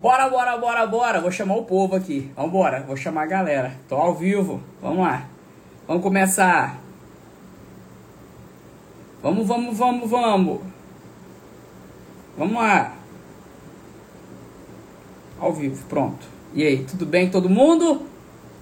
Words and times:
Bora, 0.00 0.28
bora, 0.28 0.56
bora, 0.56 0.86
bora. 0.86 1.20
Vou 1.20 1.30
chamar 1.30 1.56
o 1.56 1.64
povo 1.64 1.96
aqui. 1.96 2.30
Vambora, 2.36 2.84
vou 2.86 2.96
chamar 2.96 3.24
a 3.24 3.26
galera. 3.26 3.72
Tô 3.88 3.96
ao 3.96 4.14
vivo. 4.14 4.62
Vamos 4.80 5.00
lá. 5.00 5.26
Vamos 5.88 6.02
começar. 6.04 6.78
Vamos, 9.20 9.46
vamos, 9.46 9.76
vamos, 9.76 10.08
vamos. 10.08 10.60
Vamos 12.36 12.54
lá. 12.54 12.92
Ao 15.40 15.52
vivo, 15.52 15.84
pronto. 15.88 16.24
E 16.54 16.64
aí, 16.64 16.84
tudo 16.84 17.04
bem 17.04 17.28
todo 17.28 17.48
mundo? 17.48 18.02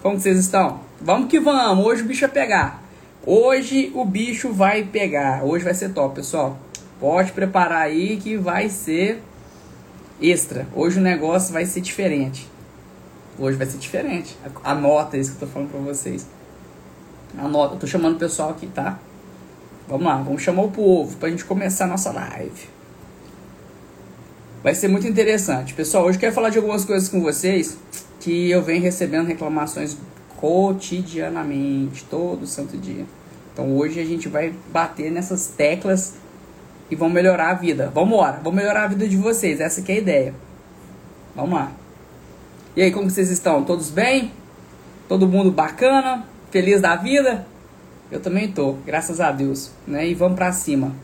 Como 0.03 0.19
vocês 0.19 0.39
estão? 0.39 0.81
Vamos 1.01 1.29
que 1.29 1.39
vamos. 1.39 1.85
Hoje 1.85 2.03
o 2.03 2.07
bicho 2.07 2.23
vai 2.23 2.31
pegar. 2.31 2.83
Hoje 3.27 3.93
o 3.95 4.07
bicho 4.07 4.53
vai 4.53 4.85
pegar. 4.85 5.45
Hoje 5.45 5.65
vai 5.65 5.75
ser 5.75 5.91
top, 5.91 6.15
pessoal. 6.15 6.57
Pode 6.99 7.33
preparar 7.33 7.83
aí 7.83 8.17
que 8.17 8.39
vai 8.39 8.71
ser 8.71 9.23
extra. 10.21 10.67
Hoje 10.75 10.99
o 10.99 11.03
negócio 11.03 11.53
vai 11.53 11.67
ser 11.67 11.81
diferente. 11.81 12.49
Hoje 13.39 13.57
vai 13.57 13.67
ser 13.67 13.79
diferente. 13.79 14.37
Anota 14.65 15.17
isso 15.17 15.33
que 15.33 15.43
eu 15.43 15.49
tô 15.49 15.53
falando 15.53 15.71
pra 15.71 15.81
vocês. 15.81 16.27
Anota, 17.39 17.75
eu 17.75 17.79
tô 17.79 17.87
chamando 17.87 18.17
o 18.17 18.19
pessoal 18.19 18.51
aqui, 18.51 18.67
tá? 18.67 18.99
Vamos 19.89 20.07
lá, 20.07 20.17
vamos 20.17 20.43
chamar 20.43 20.63
o 20.63 20.71
povo 20.71 21.17
pra 21.17 21.29
gente 21.29 21.45
começar 21.45 21.85
a 21.85 21.89
nossa 21.89 22.11
live. 22.11 22.69
Vai 24.63 24.75
ser 24.75 24.89
muito 24.89 25.07
interessante. 25.07 25.75
Pessoal, 25.75 26.07
hoje 26.07 26.17
eu 26.17 26.21
quero 26.21 26.35
falar 26.35 26.49
de 26.49 26.59
algumas 26.59 26.85
coisas 26.85 27.09
com 27.09 27.21
vocês 27.21 27.77
que 28.21 28.51
eu 28.51 28.63
venho 28.63 28.83
recebendo 28.83 29.27
reclamações 29.27 29.97
cotidianamente, 30.37 32.05
todo 32.05 32.47
santo 32.47 32.77
dia. 32.77 33.05
Então 33.53 33.77
hoje 33.77 34.01
a 34.01 34.05
gente 34.05 34.29
vai 34.29 34.53
bater 34.73 35.11
nessas 35.11 35.47
teclas 35.47 36.15
e 36.91 36.97
vão 36.97 37.09
melhorar 37.09 37.51
a 37.51 37.55
vida. 37.55 37.91
Vamos 37.95 38.11
embora, 38.11 38.41
vamos 38.43 38.55
melhorar 38.55 38.85
a 38.85 38.89
vida 38.89 39.09
de 39.09 39.17
vocês. 39.17 39.61
Essa 39.61 39.83
que 39.83 39.93
é 39.93 39.97
a 39.97 39.99
ideia. 39.99 40.35
Vamos 41.35 41.55
lá. 41.55 41.73
E 42.77 42.83
aí, 42.83 42.91
como 42.91 43.11
vocês 43.11 43.31
estão? 43.31 43.65
Todos 43.65 43.91
bem? 43.91 44.33
Todo 45.09 45.27
mundo 45.27 45.51
bacana? 45.51 46.25
Feliz 46.51 46.81
da 46.81 46.97
vida? 46.97 47.47
Eu 48.11 48.21
também 48.21 48.53
tô, 48.53 48.75
graças 48.85 49.21
a 49.21 49.33
Deus, 49.33 49.71
né? 49.87 50.07
E 50.07 50.15
vamos 50.15 50.37
pra 50.37 50.53
cima. 50.53 50.95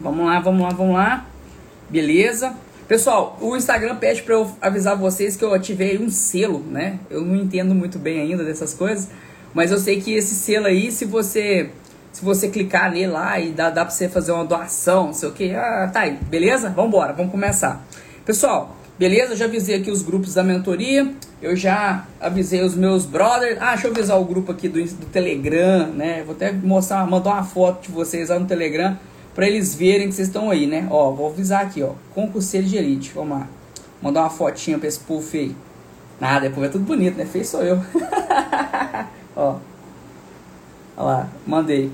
Vamos 0.00 0.26
lá, 0.26 0.40
vamos 0.40 0.62
lá, 0.62 0.68
vamos 0.70 0.94
lá. 0.94 1.26
Beleza? 1.88 2.54
Pessoal, 2.88 3.36
o 3.40 3.56
Instagram 3.56 3.96
pede 3.96 4.22
para 4.22 4.34
eu 4.34 4.50
avisar 4.60 4.96
vocês 4.96 5.36
que 5.36 5.44
eu 5.44 5.52
ativei 5.52 5.98
um 5.98 6.08
selo, 6.08 6.60
né? 6.60 6.98
Eu 7.10 7.22
não 7.22 7.36
entendo 7.36 7.74
muito 7.74 7.98
bem 7.98 8.20
ainda 8.20 8.44
dessas 8.44 8.74
coisas, 8.74 9.08
mas 9.52 9.72
eu 9.72 9.78
sei 9.78 10.00
que 10.00 10.12
esse 10.12 10.34
selo 10.34 10.66
aí, 10.66 10.92
se 10.92 11.04
você 11.04 11.70
se 12.16 12.24
você 12.24 12.48
clicar 12.48 12.90
nele 12.90 13.08
lá 13.08 13.38
e 13.38 13.50
dá, 13.50 13.68
dá 13.68 13.84
pra 13.84 13.92
você 13.92 14.08
fazer 14.08 14.32
uma 14.32 14.42
doação, 14.42 15.08
não 15.08 15.12
sei 15.12 15.28
o 15.28 15.32
que, 15.32 15.54
ah, 15.54 15.90
tá 15.92 16.00
aí, 16.00 16.12
beleza? 16.12 16.70
Vambora, 16.70 17.12
vamos 17.12 17.30
começar. 17.30 17.84
Pessoal, 18.24 18.74
beleza? 18.98 19.34
Eu 19.34 19.36
já 19.36 19.44
avisei 19.44 19.76
aqui 19.76 19.90
os 19.90 20.00
grupos 20.00 20.32
da 20.32 20.42
mentoria, 20.42 21.12
eu 21.42 21.54
já 21.54 22.06
avisei 22.18 22.64
os 22.64 22.74
meus 22.74 23.04
brothers. 23.04 23.58
Ah, 23.60 23.72
deixa 23.72 23.88
eu 23.88 23.90
avisar 23.90 24.18
o 24.18 24.24
grupo 24.24 24.50
aqui 24.50 24.66
do, 24.66 24.82
do 24.82 25.04
Telegram, 25.12 25.88
né? 25.88 26.22
Vou 26.24 26.34
até 26.34 26.52
mostrar, 26.52 27.06
mandar 27.06 27.34
uma 27.34 27.44
foto 27.44 27.82
de 27.82 27.92
vocês 27.92 28.30
lá 28.30 28.38
no 28.38 28.46
Telegram 28.46 28.98
para 29.34 29.46
eles 29.46 29.74
verem 29.74 30.08
que 30.08 30.14
vocês 30.14 30.28
estão 30.28 30.50
aí, 30.50 30.66
né? 30.66 30.88
Ó, 30.90 31.10
vou 31.10 31.28
avisar 31.28 31.66
aqui, 31.66 31.82
ó, 31.82 31.90
concurseiro 32.14 32.66
de 32.66 32.78
elite, 32.78 33.12
vamos 33.14 33.40
lá. 33.40 33.46
Mandar 34.00 34.20
uma 34.20 34.30
fotinha 34.30 34.78
pra 34.78 34.88
esse 34.88 35.00
povo 35.00 35.20
feio. 35.20 35.54
Nada, 36.18 36.48
depois 36.48 36.66
é 36.66 36.72
tudo 36.72 36.84
bonito, 36.86 37.18
né? 37.18 37.26
Feio 37.26 37.44
sou 37.44 37.62
eu. 37.62 37.78
ó. 39.36 39.56
Olha 40.96 41.06
lá, 41.06 41.28
mandei. 41.46 41.92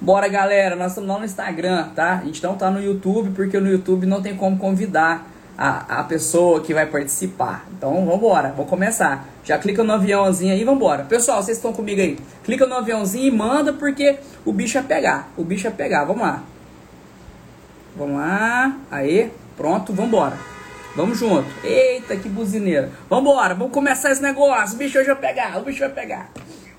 Bora, 0.00 0.28
galera, 0.28 0.76
nós 0.76 0.92
estamos 0.92 1.10
lá 1.10 1.18
no 1.18 1.24
Instagram, 1.24 1.88
tá? 1.88 2.20
A 2.22 2.24
gente 2.24 2.40
não 2.40 2.54
tá 2.56 2.70
no 2.70 2.80
YouTube, 2.80 3.30
porque 3.34 3.58
no 3.58 3.68
YouTube 3.68 4.06
não 4.06 4.22
tem 4.22 4.36
como 4.36 4.56
convidar 4.56 5.26
a, 5.56 6.00
a 6.00 6.04
pessoa 6.04 6.60
que 6.60 6.72
vai 6.72 6.86
participar. 6.86 7.66
Então, 7.76 7.92
vamos 7.92 8.14
embora, 8.14 8.50
vamos 8.50 8.70
começar. 8.70 9.26
Já 9.42 9.58
clica 9.58 9.82
no 9.82 9.92
aviãozinho 9.92 10.52
aí, 10.52 10.62
vamos 10.62 10.80
embora. 10.80 11.02
Pessoal, 11.02 11.42
vocês 11.42 11.56
estão 11.56 11.72
comigo 11.72 12.00
aí? 12.00 12.16
Clica 12.44 12.64
no 12.64 12.76
aviãozinho 12.76 13.26
e 13.26 13.30
manda, 13.36 13.72
porque 13.72 14.20
o 14.44 14.52
bicho 14.52 14.78
é 14.78 14.82
pegar. 14.82 15.30
O 15.36 15.42
bicho 15.42 15.66
é 15.66 15.70
pegar, 15.70 16.04
vamos 16.04 16.22
lá. 16.22 16.44
Vamos 17.96 18.18
lá, 18.18 18.76
aí, 18.92 19.32
pronto, 19.56 19.92
vamos 19.92 20.12
embora. 20.12 20.36
Vamos 20.94 21.18
junto. 21.18 21.48
Eita, 21.64 22.14
que 22.14 22.28
buzineira. 22.28 22.92
Vamos 23.10 23.28
embora, 23.28 23.52
vamos 23.52 23.72
começar 23.72 24.12
esse 24.12 24.22
negócio. 24.22 24.76
O 24.76 24.78
bicho 24.78 24.96
hoje 24.96 25.08
vai 25.08 25.16
pegar, 25.16 25.58
o 25.58 25.64
bicho 25.64 25.80
vai 25.80 25.90
pegar. 25.90 26.30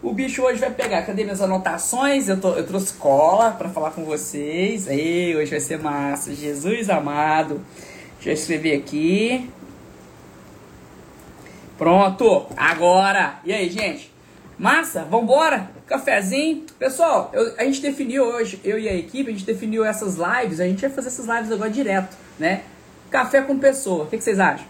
O 0.01 0.13
bicho 0.13 0.41
hoje 0.43 0.59
vai 0.59 0.71
pegar. 0.71 1.01
Cadê 1.01 1.23
minhas 1.23 1.41
anotações? 1.41 2.29
Eu, 2.29 2.39
tô, 2.39 2.53
eu 2.53 2.65
trouxe 2.65 2.93
cola 2.93 3.51
para 3.51 3.69
falar 3.69 3.91
com 3.91 4.05
vocês. 4.05 4.87
Ei, 4.87 5.35
hoje 5.35 5.51
vai 5.51 5.59
ser 5.59 5.77
massa. 5.79 6.33
Jesus 6.33 6.89
amado. 6.89 7.61
Deixa 8.15 8.29
eu 8.29 8.33
escrever 8.33 8.77
aqui. 8.77 9.49
Pronto. 11.77 12.47
Agora. 12.55 13.39
E 13.43 13.51
aí, 13.51 13.69
gente? 13.69 14.09
Massa? 14.57 15.03
Vambora? 15.03 15.69
Cafezinho? 15.85 16.65
Pessoal, 16.77 17.29
eu, 17.33 17.55
a 17.57 17.63
gente 17.63 17.81
definiu 17.81 18.23
hoje, 18.23 18.59
eu 18.63 18.77
e 18.77 18.87
a 18.87 18.93
equipe, 18.93 19.29
a 19.29 19.33
gente 19.33 19.45
definiu 19.45 19.83
essas 19.83 20.15
lives. 20.15 20.59
A 20.59 20.65
gente 20.65 20.81
vai 20.81 20.89
fazer 20.89 21.07
essas 21.07 21.25
lives 21.25 21.51
agora 21.51 21.69
direto, 21.69 22.15
né? 22.37 22.63
Café 23.09 23.41
com 23.41 23.57
pessoa. 23.57 24.03
O 24.03 24.07
que, 24.07 24.17
que 24.17 24.23
vocês 24.23 24.39
acham? 24.39 24.65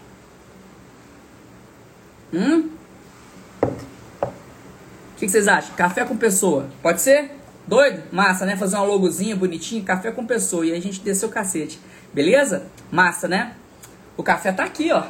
Hum? 2.32 2.79
Que, 5.20 5.26
que 5.26 5.32
vocês 5.32 5.46
acham? 5.46 5.74
Café 5.76 6.04
com 6.04 6.16
pessoa. 6.16 6.66
Pode 6.82 7.02
ser? 7.02 7.30
Doido? 7.66 8.02
Massa, 8.10 8.46
né? 8.46 8.56
Fazer 8.56 8.76
uma 8.76 8.86
logozinha 8.86 9.36
bonitinha, 9.36 9.82
café 9.84 10.10
com 10.10 10.24
pessoa. 10.24 10.64
E 10.64 10.72
aí 10.72 10.78
a 10.78 10.80
gente 10.80 11.00
desceu 11.00 11.28
o 11.28 11.32
cacete. 11.32 11.78
Beleza? 12.12 12.64
Massa, 12.90 13.28
né? 13.28 13.52
O 14.16 14.22
café 14.22 14.50
tá 14.50 14.64
aqui, 14.64 14.90
ó. 14.90 15.04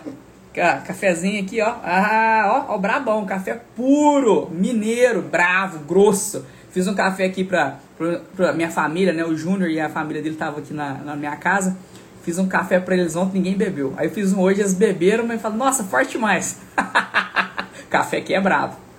Cafezinho 0.53 1.41
aqui, 1.43 1.61
ó. 1.63 1.77
Ah, 1.85 2.67
ó, 2.69 2.75
ó, 2.75 2.79
brabão. 2.79 3.25
Café 3.25 3.61
puro, 3.77 4.51
mineiro, 4.51 5.23
bravo, 5.23 5.79
grosso. 5.85 6.45
Fiz 6.73 6.89
um 6.89 6.95
café 6.95 7.25
aqui 7.25 7.45
pra, 7.45 7.79
pra, 7.97 8.21
pra 8.35 8.53
minha 8.53 8.71
família, 8.71 9.13
né? 9.13 9.25
O 9.25 9.37
Júnior 9.37 9.71
e 9.71 9.79
a 9.81 9.89
família 9.89 10.21
dele 10.21 10.35
estavam 10.35 10.59
aqui 10.59 10.75
na, 10.75 10.95
na 10.95 11.15
minha 11.15 11.37
casa. 11.37 11.77
Fiz 12.25 12.37
um 12.37 12.49
café 12.49 12.81
pra 12.81 12.97
eles 12.97 13.15
ontem, 13.15 13.39
ninguém 13.39 13.57
bebeu. 13.57 13.95
Aí 13.97 14.09
eu 14.09 14.11
fiz 14.11 14.33
um 14.33 14.41
hoje, 14.41 14.61
eles 14.61 14.75
beberam, 14.75 15.25
mas 15.25 15.41
falaram, 15.41 15.65
nossa, 15.65 15.85
forte 15.85 16.13
demais. 16.13 16.59
café 17.89 18.19
aqui 18.19 18.35
é 18.35 18.41
bravo. 18.41 18.90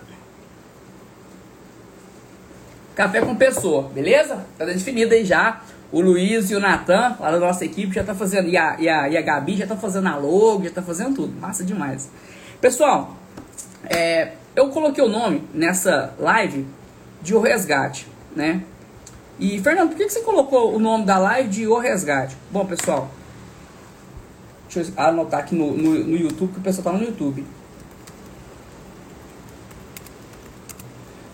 Café 3.02 3.20
com 3.20 3.36
pessoa, 3.36 3.90
beleza? 3.90 4.46
Tá 4.60 4.64
definido 4.64 5.12
aí 5.16 5.26
já. 5.26 5.64
O 5.92 6.00
Luiz 6.00 6.52
e 6.52 6.56
o 6.56 6.60
Natan, 6.60 7.18
lá 7.20 7.32
da 7.32 7.40
nossa 7.40 7.66
equipe, 7.66 7.96
já 7.96 8.04
tá 8.04 8.14
fazendo. 8.14 8.48
E 8.48 8.56
a, 8.56 8.80
e 8.80 8.88
a, 8.88 9.10
e 9.10 9.18
a 9.18 9.22
Gabi 9.24 9.58
já 9.58 9.66
tá 9.66 9.76
fazendo 9.76 10.08
a 10.08 10.18
logo, 10.18 10.66
já 10.66 10.70
tá 10.70 10.84
fazendo 10.84 11.16
tudo. 11.16 11.34
Massa 11.42 11.64
demais. 11.64 12.12
Pessoal, 12.62 13.18
é, 13.90 14.34
eu 14.56 14.70
coloquei 14.70 15.04
o 15.04 15.08
nome 15.08 15.42
nessa 15.52 16.14
live 16.20 16.68
de 17.24 17.34
O 17.34 17.42
Resgate, 17.42 18.08
né? 18.36 18.62
E, 19.40 19.60
Fernando, 19.60 19.90
por 19.90 19.98
que, 19.98 20.06
que 20.06 20.14
você 20.14 20.22
colocou 20.22 20.76
o 20.76 20.78
nome 20.78 21.04
da 21.04 21.18
live 21.18 21.50
de 21.50 21.68
O 21.68 21.80
Resgate? 21.80 22.38
Bom, 22.52 22.68
pessoal, 22.68 23.10
deixa 24.72 24.92
eu 24.96 25.04
anotar 25.04 25.40
aqui 25.40 25.56
no, 25.56 25.76
no, 25.76 26.04
no 26.04 26.16
YouTube, 26.16 26.54
que 26.54 26.60
o 26.60 26.62
pessoal 26.62 26.94
tá 26.94 27.00
no 27.00 27.04
YouTube. 27.04 27.42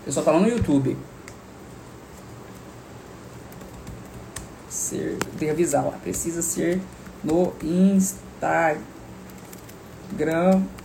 O 0.01 0.05
pessoal 0.05 0.25
tá 0.25 0.31
lá 0.31 0.39
no 0.39 0.47
YouTube. 0.47 0.95
Ser, 4.78 5.18
tem 5.40 5.50
avisar 5.50 5.84
lá, 5.84 5.92
precisa 5.92 6.42
ser 6.42 6.80
no 7.24 7.54
Instagram, 7.64 8.82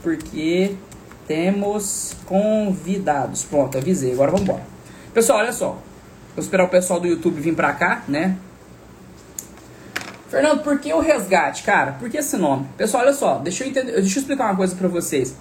porque 0.02 0.76
temos 1.26 2.16
convidados. 2.26 3.44
Pronto, 3.44 3.78
avisei, 3.78 4.12
agora 4.12 4.30
vamos 4.30 4.48
embora. 4.48 4.66
Pessoal, 5.12 5.38
olha 5.38 5.52
só, 5.52 5.78
vou 6.34 6.42
esperar 6.42 6.64
o 6.64 6.68
pessoal 6.68 6.98
do 6.98 7.06
YouTube 7.06 7.40
vir 7.40 7.54
pra 7.54 7.72
cá, 7.74 8.02
né? 8.08 8.36
Fernando, 10.28 10.62
por 10.62 10.78
que 10.78 10.92
o 10.94 10.98
resgate, 10.98 11.62
cara? 11.62 11.92
Por 11.92 12.08
que 12.08 12.16
esse 12.16 12.38
nome? 12.38 12.66
Pessoal, 12.78 13.02
olha 13.02 13.12
só, 13.12 13.36
deixa 13.38 13.64
eu, 13.64 13.68
entender, 13.68 13.92
deixa 13.92 14.18
eu 14.18 14.22
explicar 14.22 14.44
uma 14.44 14.56
coisa 14.56 14.74
pra 14.74 14.88
vocês. 14.88 15.36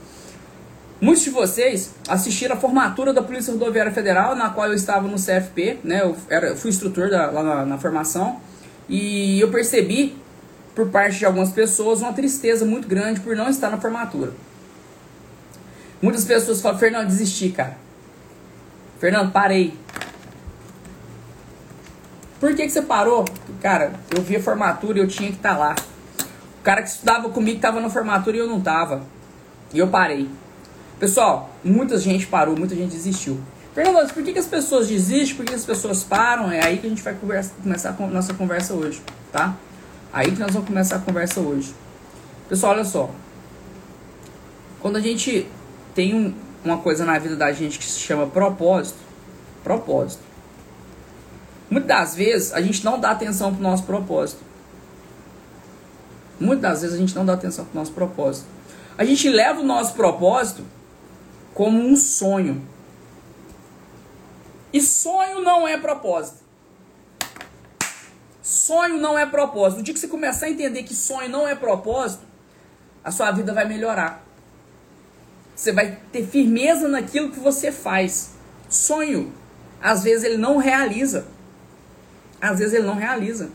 Muitos 1.02 1.24
de 1.24 1.32
vocês 1.32 1.96
assistiram 2.08 2.56
a 2.56 2.60
formatura 2.60 3.12
da 3.12 3.24
Polícia 3.24 3.52
Rodoviária 3.52 3.92
Federal, 3.92 4.36
na 4.36 4.52
qual 4.52 4.68
eu 4.68 4.76
estava 4.76 5.08
no 5.08 5.16
CFP, 5.16 5.80
né? 5.84 6.04
Eu 6.04 6.16
era, 6.30 6.56
fui 6.56 6.70
instrutor 6.70 7.10
da, 7.10 7.32
lá 7.32 7.42
na, 7.42 7.66
na 7.66 7.78
formação. 7.80 8.40
E 8.88 9.42
eu 9.42 9.50
percebi, 9.50 10.16
por 10.76 10.90
parte 10.90 11.18
de 11.18 11.26
algumas 11.26 11.50
pessoas, 11.50 12.02
uma 12.02 12.14
tristeza 12.14 12.66
muito 12.66 12.88
grande 12.88 13.20
por 13.20 13.36
não 13.36 13.50
estar 13.50 13.72
na 13.72 13.80
formatura. 13.80 14.32
Muitas 16.00 16.24
pessoas 16.24 16.62
falam, 16.62 16.78
Fernando, 16.78 17.08
desisti, 17.08 17.50
cara. 17.50 17.78
Fernando, 19.00 19.32
parei. 19.32 19.74
Por 22.40 22.56
que, 22.56 22.62
que 22.62 22.70
você 22.70 22.84
parou? 22.84 23.26
Cara, 23.60 23.94
eu 24.16 24.22
vi 24.22 24.36
a 24.36 24.42
formatura 24.42 25.00
e 25.00 25.02
eu 25.02 25.08
tinha 25.08 25.32
que 25.32 25.38
estar 25.38 25.54
tá 25.54 25.58
lá. 25.58 25.76
O 26.60 26.64
cara 26.64 26.84
que 26.84 26.90
estudava 26.90 27.28
comigo 27.30 27.56
estava 27.56 27.82
na 27.82 27.90
formatura 27.90 28.38
e 28.38 28.40
eu 28.40 28.48
não 28.48 28.60
estava. 28.60 29.02
E 29.74 29.80
eu 29.80 29.88
parei. 29.88 30.30
Pessoal, 31.02 31.50
muita 31.64 31.98
gente 31.98 32.28
parou, 32.28 32.56
muita 32.56 32.76
gente 32.76 32.92
desistiu. 32.92 33.42
Fernando, 33.74 34.14
por 34.14 34.22
que, 34.22 34.34
que 34.34 34.38
as 34.38 34.46
pessoas 34.46 34.88
desistem? 34.88 35.36
Por 35.36 35.44
que 35.44 35.56
as 35.56 35.66
pessoas 35.66 36.04
param? 36.04 36.52
É 36.52 36.64
aí 36.64 36.78
que 36.78 36.86
a 36.86 36.90
gente 36.92 37.02
vai 37.02 37.16
conversa, 37.16 37.54
começar 37.64 37.96
a 37.98 38.06
nossa 38.06 38.36
conversa 38.36 38.76
hoje, 38.76 39.02
tá? 39.32 39.58
Aí 40.14 40.32
que 40.32 40.40
nós 40.40 40.52
vamos 40.52 40.68
começar 40.68 40.98
a 40.98 41.00
conversa 41.00 41.40
hoje. 41.40 41.74
Pessoal, 42.48 42.74
olha 42.74 42.86
só. 42.86 43.10
Quando 44.80 44.98
a 44.98 45.00
gente 45.00 45.48
tem 45.96 46.14
um, 46.14 46.36
uma 46.64 46.78
coisa 46.78 47.04
na 47.04 47.18
vida 47.18 47.36
da 47.36 47.52
gente 47.52 47.80
que 47.80 47.86
se 47.86 48.00
chama 48.00 48.28
propósito, 48.28 49.00
propósito. 49.64 50.22
Muitas 51.68 51.88
das 51.88 52.16
vezes 52.16 52.54
a 52.54 52.62
gente 52.62 52.86
não 52.86 53.00
dá 53.00 53.10
atenção 53.10 53.52
pro 53.52 53.64
nosso 53.64 53.86
propósito. 53.86 54.44
Muitas 56.40 56.62
das 56.62 56.82
vezes 56.82 56.96
a 56.96 57.00
gente 57.00 57.16
não 57.16 57.26
dá 57.26 57.34
atenção 57.34 57.66
pro 57.66 57.80
nosso 57.80 57.92
propósito. 57.92 58.46
A 58.96 59.04
gente 59.04 59.28
leva 59.28 59.62
o 59.62 59.66
nosso 59.66 59.96
propósito 59.96 60.64
como 61.54 61.80
um 61.80 61.96
sonho. 61.96 62.66
E 64.74 64.82
sonho 64.82 65.42
não 65.42 65.68
é 65.68 65.78
propósito. 65.78 66.42
Sonho 68.42 68.98
não 68.98 69.18
é 69.18 69.26
propósito. 69.26 69.80
No 69.80 69.84
dia 69.84 69.94
que 69.94 70.00
você 70.00 70.08
começar 70.08 70.46
a 70.48 70.50
entender 70.50 70.84
que 70.84 70.96
sonho 70.96 71.30
não 71.30 71.48
é 71.48 71.56
propósito, 71.56 72.24
a 73.04 73.12
sua 73.12 73.32
vida 73.32 73.54
vai 73.54 73.68
melhorar. 73.68 74.26
Você 75.56 75.72
vai 75.72 76.00
ter 76.12 76.26
firmeza 76.26 76.88
naquilo 76.88 77.32
que 77.32 77.40
você 77.40 77.72
faz. 77.72 78.32
Sonho, 78.70 79.32
às 79.82 80.04
vezes 80.04 80.24
ele 80.24 80.38
não 80.38 80.58
realiza. 80.58 81.28
Às 82.42 82.60
vezes 82.60 82.74
ele 82.74 82.88
não 82.88 82.96
realiza. 82.96 83.52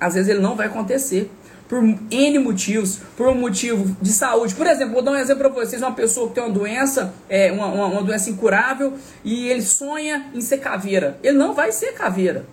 Às 0.00 0.14
vezes 0.14 0.28
ele 0.28 0.40
não 0.40 0.56
vai 0.56 0.66
acontecer. 0.66 1.30
Por 1.68 1.82
N 1.82 2.38
motivos. 2.38 3.00
Por 3.16 3.28
um 3.28 3.34
motivo 3.34 3.96
de 4.00 4.10
saúde. 4.10 4.54
Por 4.54 4.66
exemplo, 4.66 4.94
vou 4.94 5.02
dar 5.02 5.12
um 5.12 5.16
exemplo 5.16 5.50
para 5.50 5.64
vocês. 5.64 5.82
Uma 5.82 5.92
pessoa 5.92 6.28
que 6.28 6.34
tem 6.34 6.42
uma 6.42 6.52
doença, 6.52 7.12
é, 7.28 7.52
uma, 7.52 7.66
uma, 7.66 7.86
uma 7.86 8.02
doença 8.02 8.30
incurável, 8.30 8.94
e 9.22 9.48
ele 9.48 9.62
sonha 9.62 10.30
em 10.34 10.40
ser 10.40 10.58
caveira. 10.58 11.18
Ele 11.22 11.36
não 11.36 11.52
vai 11.52 11.70
ser 11.70 11.92
caveira. 11.92 12.46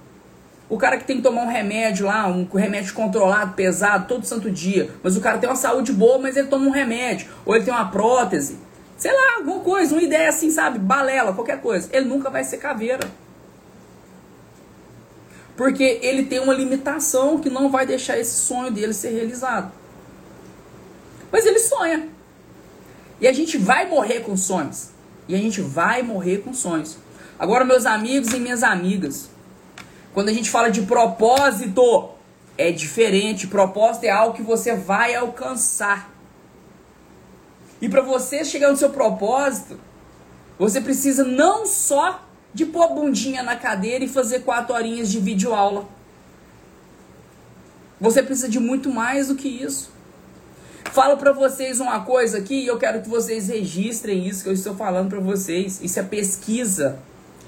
O 0.68 0.78
cara 0.78 0.98
que 0.98 1.06
tem 1.06 1.18
que 1.18 1.22
tomar 1.22 1.44
um 1.44 1.48
remédio 1.48 2.08
lá, 2.08 2.28
um 2.28 2.46
remédio 2.52 2.94
controlado, 2.94 3.54
pesado, 3.54 4.08
todo 4.08 4.26
santo 4.26 4.50
dia. 4.50 4.90
Mas 5.04 5.16
o 5.16 5.22
cara 5.22 5.38
tem 5.38 5.48
uma 5.48 5.56
saúde 5.56 5.94
boa, 5.94 6.18
mas 6.18 6.36
ele 6.36 6.48
toma 6.48 6.66
um 6.66 6.72
remédio. 6.72 7.28
Ou 7.46 7.56
ele 7.56 7.64
tem 7.64 7.74
uma 7.74 7.90
prótese. 7.92 8.58
Sei 8.98 9.12
lá, 9.12 9.36
alguma 9.38 9.60
coisa, 9.60 9.94
uma 9.94 10.02
ideia 10.02 10.30
assim, 10.30 10.50
sabe? 10.50 10.80
Balela, 10.80 11.34
qualquer 11.34 11.62
coisa. 11.62 11.88
Ele 11.92 12.06
nunca 12.06 12.30
vai 12.30 12.44
ser 12.44 12.58
caveira. 12.58 13.08
Porque 15.56 16.00
ele 16.02 16.26
tem 16.26 16.40
uma 16.40 16.54
limitação 16.54 17.40
que 17.40 17.50
não 17.50 17.70
vai 17.70 17.86
deixar 17.86 18.18
esse 18.18 18.36
sonho 18.36 18.72
dele 18.72 18.94
ser 18.94 19.10
realizado. 19.10 19.72
Mas 21.32 21.46
ele 21.46 21.60
sonha. 21.60 22.10
E 23.20 23.28
a 23.28 23.34
gente 23.34 23.58
vai 23.58 23.90
morrer 23.90 24.22
com 24.22 24.36
sonhos. 24.36 24.90
E 25.28 25.36
a 25.36 25.38
gente 25.38 25.62
vai 25.62 26.02
morrer 26.02 26.40
com 26.40 26.54
sonhos. 26.54 26.98
Agora, 27.40 27.64
meus 27.66 27.86
amigos 27.86 28.34
e 28.34 28.40
minhas 28.40 28.64
amigas, 28.64 29.30
quando 30.14 30.30
a 30.30 30.34
gente 30.34 30.50
fala 30.50 30.70
de 30.70 30.82
propósito, 30.84 32.10
é 32.58 32.72
diferente. 32.72 33.48
Propósito 33.48 34.06
é 34.06 34.10
algo 34.10 34.36
que 34.36 34.44
você 34.44 34.76
vai 34.76 35.16
alcançar. 35.16 36.12
E 37.82 37.90
para 37.90 38.02
você 38.02 38.44
chegar 38.44 38.70
no 38.70 38.78
seu 38.78 38.90
propósito, 38.90 39.80
você 40.58 40.80
precisa 40.80 41.24
não 41.24 41.66
só 41.66 42.24
de 42.56 42.66
pôr 42.66 42.84
a 42.84 42.88
bundinha 42.88 43.44
na 43.44 43.58
cadeira 43.58 44.06
e 44.06 44.08
fazer 44.08 44.40
quatro 44.40 44.74
horinhas 44.74 45.12
de 45.12 45.20
vídeo 45.20 45.54
aula. 45.54 45.86
Você 48.00 48.24
precisa 48.24 48.48
de 48.48 48.62
muito 48.62 48.90
mais 48.90 49.28
do 49.28 49.36
que 49.36 49.50
isso. 49.50 49.92
Falo 50.86 51.18
para 51.18 51.34
vocês 51.34 51.82
uma 51.82 52.00
coisa 52.00 52.38
aqui 52.38 52.64
e 52.64 52.68
eu 52.68 52.78
quero 52.78 53.02
que 53.02 53.10
vocês 53.10 53.50
registrem 53.50 54.26
isso 54.26 54.44
que 54.44 54.50
eu 54.50 54.54
estou 54.54 54.74
falando 54.74 55.10
para 55.10 55.20
vocês. 55.20 55.82
Isso 55.84 56.00
é 56.00 56.04
pesquisa. 56.04 56.98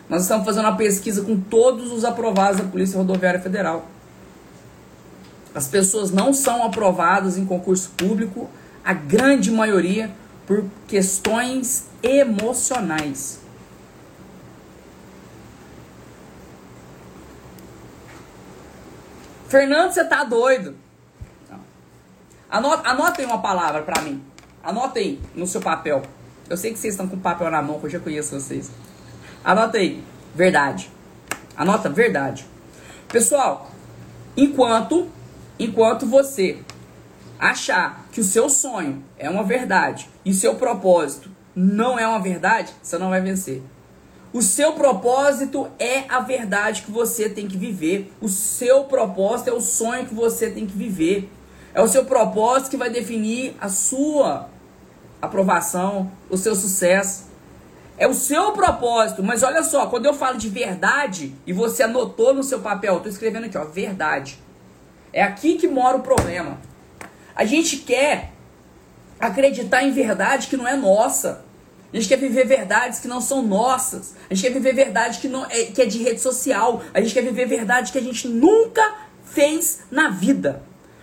Nós 0.09 0.23
estamos 0.23 0.45
fazendo 0.45 0.65
uma 0.65 0.75
pesquisa 0.75 1.21
com 1.21 1.39
todos 1.39 1.89
os 1.89 2.03
aprovados 2.03 2.59
da 2.59 2.67
Polícia 2.67 2.97
Rodoviária 2.97 3.39
Federal. 3.39 3.87
As 5.55 5.67
pessoas 5.67 6.11
não 6.11 6.33
são 6.33 6.65
aprovadas 6.65 7.37
em 7.37 7.45
concurso 7.45 7.91
público, 7.95 8.49
a 8.83 8.93
grande 8.93 9.51
maioria, 9.51 10.11
por 10.45 10.65
questões 10.85 11.85
emocionais. 12.03 13.46
Fernando, 19.47 19.91
você 19.91 20.03
tá 20.03 20.23
doido? 20.23 20.75
Anota, 22.49 22.89
anotem 22.89 23.25
uma 23.25 23.41
palavra 23.41 23.81
para 23.81 24.01
mim. 24.01 24.23
Anotem 24.63 25.19
no 25.35 25.47
seu 25.47 25.61
papel. 25.61 26.01
Eu 26.49 26.57
sei 26.57 26.71
que 26.71 26.79
vocês 26.79 26.93
estão 26.93 27.07
com 27.07 27.17
papel 27.17 27.49
na 27.49 27.61
mão, 27.61 27.79
que 27.79 27.85
eu 27.85 27.89
já 27.89 27.99
conheço 27.99 28.39
vocês. 28.39 28.71
Anota 29.43 29.77
aí, 29.77 30.03
verdade. 30.33 30.89
Anota 31.55 31.89
verdade. 31.89 32.45
Pessoal, 33.07 33.69
enquanto 34.35 35.09
enquanto 35.59 36.05
você 36.05 36.59
achar 37.39 38.05
que 38.11 38.19
o 38.19 38.23
seu 38.23 38.49
sonho 38.49 39.03
é 39.17 39.29
uma 39.29 39.43
verdade 39.43 40.09
e 40.23 40.33
seu 40.33 40.55
propósito 40.55 41.31
não 41.55 41.97
é 41.97 42.07
uma 42.07 42.19
verdade, 42.19 42.71
você 42.81 42.97
não 42.97 43.09
vai 43.09 43.21
vencer. 43.21 43.63
O 44.33 44.41
seu 44.41 44.73
propósito 44.73 45.67
é 45.79 46.03
a 46.09 46.19
verdade 46.19 46.81
que 46.81 46.91
você 46.91 47.29
tem 47.29 47.47
que 47.47 47.57
viver. 47.57 48.11
O 48.21 48.27
seu 48.27 48.83
propósito 48.83 49.49
é 49.49 49.53
o 49.53 49.61
sonho 49.61 50.05
que 50.05 50.13
você 50.13 50.49
tem 50.49 50.65
que 50.65 50.77
viver. 50.77 51.29
É 51.73 51.81
o 51.81 51.87
seu 51.87 52.05
propósito 52.05 52.71
que 52.71 52.77
vai 52.77 52.89
definir 52.89 53.55
a 53.59 53.69
sua 53.69 54.49
aprovação, 55.21 56.11
o 56.29 56.37
seu 56.37 56.55
sucesso. 56.55 57.27
É 57.97 58.07
o 58.07 58.13
seu 58.13 58.51
propósito. 58.51 59.23
Mas 59.23 59.43
olha 59.43 59.63
só, 59.63 59.87
quando 59.87 60.05
eu 60.05 60.13
falo 60.13 60.37
de 60.37 60.49
verdade, 60.49 61.33
e 61.45 61.53
você 61.53 61.83
anotou 61.83 62.33
no 62.33 62.43
seu 62.43 62.59
papel, 62.59 62.99
tô 62.99 63.09
escrevendo 63.09 63.45
aqui, 63.45 63.57
ó, 63.57 63.63
verdade. 63.63 64.39
É 65.13 65.23
aqui 65.23 65.55
que 65.55 65.67
mora 65.67 65.97
o 65.97 66.01
problema. 66.01 66.59
A 67.35 67.45
gente 67.45 67.77
quer 67.77 68.33
acreditar 69.19 69.83
em 69.83 69.91
verdade 69.91 70.47
que 70.47 70.57
não 70.57 70.67
é 70.67 70.75
nossa. 70.75 71.45
A 71.93 71.95
gente 71.95 72.09
quer 72.09 72.17
viver 72.17 72.45
verdades 72.45 72.99
que 72.99 73.07
não 73.07 73.21
são 73.21 73.41
nossas. 73.41 74.15
A 74.29 74.33
gente 74.33 74.45
quer 74.45 74.53
viver 74.53 74.73
verdade 74.73 75.19
que, 75.19 75.27
não 75.27 75.45
é, 75.45 75.65
que 75.65 75.81
é 75.81 75.85
de 75.85 76.03
rede 76.03 76.19
social. 76.19 76.83
A 76.93 76.99
gente 76.99 77.13
quer 77.13 77.21
viver 77.21 77.45
verdade 77.45 77.91
que 77.91 77.97
a 77.97 78.01
gente 78.01 78.27
nunca 78.27 78.81
fez 79.23 79.81
na 79.89 80.09
vida. 80.09 80.61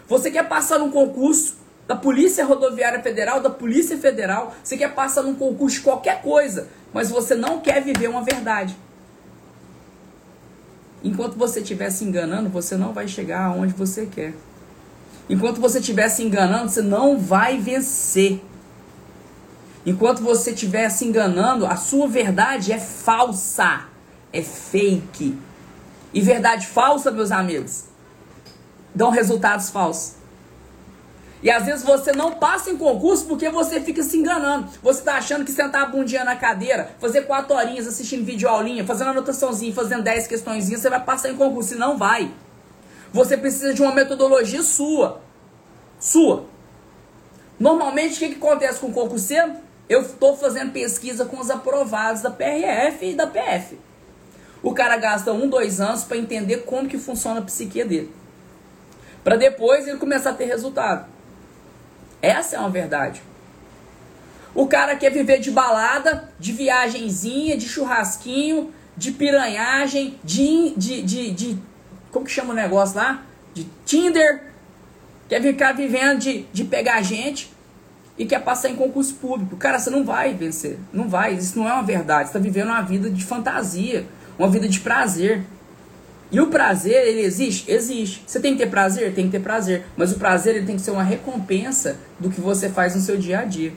Você 0.09 0.31
quer 0.31 0.47
passar 0.47 0.79
num 0.79 0.91
concurso 0.91 1.57
da 1.87 1.97
Polícia 1.97 2.45
Rodoviária 2.45 3.03
Federal, 3.03 3.41
da 3.41 3.51
Polícia 3.51 3.97
Federal, 3.99 4.55
você 4.63 4.77
quer 4.77 4.95
passar 4.95 5.23
num 5.23 5.35
concurso 5.35 5.77
de 5.77 5.83
qualquer 5.83 6.23
coisa 6.23 6.69
mas 6.95 7.11
você 7.11 7.35
não 7.35 7.59
quer 7.59 7.83
viver 7.83 8.09
uma 8.09 8.23
verdade. 8.23 8.77
Enquanto 11.03 11.37
você 11.37 11.61
estiver 11.61 11.91
se 11.91 12.05
enganando, 12.05 12.49
você 12.49 12.77
não 12.77 12.93
vai 12.93 13.09
chegar 13.09 13.47
aonde 13.47 13.75
você 13.75 14.07
quer. 14.07 14.33
Enquanto 15.29 15.61
você 15.61 15.81
estiver 15.81 16.09
se 16.09 16.23
enganando, 16.23 16.71
você 16.71 16.81
não 16.81 17.19
vai 17.19 17.59
vencer. 17.59 18.41
Enquanto 19.87 20.23
você 20.23 20.53
estiver 20.53 20.89
se 20.89 21.05
enganando, 21.05 21.67
a 21.67 21.77
sua 21.77 22.09
verdade 22.09 22.73
é 22.73 22.79
falsa, 22.79 23.85
é 24.33 24.43
fake. 24.43 25.37
E 26.13 26.21
verdade 26.21 26.67
falsa, 26.67 27.11
meus 27.11 27.31
amigos, 27.31 27.85
dão 28.95 29.11
resultados 29.11 29.69
falsos. 29.71 30.15
E 31.43 31.51
às 31.51 31.67
vezes 31.67 31.85
você 31.85 32.11
não 32.13 32.33
passa 32.33 32.71
em 32.71 32.77
concurso 32.79 33.27
porque 33.27 33.51
você 33.51 33.79
fica 33.79 34.03
se 34.03 34.17
enganando. 34.17 34.67
Você 34.83 35.03
tá 35.03 35.17
achando 35.17 35.45
que 35.45 35.53
sentar 35.53 35.83
a 35.83 35.87
bundinha 35.87 36.25
na 36.25 36.37
cadeira, 36.37 36.97
fazer 36.99 37.23
quatro 37.27 37.55
horinhas 37.55 37.87
assistindo 37.87 38.25
vídeo 38.25 38.49
aulinha, 38.49 38.87
fazendo 38.87 39.11
anotaçãozinha, 39.11 39.75
fazendo 39.75 40.03
dez 40.03 40.27
questõezinhas, 40.27 40.81
você 40.81 40.89
vai 40.89 41.05
passar 41.05 41.29
em 41.29 41.37
concurso. 41.37 41.75
E 41.75 41.77
não 41.77 41.99
vai. 41.99 42.33
Você 43.13 43.37
precisa 43.37 43.75
de 43.75 43.83
uma 43.83 43.93
metodologia 43.93 44.63
sua. 44.63 45.21
Sua. 46.01 46.47
Normalmente, 47.61 48.15
o 48.15 48.19
que, 48.19 48.29
que 48.31 48.37
acontece 48.37 48.81
com 48.81 48.87
o 48.87 48.93
concurseiro? 48.93 49.64
Eu 49.89 50.03
estou 50.03 50.37
fazendo 50.37 50.73
pesquisa 50.73 51.27
com 51.27 51.39
os 51.39 51.51
aprovados 51.51 52.23
da 52.23 52.31
PRF 52.31 53.11
e 53.11 53.15
da 53.15 53.27
PF. 53.27 53.79
O 54.63 54.73
cara 54.73 54.97
gasta 54.97 55.33
um, 55.33 55.49
dois 55.49 55.81
anos 55.81 56.05
para 56.05 56.17
entender 56.17 56.59
como 56.65 56.89
que 56.89 56.97
funciona 56.97 57.41
a 57.41 57.43
psique 57.43 57.85
dele. 57.85 58.11
Para 59.23 59.37
depois 59.37 59.87
ele 59.87 59.99
começar 59.99 60.31
a 60.31 60.35
ter 60.35 60.47
resultado. 60.47 61.07
Essa 62.23 62.57
é 62.57 62.59
uma 62.59 62.71
verdade. 62.71 63.23
O 64.55 64.67
cara 64.67 64.97
quer 64.97 65.11
viver 65.11 65.39
de 65.39 65.51
balada, 65.51 66.31
de 66.39 66.53
viagenzinha, 66.53 67.57
de 67.57 67.69
churrasquinho, 67.69 68.73
de 68.97 69.13
piranhagem, 69.13 70.19
de, 70.25 70.73
de, 70.77 71.03
de, 71.03 71.31
de 71.33 71.59
como 72.11 72.25
que 72.25 72.33
chama 72.33 72.53
o 72.53 72.57
negócio 72.57 72.97
lá? 72.97 73.23
De 73.53 73.65
Tinder. 73.85 74.45
Quer 75.29 75.43
ficar 75.43 75.73
vivendo 75.73 76.21
de, 76.21 76.43
de 76.53 76.65
pegar 76.65 77.03
gente 77.03 77.54
e 78.17 78.25
quer 78.25 78.43
passar 78.43 78.69
em 78.69 78.77
concurso 78.77 79.15
público. 79.15 79.57
Cara, 79.57 79.79
você 79.79 79.91
não 79.91 80.05
vai 80.05 80.35
vencer. 80.35 80.79
Não 80.93 81.09
vai. 81.09 81.35
Isso 81.35 81.59
não 81.59 81.69
é 81.69 81.73
uma 81.73 81.83
verdade. 81.83 82.29
Você 82.29 82.37
está 82.37 82.39
vivendo 82.39 82.69
uma 82.69 82.83
vida 82.83 83.11
de 83.11 83.25
fantasia, 83.25 84.07
uma 84.39 84.49
vida 84.49 84.69
de 84.69 84.81
prazer. 84.81 85.43
E 86.31 86.41
o 86.41 86.47
prazer, 86.47 87.07
ele 87.07 87.21
existe? 87.23 87.71
Existe. 87.71 88.23
Você 88.27 88.41
tem 88.41 88.53
que 88.53 88.59
ter 88.59 88.71
prazer? 88.71 89.15
Tem 89.15 89.27
que 89.27 89.33
ter 89.33 89.41
prazer. 89.41 89.85
Mas 89.97 90.13
o 90.13 90.19
prazer, 90.19 90.57
ele 90.57 90.67
tem 90.67 90.77
que 90.77 90.83
ser 90.83 90.91
uma 90.93 91.03
recompensa 91.03 91.97
do 92.19 92.31
que 92.31 92.41
você 92.41 92.69
faz 92.69 92.95
no 92.95 93.01
seu 93.01 93.17
dia 93.17 93.41
a 93.41 93.45
dia. 93.45 93.73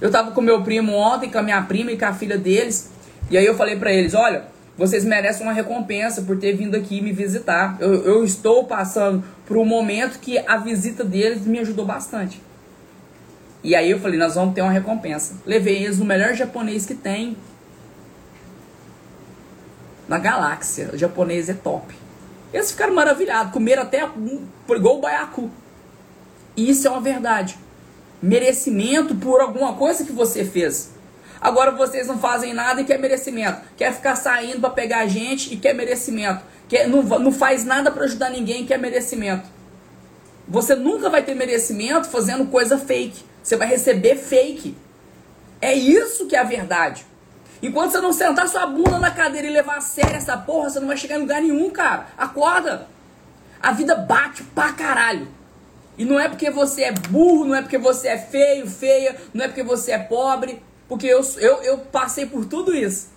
Eu 0.00 0.10
tava 0.10 0.30
com 0.30 0.40
meu 0.40 0.62
primo 0.62 0.92
ontem, 0.92 1.30
com 1.30 1.38
a 1.38 1.42
minha 1.42 1.60
prima 1.62 1.92
e 1.92 1.98
com 1.98 2.06
a 2.06 2.12
filha 2.14 2.38
deles. 2.38 2.90
E 3.30 3.36
aí 3.36 3.44
eu 3.44 3.54
falei 3.54 3.76
para 3.76 3.92
eles, 3.92 4.14
olha, 4.14 4.44
Vocês 4.80 5.04
merecem 5.04 5.42
uma 5.46 5.52
recompensa 5.52 6.22
por 6.22 6.38
ter 6.38 6.54
vindo 6.54 6.74
aqui 6.74 7.02
me 7.02 7.12
visitar. 7.12 7.76
Eu, 7.80 8.02
eu 8.02 8.24
estou 8.24 8.64
passando 8.64 9.22
por 9.44 9.58
um 9.58 9.64
momento 9.66 10.18
que 10.18 10.38
a 10.38 10.56
visita 10.56 11.04
deles 11.04 11.44
me 11.44 11.58
ajudou 11.58 11.84
bastante. 11.84 12.40
E 13.62 13.74
aí 13.74 13.90
eu 13.90 14.00
falei, 14.00 14.18
nós 14.18 14.34
vamos 14.34 14.54
ter 14.54 14.62
uma 14.62 14.70
recompensa. 14.70 15.34
Levei 15.44 15.84
eles 15.84 15.98
no 15.98 16.04
melhor 16.04 16.34
japonês 16.34 16.86
que 16.86 16.94
tem 16.94 17.36
na 20.08 20.18
galáxia. 20.18 20.90
O 20.92 20.98
japonês 20.98 21.48
é 21.48 21.54
top. 21.54 21.94
Eles 22.52 22.70
ficaram 22.72 22.94
maravilhados, 22.94 23.52
comeram 23.52 23.82
até 23.82 24.08
igual 24.68 24.98
o 24.98 25.00
baiacu. 25.00 25.50
Isso 26.56 26.88
é 26.88 26.90
uma 26.90 27.00
verdade. 27.00 27.56
Merecimento 28.20 29.14
por 29.14 29.40
alguma 29.40 29.74
coisa 29.74 30.04
que 30.04 30.12
você 30.12 30.44
fez. 30.44 30.92
Agora 31.40 31.70
vocês 31.70 32.06
não 32.06 32.18
fazem 32.18 32.52
nada 32.52 32.80
e 32.80 32.84
quer 32.84 32.98
merecimento. 32.98 33.60
Quer 33.76 33.94
ficar 33.94 34.16
saindo 34.16 34.60
para 34.60 34.70
pegar 34.70 35.06
gente 35.06 35.54
e 35.54 35.56
quer 35.56 35.74
merecimento. 35.74 36.42
Quer, 36.68 36.88
não, 36.88 37.02
não 37.02 37.32
faz 37.32 37.64
nada 37.64 37.90
para 37.90 38.04
ajudar 38.04 38.30
ninguém 38.30 38.62
e 38.62 38.66
quer 38.66 38.78
merecimento. 38.78 39.48
Você 40.50 40.74
nunca 40.74 41.08
vai 41.08 41.22
ter 41.22 41.36
merecimento 41.36 42.08
fazendo 42.08 42.44
coisa 42.46 42.76
fake. 42.76 43.24
Você 43.40 43.56
vai 43.56 43.68
receber 43.68 44.16
fake. 44.16 44.76
É 45.60 45.72
isso 45.72 46.26
que 46.26 46.34
é 46.34 46.40
a 46.40 46.44
verdade. 46.44 47.06
Enquanto 47.62 47.92
você 47.92 48.00
não 48.00 48.12
sentar 48.12 48.48
sua 48.48 48.66
bunda 48.66 48.98
na 48.98 49.12
cadeira 49.12 49.46
e 49.46 49.50
levar 49.50 49.76
a 49.76 49.80
sério 49.80 50.16
essa 50.16 50.36
porra, 50.36 50.68
você 50.68 50.80
não 50.80 50.88
vai 50.88 50.96
chegar 50.96 51.16
em 51.16 51.20
lugar 51.20 51.40
nenhum, 51.40 51.70
cara. 51.70 52.08
Acorda. 52.18 52.88
A 53.62 53.70
vida 53.70 53.94
bate 53.94 54.42
pra 54.42 54.72
caralho. 54.72 55.28
E 55.96 56.04
não 56.04 56.18
é 56.18 56.28
porque 56.28 56.50
você 56.50 56.82
é 56.82 56.92
burro, 56.92 57.44
não 57.44 57.54
é 57.54 57.62
porque 57.62 57.78
você 57.78 58.08
é 58.08 58.18
feio, 58.18 58.68
feia, 58.68 59.16
não 59.32 59.44
é 59.44 59.48
porque 59.48 59.62
você 59.62 59.92
é 59.92 59.98
pobre. 59.98 60.60
Porque 60.88 61.06
eu, 61.06 61.20
eu, 61.36 61.62
eu 61.62 61.78
passei 61.78 62.26
por 62.26 62.44
tudo 62.44 62.74
isso. 62.74 63.10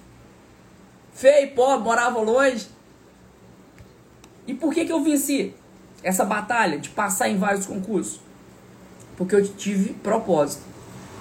Feio, 1.13 1.55
pobre, 1.55 1.83
morava 1.83 2.19
longe. 2.19 2.67
E 4.45 4.53
por 4.53 4.71
que, 4.71 4.85
que 4.85 4.91
eu 4.91 5.03
venci 5.03 5.55
essa 6.03 6.25
batalha 6.25 6.77
de 6.77 6.89
passar 6.89 7.29
em 7.29 7.37
vários 7.37 7.65
concursos? 7.65 8.19
Porque 9.15 9.35
eu 9.35 9.47
tive 9.47 9.93
propósito. 9.93 10.63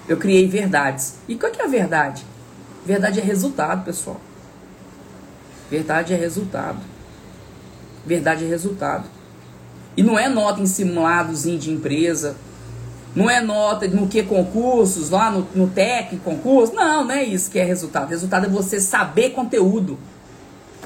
Eu 0.07 0.17
criei 0.17 0.47
verdades. 0.47 1.15
E 1.27 1.35
qual 1.35 1.51
que 1.51 1.61
é 1.61 1.65
a 1.65 1.67
verdade? 1.67 2.25
Verdade 2.85 3.19
é 3.19 3.23
resultado, 3.23 3.85
pessoal. 3.85 4.19
Verdade 5.69 6.13
é 6.13 6.17
resultado. 6.17 6.79
Verdade 8.05 8.43
é 8.43 8.47
resultado. 8.47 9.05
E 9.95 10.03
não 10.03 10.19
é 10.19 10.27
nota 10.27 10.61
em 10.61 10.65
simuladozinho 10.65 11.57
de 11.57 11.71
empresa. 11.71 12.35
Não 13.15 13.29
é 13.29 13.39
nota 13.39 13.87
no 13.87 14.07
que 14.07 14.23
concursos, 14.23 15.11
lá 15.11 15.29
no, 15.29 15.47
no 15.53 15.69
TEC, 15.69 16.17
concurso. 16.17 16.73
Não, 16.73 17.05
não 17.05 17.11
é 17.11 17.23
isso 17.23 17.49
que 17.49 17.59
é 17.59 17.63
resultado. 17.63 18.09
Resultado 18.09 18.47
é 18.47 18.49
você 18.49 18.81
saber 18.81 19.29
conteúdo. 19.29 19.99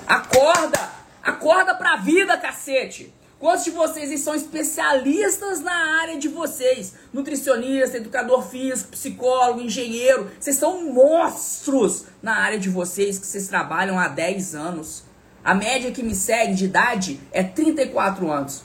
Acorda! 0.06 0.80
Acorda 1.24 1.74
pra 1.74 1.98
vida, 1.98 2.38
cacete! 2.38 3.14
Quantos 3.40 3.66
de 3.66 3.70
vocês 3.70 4.20
são 4.22 4.34
especialistas 4.34 5.60
na 5.60 6.02
área 6.02 6.18
de 6.18 6.28
vocês? 6.28 6.96
Nutricionista, 7.14 7.98
educador 7.98 8.42
físico, 8.42 8.90
psicólogo, 8.90 9.62
engenheiro. 9.62 10.32
Vocês 10.40 10.56
são 10.56 10.92
monstros 10.92 12.06
na 12.20 12.36
área 12.36 12.58
de 12.58 12.68
vocês 12.68 13.20
que 13.20 13.28
vocês 13.28 13.48
trabalham 13.48 14.00
há 14.00 14.08
10 14.08 14.56
anos. 14.56 15.04
A 15.44 15.54
média 15.54 15.92
que 15.92 16.02
me 16.02 16.16
segue 16.16 16.56
de 16.56 16.66
idade 16.66 17.20
é 17.32 17.44
34 17.44 18.28
anos. 18.32 18.64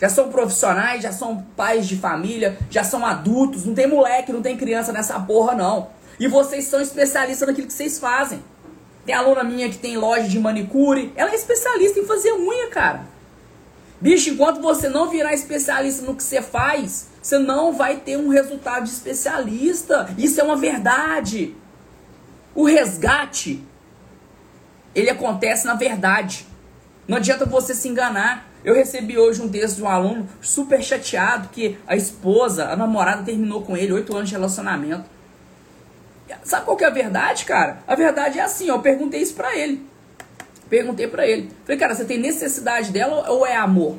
Já 0.00 0.08
são 0.08 0.30
profissionais, 0.30 1.02
já 1.02 1.12
são 1.12 1.42
pais 1.54 1.86
de 1.86 1.96
família, 1.96 2.56
já 2.70 2.82
são 2.82 3.04
adultos. 3.04 3.66
Não 3.66 3.74
tem 3.74 3.86
moleque, 3.86 4.32
não 4.32 4.40
tem 4.40 4.56
criança 4.56 4.90
nessa 4.90 5.20
porra, 5.20 5.54
não. 5.54 5.90
E 6.18 6.26
vocês 6.28 6.64
são 6.64 6.80
especialistas 6.80 7.46
naquilo 7.46 7.66
que 7.66 7.74
vocês 7.74 7.98
fazem. 7.98 8.42
Tem 9.04 9.14
aluna 9.14 9.44
minha 9.44 9.68
que 9.68 9.76
tem 9.76 9.98
loja 9.98 10.26
de 10.26 10.40
manicure. 10.40 11.12
Ela 11.14 11.32
é 11.32 11.34
especialista 11.34 12.00
em 12.00 12.06
fazer 12.06 12.32
unha, 12.32 12.70
cara. 12.70 13.12
Bicho, 14.00 14.30
enquanto 14.30 14.60
você 14.60 14.88
não 14.88 15.08
virar 15.08 15.32
especialista 15.32 16.04
no 16.04 16.14
que 16.14 16.22
você 16.22 16.42
faz, 16.42 17.08
você 17.22 17.38
não 17.38 17.72
vai 17.72 17.96
ter 17.96 18.18
um 18.18 18.28
resultado 18.28 18.84
de 18.84 18.90
especialista. 18.90 20.08
Isso 20.18 20.40
é 20.40 20.44
uma 20.44 20.56
verdade. 20.56 21.54
O 22.54 22.64
resgate, 22.64 23.64
ele 24.94 25.10
acontece 25.10 25.66
na 25.66 25.74
verdade. 25.74 26.46
Não 27.08 27.16
adianta 27.16 27.46
você 27.46 27.74
se 27.74 27.88
enganar. 27.88 28.46
Eu 28.64 28.74
recebi 28.74 29.18
hoje 29.18 29.42
um 29.42 29.48
texto 29.48 29.76
de 29.76 29.82
um 29.82 29.88
aluno 29.88 30.28
super 30.40 30.82
chateado 30.82 31.48
que 31.48 31.78
a 31.86 31.96
esposa, 31.96 32.68
a 32.68 32.76
namorada 32.76 33.22
terminou 33.22 33.62
com 33.62 33.76
ele, 33.76 33.92
oito 33.92 34.14
anos 34.16 34.28
de 34.28 34.34
relacionamento. 34.34 35.04
Sabe 36.42 36.64
qual 36.64 36.76
que 36.76 36.84
é 36.84 36.86
a 36.86 36.90
verdade, 36.90 37.44
cara? 37.44 37.78
A 37.86 37.94
verdade 37.94 38.38
é 38.38 38.42
assim, 38.42 38.70
ó, 38.70 38.76
eu 38.76 38.80
perguntei 38.80 39.20
isso 39.20 39.34
pra 39.34 39.54
ele. 39.56 39.86
Perguntei 40.68 41.06
para 41.06 41.26
ele. 41.26 41.50
Falei, 41.64 41.78
cara, 41.78 41.94
você 41.94 42.04
tem 42.04 42.18
necessidade 42.18 42.90
dela 42.90 43.30
ou 43.30 43.46
é 43.46 43.56
amor? 43.56 43.96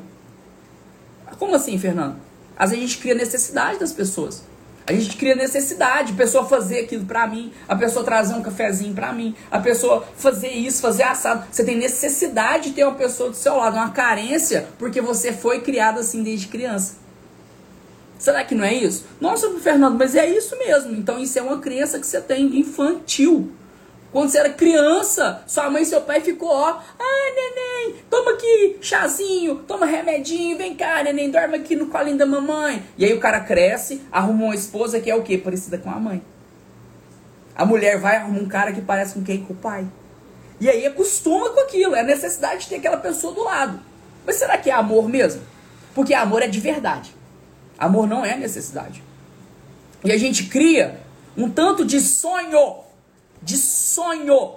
Como 1.38 1.54
assim, 1.54 1.78
Fernando? 1.78 2.16
Às 2.56 2.70
vezes 2.70 2.84
a 2.84 2.88
gente 2.88 2.98
cria 2.98 3.14
necessidade 3.14 3.78
das 3.78 3.92
pessoas. 3.92 4.42
A 4.86 4.92
gente 4.92 5.16
cria 5.16 5.34
necessidade, 5.34 6.12
a 6.12 6.16
pessoa 6.16 6.46
fazer 6.46 6.80
aquilo 6.80 7.04
pra 7.04 7.26
mim, 7.26 7.52
a 7.68 7.74
pessoa 7.74 8.04
trazer 8.04 8.34
um 8.34 8.42
cafezinho 8.42 8.94
pra 8.94 9.12
mim, 9.12 9.34
a 9.50 9.58
pessoa 9.58 10.06
fazer 10.16 10.50
isso, 10.50 10.80
fazer 10.80 11.02
assado. 11.02 11.44
Você 11.50 11.64
tem 11.64 11.76
necessidade 11.76 12.68
de 12.68 12.76
ter 12.76 12.84
uma 12.84 12.94
pessoa 12.94 13.30
do 13.30 13.36
seu 13.36 13.56
lado, 13.56 13.74
uma 13.74 13.90
carência, 13.90 14.68
porque 14.78 15.00
você 15.00 15.32
foi 15.32 15.60
criado 15.60 15.98
assim 15.98 16.22
desde 16.22 16.46
criança. 16.46 16.94
Será 18.16 18.44
que 18.44 18.54
não 18.54 18.64
é 18.64 18.72
isso? 18.72 19.04
Nossa, 19.20 19.50
Fernando, 19.58 19.98
mas 19.98 20.14
é 20.14 20.24
isso 20.24 20.56
mesmo. 20.56 20.94
Então 20.94 21.18
isso 21.18 21.36
é 21.36 21.42
uma 21.42 21.58
crença 21.58 21.98
que 21.98 22.06
você 22.06 22.20
tem 22.20 22.58
infantil. 22.58 23.50
Quando 24.16 24.30
você 24.30 24.38
era 24.38 24.48
criança, 24.48 25.42
sua 25.46 25.68
mãe 25.68 25.82
e 25.82 25.84
seu 25.84 26.00
pai 26.00 26.22
ficou, 26.22 26.48
ó, 26.48 26.80
ah, 26.98 27.32
neném, 27.34 27.96
toma 28.08 28.30
aqui 28.30 28.78
chazinho, 28.80 29.56
toma 29.68 29.84
remedinho, 29.84 30.56
vem 30.56 30.74
cá, 30.74 31.02
neném, 31.02 31.30
dorme 31.30 31.56
aqui 31.56 31.76
no 31.76 31.88
colinho 31.88 32.16
da 32.16 32.24
mamãe. 32.24 32.82
E 32.96 33.04
aí 33.04 33.12
o 33.12 33.20
cara 33.20 33.40
cresce, 33.40 34.00
arruma 34.10 34.44
uma 34.44 34.54
esposa 34.54 35.00
que 35.00 35.10
é 35.10 35.14
o 35.14 35.22
quê? 35.22 35.36
Parecida 35.36 35.76
com 35.76 35.90
a 35.90 36.00
mãe. 36.00 36.22
A 37.54 37.66
mulher 37.66 38.00
vai 38.00 38.16
arrumar 38.16 38.40
um 38.40 38.48
cara 38.48 38.72
que 38.72 38.80
parece 38.80 39.12
com 39.12 39.22
quem? 39.22 39.44
Com 39.44 39.52
o 39.52 39.56
pai. 39.56 39.86
E 40.58 40.70
aí 40.70 40.86
acostuma 40.86 41.50
com 41.50 41.60
aquilo, 41.60 41.94
é 41.94 42.00
a 42.00 42.02
necessidade 42.02 42.62
de 42.62 42.68
ter 42.70 42.76
aquela 42.76 42.96
pessoa 42.96 43.34
do 43.34 43.44
lado. 43.44 43.78
Mas 44.24 44.36
será 44.36 44.56
que 44.56 44.70
é 44.70 44.72
amor 44.72 45.10
mesmo? 45.10 45.42
Porque 45.94 46.14
amor 46.14 46.40
é 46.40 46.48
de 46.48 46.58
verdade. 46.58 47.14
Amor 47.78 48.06
não 48.06 48.24
é 48.24 48.34
necessidade. 48.34 49.02
E 50.02 50.10
a 50.10 50.16
gente 50.16 50.44
cria 50.44 51.00
um 51.36 51.50
tanto 51.50 51.84
de 51.84 52.00
sonho 52.00 52.85
de 53.46 53.56
sonho, 53.56 54.56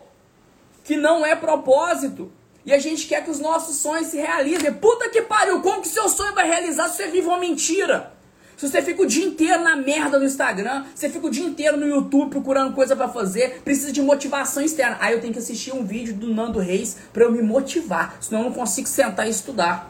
que 0.84 0.98
não 0.98 1.24
é 1.24 1.36
propósito. 1.36 2.32
E 2.66 2.74
a 2.74 2.80
gente 2.80 3.08
quer 3.08 3.24
que 3.24 3.30
os 3.30 3.40
nossos 3.40 3.78
sonhos 3.78 4.08
se 4.08 4.18
realizem. 4.18 4.74
Puta 4.74 5.10
que 5.10 5.22
pariu, 5.22 5.62
como 5.62 5.84
que 5.84 5.88
seu 5.88 6.10
sonho 6.10 6.34
vai 6.34 6.48
realizar 6.48 6.90
se 6.90 6.98
você 6.98 7.08
vive 7.08 7.28
uma 7.28 7.38
mentira? 7.38 8.14
Se 8.58 8.68
você 8.68 8.82
fica 8.82 9.04
o 9.04 9.06
dia 9.06 9.26
inteiro 9.26 9.64
na 9.64 9.76
merda 9.76 10.18
no 10.18 10.26
Instagram, 10.26 10.86
você 10.94 11.08
fica 11.08 11.28
o 11.28 11.30
dia 11.30 11.46
inteiro 11.46 11.78
no 11.78 11.88
YouTube 11.88 12.32
procurando 12.32 12.74
coisa 12.74 12.96
para 12.96 13.08
fazer, 13.08 13.62
precisa 13.62 13.92
de 13.92 14.02
motivação 14.02 14.64
externa. 14.64 14.98
Aí 15.00 15.14
eu 15.14 15.22
tenho 15.22 15.34
que 15.34 15.40
assistir 15.40 15.72
um 15.72 15.86
vídeo 15.86 16.16
do 16.16 16.34
Nando 16.34 16.60
Reis 16.60 16.98
para 17.14 17.24
eu 17.24 17.32
me 17.32 17.44
motivar, 17.44 18.18
senão 18.20 18.42
eu 18.42 18.50
não 18.50 18.54
consigo 18.54 18.88
sentar 18.88 19.28
e 19.28 19.30
estudar. 19.30 19.90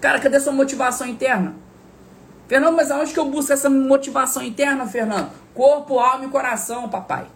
Cara, 0.00 0.20
cadê 0.20 0.38
sua 0.38 0.52
motivação 0.52 1.08
interna? 1.08 1.56
Fernando, 2.46 2.76
mas 2.76 2.92
aonde 2.92 3.12
que 3.12 3.18
eu 3.18 3.28
busco 3.28 3.52
essa 3.52 3.68
motivação 3.68 4.42
interna, 4.42 4.86
Fernando? 4.86 5.32
Corpo, 5.52 5.98
alma 5.98 6.24
e 6.24 6.28
coração, 6.28 6.88
papai. 6.88 7.26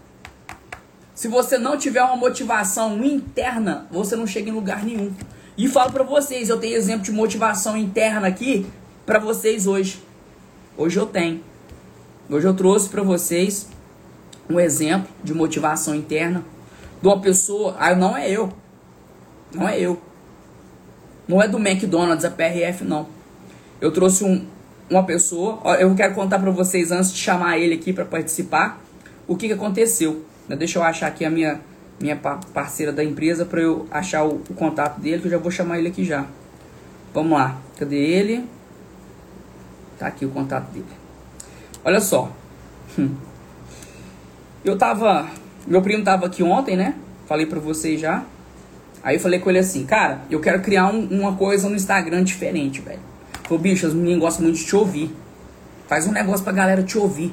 Se 1.20 1.28
você 1.28 1.58
não 1.58 1.76
tiver 1.76 2.02
uma 2.02 2.16
motivação 2.16 3.04
interna, 3.04 3.86
você 3.90 4.16
não 4.16 4.26
chega 4.26 4.48
em 4.48 4.54
lugar 4.54 4.82
nenhum. 4.82 5.12
E 5.54 5.68
falo 5.68 5.92
para 5.92 6.02
vocês, 6.02 6.48
eu 6.48 6.58
tenho 6.58 6.74
exemplo 6.74 7.02
de 7.02 7.12
motivação 7.12 7.76
interna 7.76 8.26
aqui 8.26 8.64
para 9.04 9.18
vocês 9.18 9.66
hoje. 9.66 10.02
Hoje 10.78 10.98
eu 10.98 11.04
tenho. 11.04 11.42
Hoje 12.30 12.48
eu 12.48 12.54
trouxe 12.54 12.88
para 12.88 13.02
vocês 13.02 13.68
um 14.48 14.58
exemplo 14.58 15.10
de 15.22 15.34
motivação 15.34 15.94
interna 15.94 16.42
de 17.02 17.06
uma 17.06 17.20
pessoa, 17.20 17.76
ah, 17.78 17.94
não 17.94 18.16
é 18.16 18.30
eu. 18.30 18.50
Não 19.54 19.68
é 19.68 19.78
eu. 19.78 20.00
Não 21.28 21.42
é 21.42 21.46
do 21.46 21.58
McDonald's, 21.58 22.24
a 22.24 22.30
PRF 22.30 22.82
não. 22.82 23.06
Eu 23.78 23.92
trouxe 23.92 24.24
um, 24.24 24.46
uma 24.88 25.04
pessoa, 25.04 25.60
eu 25.78 25.94
quero 25.94 26.14
contar 26.14 26.38
para 26.38 26.50
vocês 26.50 26.90
antes 26.90 27.12
de 27.12 27.18
chamar 27.18 27.58
ele 27.58 27.74
aqui 27.74 27.92
para 27.92 28.06
participar, 28.06 28.80
o 29.28 29.36
que, 29.36 29.48
que 29.48 29.52
aconteceu. 29.52 30.29
Deixa 30.56 30.78
eu 30.78 30.82
achar 30.82 31.06
aqui 31.06 31.24
a 31.24 31.30
minha, 31.30 31.60
minha 32.00 32.16
parceira 32.16 32.92
da 32.92 33.04
empresa 33.04 33.44
para 33.44 33.60
eu 33.60 33.86
achar 33.90 34.24
o, 34.24 34.42
o, 34.48 34.54
contato 34.54 35.00
dele, 35.00 35.20
que 35.20 35.26
eu 35.26 35.30
já 35.30 35.38
vou 35.38 35.50
chamar 35.50 35.78
ele 35.78 35.88
aqui 35.88 36.04
já. 36.04 36.26
Vamos 37.14 37.32
lá. 37.32 37.58
Cadê 37.78 37.96
ele? 37.96 38.44
Tá 39.98 40.06
aqui 40.06 40.24
o 40.24 40.30
contato 40.30 40.70
dele. 40.72 40.86
Olha 41.84 42.00
só. 42.00 42.30
Hum. 42.98 43.14
Eu 44.64 44.76
tava. 44.76 45.28
Meu 45.66 45.82
primo 45.82 46.04
tava 46.04 46.26
aqui 46.26 46.42
ontem, 46.42 46.76
né? 46.76 46.94
Falei 47.26 47.46
pra 47.46 47.60
vocês 47.60 48.00
já. 48.00 48.24
Aí 49.02 49.16
eu 49.16 49.20
falei 49.20 49.38
com 49.38 49.48
ele 49.48 49.58
assim, 49.58 49.86
cara, 49.86 50.20
eu 50.30 50.40
quero 50.40 50.60
criar 50.60 50.88
um, 50.88 51.06
uma 51.06 51.34
coisa 51.34 51.68
no 51.68 51.74
Instagram 51.74 52.22
diferente, 52.22 52.80
velho. 52.80 53.00
Falei, 53.44 53.58
bicho, 53.58 53.86
as 53.86 53.94
meninas 53.94 54.20
gostam 54.20 54.44
muito 54.44 54.58
de 54.58 54.64
te 54.64 54.76
ouvir. 54.76 55.14
Faz 55.88 56.06
um 56.06 56.12
negócio 56.12 56.44
pra 56.44 56.52
galera 56.52 56.82
te 56.82 56.98
ouvir. 56.98 57.32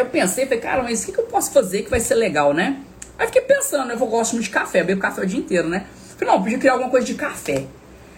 Eu 0.00 0.06
pensei, 0.06 0.46
falei, 0.46 0.60
cara, 0.60 0.82
mas 0.82 1.02
o 1.02 1.06
que, 1.06 1.12
que 1.12 1.20
eu 1.20 1.24
posso 1.24 1.52
fazer 1.52 1.82
que 1.82 1.90
vai 1.90 2.00
ser 2.00 2.14
legal, 2.14 2.54
né? 2.54 2.80
Aí 3.18 3.26
fiquei 3.26 3.42
pensando, 3.42 3.92
eu 3.92 3.98
gosto 3.98 4.32
muito 4.32 4.44
de 4.44 4.50
café, 4.50 4.80
eu 4.80 4.86
bebo 4.86 4.98
café 4.98 5.20
o 5.20 5.26
dia 5.26 5.38
inteiro, 5.38 5.68
né? 5.68 5.84
Falei, 6.16 6.34
não, 6.34 6.42
podia 6.42 6.58
criar 6.58 6.72
alguma 6.72 6.90
coisa 6.90 7.06
de 7.06 7.14
café. 7.14 7.66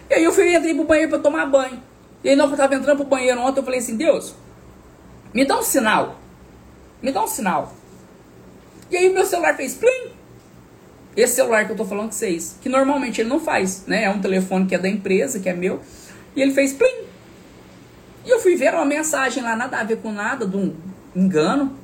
E 0.09 0.15
aí 0.15 0.23
eu 0.23 0.31
fui 0.31 0.55
entrei 0.55 0.75
pro 0.75 0.85
banheiro 0.85 1.11
pra 1.11 1.19
tomar 1.19 1.45
banho. 1.47 1.83
E 2.23 2.29
aí, 2.29 2.37
não, 2.37 2.49
eu 2.49 2.57
tava 2.57 2.77
entrando 2.77 2.99
pro 2.99 3.07
banheiro 3.07 3.41
ontem, 3.41 3.59
eu 3.59 3.65
falei 3.65 3.81
assim, 3.81 3.97
Deus, 3.97 4.33
me 5.35 5.45
dá 5.45 5.59
um 5.59 5.63
sinal. 5.63 6.21
Me 7.03 7.11
dá 7.11 7.25
um 7.25 7.27
sinal. 7.27 7.75
E 8.89 8.97
aí 8.97 9.13
meu 9.13 9.27
celular 9.27 9.57
fez 9.57 9.75
plim. 9.75 10.13
Esse 11.17 11.35
celular 11.35 11.67
que 11.67 11.73
eu 11.73 11.77
tô 11.77 11.85
falando 11.85 12.07
com 12.07 12.13
vocês, 12.13 12.59
que 12.63 12.69
normalmente 12.69 13.21
ele 13.21 13.29
não 13.29 13.41
faz, 13.41 13.87
né? 13.89 14.05
É 14.05 14.11
um 14.11 14.21
telefone 14.21 14.67
que 14.67 14.75
é 14.77 14.79
da 14.79 14.89
empresa, 14.89 15.41
que 15.41 15.49
é 15.49 15.53
meu. 15.53 15.81
E 16.37 16.41
ele 16.41 16.53
fez 16.53 16.73
plim. 16.73 17.07
E 18.25 18.31
eu 18.31 18.39
fui 18.39 18.55
ver 18.55 18.73
uma 18.73 18.85
mensagem 18.85 19.43
lá, 19.43 19.57
nada 19.57 19.79
a 19.79 19.83
ver 19.83 19.97
com 19.97 20.13
nada, 20.13 20.47
de 20.47 20.57
um 20.57 20.92
engano. 21.15 21.77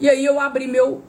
E 0.00 0.08
aí 0.08 0.24
eu 0.24 0.40
abri 0.40 0.66
meu 0.66 1.02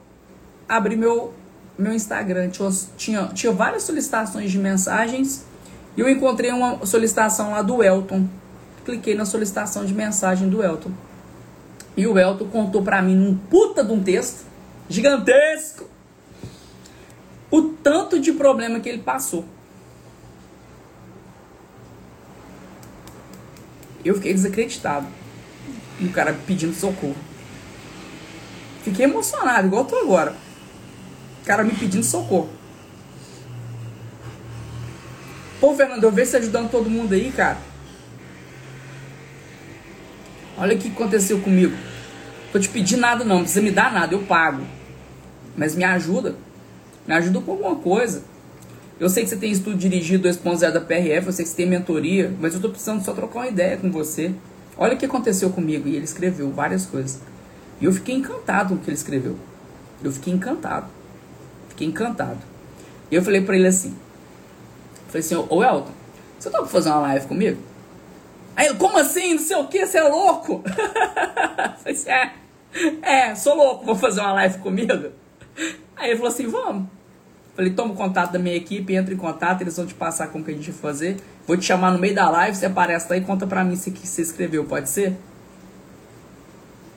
abri 0.68 0.96
meu 0.96 1.34
meu 1.78 1.92
Instagram, 1.92 2.50
tinha, 2.50 2.70
tinha, 2.96 3.26
tinha 3.28 3.52
várias 3.52 3.82
solicitações 3.82 4.50
de 4.50 4.58
mensagens 4.58 5.44
e 5.96 6.00
eu 6.00 6.08
encontrei 6.08 6.50
uma 6.50 6.84
solicitação 6.86 7.50
lá 7.50 7.62
do 7.62 7.82
Elton. 7.82 8.26
Cliquei 8.84 9.14
na 9.14 9.24
solicitação 9.24 9.84
de 9.84 9.94
mensagem 9.94 10.48
do 10.48 10.62
Elton. 10.62 10.90
E 11.96 12.06
o 12.06 12.18
Elton 12.18 12.46
contou 12.48 12.82
pra 12.82 13.02
mim 13.02 13.16
num 13.16 13.36
puta 13.36 13.84
de 13.84 13.92
um 13.92 14.02
texto 14.02 14.44
gigantesco 14.88 15.88
o 17.50 17.62
tanto 17.62 18.18
de 18.18 18.32
problema 18.32 18.80
que 18.80 18.88
ele 18.88 19.02
passou. 19.02 19.44
Eu 24.04 24.14
fiquei 24.14 24.32
desacreditado. 24.32 25.06
O 26.04 26.12
cara 26.12 26.36
pedindo 26.46 26.74
socorro. 26.74 27.16
Fiquei 28.82 29.04
emocionado, 29.04 29.68
igual 29.68 29.84
tô 29.84 29.96
agora. 29.96 30.34
O 31.42 31.46
cara 31.46 31.62
me 31.62 31.72
pedindo 31.72 32.04
socorro. 32.04 32.50
Pô, 35.60 35.74
Fernando, 35.74 36.02
eu 36.02 36.10
vejo 36.10 36.30
você 36.30 36.38
ajudando 36.38 36.70
todo 36.70 36.90
mundo 36.90 37.14
aí, 37.14 37.30
cara. 37.30 37.58
Olha 40.58 40.74
o 40.74 40.78
que 40.78 40.88
aconteceu 40.88 41.40
comigo. 41.40 41.76
Tô 42.52 42.58
te 42.58 42.68
pedindo 42.68 43.00
nada 43.00 43.24
não, 43.24 43.36
não 43.36 43.42
precisa 43.42 43.62
me 43.62 43.70
dar 43.70 43.92
nada, 43.92 44.14
eu 44.14 44.22
pago. 44.22 44.64
Mas 45.56 45.74
me 45.74 45.84
ajuda. 45.84 46.34
Me 47.06 47.14
ajuda 47.14 47.40
com 47.40 47.52
alguma 47.52 47.76
coisa. 47.76 48.24
Eu 48.98 49.08
sei 49.08 49.24
que 49.24 49.30
você 49.30 49.36
tem 49.36 49.50
estudo 49.50 49.76
dirigido 49.76 50.28
2.0 50.28 50.70
da 50.70 50.80
PRF, 50.80 51.26
eu 51.26 51.32
sei 51.32 51.44
que 51.44 51.50
você 51.50 51.56
tem 51.56 51.66
mentoria, 51.66 52.32
mas 52.40 52.54
eu 52.54 52.60
tô 52.60 52.68
precisando 52.68 53.04
só 53.04 53.12
trocar 53.12 53.40
uma 53.40 53.48
ideia 53.48 53.76
com 53.76 53.90
você. 53.90 54.32
Olha 54.76 54.94
o 54.94 54.98
que 54.98 55.06
aconteceu 55.06 55.50
comigo. 55.50 55.88
E 55.88 55.96
ele 55.96 56.04
escreveu 56.04 56.50
várias 56.50 56.86
coisas. 56.86 57.20
E 57.80 57.84
eu 57.84 57.92
fiquei 57.92 58.14
encantado 58.14 58.70
com 58.70 58.74
o 58.76 58.78
que 58.78 58.88
ele 58.88 58.96
escreveu. 58.96 59.36
Eu 60.02 60.12
fiquei 60.12 60.32
encantado. 60.32 60.86
Fiquei 61.68 61.86
encantado. 61.86 62.38
E 63.10 63.14
eu 63.14 63.22
falei 63.22 63.40
para 63.40 63.56
ele 63.56 63.66
assim: 63.66 63.94
Falei 65.12 65.20
assim, 65.20 65.34
ô 65.34 65.62
Elton, 65.62 65.92
você 66.38 66.48
pra 66.48 66.64
fazer 66.64 66.88
uma 66.88 67.00
live 67.00 67.26
comigo? 67.26 67.62
Aí 68.56 68.66
ele, 68.66 68.78
como 68.78 68.96
assim? 68.96 69.34
Não 69.34 69.42
sei 69.42 69.56
o 69.56 69.68
que, 69.68 69.84
você 69.84 69.98
é 69.98 70.04
louco? 70.04 70.62
Falei 70.64 71.94
assim, 71.94 72.10
é, 72.10 72.32
é, 73.02 73.34
sou 73.34 73.54
louco, 73.54 73.84
vou 73.84 73.94
fazer 73.94 74.22
uma 74.22 74.32
live 74.32 74.56
comigo? 74.60 75.12
Aí 75.94 76.08
ele 76.08 76.16
falou 76.16 76.32
assim, 76.32 76.46
vamos. 76.46 76.88
Falei, 77.54 77.72
toma 77.72 77.92
o 77.92 77.96
contato 77.96 78.32
da 78.32 78.38
minha 78.38 78.56
equipe, 78.56 78.94
entra 78.94 79.12
em 79.12 79.16
contato, 79.16 79.60
eles 79.60 79.76
vão 79.76 79.84
te 79.84 79.94
passar 79.94 80.28
como 80.28 80.42
que 80.42 80.50
a 80.50 80.54
gente 80.54 80.70
vai 80.70 80.80
fazer. 80.80 81.16
Vou 81.46 81.56
te 81.56 81.64
chamar 81.64 81.90
no 81.90 81.98
meio 81.98 82.14
da 82.14 82.30
live, 82.30 82.56
você 82.56 82.66
aparece 82.66 83.06
lá 83.10 83.16
e 83.16 83.20
conta 83.20 83.46
pra 83.46 83.62
mim 83.62 83.76
se 83.76 83.90
você 83.90 84.22
escreveu, 84.22 84.64
pode 84.64 84.88
ser? 84.88 85.16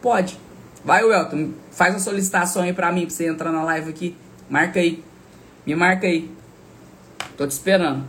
Pode. 0.01 0.39
Vai, 0.83 1.01
Elton, 1.01 1.50
faz 1.71 1.93
uma 1.93 2.00
solicitação 2.00 2.62
aí 2.62 2.71
pra 2.71 2.91
mim, 2.91 3.01
pra 3.01 3.09
você 3.09 3.27
entrar 3.27 3.51
na 3.51 3.63
live 3.63 3.89
aqui. 3.89 4.15
Marca 4.50 4.79
aí. 4.79 5.03
Me 5.65 5.75
marca 5.75 6.05
aí. 6.05 6.29
Tô 7.35 7.45
te 7.45 7.51
esperando. 7.51 8.03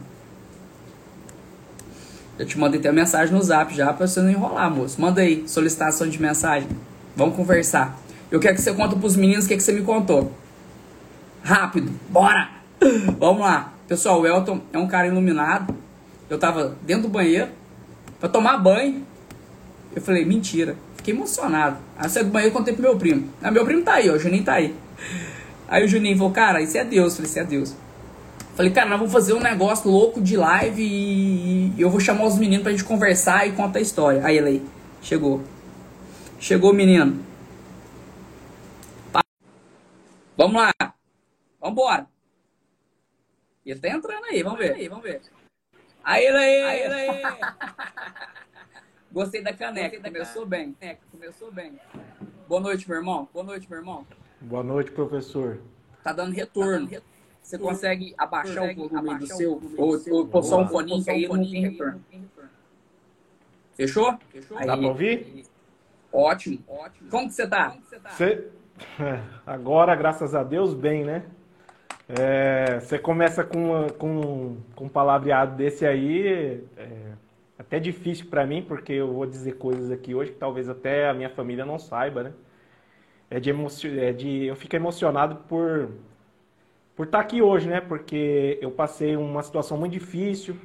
Eu 2.39 2.45
te 2.45 2.59
mandei 2.59 2.79
até 2.79 2.93
mensagem 2.93 3.35
no 3.35 3.43
zap 3.43 3.75
já 3.75 3.93
pra 3.93 4.07
você 4.07 4.21
não 4.21 4.31
enrolar, 4.31 4.71
moço. 4.71 5.01
Manda 5.01 5.23
aí, 5.23 5.49
solicitação 5.49 6.07
de 6.07 6.21
mensagem. 6.21 6.69
Vamos 7.17 7.35
conversar. 7.35 7.99
Eu 8.31 8.39
quero 8.39 8.55
que 8.55 8.61
você 8.61 8.75
conte 8.75 8.95
pros 8.97 9.17
meninos 9.17 9.47
o 9.47 9.49
que, 9.49 9.57
que 9.57 9.63
você 9.63 9.73
me 9.73 9.83
contou. 9.83 10.31
Rápido, 11.47 11.93
bora! 12.09 12.51
Vamos 13.21 13.43
lá. 13.43 13.73
Pessoal, 13.87 14.21
o 14.21 14.27
Elton 14.27 14.61
é 14.73 14.79
um 14.79 14.89
cara 14.89 15.07
iluminado. 15.07 15.73
Eu 16.29 16.41
tava 16.41 16.77
dentro 16.83 17.05
do 17.05 17.09
banheiro 17.09 17.51
pra 18.19 18.29
tomar 18.29 18.59
banho. 18.59 19.07
Eu 19.95 20.03
falei, 20.03 20.25
mentira. 20.25 20.77
Fiquei 20.97 21.15
emocionado. 21.15 21.77
Aí 21.97 22.07
eu 22.07 22.11
saí 22.11 22.25
do 22.25 22.31
banheiro 22.31 22.53
e 22.53 22.57
contei 22.59 22.75
pro 22.75 22.83
meu 22.83 22.97
primo. 22.97 23.31
Ah, 23.41 23.53
meu 23.53 23.65
primo 23.65 23.85
tá 23.85 23.93
aí, 23.93 24.11
ó. 24.11 24.15
O 24.15 24.19
Juninho 24.19 24.43
tá 24.43 24.55
aí. 24.55 24.75
Aí 25.69 25.85
o 25.85 25.89
Juninho 25.89 26.19
falou, 26.19 26.33
cara, 26.33 26.61
isso 26.61 26.77
é 26.77 26.85
Deus. 26.85 27.13
Eu 27.13 27.17
falei, 27.17 27.31
isso 27.31 27.39
é 27.39 27.45
Deus. 27.45 27.77
Falei, 28.57 28.73
cara, 28.73 28.89
nós 28.89 28.99
vamos 28.99 29.13
fazer 29.13 29.33
um 29.33 29.41
negócio 29.41 29.89
louco 29.89 30.21
de 30.21 30.37
live 30.37 30.83
e 30.83 31.75
eu 31.79 31.89
vou 31.89 32.01
chamar 32.01 32.25
os 32.25 32.37
meninos 32.37 32.65
pra 32.65 32.73
gente 32.73 32.83
conversar 32.83 33.47
e 33.47 33.53
contar 33.53 33.79
a 33.79 33.83
história. 33.83 34.21
Aí 34.27 34.37
ele 34.37 34.49
aí, 34.49 34.63
chegou. 35.01 35.45
Chegou 36.41 36.73
o 36.73 36.75
menino. 36.75 37.21
Vamos 40.37 40.61
lá. 40.61 40.96
Vambora. 41.67 42.07
Ele 43.65 43.81
tá 43.81 43.89
entrando 43.89 44.25
aí, 44.27 44.41
vamos 44.41 44.59
ver. 44.61 44.75
Aí, 44.75 44.89
vamos 44.89 45.03
ver. 45.03 45.21
Aí 46.05 46.25
ele 46.25 46.37
aí. 46.37 46.63
aí, 46.63 46.81
ele 46.83 46.95
aí. 46.95 47.23
Gostei 49.11 49.43
da 49.43 49.53
caneca, 49.53 49.97
Gostei 49.97 50.13
começou 50.13 50.47
bem. 50.47 50.73
Caneca, 50.75 51.01
começou 51.11 51.51
bem. 51.51 51.81
Boa 52.47 52.61
noite, 52.61 52.89
meu 52.89 52.99
irmão. 52.99 53.29
Boa 53.33 53.45
noite, 53.45 53.69
meu 53.69 53.81
irmão. 53.81 54.07
Boa 54.41 54.63
noite, 54.63 54.93
professor. 54.93 55.61
Tá 56.05 56.13
dando 56.13 56.33
retorno. 56.33 56.73
Tá 56.73 56.79
dando 56.79 56.89
retorno. 56.89 57.17
Você 57.43 57.59
consegue 57.59 58.15
abaixar 58.17 58.57
consegue 58.57 58.81
o 58.81 58.89
volume 58.89 59.11
abaixar 59.11 59.29
do 59.29 59.37
seu, 59.37 59.63
ou, 59.77 60.19
ou 60.19 60.29
pôr 60.29 60.43
só 60.45 60.61
um 60.61 60.69
foninho 60.69 61.03
que 61.03 61.11
aí 61.11 61.27
não 61.27 61.43
tem 61.43 61.63
retorno. 61.63 62.05
Fechou? 63.75 64.19
Fechou? 64.31 64.59
Dá 64.65 64.77
pra 64.77 64.87
ouvir? 64.87 65.45
Ótimo, 66.13 66.63
ótimo. 66.69 67.11
Como 67.11 67.27
que 67.27 67.35
você 67.35 67.47
tá? 67.49 67.77
Você... 68.05 68.51
É, 69.01 69.23
agora, 69.45 69.95
graças 69.97 70.35
a 70.35 70.45
Deus, 70.45 70.73
bem, 70.73 71.05
né? 71.05 71.25
É, 72.09 72.79
você 72.81 72.99
começa 72.99 73.43
com, 73.45 73.89
com, 73.99 74.57
com 74.75 74.85
um 74.85 74.89
palavreado 74.89 75.57
desse 75.57 75.85
aí, 75.85 76.63
é 76.77 77.13
até 77.59 77.81
difícil 77.81 78.27
para 78.27 78.47
mim, 78.47 78.63
porque 78.63 78.93
eu 78.93 79.13
vou 79.13 79.27
dizer 79.27 79.53
coisas 79.55 79.91
aqui 79.91 80.15
hoje 80.15 80.31
que 80.33 80.39
talvez 80.39 80.69
até 80.69 81.09
a 81.09 81.15
minha 81.15 81.31
família 81.31 81.65
não 81.65 81.79
saiba, 81.79 82.23
né? 82.23 82.33
É 83.31 83.41
de, 83.41 83.51
emocio... 83.51 83.99
é 84.01 84.13
de... 84.13 84.47
eu 84.47 84.57
fico 84.57 84.77
emocionado 84.77 85.37
por 85.49 85.89
por 86.97 87.07
estar 87.07 87.21
aqui 87.21 87.43
hoje, 87.43 87.69
né? 87.69 87.81
Porque 87.81 88.59
eu 88.63 88.71
passei 88.71 89.17
uma 89.17 89.43
situação 89.43 89.77
muito 89.77 89.93
difícil. 89.93 90.57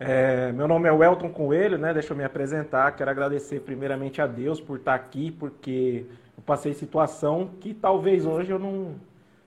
É, 0.00 0.52
meu 0.52 0.66
nome 0.68 0.88
é 0.88 0.92
Welton 0.92 1.30
Coelho, 1.30 1.78
né? 1.78 1.94
Deixa 1.94 2.12
eu 2.12 2.16
me 2.16 2.24
apresentar. 2.24 2.90
Quero 2.92 3.10
agradecer 3.10 3.60
primeiramente 3.60 4.20
a 4.20 4.26
Deus 4.26 4.60
por 4.60 4.78
estar 4.78 4.94
aqui, 4.94 5.30
porque 5.30 6.06
eu 6.36 6.42
passei 6.44 6.74
situação 6.74 7.50
que 7.60 7.72
talvez 7.74 8.26
hoje 8.26 8.50
eu 8.50 8.58
não, 8.58 8.96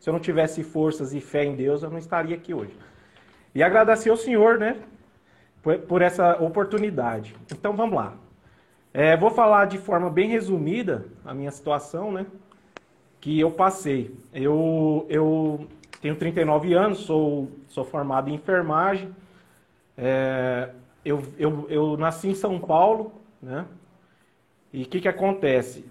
se 0.01 0.09
eu 0.09 0.13
não 0.13 0.19
tivesse 0.19 0.63
forças 0.63 1.13
e 1.13 1.21
fé 1.21 1.45
em 1.45 1.55
Deus, 1.55 1.81
eu 1.81 1.89
não 1.89 1.97
estaria 1.97 2.35
aqui 2.35 2.53
hoje. 2.53 2.75
E 3.55 3.63
agradecer 3.63 4.09
ao 4.09 4.17
Senhor, 4.17 4.57
né? 4.57 4.77
Por, 5.61 5.77
por 5.79 6.01
essa 6.01 6.43
oportunidade. 6.43 7.33
Então 7.49 7.73
vamos 7.73 7.95
lá. 7.95 8.15
É, 8.93 9.15
vou 9.15 9.31
falar 9.31 9.65
de 9.65 9.77
forma 9.77 10.09
bem 10.09 10.27
resumida 10.27 11.05
a 11.23 11.33
minha 11.33 11.51
situação, 11.51 12.11
né? 12.11 12.25
que 13.21 13.39
eu 13.39 13.51
passei. 13.51 14.13
Eu, 14.33 15.05
eu 15.07 15.67
tenho 16.01 16.15
39 16.15 16.73
anos, 16.73 16.99
sou, 17.01 17.51
sou 17.67 17.85
formado 17.85 18.29
em 18.29 18.33
enfermagem. 18.33 19.15
É, 19.95 20.71
eu, 21.05 21.21
eu, 21.37 21.67
eu 21.69 21.97
nasci 21.97 22.29
em 22.29 22.35
São 22.35 22.59
Paulo, 22.59 23.13
né? 23.39 23.65
E 24.73 24.83
o 24.83 24.85
que, 24.87 25.01
que 25.01 25.07
acontece? 25.07 25.85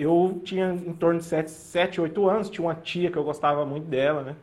Eu 0.00 0.40
tinha 0.42 0.72
em 0.72 0.94
torno 0.94 1.18
de 1.18 1.26
7, 1.26 1.50
7, 1.50 2.00
8 2.00 2.28
anos, 2.28 2.48
tinha 2.48 2.66
uma 2.66 2.74
tia 2.74 3.10
que 3.10 3.18
eu 3.18 3.22
gostava 3.22 3.66
muito 3.66 3.86
dela, 3.86 4.22
né? 4.22 4.36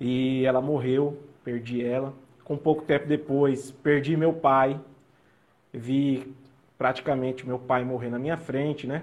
E 0.00 0.44
ela 0.46 0.62
morreu, 0.62 1.22
perdi 1.44 1.84
ela. 1.84 2.14
Com 2.42 2.56
pouco 2.56 2.82
tempo 2.82 3.06
depois, 3.06 3.70
perdi 3.70 4.16
meu 4.16 4.32
pai. 4.32 4.80
Vi 5.70 6.34
praticamente 6.78 7.46
meu 7.46 7.58
pai 7.58 7.84
morrer 7.84 8.08
na 8.08 8.18
minha 8.18 8.38
frente, 8.38 8.86
né? 8.86 9.02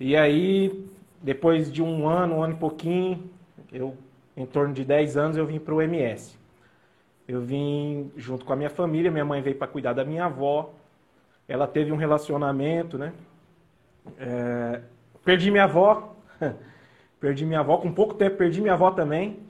E 0.00 0.16
aí 0.16 0.88
depois 1.22 1.70
de 1.70 1.80
um 1.80 2.08
ano, 2.08 2.36
um 2.36 2.42
ano 2.42 2.54
e 2.54 2.56
pouquinho, 2.56 3.30
eu, 3.72 3.96
em 4.36 4.44
torno 4.44 4.74
de 4.74 4.84
10 4.84 5.16
anos, 5.16 5.36
eu 5.36 5.46
vim 5.46 5.60
para 5.60 5.74
o 5.74 5.80
MS. 5.80 6.36
Eu 7.28 7.40
vim 7.40 8.10
junto 8.16 8.44
com 8.44 8.52
a 8.52 8.56
minha 8.56 8.70
família, 8.70 9.10
minha 9.10 9.24
mãe 9.24 9.40
veio 9.40 9.56
para 9.56 9.68
cuidar 9.68 9.92
da 9.92 10.04
minha 10.04 10.24
avó. 10.24 10.74
Ela 11.46 11.66
teve 11.68 11.92
um 11.92 11.96
relacionamento, 11.96 12.98
né? 12.98 13.12
É, 14.18 14.80
perdi 15.24 15.50
minha 15.50 15.64
avó, 15.64 16.16
perdi 17.20 17.44
minha 17.44 17.60
avó, 17.60 17.78
com 17.78 17.92
pouco 17.92 18.14
tempo 18.14 18.36
perdi 18.36 18.60
minha 18.60 18.74
avó 18.74 18.90
também. 18.90 19.40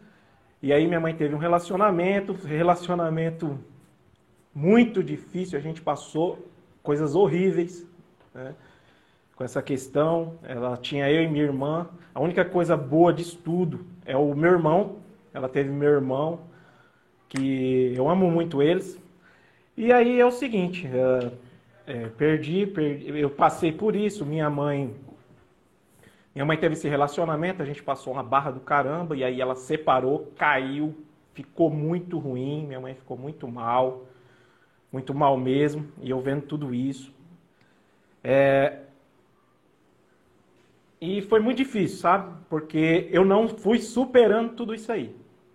E 0.62 0.73
aí 0.73 0.87
minha 0.87 1.01
mãe 1.01 1.14
teve 1.14 1.35
um 1.35 1.38
relacionamento, 1.38 2.33
relacionamento 2.33 3.59
muito 4.55 5.03
difícil, 5.03 5.59
a 5.59 5.62
gente 5.62 5.83
passou 5.83 6.49
coisas 6.83 7.14
horríveis, 7.14 7.87
né? 8.35 8.55
com 9.37 9.45
essa 9.45 9.62
questão. 9.62 10.38
Ela 10.42 10.77
tinha 10.77 11.11
eu 11.11 11.23
e 11.23 11.29
minha 11.29 11.45
irmã. 11.45 11.88
A 12.14 12.21
única 12.21 12.45
coisa 12.45 12.77
boa 12.77 13.12
disso 13.12 13.38
tudo 13.45 13.87
é 14.05 14.16
o 14.16 14.35
meu 14.35 14.53
irmão. 14.53 14.97
Ela 15.33 15.49
teve 15.49 15.69
meu 15.69 15.90
irmão, 15.90 16.40
que 17.29 17.92
eu 17.95 18.09
amo 18.09 18.31
muito 18.31 18.62
eles. 18.62 18.99
E 19.77 19.92
aí 19.92 20.19
é 20.19 20.25
o 20.25 20.31
seguinte, 20.31 20.87
é, 20.87 21.31
é, 21.87 22.09
perdi, 22.09 22.66
perdi, 22.66 23.18
eu 23.18 23.31
passei 23.31 23.72
por 23.72 23.94
isso. 23.94 24.27
Minha 24.27 24.51
mãe, 24.51 24.94
minha 26.35 26.44
mãe 26.44 26.59
teve 26.59 26.75
esse 26.75 26.88
relacionamento, 26.88 27.62
a 27.62 27.66
gente 27.66 27.83
passou 27.83 28.12
uma 28.12 28.22
barra 28.22 28.51
do 28.51 28.61
caramba 28.61 29.16
e 29.16 29.22
aí 29.22 29.40
ela 29.40 29.55
separou, 29.55 30.33
caiu, 30.37 30.94
ficou 31.33 31.70
muito 31.70 32.18
ruim. 32.18 32.66
Minha 32.66 32.81
mãe 32.81 32.94
ficou 32.94 33.16
muito 33.16 33.46
mal, 33.46 34.07
muito 34.92 35.14
mal 35.14 35.37
mesmo. 35.37 35.87
E 36.03 36.11
eu 36.11 36.20
vendo 36.20 36.42
tudo 36.42 36.75
isso. 36.75 37.14
É, 38.22 38.81
e 41.01 41.22
foi 41.22 41.40
muito 41.40 41.59
difícil, 41.59 41.99
sabe? 41.99 42.35
Porque 42.49 43.09
eu 43.12 43.25
não 43.25 43.49
fui 43.49 43.79
superando 43.79 44.55
tudo 44.55 44.75
isso 44.75 44.90
aí. 44.90 45.14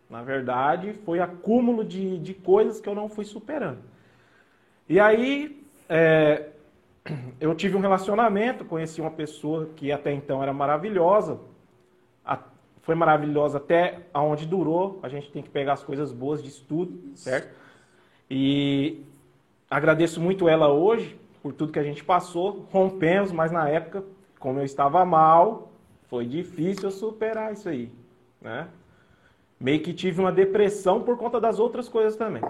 Na 0.10 0.22
verdade, 0.22 0.94
foi 0.94 1.20
acúmulo 1.20 1.84
de, 1.84 2.20
de 2.20 2.34
coisas 2.34 2.80
que 2.80 2.88
eu 2.88 2.96
não 2.96 3.10
fui 3.10 3.26
superando. 3.26 3.80
E 4.88 5.00
aí, 5.00 5.61
é, 5.90 6.50
eu 7.40 7.54
tive 7.56 7.76
um 7.76 7.82
relacionamento, 7.82 8.66
conheci 8.66 9.02
uma 9.02 9.12
pessoa 9.12 9.70
que 9.76 9.92
até 9.92 10.12
então 10.12 10.42
era 10.42 10.54
maravilhosa. 10.54 11.40
Foi 12.84 12.96
maravilhosa 12.96 13.60
até 13.60 14.00
aonde 14.12 14.48
durou. 14.48 15.00
A 15.04 15.08
gente 15.08 15.32
tem 15.32 15.44
que 15.44 15.50
pegar 15.50 15.74
as 15.74 15.84
coisas 15.84 16.12
boas 16.12 16.42
de 16.42 16.50
estudo, 16.50 17.16
certo? 17.16 17.56
E 18.28 19.04
agradeço 19.70 20.20
muito 20.20 20.50
ela 20.50 20.68
hoje 20.74 21.16
por 21.44 21.54
tudo 21.54 21.72
que 21.72 21.78
a 21.78 21.84
gente 21.84 22.04
passou. 22.04 22.68
Rompemos, 22.72 23.32
mas 23.32 23.52
na 23.52 23.70
época 23.70 24.04
como 24.42 24.60
eu 24.60 24.66
estava 24.66 25.06
mal, 25.06 25.72
foi 26.10 26.26
difícil 26.26 26.86
eu 26.86 26.92
superar 26.92 27.54
isso 27.54 27.70
aí, 27.70 27.92
né? 28.42 28.68
Meio 29.60 29.82
que 29.82 29.94
tive 29.94 30.20
uma 30.20 30.32
depressão 30.32 31.04
por 31.04 31.16
conta 31.16 31.40
das 31.40 31.60
outras 31.60 31.88
coisas 31.88 32.16
também. 32.16 32.42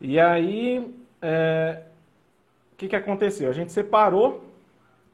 E 0.00 0.18
aí, 0.20 0.94
é... 1.24 1.82
o 2.72 2.76
que, 2.76 2.88
que 2.88 2.96
aconteceu? 2.96 3.48
A 3.48 3.52
gente 3.52 3.72
separou, 3.72 4.44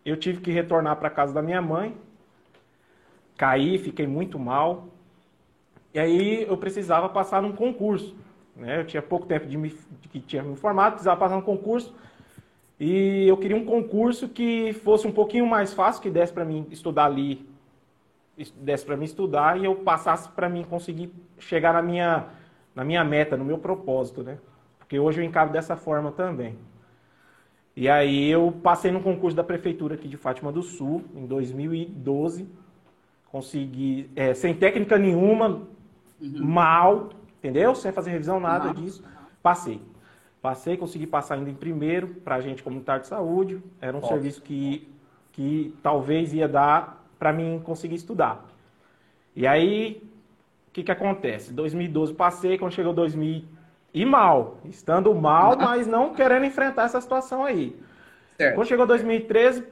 eu 0.05 0.17
tive 0.17 0.41
que 0.41 0.51
retornar 0.51 0.97
para 0.97 1.09
casa 1.09 1.33
da 1.33 1.41
minha 1.41 1.63
mãe, 1.63 1.95
caí, 3.37 3.79
fiquei 3.79 4.07
muito 4.07 4.39
mal, 4.39 4.89
e 5.95 5.99
aí 5.99 6.43
eu 6.49 6.57
precisava 6.57 7.09
passar 7.09 7.41
num 7.41 7.53
concurso. 7.53 8.15
Né? 8.57 8.81
Eu 8.81 8.85
tinha 8.85 9.03
pouco 9.03 9.27
tempo 9.27 9.47
de, 9.47 9.57
me, 9.57 9.71
de 10.01 10.09
que 10.09 10.21
tinha 10.21 10.43
me 10.43 10.57
formado, 10.57 10.93
precisava 10.93 11.19
passar 11.19 11.37
num 11.37 11.43
concurso. 11.43 11.95
E 12.79 13.27
eu 13.29 13.37
queria 13.37 13.57
um 13.57 13.65
concurso 13.65 14.29
que 14.29 14.73
fosse 14.73 15.07
um 15.07 15.13
pouquinho 15.13 15.47
mais 15.47 15.73
fácil, 15.73 16.03
que 16.03 16.11
desse 16.11 16.33
para 16.33 16.45
mim 16.45 16.67
estudar 16.71 17.05
ali, 17.05 17.47
desse 18.57 18.87
para 18.87 18.97
mim 18.97 19.05
estudar 19.05 19.61
e 19.61 19.65
eu 19.65 19.77
passasse 19.77 20.29
para 20.31 20.49
mim 20.49 20.65
conseguir 20.65 21.13
chegar 21.39 21.75
na 21.75 21.83
minha, 21.83 22.27
na 22.75 22.85
minha 22.85 23.05
meta, 23.05 23.37
no 23.37 23.45
meu 23.45 23.59
propósito, 23.59 24.23
né? 24.23 24.39
Porque 24.91 24.99
hoje 24.99 25.21
eu 25.21 25.25
encaro 25.25 25.53
dessa 25.53 25.77
forma 25.77 26.11
também. 26.11 26.59
E 27.77 27.89
aí 27.89 28.29
eu 28.29 28.51
passei 28.61 28.91
no 28.91 29.01
concurso 29.01 29.37
da 29.37 29.45
prefeitura 29.45 29.95
aqui 29.95 30.09
de 30.09 30.17
Fátima 30.17 30.51
do 30.51 30.65
Sul, 30.65 31.05
em 31.15 31.27
2012. 31.27 32.49
Consegui, 33.31 34.11
é, 34.17 34.35
sem 34.35 34.53
técnica 34.53 34.99
nenhuma, 34.99 35.63
uhum. 36.21 36.45
mal, 36.45 37.11
entendeu? 37.39 37.73
Sem 37.77 37.93
fazer 37.93 38.11
revisão, 38.11 38.41
nada 38.41 38.75
disso. 38.75 39.05
Passei. 39.41 39.81
Passei, 40.43 40.77
consegui 40.77 41.07
passar 41.07 41.37
ainda 41.37 41.51
em 41.51 41.55
primeiro 41.55 42.09
para 42.09 42.35
agente 42.35 42.61
comunitário 42.61 43.03
de 43.03 43.07
saúde. 43.07 43.63
Era 43.81 43.97
um 43.97 44.01
Ótimo. 44.01 44.13
serviço 44.13 44.43
que, 44.43 44.93
que 45.31 45.73
talvez 45.85 46.35
ia 46.35 46.49
dar 46.49 47.07
para 47.17 47.33
mim 47.33 47.61
conseguir 47.63 47.95
estudar. 47.95 48.45
E 49.37 49.47
aí, 49.47 50.03
o 50.67 50.73
que, 50.73 50.83
que 50.83 50.91
acontece? 50.91 51.53
2012 51.53 52.13
passei, 52.13 52.59
quando 52.59 52.73
chegou 52.73 52.93
2000 52.93 53.60
e 53.93 54.05
mal, 54.05 54.59
estando 54.65 55.15
mal, 55.15 55.57
mas 55.57 55.87
não 55.87 56.15
querendo 56.15 56.47
enfrentar 56.47 56.85
essa 56.85 57.01
situação 57.01 57.45
aí. 57.45 57.77
Certo. 58.37 58.55
Quando 58.55 58.69
chegou 58.69 58.87
2013, 58.87 59.63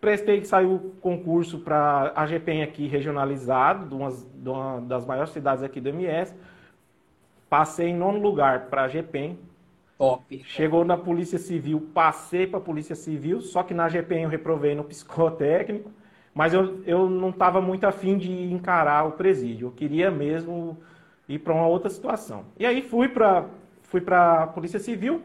prestei, 0.00 0.44
saiu 0.44 0.94
concurso 1.00 1.58
para 1.58 2.12
a 2.14 2.26
GPEM 2.26 2.62
aqui 2.62 2.86
regionalizado, 2.86 3.88
de, 3.88 3.94
umas, 3.94 4.26
de 4.34 4.48
uma 4.48 4.80
das 4.82 5.06
maiores 5.06 5.32
cidades 5.32 5.64
aqui 5.64 5.80
do 5.80 5.88
MS. 5.88 6.34
Passei 7.48 7.88
em 7.88 7.96
nono 7.96 8.18
lugar 8.20 8.66
para 8.66 8.82
a 8.82 8.88
GPEM, 8.88 9.38
Top. 9.96 10.42
Chegou 10.44 10.84
na 10.84 10.96
Polícia 10.96 11.38
Civil, 11.38 11.80
passei 11.94 12.46
para 12.46 12.58
a 12.58 12.62
Polícia 12.62 12.96
Civil, 12.96 13.40
só 13.40 13.62
que 13.62 13.72
na 13.72 13.88
GPM 13.88 14.24
eu 14.24 14.28
reprovei 14.28 14.74
no 14.74 14.82
psicotécnico, 14.82 15.90
mas 16.34 16.52
eu, 16.52 16.82
eu 16.84 17.08
não 17.08 17.30
estava 17.30 17.60
muito 17.60 17.84
afim 17.84 18.18
de 18.18 18.52
encarar 18.52 19.06
o 19.06 19.12
presídio. 19.12 19.68
Eu 19.68 19.72
queria 19.72 20.10
mesmo 20.10 20.76
ir 21.28 21.38
para 21.38 21.54
uma 21.54 21.66
outra 21.66 21.90
situação. 21.90 22.44
E 22.58 22.66
aí 22.66 22.82
fui 22.82 23.08
para 23.08 23.46
fui 23.82 24.02
a 24.08 24.46
Polícia 24.48 24.78
Civil, 24.78 25.22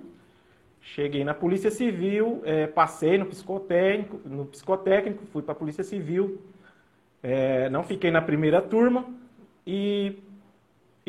cheguei 0.82 1.24
na 1.24 1.34
Polícia 1.34 1.72
Civil, 1.72 2.42
é, 2.46 2.68
passei 2.68 3.18
no 3.18 3.26
psicotécnico, 3.26 4.20
no 4.26 4.46
psicotécnico 4.46 5.26
fui 5.28 5.42
para 5.42 5.54
a 5.54 5.56
Polícia 5.56 5.84
Civil, 5.84 6.40
é, 7.24 7.70
não 7.70 7.84
fiquei 7.84 8.12
na 8.12 8.22
primeira 8.22 8.62
turma 8.62 9.06
e 9.66 10.20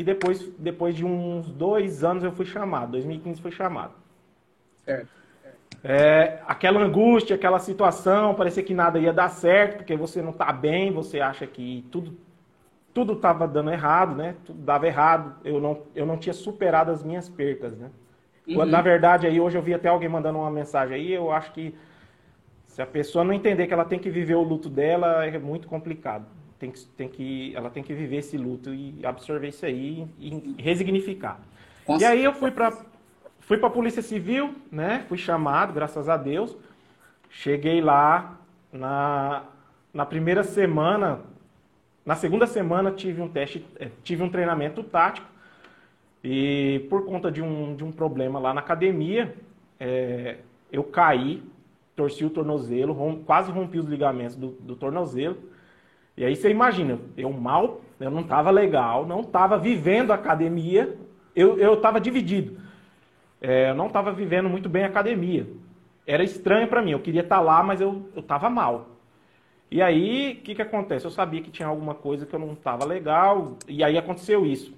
e 0.01 0.03
depois, 0.03 0.41
depois 0.59 0.95
de 0.95 1.05
uns 1.05 1.51
dois 1.51 2.03
anos 2.03 2.25
eu 2.25 2.33
fui 2.33 2.47
chamado. 2.47 2.93
2015 2.93 3.39
foi 3.39 3.51
chamado. 3.51 3.93
Certo. 4.83 5.09
É, 5.85 6.39
aquela 6.47 6.81
angústia, 6.81 7.37
aquela 7.37 7.59
situação, 7.59 8.35
parecia 8.35 8.63
que 8.63 8.73
nada 8.73 8.99
ia 8.99 9.13
dar 9.13 9.29
certo, 9.29 9.77
porque 9.77 9.95
você 9.97 10.23
não 10.23 10.31
está 10.31 10.53
bem, 10.53 10.91
você 10.91 11.21
acha 11.21 11.47
que 11.47 11.87
tudo 11.91 12.17
tudo 13.01 13.15
estava 13.15 13.49
dando 13.49 13.71
errado, 13.71 14.15
né? 14.15 14.37
Tudo 14.45 14.61
dava 14.63 14.87
errado. 14.87 15.35
Eu 15.45 15.61
não, 15.61 15.83
eu 15.95 16.05
não 16.05 16.17
tinha 16.17 16.33
superado 16.33 16.91
as 16.91 17.03
minhas 17.03 17.29
percas, 17.29 17.77
né? 17.77 17.91
Uhum. 18.47 18.65
Na 18.65 18.81
verdade, 18.81 19.27
aí 19.27 19.41
hoje 19.41 19.57
eu 19.57 19.63
vi 19.63 19.75
até 19.75 19.89
alguém 19.89 20.09
mandando 20.09 20.39
uma 20.39 20.51
mensagem 20.51 20.97
aí, 20.97 21.13
eu 21.13 21.31
acho 21.31 21.53
que 21.53 21.75
se 22.67 22.83
a 22.83 22.87
pessoa 22.87 23.25
não 23.25 23.33
entender 23.33 23.67
que 23.67 23.75
ela 23.75 23.85
tem 23.85 23.99
que 23.99 24.11
viver 24.11 24.35
o 24.35 24.43
luto 24.43 24.69
dela, 24.69 25.25
é 25.25 25.39
muito 25.39 25.69
complicado 25.69 26.27
tem 26.61 26.71
que, 26.71 26.87
tem 26.89 27.09
que, 27.09 27.57
ela 27.57 27.71
tem 27.71 27.83
que 27.83 27.95
viver 27.95 28.19
esse 28.19 28.37
luto 28.37 28.73
e 28.75 29.01
absorver 29.05 29.49
isso 29.49 29.65
aí 29.65 30.07
e, 30.19 30.55
resignificar. 30.59 31.41
Nossa. 31.89 32.05
E 32.05 32.07
aí 32.07 32.23
eu 32.23 32.35
fui 32.35 32.51
para 32.51 32.71
fui 33.41 33.57
para 33.57 33.69
a 33.69 33.73
Polícia 33.73 34.03
Civil, 34.03 34.55
né? 34.71 35.05
Fui 35.09 35.17
chamado, 35.17 35.73
graças 35.73 36.09
a 36.09 36.17
Deus. 36.17 36.55
Cheguei 37.31 37.81
lá 37.81 38.39
na, 38.71 39.45
na 39.93 40.05
primeira 40.05 40.45
semana, 40.45 41.21
na 42.05 42.15
segunda 42.15 42.47
semana 42.47 42.91
tive 42.91 43.21
um 43.21 43.29
teste, 43.29 43.67
eh, 43.79 43.91
tive 44.03 44.23
um 44.23 44.29
treinamento 44.29 44.83
tático 44.83 45.27
e 46.23 46.87
por 46.89 47.05
conta 47.05 47.31
de 47.31 47.43
um, 47.43 47.75
de 47.75 47.85
um 47.85 47.93
problema 47.93 48.39
lá 48.39 48.53
na 48.53 48.61
academia, 48.61 49.35
é, 49.79 50.39
eu 50.71 50.85
caí, 50.85 51.43
torci 51.97 52.25
o 52.25 52.31
tornozelo, 52.31 52.93
rom, 52.93 53.17
quase 53.25 53.51
rompi 53.51 53.79
os 53.79 53.87
ligamentos 53.87 54.37
do, 54.37 54.49
do 54.49 54.77
tornozelo 54.77 55.37
e 56.17 56.25
aí 56.25 56.37
você 56.37 56.51
imagina, 56.51 56.99
eu 57.17 57.33
mal, 57.33 57.81
eu 57.99 58.11
não 58.11 58.21
estava 58.21 58.51
legal, 58.51 59.07
não 59.07 59.21
estava 59.21 59.57
vivendo 59.57 60.11
a 60.11 60.17
academia, 60.17 60.95
eu 61.35 61.75
estava 61.75 61.99
dividido. 61.99 62.59
É, 63.41 63.71
eu 63.71 63.75
não 63.75 63.87
estava 63.87 64.13
vivendo 64.13 64.47
muito 64.47 64.69
bem 64.69 64.85
a 64.85 64.89
academia. 64.89 65.47
Era 66.07 66.23
estranho 66.23 66.69
para 66.69 66.83
mim, 66.83 66.91
eu 66.91 67.01
queria 67.01 67.23
estar 67.23 67.37
tá 67.37 67.41
lá, 67.41 67.63
mas 67.63 67.81
eu 67.81 68.11
estava 68.15 68.51
mal. 68.51 68.89
E 69.71 69.81
aí, 69.81 70.33
o 70.33 70.43
que, 70.43 70.55
que 70.55 70.63
acontece? 70.63 71.05
Eu 71.05 71.11
sabia 71.11 71.41
que 71.41 71.51
tinha 71.51 71.69
alguma 71.69 71.95
coisa 71.95 72.27
que 72.27 72.35
eu 72.35 72.41
não 72.41 72.55
estava 72.55 72.85
legal, 72.85 73.57
e 73.69 73.85
aí 73.85 73.97
aconteceu 73.97 74.45
isso. 74.45 74.75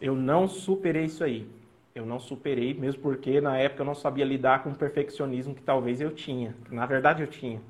Eu 0.00 0.14
não 0.14 0.48
superei 0.48 1.04
isso 1.04 1.22
aí. 1.22 1.46
Eu 1.94 2.06
não 2.06 2.18
superei, 2.18 2.72
mesmo 2.72 3.02
porque 3.02 3.40
na 3.40 3.58
época 3.58 3.82
eu 3.82 3.86
não 3.86 3.94
sabia 3.94 4.24
lidar 4.24 4.62
com 4.62 4.70
o 4.70 4.74
perfeccionismo 4.74 5.54
que 5.54 5.62
talvez 5.62 6.00
eu 6.00 6.10
tinha. 6.12 6.54
Na 6.70 6.86
verdade, 6.86 7.22
eu 7.22 7.26
tinha. 7.26 7.60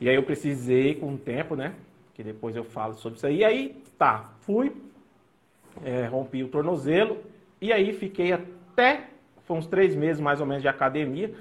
E 0.00 0.08
aí 0.08 0.16
eu 0.16 0.22
precisei 0.22 0.94
com 0.94 1.14
o 1.14 1.18
tempo, 1.18 1.54
né? 1.54 1.74
Que 2.14 2.22
depois 2.22 2.56
eu 2.56 2.64
falo 2.64 2.94
sobre 2.94 3.18
isso 3.18 3.26
aí. 3.26 3.36
E 3.38 3.44
aí, 3.44 3.82
tá, 3.96 4.32
fui, 4.40 4.72
é, 5.84 6.06
rompi 6.06 6.42
o 6.42 6.48
tornozelo 6.48 7.18
e 7.60 7.72
aí 7.72 7.92
fiquei 7.92 8.32
até, 8.32 9.08
foi 9.44 9.56
uns 9.56 9.66
três 9.66 9.94
meses 9.94 10.20
mais 10.20 10.40
ou 10.40 10.46
menos 10.46 10.62
de 10.62 10.68
academia, 10.68 11.32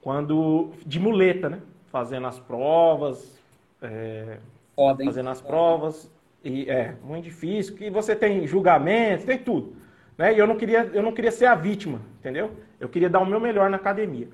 quando, 0.00 0.70
de 0.86 0.98
muleta, 0.98 1.50
né? 1.50 1.60
Fazendo 1.96 2.26
as 2.26 2.38
provas, 2.38 3.40
é, 3.80 4.36
Podem. 4.76 5.06
fazendo 5.06 5.30
as 5.30 5.40
provas. 5.40 6.12
E 6.44 6.68
é 6.68 6.94
muito 7.02 7.24
difícil, 7.24 7.74
que 7.74 7.88
você 7.88 8.14
tem 8.14 8.46
julgamento, 8.46 9.24
tem 9.24 9.38
tudo. 9.38 9.74
Né? 10.18 10.34
E 10.34 10.38
eu 10.38 10.46
não, 10.46 10.58
queria, 10.58 10.90
eu 10.92 11.02
não 11.02 11.10
queria 11.10 11.30
ser 11.30 11.46
a 11.46 11.54
vítima, 11.54 12.02
entendeu? 12.18 12.50
Eu 12.78 12.90
queria 12.90 13.08
dar 13.08 13.20
o 13.20 13.24
meu 13.24 13.40
melhor 13.40 13.70
na 13.70 13.78
academia. 13.78 14.28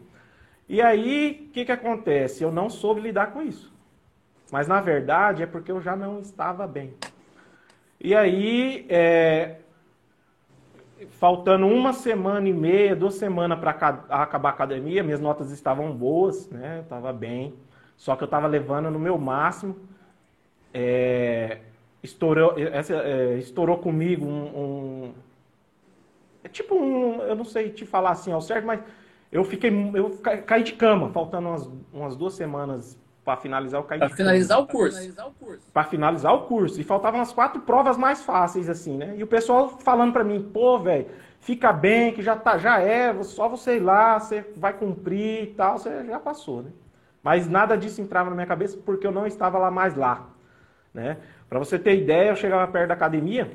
E 0.69 0.83
aí, 0.83 1.47
o 1.47 1.53
que, 1.53 1.65
que 1.65 1.71
acontece? 1.71 2.43
Eu 2.43 2.51
não 2.51 2.69
soube 2.69 3.01
lidar 3.01 3.33
com 3.33 3.41
isso. 3.41 3.73
Mas 4.51 4.67
na 4.67 4.81
verdade 4.81 5.45
é 5.45 5.47
porque 5.47 5.71
eu 5.71 5.81
já 5.81 5.95
não 5.95 6.19
estava 6.19 6.67
bem. 6.67 6.93
E 8.01 8.13
aí, 8.13 8.87
é, 8.89 9.59
faltando 11.11 11.67
uma 11.67 11.93
semana 11.93 12.49
e 12.49 12.53
meia, 12.53 12.97
duas 12.97 13.15
semanas 13.15 13.59
para 13.59 13.71
acabar 13.71 14.51
a 14.51 14.53
academia, 14.53 15.03
minhas 15.03 15.21
notas 15.21 15.51
estavam 15.51 15.93
boas, 15.93 16.49
né? 16.51 16.79
Eu 16.79 16.83
estava 16.83 17.13
bem. 17.13 17.55
Só 17.97 18.17
que 18.17 18.23
eu 18.23 18.27
estava 18.27 18.47
levando 18.47 18.91
no 18.91 18.99
meu 18.99 19.19
máximo. 19.19 19.77
É, 20.75 21.61
estourou, 22.03 22.55
essa, 22.59 22.95
é, 22.95 23.39
estourou 23.39 23.79
comigo 23.79 24.27
um, 24.27 25.05
um, 25.07 25.15
É 26.45 26.49
tipo 26.49 26.75
um. 26.75 27.23
Eu 27.23 27.35
não 27.37 27.45
sei 27.45 27.71
te 27.71 27.87
falar 27.87 28.11
assim 28.13 28.33
ao 28.33 28.41
certo, 28.41 28.67
mas 28.67 28.81
eu 29.31 29.45
fiquei. 29.45 29.71
Eu 29.95 30.19
caí 30.47 30.63
de 30.63 30.73
cama, 30.75 31.11
faltando 31.11 31.49
umas, 31.49 31.71
umas 31.93 32.17
duas 32.17 32.35
semanas 32.35 32.99
para 33.25 33.37
finalizar 33.37 33.81
o 33.81 33.85
Para 33.85 34.09
finalizar 34.09 34.59
o 34.59 34.67
curso. 34.67 35.71
Para 35.73 35.85
finalizar 35.85 36.35
o 36.35 36.41
curso. 36.43 36.81
E 36.81 36.85
faltavam 36.85 37.21
as 37.21 37.33
quatro 37.33 37.61
provas 37.61 37.97
mais 37.97 38.23
fáceis, 38.23 38.69
assim, 38.69 38.97
né? 38.97 39.15
E 39.17 39.23
o 39.23 39.27
pessoal 39.27 39.79
falando 39.79 40.13
para 40.13 40.25
mim, 40.25 40.43
pô, 40.53 40.79
velho, 40.79 41.07
fica 41.41 41.73
bem, 41.73 42.13
que 42.13 42.23
já 42.23 42.35
tá, 42.35 42.59
já 42.59 42.81
é, 42.81 43.23
só 43.23 43.49
você 43.49 43.77
ir 43.77 43.81
lá, 43.81 44.19
você 44.19 44.45
vai 44.57 44.73
cumprir 44.73 45.45
e 45.45 45.47
tal, 45.55 45.79
você 45.79 46.05
já 46.05 46.19
passou, 46.19 46.63
né? 46.63 46.71
Mas 47.23 47.49
nada 47.49 47.77
disso 47.77 48.01
entrava 48.01 48.29
na 48.29 48.35
minha 48.35 48.47
cabeça 48.47 48.77
porque 48.85 49.07
eu 49.07 49.13
não 49.13 49.27
estava 49.27 49.57
lá 49.57 49.71
mais 49.71 49.95
lá, 49.95 50.29
né? 50.93 51.19
Para 51.49 51.61
você 51.61 51.79
ter 51.79 51.97
ideia, 51.97 52.31
eu 52.31 52.37
chegava 52.37 52.71
perto 52.71 52.89
da 52.89 52.95
academia 52.95 53.53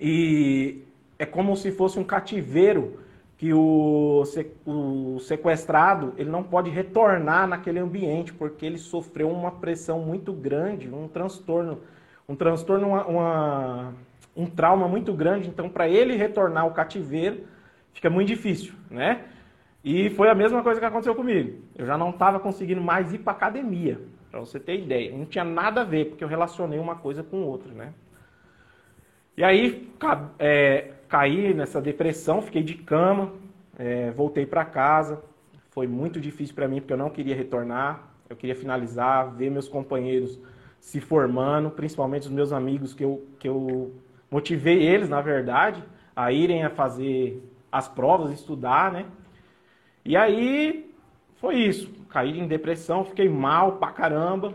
e 0.00 0.82
é 1.18 1.26
como 1.26 1.54
se 1.56 1.70
fosse 1.72 1.98
um 1.98 2.04
cativeiro 2.04 3.01
que 3.42 3.52
o, 3.52 4.22
o 4.64 5.18
sequestrado 5.18 6.14
ele 6.16 6.30
não 6.30 6.44
pode 6.44 6.70
retornar 6.70 7.48
naquele 7.48 7.80
ambiente 7.80 8.32
porque 8.32 8.64
ele 8.64 8.78
sofreu 8.78 9.28
uma 9.28 9.50
pressão 9.50 9.98
muito 9.98 10.32
grande, 10.32 10.88
um 10.88 11.08
transtorno, 11.08 11.80
um 12.28 12.36
transtorno, 12.36 12.86
uma, 12.86 13.04
uma 13.04 13.94
um 14.36 14.46
trauma 14.46 14.86
muito 14.86 15.12
grande. 15.12 15.48
Então, 15.48 15.68
para 15.68 15.88
ele 15.88 16.14
retornar 16.14 16.62
ao 16.62 16.70
cativeiro 16.70 17.40
fica 17.92 18.08
muito 18.08 18.28
difícil, 18.28 18.74
né? 18.88 19.24
E 19.82 20.08
foi 20.10 20.28
a 20.28 20.36
mesma 20.36 20.62
coisa 20.62 20.78
que 20.78 20.86
aconteceu 20.86 21.16
comigo. 21.16 21.64
Eu 21.76 21.84
já 21.84 21.98
não 21.98 22.10
estava 22.10 22.38
conseguindo 22.38 22.80
mais 22.80 23.12
ir 23.12 23.18
para 23.18 23.32
academia, 23.32 24.00
para 24.30 24.38
você 24.38 24.60
ter 24.60 24.78
ideia. 24.78 25.10
Não 25.18 25.26
tinha 25.26 25.42
nada 25.42 25.80
a 25.80 25.84
ver 25.84 26.10
porque 26.10 26.22
eu 26.22 26.28
relacionei 26.28 26.78
uma 26.78 26.94
coisa 26.94 27.24
com 27.24 27.42
outra, 27.42 27.72
né? 27.74 27.92
E 29.36 29.42
aí 29.42 29.90
é, 30.38 30.91
caí 31.12 31.52
nessa 31.52 31.78
depressão, 31.78 32.40
fiquei 32.40 32.62
de 32.62 32.72
cama, 32.72 33.34
é, 33.78 34.10
voltei 34.12 34.46
para 34.46 34.64
casa. 34.64 35.22
Foi 35.68 35.86
muito 35.86 36.18
difícil 36.18 36.54
para 36.54 36.66
mim 36.66 36.80
porque 36.80 36.94
eu 36.94 36.96
não 36.96 37.10
queria 37.10 37.36
retornar. 37.36 38.08
Eu 38.30 38.34
queria 38.34 38.56
finalizar, 38.56 39.30
ver 39.30 39.50
meus 39.50 39.68
companheiros 39.68 40.40
se 40.80 41.02
formando, 41.02 41.70
principalmente 41.70 42.22
os 42.22 42.32
meus 42.32 42.50
amigos 42.50 42.94
que 42.94 43.04
eu, 43.04 43.26
que 43.38 43.46
eu 43.46 43.92
motivei 44.30 44.82
eles, 44.82 45.10
na 45.10 45.20
verdade, 45.20 45.84
a 46.16 46.32
irem 46.32 46.64
a 46.64 46.70
fazer 46.70 47.46
as 47.70 47.86
provas, 47.86 48.32
estudar, 48.32 48.90
né? 48.90 49.04
E 50.06 50.16
aí 50.16 50.94
foi 51.36 51.56
isso. 51.56 51.92
Caí 52.08 52.40
em 52.40 52.48
depressão, 52.48 53.04
fiquei 53.04 53.28
mal 53.28 53.72
pra 53.72 53.92
caramba. 53.92 54.54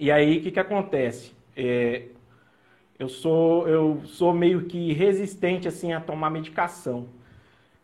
E 0.00 0.10
aí 0.10 0.38
o 0.38 0.42
que, 0.42 0.50
que 0.50 0.60
acontece? 0.60 1.32
É, 1.56 2.06
eu 2.98 3.08
sou 3.08 3.68
eu 3.68 4.02
sou 4.04 4.32
meio 4.32 4.64
que 4.66 4.92
resistente 4.92 5.66
assim 5.66 5.92
a 5.92 6.00
tomar 6.00 6.30
medicação. 6.30 7.08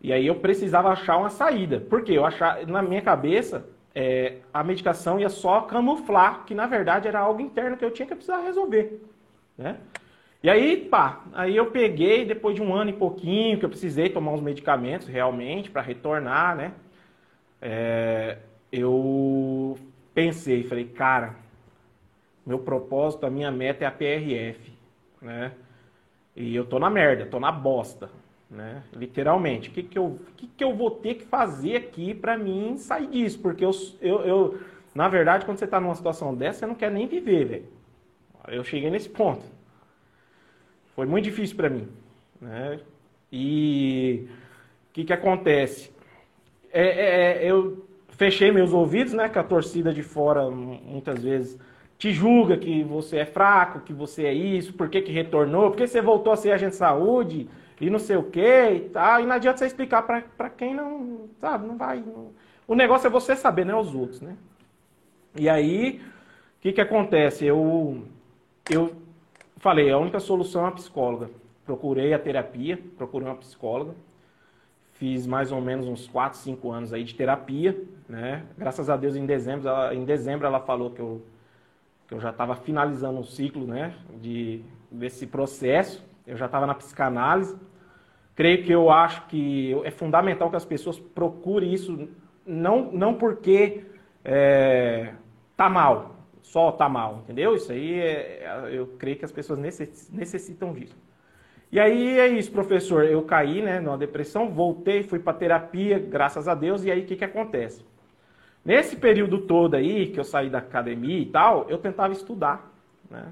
E 0.01 0.13
aí 0.13 0.27
eu 0.27 0.37
precisava 0.37 0.89
achar 0.91 1.19
uma 1.19 1.31
saída. 1.31 1.81
Porque 1.81 2.13
eu 2.13 2.25
achava, 2.25 2.65
na 2.65 2.81
minha 2.81 3.03
cabeça, 3.03 3.67
é, 3.95 4.37
a 4.53 4.65
medicação 4.65 5.19
ia 5.21 5.29
só 5.29 5.63
camuflar 5.63 6.45
que 6.47 6.55
na 6.55 6.67
verdade 6.67 7.09
era 7.09 7.21
algo 7.21 7.41
interno 7.41 7.77
que 7.77 7.85
eu 7.85 7.91
tinha 7.91 8.07
que 8.07 8.15
precisar 8.15 8.41
resolver. 8.41 9.03
Né? 9.59 9.77
E 10.43 10.49
aí, 10.49 10.77
pá, 10.89 11.23
aí 11.35 11.55
eu 11.55 11.67
peguei, 11.71 12.25
depois 12.25 12.55
de 12.57 12.63
um 12.63 12.73
ano 12.75 12.91
e 12.91 12.95
pouquinho, 12.95 13.59
que 13.59 13.65
eu 13.65 13.69
precisei 13.69 14.09
tomar 14.09 14.33
uns 14.33 14.41
medicamentos 14.41 15.07
realmente 15.07 15.71
para 15.71 15.83
retornar, 15.83 16.57
né? 16.57 16.73
É, 17.61 18.39
eu 18.73 19.77
pensei, 20.15 20.63
falei, 20.63 20.87
cara, 20.87 21.37
meu 22.47 22.59
propósito, 22.59 23.27
a 23.27 23.31
minha 23.31 23.51
meta 23.51 23.85
é 23.85 23.87
a 23.87 23.91
PRF 23.91 24.70
né? 25.21 25.53
E 26.35 26.55
eu 26.55 26.65
tô 26.65 26.79
na 26.79 26.89
merda, 26.89 27.27
tô 27.27 27.41
na 27.41 27.53
bosta, 27.53 28.11
né? 28.51 28.83
Literalmente. 28.93 29.69
O 29.69 29.73
que 29.73 29.83
que 29.83 29.99
eu, 29.99 30.19
que 30.37 30.47
que 30.47 30.65
eu 30.65 30.75
vou 30.75 30.91
ter 30.91 31.15
que 31.15 31.25
fazer 31.25 31.77
aqui 31.77 32.15
para 32.15 32.39
mim 32.39 32.77
sair 32.77 33.09
disso? 33.09 33.39
Porque 33.41 33.65
eu, 33.65 33.71
eu, 34.01 34.21
eu, 34.21 34.61
na 34.95 35.09
verdade, 35.09 35.45
quando 35.45 35.59
você 35.59 35.67
tá 35.67 35.81
numa 35.81 35.95
situação 35.95 36.35
dessa, 36.35 36.61
você 36.61 36.67
não 36.67 36.75
quer 36.75 36.91
nem 36.91 37.07
viver, 37.07 37.45
velho. 37.45 37.65
Eu 38.49 38.65
cheguei 38.65 38.91
nesse 38.91 39.09
ponto. 39.09 39.45
Foi 40.95 41.07
muito 41.07 41.25
difícil 41.25 41.57
para 41.57 41.69
mim, 41.69 41.89
né? 42.41 42.81
E 43.33 44.29
o 44.89 44.93
que 44.93 45.05
que 45.05 45.13
acontece? 45.13 45.93
É, 46.73 46.83
é, 46.83 47.45
é, 47.45 47.51
eu 47.51 47.87
fechei 48.11 48.51
meus 48.51 48.73
ouvidos, 48.73 49.13
né? 49.13 49.29
Que 49.29 49.39
a 49.39 49.45
torcida 49.45 49.93
de 49.93 50.03
fora 50.03 50.51
muitas 50.51 51.23
vezes 51.23 51.59
te 52.01 52.15
julga 52.15 52.57
que 52.57 52.83
você 52.83 53.19
é 53.19 53.27
fraco, 53.27 53.81
que 53.81 53.93
você 53.93 54.25
é 54.25 54.33
isso, 54.33 54.73
por 54.73 54.89
que, 54.89 55.03
que 55.03 55.13
retornou, 55.13 55.69
por 55.69 55.77
que 55.77 55.87
você 55.87 56.01
voltou 56.01 56.33
a 56.33 56.37
ser 56.37 56.51
agente 56.51 56.71
de 56.71 56.77
saúde 56.77 57.47
e 57.79 57.91
não 57.91 57.99
sei 57.99 58.17
o 58.17 58.23
que 58.23 58.71
e 58.71 58.81
tal. 58.89 59.21
E 59.21 59.27
não 59.27 59.35
adianta 59.35 59.59
você 59.59 59.67
explicar 59.67 60.01
para 60.03 60.49
quem 60.49 60.75
não, 60.75 61.29
sabe, 61.39 61.67
não 61.67 61.77
vai. 61.77 62.01
Não... 62.01 62.31
O 62.67 62.75
negócio 62.75 63.07
é 63.07 63.11
você 63.11 63.37
saber, 63.37 63.67
não 63.67 63.77
é 63.77 63.81
os 63.83 63.95
outros, 63.95 64.23
né? 64.23 64.35
E 65.37 65.47
aí, 65.47 66.01
o 66.57 66.63
que, 66.63 66.73
que 66.73 66.81
acontece? 66.81 67.45
Eu, 67.45 68.03
eu 68.71 68.97
falei, 69.59 69.91
a 69.91 69.99
única 69.99 70.21
solução 70.21 70.65
é 70.65 70.69
a 70.69 70.73
psicóloga. 70.73 71.29
Procurei 71.67 72.15
a 72.15 72.19
terapia, 72.19 72.83
procurei 72.97 73.29
uma 73.29 73.37
psicóloga. 73.37 73.95
Fiz 74.95 75.27
mais 75.27 75.53
ou 75.53 75.61
menos 75.61 75.87
uns 75.87 76.09
4, 76.09 76.39
5 76.39 76.71
anos 76.71 76.95
aí 76.95 77.05
de 77.05 77.15
terapia, 77.15 77.79
né? 78.09 78.47
Graças 78.57 78.89
a 78.89 78.97
Deus, 78.97 79.17
em 79.17 79.27
dezembro, 79.27 79.69
ela, 79.69 79.95
em 79.95 80.05
dezembro 80.07 80.47
ela 80.47 80.61
falou 80.61 80.91
que 80.93 81.01
eu 81.01 81.21
que 82.11 82.15
eu 82.15 82.21
já 82.21 82.31
estava 82.31 82.57
finalizando 82.57 83.21
o 83.21 83.25
ciclo 83.25 83.69
né, 83.69 83.95
de, 84.21 84.65
desse 84.91 85.29
processo, 85.29 86.05
eu 86.27 86.37
já 86.37 86.47
estava 86.47 86.67
na 86.67 86.75
psicanálise. 86.75 87.57
Creio 88.35 88.65
que 88.65 88.73
eu 88.73 88.91
acho 88.91 89.29
que 89.29 89.81
é 89.85 89.93
fundamental 89.93 90.51
que 90.51 90.57
as 90.57 90.65
pessoas 90.65 90.99
procurem 90.99 91.73
isso, 91.73 92.09
não, 92.45 92.91
não 92.91 93.15
porque 93.15 93.85
é, 94.25 95.13
tá 95.57 95.69
mal, 95.69 96.17
só 96.43 96.73
tá 96.73 96.89
mal, 96.89 97.21
entendeu? 97.23 97.55
Isso 97.55 97.71
aí 97.71 98.01
é, 98.01 98.71
eu 98.73 98.89
creio 98.99 99.17
que 99.17 99.25
as 99.25 99.31
pessoas 99.31 99.61
necessitam 100.11 100.73
disso. 100.73 100.97
E 101.71 101.79
aí 101.79 102.19
é 102.19 102.27
isso, 102.27 102.51
professor. 102.51 103.05
Eu 103.05 103.23
caí 103.23 103.63
né, 103.63 103.79
numa 103.79 103.97
depressão, 103.97 104.51
voltei, 104.51 105.05
fui 105.05 105.21
para 105.21 105.39
terapia, 105.39 106.01
graças 106.01 106.49
a 106.49 106.57
Deus, 106.57 106.83
e 106.83 106.91
aí 106.91 107.03
o 107.03 107.07
que, 107.07 107.15
que 107.15 107.25
acontece? 107.25 107.85
Nesse 108.65 108.97
período 108.97 109.39
todo 109.39 109.75
aí, 109.75 110.09
que 110.09 110.21
eu 110.21 110.25
saí 110.25 110.51
da 110.51 110.59
academia 110.59 111.19
e 111.19 111.27
tal, 111.27 111.67
eu 111.69 111.79
tentava 111.79 112.13
estudar, 112.13 112.71
né? 113.11 113.27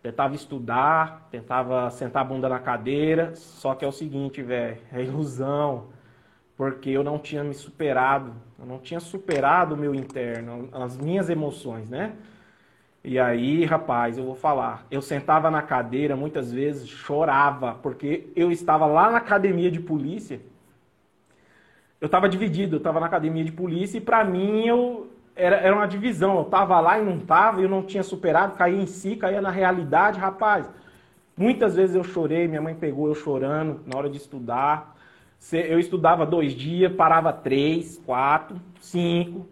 Tentava 0.00 0.34
estudar, 0.34 1.28
tentava 1.30 1.90
sentar 1.90 2.22
a 2.22 2.24
bunda 2.24 2.48
na 2.48 2.60
cadeira, 2.60 3.34
só 3.34 3.74
que 3.74 3.84
é 3.84 3.88
o 3.88 3.92
seguinte, 3.92 4.40
velho, 4.42 4.78
é 4.92 5.02
ilusão, 5.02 5.88
porque 6.56 6.90
eu 6.90 7.02
não 7.02 7.18
tinha 7.18 7.42
me 7.42 7.52
superado, 7.52 8.32
eu 8.58 8.64
não 8.64 8.78
tinha 8.78 9.00
superado 9.00 9.74
o 9.74 9.78
meu 9.78 9.94
interno, 9.94 10.68
as 10.72 10.96
minhas 10.96 11.28
emoções, 11.28 11.90
né? 11.90 12.14
E 13.02 13.18
aí, 13.18 13.64
rapaz, 13.64 14.18
eu 14.18 14.24
vou 14.24 14.34
falar, 14.34 14.86
eu 14.90 15.00
sentava 15.00 15.50
na 15.50 15.62
cadeira, 15.62 16.16
muitas 16.16 16.52
vezes 16.52 16.88
chorava, 16.88 17.74
porque 17.74 18.28
eu 18.36 18.50
estava 18.52 18.86
lá 18.86 19.10
na 19.10 19.18
academia 19.18 19.70
de 19.70 19.80
polícia, 19.80 20.40
eu 22.00 22.06
estava 22.06 22.28
dividido, 22.28 22.76
eu 22.76 22.78
estava 22.78 23.00
na 23.00 23.06
academia 23.06 23.44
de 23.44 23.52
polícia 23.52 23.98
e 23.98 24.00
para 24.00 24.24
mim 24.24 24.66
eu 24.66 25.08
era, 25.34 25.56
era 25.56 25.74
uma 25.74 25.86
divisão. 25.86 26.36
Eu 26.36 26.42
estava 26.42 26.78
lá 26.80 26.98
e 26.98 27.04
não 27.04 27.16
estava, 27.16 27.60
eu 27.60 27.68
não 27.68 27.82
tinha 27.82 28.02
superado, 28.02 28.56
caía 28.56 28.80
em 28.80 28.86
si, 28.86 29.16
caía 29.16 29.40
na 29.40 29.50
realidade, 29.50 30.18
rapaz. 30.18 30.68
Muitas 31.36 31.76
vezes 31.76 31.94
eu 31.94 32.02
chorei, 32.02 32.48
minha 32.48 32.60
mãe 32.60 32.74
pegou 32.74 33.06
eu 33.06 33.14
chorando 33.14 33.80
na 33.86 33.96
hora 33.96 34.10
de 34.10 34.16
estudar. 34.16 34.96
Eu 35.52 35.78
estudava 35.78 36.26
dois 36.26 36.52
dias, 36.52 36.92
parava 36.92 37.32
três, 37.32 37.96
quatro, 38.04 38.60
cinco. 38.80 39.46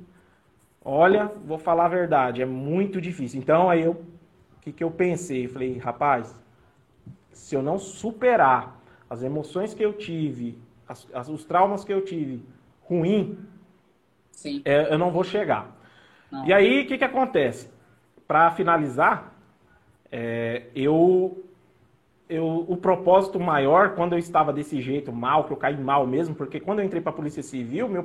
Olha, 0.85 1.31
vou 1.45 1.59
falar 1.59 1.87
a 1.87 1.89
verdade, 1.89 2.43
é 2.43 2.47
muito 2.47 3.01
difícil. 3.01 3.41
Então 3.41 3.71
aí 3.71 3.83
eu, 3.83 3.93
o 3.93 4.61
que, 4.61 4.73
que 4.73 4.83
eu 4.85 4.91
pensei? 4.91 5.47
Falei, 5.47 5.79
rapaz, 5.79 6.35
se 7.33 7.55
eu 7.55 7.63
não 7.63 7.79
superar 7.79 8.81
as 9.09 9.23
emoções 9.23 9.75
que 9.75 9.85
eu 9.85 9.93
tive 9.93 10.59
as, 10.89 11.07
as, 11.13 11.29
os 11.29 11.45
traumas 11.45 11.85
que 11.85 11.93
eu 11.93 12.05
tive 12.05 12.45
ruim, 12.83 13.39
é, 14.65 14.93
eu 14.93 14.99
não 14.99 15.11
vou 15.11 15.25
chegar. 15.25 15.75
Não. 16.31 16.47
E 16.47 16.53
aí, 16.53 16.83
o 16.83 16.87
que, 16.87 16.99
que 16.99 17.05
acontece? 17.05 17.71
Para 18.27 18.51
finalizar, 18.51 19.33
é, 20.11 20.65
eu, 20.75 21.45
eu, 22.29 22.65
o 22.69 22.77
propósito 22.77 23.41
maior, 23.41 23.95
quando 23.95 24.13
eu 24.13 24.19
estava 24.19 24.53
desse 24.53 24.81
jeito, 24.81 25.13
mal, 25.13 25.45
que 25.45 25.53
eu 25.53 25.57
caí 25.57 25.77
mal 25.77 26.07
mesmo, 26.07 26.35
porque 26.35 26.61
quando 26.61 26.81
eu 26.81 26.85
entrei 26.85 27.01
para 27.01 27.11
a 27.11 27.17
Polícia 27.17 27.43
Civil, 27.43 27.89
meu, 27.89 28.03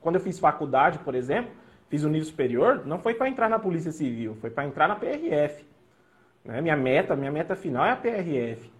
quando 0.00 0.16
eu 0.16 0.20
fiz 0.20 0.38
faculdade, 0.38 0.98
por 0.98 1.14
exemplo, 1.14 1.50
fiz 1.88 2.04
o 2.04 2.08
nível 2.08 2.26
superior, 2.26 2.82
não 2.86 2.98
foi 2.98 3.14
para 3.14 3.28
entrar 3.28 3.48
na 3.48 3.58
Polícia 3.58 3.92
Civil, 3.92 4.36
foi 4.40 4.50
para 4.50 4.66
entrar 4.66 4.88
na 4.88 4.96
PRF. 4.96 5.64
Né? 6.44 6.60
Minha 6.60 6.76
meta, 6.76 7.16
minha 7.16 7.30
meta 7.30 7.54
final 7.54 7.84
é 7.84 7.90
a 7.90 7.96
PRF. 7.96 8.70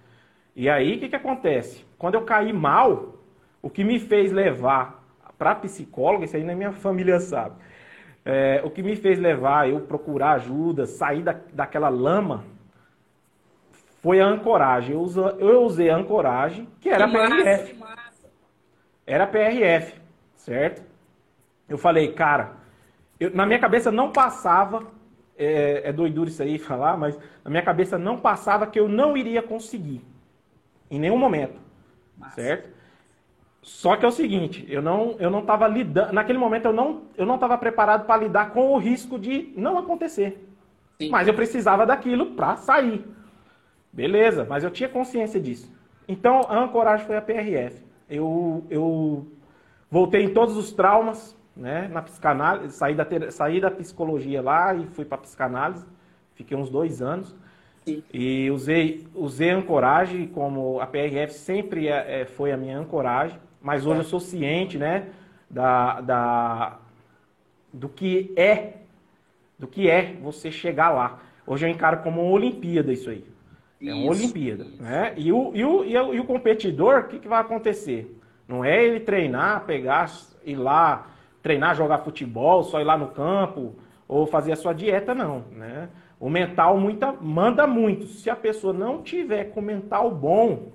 E 0.54 0.68
aí, 0.68 0.96
o 0.96 1.00
que, 1.00 1.08
que 1.08 1.16
acontece? 1.16 1.84
quando 2.02 2.14
eu 2.14 2.22
caí 2.22 2.52
mal, 2.52 3.14
o 3.62 3.70
que 3.70 3.84
me 3.84 3.98
fez 4.00 4.32
levar 4.32 5.02
para 5.38 5.54
psicóloga, 5.54 6.24
isso 6.24 6.36
aí 6.36 6.44
na 6.44 6.54
minha 6.54 6.72
família 6.72 7.18
sabe, 7.20 7.54
é, 8.24 8.60
o 8.64 8.70
que 8.70 8.82
me 8.82 8.94
fez 8.96 9.18
levar 9.18 9.68
eu 9.68 9.80
procurar 9.80 10.32
ajuda, 10.32 10.86
sair 10.86 11.22
da, 11.22 11.36
daquela 11.52 11.88
lama, 11.88 12.44
foi 14.00 14.20
a 14.20 14.26
ancoragem. 14.26 14.94
Eu, 14.94 15.00
usa, 15.00 15.36
eu 15.38 15.62
usei 15.62 15.88
a 15.88 15.96
ancoragem, 15.96 16.68
que 16.80 16.88
era 16.88 17.06
que 17.06 17.12
PRF. 17.12 17.74
Massa, 17.74 18.30
era 19.06 19.26
PRF, 19.26 20.00
certo? 20.34 20.82
Eu 21.68 21.78
falei, 21.78 22.12
cara, 22.12 22.52
eu, 23.18 23.34
na 23.34 23.46
minha 23.46 23.58
cabeça 23.58 23.90
não 23.90 24.12
passava, 24.12 24.86
é, 25.36 25.88
é 25.88 25.92
doidura 25.92 26.28
isso 26.28 26.42
aí 26.42 26.58
falar, 26.58 26.96
mas 26.96 27.18
na 27.44 27.50
minha 27.50 27.62
cabeça 27.62 27.96
não 27.98 28.18
passava 28.18 28.66
que 28.66 28.78
eu 28.78 28.88
não 28.88 29.16
iria 29.16 29.42
conseguir. 29.42 30.04
Em 30.90 30.98
nenhum 31.00 31.16
momento. 31.16 31.58
Massa. 32.18 32.34
Certo? 32.34 32.81
Só 33.62 33.96
que 33.96 34.04
é 34.04 34.08
o 34.08 34.12
seguinte, 34.12 34.66
eu 34.68 34.82
não 34.82 35.14
eu 35.20 35.30
não 35.30 35.38
estava 35.38 35.68
lidando, 35.68 36.12
naquele 36.12 36.38
momento 36.38 36.66
eu 36.66 36.72
não 36.72 37.02
eu 37.16 37.24
não 37.24 37.36
estava 37.36 37.56
preparado 37.56 38.06
para 38.06 38.20
lidar 38.20 38.50
com 38.50 38.72
o 38.72 38.78
risco 38.78 39.18
de 39.18 39.52
não 39.56 39.78
acontecer. 39.78 40.48
Sim. 41.00 41.10
Mas 41.10 41.28
eu 41.28 41.34
precisava 41.34 41.86
daquilo 41.86 42.32
para 42.32 42.56
sair. 42.56 43.04
Beleza, 43.92 44.46
mas 44.48 44.64
eu 44.64 44.70
tinha 44.70 44.88
consciência 44.88 45.40
disso. 45.40 45.70
Então, 46.08 46.40
a 46.48 46.58
ancoragem 46.58 47.06
foi 47.06 47.16
a 47.16 47.22
PRF. 47.22 47.82
Eu, 48.08 48.64
eu 48.68 49.26
voltei 49.90 50.24
em 50.24 50.32
todos 50.32 50.56
os 50.56 50.72
traumas, 50.72 51.36
né, 51.54 51.88
na 51.88 52.02
psicanálise, 52.02 52.74
saí 52.74 52.94
da, 52.94 53.06
saí 53.30 53.60
da 53.60 53.70
psicologia 53.70 54.40
lá 54.40 54.74
e 54.74 54.86
fui 54.86 55.04
para 55.04 55.18
psicanálise. 55.18 55.84
Fiquei 56.34 56.56
uns 56.56 56.70
dois 56.70 57.02
anos. 57.02 57.34
Sim. 57.84 58.02
E 58.12 58.50
usei, 58.50 59.06
usei 59.14 59.50
ancoragem 59.50 60.28
como 60.28 60.80
a 60.80 60.86
PRF 60.86 61.34
sempre 61.34 61.88
é, 61.88 62.22
é, 62.22 62.24
foi 62.24 62.52
a 62.52 62.56
minha 62.56 62.78
ancoragem, 62.78 63.38
mas 63.62 63.86
hoje 63.86 64.00
eu 64.00 64.04
sou 64.04 64.20
ciente, 64.20 64.76
né, 64.76 65.08
da, 65.48 66.00
da, 66.00 66.78
do 67.72 67.88
que 67.88 68.32
é, 68.36 68.74
do 69.58 69.66
que 69.66 69.88
é 69.88 70.16
você 70.20 70.50
chegar 70.50 70.90
lá. 70.90 71.20
Hoje 71.46 71.66
eu 71.66 71.70
encaro 71.70 71.98
como 71.98 72.22
uma 72.22 72.32
Olimpíada 72.32 72.92
isso 72.92 73.10
aí. 73.10 73.24
É 73.80 73.92
uma 73.92 74.10
Olimpíada. 74.10 74.66
Né? 74.78 75.14
E, 75.16 75.32
o, 75.32 75.52
e, 75.54 75.64
o, 75.64 75.84
e, 75.84 75.96
o, 75.96 76.14
e 76.14 76.20
o 76.20 76.24
competidor, 76.24 77.00
o 77.00 77.04
que, 77.08 77.18
que 77.18 77.28
vai 77.28 77.40
acontecer? 77.40 78.18
Não 78.46 78.64
é 78.64 78.84
ele 78.84 79.00
treinar, 79.00 79.64
pegar, 79.64 80.10
ir 80.44 80.56
lá, 80.56 81.06
treinar, 81.42 81.74
jogar 81.74 81.98
futebol, 81.98 82.62
só 82.62 82.80
ir 82.80 82.84
lá 82.84 82.96
no 82.96 83.08
campo, 83.08 83.74
ou 84.06 84.26
fazer 84.26 84.52
a 84.52 84.56
sua 84.56 84.72
dieta, 84.72 85.14
não. 85.14 85.44
Né? 85.50 85.88
O 86.20 86.30
mental 86.30 86.78
muita, 86.78 87.12
manda 87.12 87.66
muito. 87.66 88.06
Se 88.06 88.30
a 88.30 88.36
pessoa 88.36 88.72
não 88.72 89.02
tiver 89.02 89.44
com 89.46 89.60
mental 89.60 90.10
bom, 90.10 90.72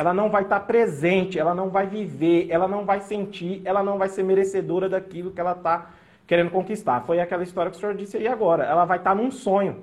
ela 0.00 0.14
não 0.14 0.30
vai 0.30 0.44
estar 0.44 0.60
presente, 0.60 1.38
ela 1.38 1.54
não 1.54 1.68
vai 1.68 1.86
viver, 1.86 2.46
ela 2.48 2.66
não 2.66 2.86
vai 2.86 3.02
sentir, 3.02 3.60
ela 3.66 3.82
não 3.82 3.98
vai 3.98 4.08
ser 4.08 4.22
merecedora 4.22 4.88
daquilo 4.88 5.30
que 5.30 5.38
ela 5.38 5.52
está 5.52 5.90
querendo 6.26 6.50
conquistar. 6.50 7.02
Foi 7.02 7.20
aquela 7.20 7.42
história 7.42 7.70
que 7.70 7.76
o 7.76 7.80
senhor 7.80 7.94
disse 7.94 8.16
aí 8.16 8.26
agora. 8.26 8.64
Ela 8.64 8.86
vai 8.86 8.96
estar 8.96 9.14
num 9.14 9.30
sonho. 9.30 9.82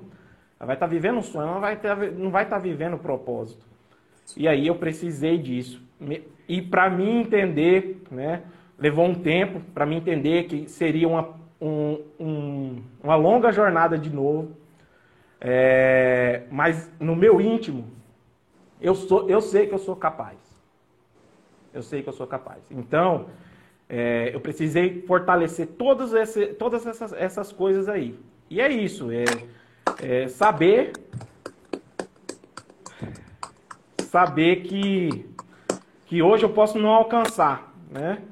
Ela 0.58 0.66
vai 0.66 0.74
estar 0.74 0.88
vivendo 0.88 1.18
um 1.18 1.22
sonho, 1.22 1.44
ela 1.44 1.54
não 1.54 1.60
vai, 1.60 1.76
ter, 1.76 2.12
não 2.14 2.30
vai 2.32 2.42
estar 2.42 2.58
vivendo 2.58 2.94
o 2.94 2.98
propósito. 2.98 3.64
E 4.36 4.48
aí 4.48 4.66
eu 4.66 4.74
precisei 4.74 5.38
disso. 5.38 5.80
E 6.48 6.60
para 6.60 6.90
mim 6.90 7.20
entender, 7.20 8.02
né, 8.10 8.42
levou 8.76 9.06
um 9.06 9.14
tempo 9.14 9.60
para 9.72 9.86
mim 9.86 9.98
entender 9.98 10.48
que 10.48 10.68
seria 10.68 11.06
uma, 11.06 11.28
um, 11.60 12.02
um, 12.18 12.82
uma 13.04 13.14
longa 13.14 13.52
jornada 13.52 13.96
de 13.96 14.10
novo. 14.10 14.50
É, 15.40 16.42
mas 16.50 16.90
no 16.98 17.14
meu 17.14 17.40
íntimo, 17.40 17.97
eu, 18.80 18.94
sou, 18.94 19.28
eu 19.28 19.40
sei 19.40 19.66
que 19.66 19.74
eu 19.74 19.78
sou 19.78 19.96
capaz. 19.96 20.38
Eu 21.72 21.82
sei 21.82 22.02
que 22.02 22.08
eu 22.08 22.12
sou 22.12 22.26
capaz. 22.26 22.62
Então, 22.70 23.26
é, 23.88 24.30
eu 24.34 24.40
precisei 24.40 25.02
fortalecer 25.02 25.66
todas, 25.66 26.12
esse, 26.12 26.46
todas 26.48 26.86
essas, 26.86 27.12
essas 27.12 27.52
coisas 27.52 27.88
aí. 27.88 28.18
E 28.50 28.60
é 28.60 28.70
isso. 28.70 29.10
É, 29.10 29.24
é, 30.02 30.28
saber 30.28 30.92
saber 34.08 34.62
que 34.62 35.26
que 36.06 36.22
hoje 36.22 36.42
eu 36.42 36.48
posso 36.48 36.78
não 36.78 36.88
alcançar, 36.88 37.74
né? 37.90 38.22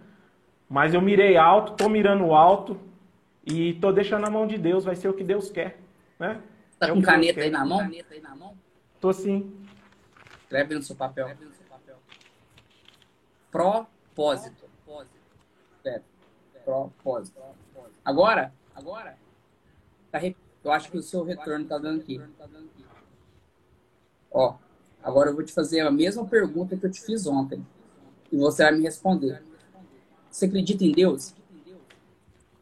Mas 0.68 0.94
eu 0.94 1.00
mirei 1.02 1.36
alto, 1.36 1.74
tô 1.74 1.90
mirando 1.90 2.32
alto 2.32 2.80
e 3.44 3.74
tô 3.74 3.92
deixando 3.92 4.22
na 4.22 4.30
mão 4.30 4.46
de 4.46 4.56
Deus, 4.56 4.82
vai 4.82 4.96
ser 4.96 5.08
o 5.08 5.12
que 5.12 5.22
Deus 5.22 5.50
quer, 5.50 5.78
né? 6.18 6.40
Tá 6.78 6.88
é 6.88 6.90
com 6.90 7.02
caneta 7.02 7.42
aí, 7.42 7.50
na 7.50 7.66
mão? 7.66 7.78
caneta 7.78 8.14
aí 8.14 8.20
na 8.20 8.34
mão? 8.34 8.54
Tô 8.98 9.12
sim. 9.12 9.52
Escreve 10.46 10.74
no 10.76 10.82
seu 10.82 10.94
papel. 10.94 11.26
Escreve 11.26 11.50
no 11.50 11.56
seu 11.56 11.66
papel. 11.66 11.96
Propósito. 13.50 14.64
Propósito. 16.64 17.40
Agora, 18.04 18.52
agora, 18.74 19.18
tá 20.12 20.20
eu 20.64 20.72
acho 20.72 20.90
que 20.90 20.98
o 20.98 21.02
seu 21.02 21.24
retorno 21.24 21.64
está 21.64 21.78
dando 21.78 22.00
aqui. 22.00 22.20
Ó, 24.30 24.56
agora 25.02 25.30
eu 25.30 25.34
vou 25.34 25.44
te 25.44 25.52
fazer 25.52 25.80
a 25.80 25.90
mesma 25.90 26.24
pergunta 26.24 26.76
que 26.76 26.86
eu 26.86 26.90
te 26.90 27.00
fiz 27.00 27.26
ontem. 27.26 27.64
E 28.30 28.36
você 28.36 28.62
vai 28.62 28.72
me 28.72 28.82
responder. 28.82 29.42
Você 30.30 30.46
acredita 30.46 30.84
em 30.84 30.92
Deus? 30.92 31.34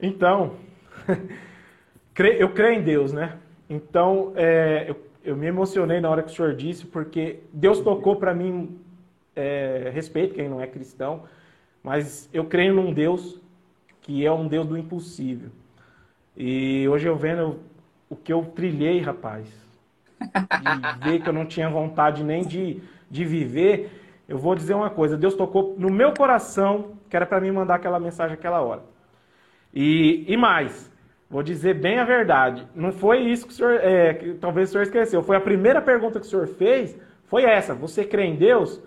Então, 0.01 0.59
eu 2.39 2.53
creio 2.55 2.81
em 2.81 2.85
Deus, 2.85 3.13
né? 3.13 3.39
Então, 3.69 4.33
é, 4.37 4.89
eu, 4.89 5.03
eu, 5.25 5.37
me 5.37 5.47
emocionei 5.47 6.01
na 6.01 6.11
hora 6.11 6.23
que 6.23 6.31
o 6.31 6.35
senhor 6.35 6.55
disse, 6.55 6.87
porque 6.87 7.41
Deus 7.53 7.81
tocou 7.81 8.17
para 8.17 8.35
mim, 8.35 8.79
é, 9.35 9.91
respeito 9.93 10.35
quem 10.35 10.49
não 10.49 10.61
é 10.61 10.67
cristão, 10.67 11.25
mas 11.83 12.29
eu 12.33 12.45
creio 12.45 12.75
num 12.75 12.93
Deus 12.93 13.41
que 14.01 14.25
é 14.25 14.33
um 14.33 14.47
Deus 14.47 14.67
do 14.67 14.77
impossível. 14.77 15.51
E 16.37 16.87
hoje 16.89 17.07
eu 17.09 17.17
vendo 17.17 17.61
o 18.09 18.17
que 18.17 18.33
eu 18.33 18.45
trilhei, 18.55 19.01
rapaz, 19.01 19.47
e 20.21 20.25
ver 21.05 21.23
que 21.23 21.29
eu 21.29 21.33
não 21.33 21.47
tinha 21.47 21.69
vontade 21.69 22.23
nem 22.23 22.45
de, 22.45 22.83
de 23.11 23.25
viver, 23.25 24.03
eu 24.29 24.39
vou 24.39 24.55
dizer 24.55 24.75
uma 24.75 24.91
coisa: 24.91 25.17
Deus 25.17 25.35
tocou 25.35 25.75
no 25.79 25.91
meu 25.91 26.13
coração 26.13 26.95
que 27.09 27.17
era 27.17 27.27
para 27.27 27.41
mim 27.41 27.51
mandar 27.53 27.77
aquela 27.77 28.01
mensagem 28.01 28.35
aquela 28.35 28.61
hora. 28.61 28.83
E, 29.73 30.25
e 30.27 30.37
mais, 30.37 30.91
vou 31.35 31.43
dizer 31.43 31.75
bem 31.75 31.99
a 31.99 32.05
verdade: 32.05 32.65
não 32.77 32.93
foi 32.93 33.19
isso 33.23 33.45
que 33.45 33.53
o 33.53 33.57
senhor, 33.57 33.75
é, 33.83 34.15
que 34.15 34.35
talvez 34.35 34.69
o 34.69 34.73
senhor 34.73 34.85
esqueceu, 34.85 35.21
foi 35.21 35.35
a 35.37 35.41
primeira 35.41 35.83
pergunta 35.83 36.21
que 36.21 36.27
o 36.27 36.29
senhor 36.29 36.47
fez, 36.47 36.97
foi 37.25 37.43
essa: 37.43 37.75
você 37.75 38.05
crê 38.05 38.27
em 38.27 38.37
Deus? 38.37 38.81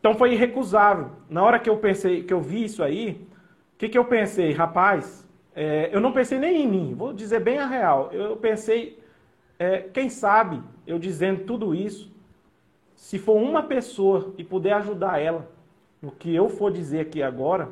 Então 0.00 0.14
foi 0.14 0.32
irrecusável. 0.32 1.10
Na 1.28 1.44
hora 1.44 1.58
que 1.58 1.68
eu 1.68 1.76
pensei, 1.76 2.22
que 2.22 2.32
eu 2.32 2.40
vi 2.40 2.64
isso 2.64 2.82
aí, 2.82 3.28
o 3.74 3.78
que, 3.78 3.90
que 3.90 3.98
eu 3.98 4.04
pensei? 4.06 4.50
Rapaz, 4.52 5.28
é, 5.54 5.90
eu 5.92 6.00
não 6.00 6.10
pensei 6.10 6.38
nem 6.38 6.62
em 6.62 6.66
mim, 6.66 6.94
vou 6.94 7.12
dizer 7.12 7.40
bem 7.40 7.58
a 7.58 7.66
real. 7.66 8.10
Eu 8.12 8.34
pensei, 8.38 8.98
é, 9.58 9.80
quem 9.80 10.08
sabe, 10.08 10.62
eu 10.86 10.98
dizendo 10.98 11.44
tudo 11.44 11.74
isso, 11.74 12.10
se 12.96 13.18
for 13.18 13.36
uma 13.36 13.62
pessoa 13.62 14.32
e 14.38 14.42
puder 14.42 14.72
ajudar 14.72 15.20
ela 15.20 15.46
no 16.00 16.10
que 16.10 16.34
eu 16.34 16.48
for 16.48 16.72
dizer 16.72 17.00
aqui 17.00 17.22
agora, 17.22 17.68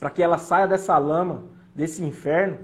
para 0.00 0.08
que 0.08 0.22
ela 0.22 0.38
saia 0.38 0.66
dessa 0.66 0.96
lama, 0.96 1.44
desse 1.74 2.02
inferno, 2.02 2.58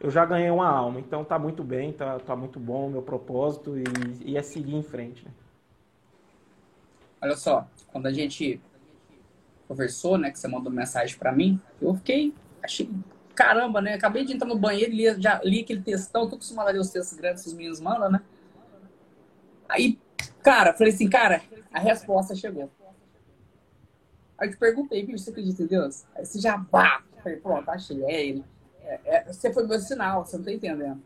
eu 0.00 0.10
já 0.10 0.24
ganhei 0.24 0.50
uma 0.50 0.68
alma. 0.68 1.00
Então 1.00 1.24
tá 1.24 1.38
muito 1.38 1.62
bem, 1.62 1.92
tá, 1.92 2.18
tá 2.18 2.34
muito 2.34 2.58
bom 2.58 2.86
o 2.86 2.90
meu 2.90 3.02
propósito 3.02 3.76
e, 3.76 3.84
e 4.24 4.36
é 4.36 4.42
seguir 4.42 4.74
em 4.74 4.82
frente. 4.82 5.24
Né? 5.24 5.30
Olha 7.20 7.36
só, 7.36 7.68
quando 7.88 8.06
a 8.06 8.12
gente 8.12 8.60
conversou, 9.68 10.18
né, 10.18 10.30
que 10.30 10.38
você 10.38 10.48
mandou 10.48 10.72
mensagem 10.72 11.16
para 11.16 11.30
mim, 11.30 11.60
eu 11.80 11.94
fiquei, 11.94 12.34
achei 12.62 12.90
caramba, 13.34 13.80
né? 13.80 13.94
Acabei 13.94 14.24
de 14.24 14.34
entrar 14.34 14.46
no 14.46 14.58
banheiro, 14.58 14.92
li, 14.92 15.20
já 15.20 15.40
li 15.42 15.60
aquele 15.60 15.80
textão, 15.80 16.28
tô 16.28 16.36
acostumado 16.36 16.68
a 16.68 16.72
ler 16.72 16.80
os 16.80 16.90
textos 16.90 17.16
grandes 17.16 17.42
que 17.42 17.48
os 17.48 17.54
meninos 17.54 17.80
mandam, 17.80 18.10
né? 18.10 18.20
Aí, 19.68 19.98
cara, 20.42 20.74
falei 20.74 20.92
assim, 20.92 21.08
cara, 21.08 21.40
a 21.72 21.78
resposta 21.78 22.34
chegou. 22.34 22.70
Aí 24.36 24.48
eu 24.48 24.52
te 24.52 24.58
perguntei, 24.58 25.06
bicho, 25.06 25.24
você 25.24 25.30
acredita 25.30 25.62
em 25.62 25.66
Deus? 25.66 26.04
Aí 26.14 26.26
você 26.26 26.38
já, 26.40 26.58
pá, 26.58 27.02
falei, 27.20 27.38
pronto, 27.38 27.68
achei, 27.68 28.02
é 28.04 28.26
ele. 28.26 28.44
É, 28.82 29.00
é, 29.04 29.24
você 29.32 29.52
foi 29.52 29.66
meu 29.66 29.78
sinal, 29.78 30.24
você 30.24 30.36
não 30.36 30.44
tá 30.44 30.52
entendendo. 30.52 31.02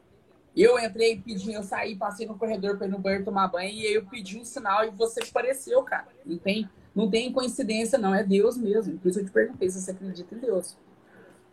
Eu 0.57 0.79
entrei, 0.79 1.21
pedi, 1.21 1.53
eu 1.53 1.63
saí, 1.63 1.97
passei 1.97 2.27
no 2.27 2.39
corredor 2.39 2.77
para 2.79 2.87
ir 2.87 2.91
no 2.91 2.99
banheiro 2.99 3.25
tomar 3.25 3.49
banho, 3.49 3.71
e 3.71 3.87
aí 3.87 3.95
eu 3.95 4.07
pedi 4.07 4.39
um 4.39 4.45
sinal 4.45 4.85
e 4.85 4.91
você 4.91 5.21
apareceu, 5.21 5.83
cara. 5.83 6.07
Não 6.25 6.39
tem, 6.39 6.71
não 6.95 7.11
tem 7.11 7.33
coincidência, 7.33 7.99
não, 7.99 8.15
é 8.15 8.23
Deus 8.23 8.57
mesmo. 8.57 8.99
Por 8.99 9.09
isso 9.09 9.21
eu 9.21 9.25
te 9.25 9.33
perguntei 9.33 9.69
se 9.69 9.81
você 9.81 9.91
acredita 9.91 10.35
em 10.35 10.39
Deus. 10.39 10.77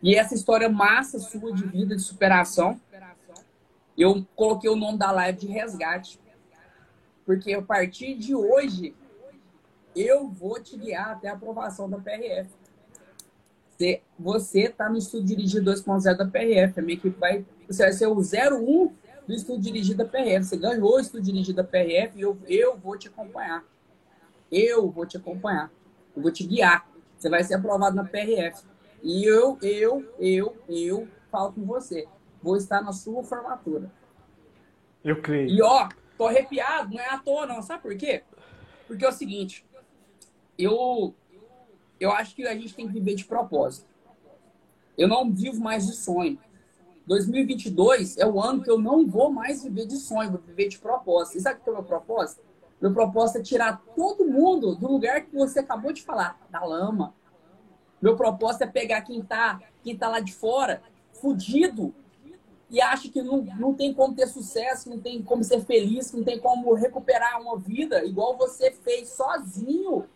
E 0.00 0.14
essa 0.14 0.34
história 0.34 0.68
massa 0.68 1.18
sua 1.18 1.52
de 1.52 1.64
vida, 1.66 1.96
de 1.96 2.02
superação, 2.02 2.80
eu 3.96 4.24
coloquei 4.34 4.70
o 4.70 4.76
nome 4.76 4.98
da 4.98 5.10
live 5.10 5.38
de 5.38 5.46
resgate. 5.48 6.20
Porque 7.24 7.52
a 7.52 7.62
partir 7.62 8.16
de 8.16 8.34
hoje, 8.34 8.94
eu 9.94 10.28
vou 10.28 10.60
te 10.60 10.76
guiar 10.76 11.10
até 11.10 11.28
a 11.28 11.34
aprovação 11.34 11.88
da 11.88 11.98
PRF. 11.98 12.50
Você 14.18 14.60
está 14.60 14.88
no 14.88 14.96
estudo 14.96 15.24
dirigido 15.24 15.70
2.0 15.70 16.16
da 16.16 16.26
PRF. 16.26 16.78
A 16.78 16.82
minha 16.82 16.96
equipe 16.96 17.18
vai. 17.18 17.44
Você 17.66 17.82
vai 17.82 17.92
ser 17.92 18.06
o 18.06 18.16
01 18.16 18.92
do 19.26 19.34
estudo 19.34 19.60
dirigido 19.60 19.98
da 19.98 20.04
PRF. 20.04 20.44
Você 20.44 20.56
ganhou 20.56 20.96
o 20.96 21.00
estudo 21.00 21.22
dirigido 21.22 21.56
da 21.56 21.64
PRF 21.64 22.18
e 22.18 22.20
eu, 22.20 22.38
eu 22.46 22.76
vou 22.76 22.96
te 22.96 23.08
acompanhar. 23.08 23.64
Eu 24.50 24.90
vou 24.90 25.06
te 25.06 25.16
acompanhar. 25.16 25.70
Eu 26.14 26.22
vou 26.22 26.30
te 26.30 26.46
guiar. 26.46 26.86
Você 27.16 27.28
vai 27.28 27.42
ser 27.42 27.54
aprovado 27.54 27.96
na 27.96 28.04
PRF. 28.04 28.64
E 29.02 29.24
eu, 29.24 29.58
eu, 29.62 30.14
eu, 30.18 30.56
eu 30.68 31.08
falo 31.30 31.52
com 31.52 31.64
você. 31.64 32.06
Vou 32.42 32.56
estar 32.56 32.82
na 32.82 32.92
sua 32.92 33.24
formatura. 33.24 33.90
Eu 35.04 35.20
creio. 35.20 35.48
E 35.48 35.62
ó, 35.62 35.88
tô 36.16 36.26
arrepiado, 36.26 36.94
não 36.94 37.00
é 37.00 37.08
à 37.08 37.18
toa, 37.18 37.46
não. 37.46 37.62
Sabe 37.62 37.82
por 37.82 37.96
quê? 37.96 38.22
Porque 38.86 39.04
é 39.04 39.08
o 39.08 39.12
seguinte, 39.12 39.64
eu, 40.58 41.14
eu 42.02 42.10
acho 42.10 42.34
que 42.34 42.46
a 42.46 42.54
gente 42.54 42.74
tem 42.74 42.86
que 42.86 42.92
viver 42.92 43.14
de 43.14 43.24
propósito. 43.24 43.86
Eu 44.98 45.06
não 45.06 45.30
vivo 45.30 45.60
mais 45.60 45.86
de 45.86 45.94
sonho. 45.94 46.38
2022 47.06 48.18
é 48.18 48.26
o 48.26 48.40
ano 48.40 48.62
que 48.62 48.70
eu 48.70 48.78
não 48.78 49.06
vou 49.06 49.30
mais 49.30 49.62
viver 49.62 49.86
de 49.86 49.96
sonho, 49.96 50.30
vou 50.30 50.40
viver 50.40 50.68
de 50.68 50.78
propósito. 50.78 51.38
E 51.38 51.40
sabe 51.40 51.60
o 51.60 51.62
que 51.62 51.68
é 51.68 51.72
o 51.72 51.76
meu 51.76 51.84
propósito? 51.84 52.42
Meu 52.80 52.92
propósito 52.92 53.38
é 53.38 53.42
tirar 53.42 53.80
todo 53.94 54.24
mundo 54.24 54.74
do 54.74 54.90
lugar 54.90 55.22
que 55.22 55.34
você 55.34 55.60
acabou 55.60 55.92
de 55.92 56.02
falar, 56.02 56.40
da 56.50 56.64
lama. 56.64 57.14
Meu 58.00 58.16
propósito 58.16 58.62
é 58.62 58.66
pegar 58.66 59.02
quem 59.02 59.22
tá, 59.22 59.60
quem 59.82 59.96
tá 59.96 60.08
lá 60.08 60.18
de 60.18 60.32
fora, 60.32 60.82
fudido, 61.12 61.94
e 62.68 62.80
acha 62.80 63.08
que 63.08 63.22
não, 63.22 63.42
não 63.58 63.74
tem 63.74 63.92
como 63.94 64.14
ter 64.14 64.26
sucesso, 64.26 64.90
não 64.90 64.98
tem 64.98 65.22
como 65.22 65.44
ser 65.44 65.60
feliz, 65.60 66.10
não 66.12 66.24
tem 66.24 66.40
como 66.40 66.72
recuperar 66.74 67.40
uma 67.40 67.56
vida 67.56 68.04
igual 68.04 68.36
você 68.36 68.72
fez 68.72 69.10
sozinho 69.10 70.06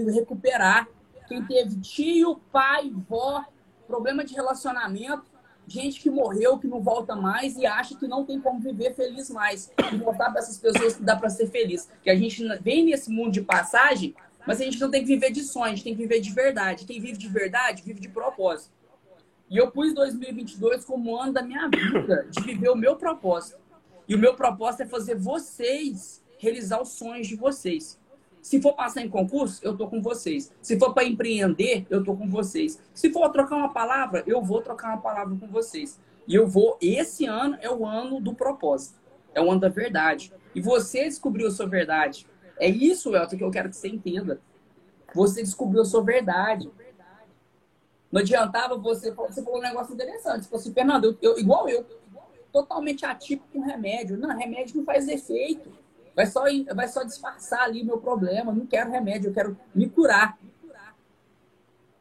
e 0.00 0.12
recuperar. 0.12 0.88
Quem 1.28 1.44
teve 1.44 1.80
tio, 1.80 2.40
pai, 2.52 2.92
vó, 3.08 3.44
problema 3.86 4.24
de 4.24 4.34
relacionamento, 4.34 5.24
gente 5.66 6.00
que 6.00 6.10
morreu, 6.10 6.58
que 6.58 6.68
não 6.68 6.80
volta 6.80 7.16
mais 7.16 7.56
e 7.56 7.66
acha 7.66 7.96
que 7.96 8.06
não 8.06 8.24
tem 8.24 8.40
como 8.40 8.60
viver 8.60 8.94
feliz 8.94 9.30
mais. 9.30 9.72
E 9.92 9.96
mostrar 9.96 10.30
para 10.30 10.40
essas 10.40 10.58
pessoas 10.58 10.96
que 10.96 11.02
dá 11.02 11.16
para 11.16 11.28
ser 11.28 11.48
feliz. 11.48 11.88
Que 12.02 12.10
a 12.10 12.14
gente 12.14 12.46
vem 12.60 12.84
nesse 12.84 13.10
mundo 13.10 13.32
de 13.32 13.42
passagem, 13.42 14.14
mas 14.46 14.60
a 14.60 14.64
gente 14.64 14.80
não 14.80 14.90
tem 14.90 15.00
que 15.00 15.08
viver 15.08 15.32
de 15.32 15.42
sonho, 15.42 15.66
a 15.66 15.70
gente 15.70 15.84
tem 15.84 15.94
que 15.94 16.02
viver 16.02 16.20
de 16.20 16.32
verdade. 16.32 16.84
Quem 16.84 17.00
vive 17.00 17.18
de 17.18 17.28
verdade, 17.28 17.82
vive 17.82 18.00
de 18.00 18.08
propósito. 18.08 18.70
E 19.48 19.56
eu 19.56 19.70
pus 19.70 19.94
2022 19.94 20.84
como 20.84 21.16
ano 21.16 21.32
da 21.32 21.42
minha 21.42 21.68
vida, 21.68 22.26
de 22.30 22.42
viver 22.42 22.68
o 22.68 22.76
meu 22.76 22.96
propósito. 22.96 23.58
E 24.08 24.14
o 24.14 24.18
meu 24.18 24.34
propósito 24.34 24.82
é 24.82 24.86
fazer 24.86 25.16
vocês 25.16 26.24
realizar 26.38 26.80
os 26.80 26.90
sonhos 26.90 27.26
de 27.26 27.36
vocês. 27.36 27.98
Se 28.46 28.62
for 28.62 28.74
passar 28.74 29.02
em 29.02 29.08
concurso, 29.08 29.60
eu 29.64 29.76
tô 29.76 29.88
com 29.88 30.00
vocês. 30.00 30.52
Se 30.62 30.78
for 30.78 30.94
para 30.94 31.02
empreender, 31.02 31.84
eu 31.90 32.04
tô 32.04 32.14
com 32.14 32.30
vocês. 32.30 32.80
Se 32.94 33.12
for 33.12 33.28
trocar 33.30 33.56
uma 33.56 33.72
palavra, 33.72 34.22
eu 34.24 34.40
vou 34.40 34.62
trocar 34.62 34.90
uma 34.90 35.00
palavra 35.02 35.36
com 35.36 35.48
vocês. 35.48 35.98
E 36.28 36.36
eu 36.36 36.46
vou. 36.46 36.78
Esse 36.80 37.26
ano 37.26 37.58
é 37.60 37.68
o 37.68 37.84
ano 37.84 38.20
do 38.20 38.32
propósito. 38.36 39.00
É 39.34 39.42
o 39.42 39.50
ano 39.50 39.58
da 39.58 39.68
verdade. 39.68 40.32
E 40.54 40.60
você 40.60 41.06
descobriu 41.06 41.48
a 41.48 41.50
sua 41.50 41.66
verdade. 41.66 42.24
É 42.56 42.68
isso, 42.68 43.16
Elton, 43.16 43.36
que 43.36 43.42
eu 43.42 43.50
quero 43.50 43.68
que 43.68 43.74
você 43.74 43.88
entenda. 43.88 44.40
Você 45.12 45.42
descobriu 45.42 45.82
a 45.82 45.84
sua 45.84 46.04
verdade. 46.04 46.70
Não 48.12 48.20
adiantava 48.20 48.78
você. 48.78 49.10
Você 49.10 49.42
falou 49.42 49.58
um 49.58 49.62
negócio 49.62 49.92
interessante. 49.92 50.44
Você 50.44 50.48
falou 50.48 50.60
assim, 50.60 50.72
Fernando, 50.72 51.18
eu, 51.20 51.32
eu, 51.32 51.38
igual 51.40 51.68
eu, 51.68 51.84
totalmente 52.52 53.04
atípico 53.04 53.48
com 53.52 53.60
remédio. 53.62 54.16
Não, 54.16 54.28
remédio 54.38 54.76
não 54.76 54.84
faz 54.84 55.08
efeito. 55.08 55.84
Vai 56.16 56.24
só, 56.24 56.44
vai 56.74 56.88
só 56.88 57.04
disfarçar 57.04 57.60
ali 57.60 57.84
meu 57.84 57.98
problema. 57.98 58.50
Não 58.50 58.66
quero 58.66 58.90
remédio, 58.90 59.28
eu 59.28 59.34
quero 59.34 59.54
me 59.74 59.86
curar. 59.86 60.38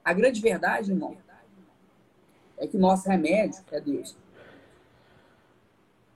A 0.03 0.13
grande 0.13 0.39
verdade, 0.39 0.91
irmão, 0.91 1.17
é 2.57 2.65
que 2.65 2.77
nosso 2.77 3.09
remédio 3.09 3.61
é 3.71 3.81
Deus. 3.81 4.15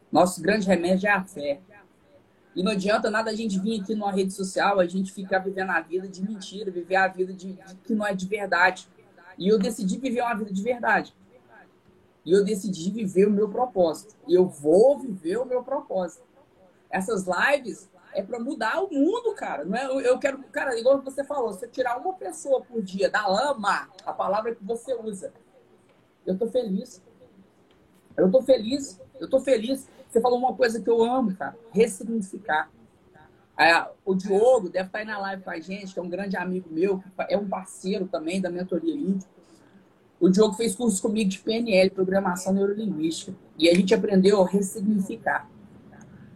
Nosso 0.10 0.42
grande 0.42 0.66
remédio 0.66 1.08
é 1.08 1.12
a 1.12 1.24
fé. 1.24 1.60
E 2.56 2.64
não 2.64 2.72
adianta 2.72 3.12
nada 3.12 3.32
a 3.32 3.36
gente 3.36 3.60
vir 3.60 3.82
aqui 3.82 3.94
numa 3.94 4.12
rede 4.12 4.34
social, 4.34 4.80
a 4.80 4.86
gente 4.86 5.12
ficar 5.12 5.40
vivendo 5.40 5.72
a 5.72 5.82
vida 5.82 6.08
de 6.08 6.24
mentira, 6.24 6.72
viver 6.72 6.96
a 6.96 7.08
vida 7.08 7.34
de, 7.34 7.54
de 7.54 7.76
que 7.84 7.94
não 7.94 8.06
é 8.06 8.14
de 8.14 8.26
verdade. 8.26 8.88
E 9.38 9.48
eu 9.48 9.60
decidi 9.60 9.98
viver 9.98 10.22
uma 10.22 10.36
vida 10.36 10.54
de 10.54 10.62
verdade. 10.62 11.14
E 12.26 12.32
eu 12.32 12.46
decidi 12.46 12.92
viver 12.92 13.28
o 13.28 13.32
meu 13.32 13.50
propósito. 13.50 14.16
E 14.28 14.34
eu 14.34 14.48
vou 14.48 14.98
viver 15.00 15.38
o 15.38 15.46
meu 15.46 15.64
propósito. 15.64 16.29
Essas 16.90 17.26
lives 17.26 17.90
é 18.14 18.24
para 18.24 18.40
mudar 18.40 18.84
o 18.84 18.90
mundo, 18.92 19.34
cara. 19.36 19.64
Não 19.64 19.78
é, 19.78 19.86
eu 20.08 20.18
quero, 20.18 20.40
cara, 20.52 20.78
igual 20.78 21.02
você 21.02 21.24
falou, 21.24 21.54
você 21.54 21.68
tirar 21.68 21.98
uma 21.98 22.14
pessoa 22.14 22.62
por 22.62 22.82
dia 22.82 23.10
da 23.10 23.28
lama, 23.28 23.88
a 24.06 24.14
palavra 24.14 24.56
que 24.56 24.64
você 24.64 24.94
usa. 24.94 25.32
Eu 26.26 26.38
tô 26.38 26.48
feliz. 26.48 27.02
Eu 28.18 28.30
tô 28.30 28.42
feliz. 28.42 29.00
Eu 29.20 29.30
tô 29.30 29.40
feliz. 29.40 29.88
Você 30.10 30.20
falou 30.20 30.40
uma 30.40 30.56
coisa 30.56 30.82
que 30.82 30.90
eu 30.90 31.04
amo, 31.04 31.36
cara. 31.36 31.56
Ressignificar. 31.72 32.70
É, 33.58 33.86
o 34.06 34.16
Diogo 34.16 34.70
deve 34.70 34.88
estar 34.88 35.00
aí 35.00 35.06
na 35.06 35.20
live 35.20 35.44
com 35.44 35.50
a 35.50 35.60
gente, 35.60 35.94
que 35.94 36.00
é 36.00 36.02
um 36.02 36.10
grande 36.10 36.38
amigo 36.38 36.70
meu, 36.72 37.04
é 37.28 37.38
um 37.38 37.46
parceiro 37.46 38.08
também 38.08 38.40
da 38.40 38.50
mentoria 38.50 38.94
Elite. 38.94 39.28
O 40.18 40.30
Diogo 40.30 40.54
fez 40.54 40.76
curso 40.76 41.02
comigo 41.02 41.30
de 41.30 41.40
PNL, 41.40 41.90
Programação 41.90 42.54
Neurolinguística. 42.54 43.34
E 43.58 43.70
a 43.70 43.74
gente 43.74 43.94
aprendeu 43.94 44.42
a 44.42 44.48
ressignificar. 44.48 45.50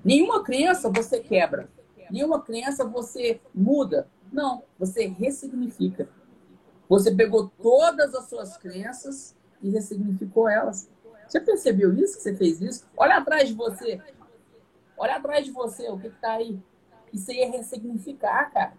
Nenhuma 0.03 0.43
crença 0.43 0.89
você 0.89 1.19
quebra. 1.19 1.69
Nenhuma 2.11 2.41
crença 2.41 2.85
você 2.85 3.39
muda. 3.53 4.07
Não, 4.31 4.63
você 4.77 5.05
ressignifica. 5.07 6.09
Você 6.89 7.13
pegou 7.13 7.51
todas 7.61 8.13
as 8.13 8.27
suas 8.27 8.57
crenças 8.57 9.35
e 9.61 9.69
ressignificou 9.69 10.49
elas. 10.49 10.89
Você 11.27 11.39
percebeu 11.39 11.93
isso, 11.93 12.19
você 12.19 12.35
fez 12.35 12.61
isso? 12.61 12.85
Olha 12.97 13.17
atrás 13.17 13.47
de 13.47 13.55
você. 13.55 14.01
Olha 14.97 15.15
atrás 15.15 15.45
de 15.45 15.51
você, 15.51 15.89
o 15.89 15.97
que 15.97 16.07
está 16.07 16.33
aí? 16.33 16.59
Isso 17.11 17.31
aí 17.31 17.39
é 17.39 17.49
ressignificar, 17.49 18.51
cara. 18.51 18.73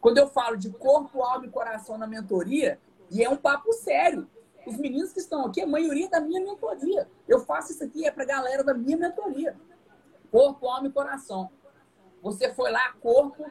Quando 0.00 0.18
eu 0.18 0.28
falo 0.28 0.56
de 0.56 0.70
corpo, 0.70 1.22
alma 1.22 1.46
e 1.46 1.50
coração 1.50 1.96
na 1.96 2.06
mentoria, 2.06 2.78
e 3.10 3.22
é 3.22 3.28
um 3.28 3.36
papo 3.36 3.72
sério. 3.72 4.28
Os 4.66 4.76
meninos 4.76 5.12
que 5.12 5.20
estão 5.20 5.46
aqui, 5.46 5.60
a 5.60 5.66
maioria 5.66 6.08
da 6.08 6.20
minha 6.20 6.40
mentoria. 6.40 7.08
Eu 7.26 7.40
faço 7.40 7.72
isso 7.72 7.84
aqui 7.84 8.06
é 8.06 8.10
para 8.10 8.24
galera 8.24 8.62
da 8.62 8.74
minha 8.74 8.96
mentoria. 8.96 9.56
Corpo, 10.32 10.66
alma 10.66 10.88
e 10.88 10.90
coração. 10.90 11.50
Você 12.22 12.54
foi 12.54 12.70
lá, 12.70 12.92
corpo, 12.94 13.44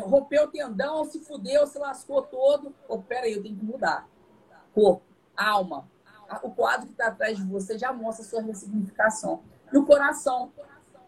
rompeu 0.00 0.44
o 0.44 0.48
tendão, 0.48 1.04
se 1.04 1.20
fudeu, 1.20 1.64
se 1.68 1.78
lascou 1.78 2.22
todo. 2.22 2.74
Oh, 2.88 2.98
pera 2.98 3.26
aí, 3.26 3.34
eu 3.34 3.42
tenho 3.42 3.56
que 3.56 3.64
mudar. 3.64 4.08
Corpo, 4.74 5.04
alma. 5.36 5.88
O 6.42 6.50
quadro 6.50 6.86
que 6.86 6.92
está 6.92 7.06
atrás 7.06 7.36
de 7.36 7.44
você 7.44 7.78
já 7.78 7.92
mostra 7.92 8.24
a 8.24 8.28
sua 8.28 8.42
ressignificação. 8.42 9.44
E 9.72 9.78
o 9.78 9.86
coração. 9.86 10.52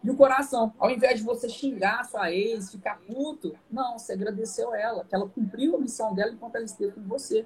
E 0.01 0.09
o 0.09 0.15
coração, 0.15 0.73
ao 0.77 0.89
invés 0.89 1.19
de 1.19 1.25
você 1.25 1.49
xingar 1.49 2.01
a 2.01 2.03
sua 2.03 2.31
ex, 2.31 2.71
ficar 2.71 2.99
puto, 2.99 3.53
não, 3.69 3.97
você 3.97 4.13
agradeceu 4.13 4.73
ela, 4.73 5.03
que 5.03 5.13
ela 5.13 5.27
cumpriu 5.27 5.75
a 5.75 5.79
missão 5.79 6.13
dela 6.13 6.31
enquanto 6.31 6.55
ela 6.55 6.65
esteve 6.65 6.93
com 6.93 7.01
você. 7.01 7.45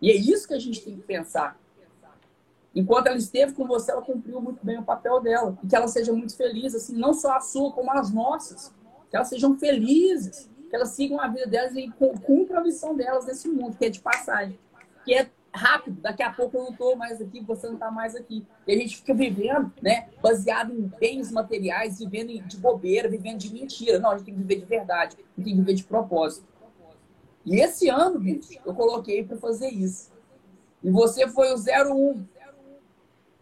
E 0.00 0.10
é 0.10 0.14
isso 0.14 0.48
que 0.48 0.54
a 0.54 0.58
gente 0.58 0.82
tem 0.82 0.96
que 0.96 1.02
pensar. 1.02 1.58
Enquanto 2.74 3.08
ela 3.08 3.16
esteve 3.16 3.52
com 3.52 3.66
você, 3.66 3.90
ela 3.90 4.02
cumpriu 4.02 4.40
muito 4.40 4.64
bem 4.64 4.78
o 4.78 4.84
papel 4.84 5.20
dela. 5.20 5.58
E 5.62 5.66
que 5.66 5.74
ela 5.74 5.88
seja 5.88 6.12
muito 6.12 6.36
feliz, 6.36 6.74
assim, 6.74 6.96
não 6.96 7.12
só 7.12 7.36
a 7.36 7.40
sua, 7.40 7.72
como 7.72 7.90
as 7.90 8.12
nossas. 8.12 8.72
Que 9.10 9.16
elas 9.16 9.28
sejam 9.28 9.58
felizes, 9.58 10.48
que 10.68 10.76
elas 10.76 10.90
sigam 10.90 11.20
a 11.20 11.26
vida 11.26 11.46
delas 11.46 11.74
e 11.74 11.90
cumpram 12.24 12.60
a 12.60 12.62
missão 12.62 12.94
delas 12.94 13.26
nesse 13.26 13.48
mundo, 13.48 13.76
que 13.76 13.86
é 13.86 13.90
de 13.90 14.00
passagem. 14.00 14.58
Que 15.04 15.14
é 15.14 15.28
rápido, 15.52 16.00
daqui 16.00 16.22
a 16.22 16.32
pouco 16.32 16.56
eu 16.56 16.62
não 16.62 16.70
estou 16.70 16.96
mais 16.96 17.20
aqui, 17.20 17.40
você 17.40 17.66
não 17.66 17.74
está 17.74 17.90
mais 17.90 18.14
aqui. 18.14 18.46
E 18.66 18.72
a 18.72 18.76
gente 18.76 18.98
fica 18.98 19.12
vivendo, 19.12 19.72
né, 19.82 20.08
baseado 20.22 20.72
em 20.72 20.82
bens 20.82 21.30
materiais, 21.32 21.98
vivendo 21.98 22.40
de 22.46 22.56
bobeira, 22.56 23.08
vivendo 23.08 23.38
de 23.38 23.52
mentira. 23.52 23.98
Não, 23.98 24.10
a 24.10 24.16
gente 24.16 24.26
tem 24.26 24.34
que 24.34 24.40
viver 24.40 24.60
de 24.60 24.66
verdade, 24.66 25.16
tem 25.16 25.44
que 25.44 25.54
viver 25.54 25.74
de 25.74 25.84
propósito. 25.84 26.46
E 27.44 27.58
esse 27.58 27.88
ano, 27.88 28.18
bicho, 28.18 28.60
eu 28.64 28.74
coloquei 28.74 29.24
para 29.24 29.36
fazer 29.38 29.70
isso. 29.70 30.12
E 30.82 30.90
você 30.90 31.26
foi 31.28 31.52
o 31.52 31.56
01. 31.56 32.24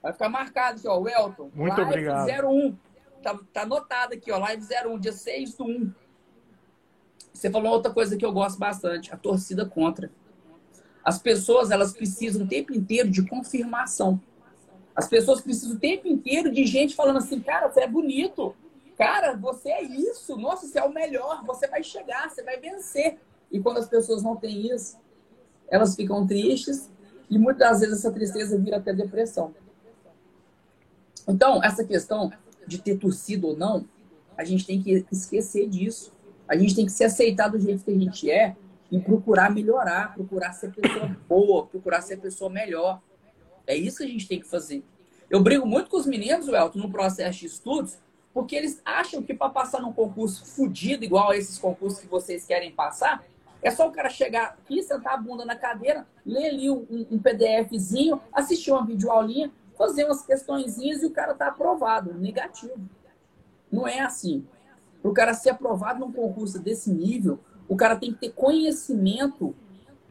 Vai 0.03 0.13
ficar 0.13 0.29
marcado 0.29 0.79
aqui, 0.79 0.89
ó, 0.89 0.99
o 0.99 1.09
Elton. 1.09 1.51
Muito 1.55 1.77
live 1.77 1.91
obrigado. 1.91 2.47
01. 2.47 2.77
Tá, 3.23 3.39
tá 3.53 3.63
anotado 3.63 4.15
aqui, 4.15 4.31
ó, 4.31 4.39
live 4.39 4.63
01, 4.63 4.99
dia 4.99 5.13
6 5.13 5.55
do 5.55 5.65
1. 5.65 5.93
Você 7.33 7.51
falou 7.51 7.73
outra 7.73 7.93
coisa 7.93 8.17
que 8.17 8.25
eu 8.25 8.33
gosto 8.33 8.59
bastante, 8.59 9.13
a 9.13 9.17
torcida 9.17 9.67
contra. 9.67 10.11
As 11.05 11.19
pessoas, 11.19 11.71
elas 11.71 11.93
precisam 11.93 12.45
o 12.45 12.49
tempo 12.49 12.73
inteiro 12.73 13.11
de 13.11 13.23
confirmação. 13.27 14.21
As 14.95 15.09
pessoas 15.09 15.41
precisam 15.41 15.77
o 15.77 15.79
tempo 15.79 16.09
inteiro 16.09 16.51
de 16.51 16.67
gente 16.67 16.95
falando 16.95 17.19
assim, 17.19 17.41
cara, 17.41 17.69
você 17.69 17.81
é 17.81 17.87
bonito. 17.87 18.55
Cara, 18.97 19.37
você 19.37 19.71
é 19.71 19.83
isso. 19.83 20.37
Nossa, 20.37 20.67
você 20.67 20.79
é 20.81 20.83
o 20.83 20.93
melhor. 20.93 21.45
Você 21.45 21.69
vai 21.69 21.85
chegar, 21.85 22.29
você 22.29 22.43
vai 22.43 22.59
vencer. 22.59 23.19
E 23.51 23.61
quando 23.61 23.79
as 23.79 23.89
pessoas 23.89 24.23
não 24.23 24.35
têm 24.35 24.75
isso, 24.75 24.99
elas 25.69 25.95
ficam 25.95 26.27
tristes 26.27 26.91
e 27.31 27.39
muitas 27.39 27.71
das 27.71 27.81
vezes 27.81 27.99
essa 27.99 28.11
tristeza 28.11 28.59
vira 28.59 28.79
até 28.79 28.93
depressão. 28.93 29.55
Então, 31.29 31.63
essa 31.63 31.85
questão 31.85 32.33
de 32.67 32.79
ter 32.79 32.97
torcido 32.97 33.49
ou 33.49 33.57
não, 33.57 33.87
a 34.37 34.45
gente 34.45 34.67
tem 34.67 34.83
que 34.83 35.05
esquecer 35.13 35.69
disso. 35.69 36.13
A 36.49 36.57
gente 36.57 36.75
tem 36.75 36.87
que 36.87 36.93
se 36.93 37.05
aceitar 37.05 37.49
do 37.49 37.61
jeito 37.61 37.85
que 37.85 37.91
a 37.91 37.99
gente 37.99 38.31
é 38.31 38.57
e 38.91 38.99
procurar 38.99 39.51
melhorar, 39.51 40.15
procurar 40.15 40.53
ser 40.53 40.73
pessoa 40.73 41.15
boa, 41.29 41.67
procurar 41.67 42.01
ser 42.01 42.17
pessoa 42.17 42.49
melhor. 42.49 43.03
É 43.67 43.77
isso 43.77 43.99
que 43.99 44.05
a 44.05 44.09
gente 44.09 44.27
tem 44.27 44.41
que 44.41 44.49
fazer. 44.49 44.83
Eu 45.29 45.43
brigo 45.43 45.67
muito 45.67 45.91
com 45.91 45.99
os 45.99 46.07
meninos, 46.07 46.49
Elton, 46.49 46.79
no 46.79 46.91
processo 46.91 47.41
de 47.41 47.47
estudos, 47.47 47.99
Porque 48.33 48.55
eles 48.55 48.81
acham 48.85 49.23
que 49.23 49.35
para 49.35 49.51
passar 49.51 49.83
num 49.83 49.93
concurso 49.93 50.47
fudido, 50.47 51.05
igual 51.05 51.31
a 51.31 51.37
esses 51.37 51.59
concursos 51.59 52.01
que 52.01 52.07
vocês 52.07 52.47
querem 52.47 52.71
passar, 52.71 53.25
é 53.61 53.71
só 53.71 53.89
o 53.89 53.91
cara 53.91 54.09
chegar 54.09 54.51
aqui, 54.51 54.83
sentar 54.83 55.15
a 55.15 55.17
bunda 55.17 55.45
na 55.45 55.57
cadeira, 55.57 56.07
ler 56.25 56.47
ali 56.47 56.71
um, 56.71 56.87
um 57.11 57.19
PDFzinho, 57.19 58.21
assistir 58.33 58.71
uma 58.71 58.87
videoaulinha, 58.87 59.51
fazer 59.79 60.05
umas 60.05 60.23
questõezinhas 60.23 61.03
e 61.03 61.07
o 61.07 61.11
cara 61.11 61.33
tá 61.33 61.47
aprovado, 61.47 62.13
negativo. 62.13 62.75
Não 63.71 63.87
é 63.87 64.01
assim. 64.01 64.45
Para 65.01 65.11
o 65.11 65.15
cara 65.15 65.33
ser 65.33 65.51
aprovado 65.51 66.01
num 66.01 66.13
concurso 66.13 66.59
desse 66.59 66.91
nível, 66.91 67.39
o 67.69 67.77
cara 67.77 67.97
tem 67.97 68.13
que 68.13 68.19
ter 68.19 68.33
conhecimento 68.33 69.55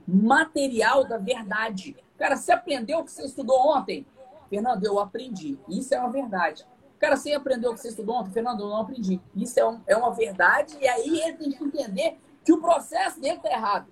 material 0.07 1.03
da 1.03 1.18
verdade. 1.18 1.97
Cara, 2.18 2.38
você 2.38 2.53
aprendeu 2.53 2.99
o 2.99 3.03
que 3.03 3.11
você 3.11 3.26
estudou 3.26 3.59
ontem? 3.59 4.05
Fernando, 4.49 4.86
eu 4.86 4.97
aprendi. 4.97 5.59
Isso 5.68 5.93
é 5.93 5.99
uma 5.99 6.09
verdade. 6.09 6.65
Cara, 6.97 7.18
você 7.18 7.34
aprendeu 7.34 7.72
o 7.72 7.74
que 7.76 7.82
você 7.82 7.89
estudou 7.89 8.15
ontem? 8.15 8.32
Fernando, 8.32 8.61
eu 8.61 8.70
não 8.70 8.82
aprendi. 8.82 9.20
Isso 9.36 9.59
é, 9.59 9.68
um, 9.68 9.82
é 9.86 9.97
uma 9.97 10.11
verdade 10.11 10.78
e 10.80 10.88
aí 10.88 11.20
ele 11.20 11.38
tem 11.38 11.51
que 11.51 11.63
entender 11.63 12.18
que 12.43 12.53
o 12.53 12.61
processo 12.61 13.20
dele 13.20 13.36
está 13.36 13.51
errado. 13.51 13.91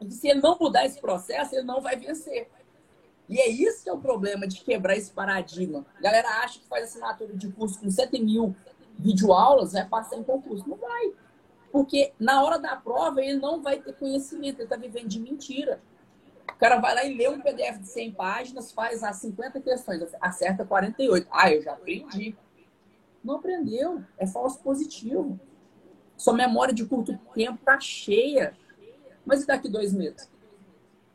E 0.00 0.10
se 0.10 0.28
ele 0.28 0.40
não 0.40 0.56
mudar 0.58 0.86
esse 0.86 0.98
processo, 0.98 1.54
ele 1.54 1.66
não 1.66 1.82
vai 1.82 1.94
vencer. 1.94 2.48
E 3.30 3.38
é 3.38 3.48
isso 3.48 3.84
que 3.84 3.88
é 3.88 3.92
o 3.92 3.98
problema 3.98 4.44
de 4.44 4.60
quebrar 4.60 4.96
esse 4.96 5.12
paradigma. 5.12 5.86
A 5.96 6.02
galera 6.02 6.28
acha 6.42 6.58
que 6.58 6.66
faz 6.66 6.86
assinatura 6.86 7.32
de 7.32 7.48
curso 7.52 7.78
com 7.78 7.88
7 7.88 8.20
mil 8.20 8.56
videoaulas, 8.98 9.72
vai 9.72 9.86
passar 9.86 10.16
em 10.16 10.24
concurso. 10.24 10.68
Não 10.68 10.76
vai. 10.76 11.12
Porque 11.70 12.12
na 12.18 12.42
hora 12.42 12.58
da 12.58 12.74
prova 12.74 13.22
ele 13.22 13.38
não 13.38 13.62
vai 13.62 13.80
ter 13.80 13.92
conhecimento, 13.94 14.56
ele 14.56 14.64
está 14.64 14.74
vivendo 14.74 15.06
de 15.06 15.20
mentira. 15.20 15.80
O 16.48 16.58
cara 16.58 16.80
vai 16.80 16.92
lá 16.92 17.04
e 17.04 17.16
lê 17.16 17.28
um 17.28 17.40
PDF 17.40 17.78
de 17.78 17.86
100 17.86 18.12
páginas, 18.12 18.72
faz 18.72 19.04
as 19.04 19.16
50 19.18 19.60
questões, 19.60 20.02
acerta 20.20 20.64
48. 20.64 21.28
Ah, 21.30 21.52
eu 21.52 21.62
já 21.62 21.74
aprendi. 21.74 22.36
Não 23.22 23.36
aprendeu. 23.36 24.02
É 24.18 24.26
falso 24.26 24.58
positivo. 24.58 25.38
Sua 26.16 26.34
memória 26.34 26.74
de 26.74 26.84
curto 26.84 27.16
tempo 27.32 27.60
tá 27.64 27.78
cheia. 27.78 28.56
Mas 29.24 29.44
e 29.44 29.46
daqui 29.46 29.68
dois 29.68 29.92
meses? 29.92 30.28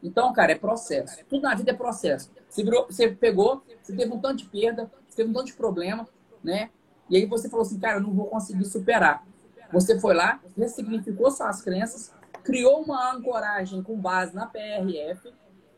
Então, 0.06 0.32
cara, 0.32 0.51
é 0.51 0.56
processo. 0.56 1.18
Tudo 1.28 1.41
na 1.41 1.56
vida 1.56 1.72
é 1.72 1.74
processo. 1.74 2.32
Você, 2.47 2.64
virou, 2.64 2.86
você 2.86 3.10
pegou, 3.10 3.64
você 3.82 3.95
teve 3.95 4.14
um 4.14 4.20
tanto 4.20 4.38
de 4.38 4.45
perda, 4.45 4.89
você 5.08 5.18
teve 5.18 5.30
um 5.30 5.34
tanto 5.34 5.47
de 5.47 5.53
problema, 5.53 6.08
né? 6.43 6.70
E 7.10 7.18
aí 7.18 7.26
você 7.26 7.49
falou 7.49 7.66
assim, 7.66 7.80
cara, 7.80 7.97
eu 7.97 8.01
não 8.01 8.14
vou 8.14 8.28
conseguir 8.28 8.66
superar. 8.66 9.26
Você 9.74 9.99
foi 9.99 10.14
lá, 10.14 10.39
ressignificou 10.56 11.32
suas 11.32 11.62
crenças, 11.62 12.14
criou 12.43 12.84
uma 12.84 13.14
ancoragem 13.14 13.82
com 13.82 13.99
base 13.99 14.36
na 14.36 14.45
PRF, 14.45 15.34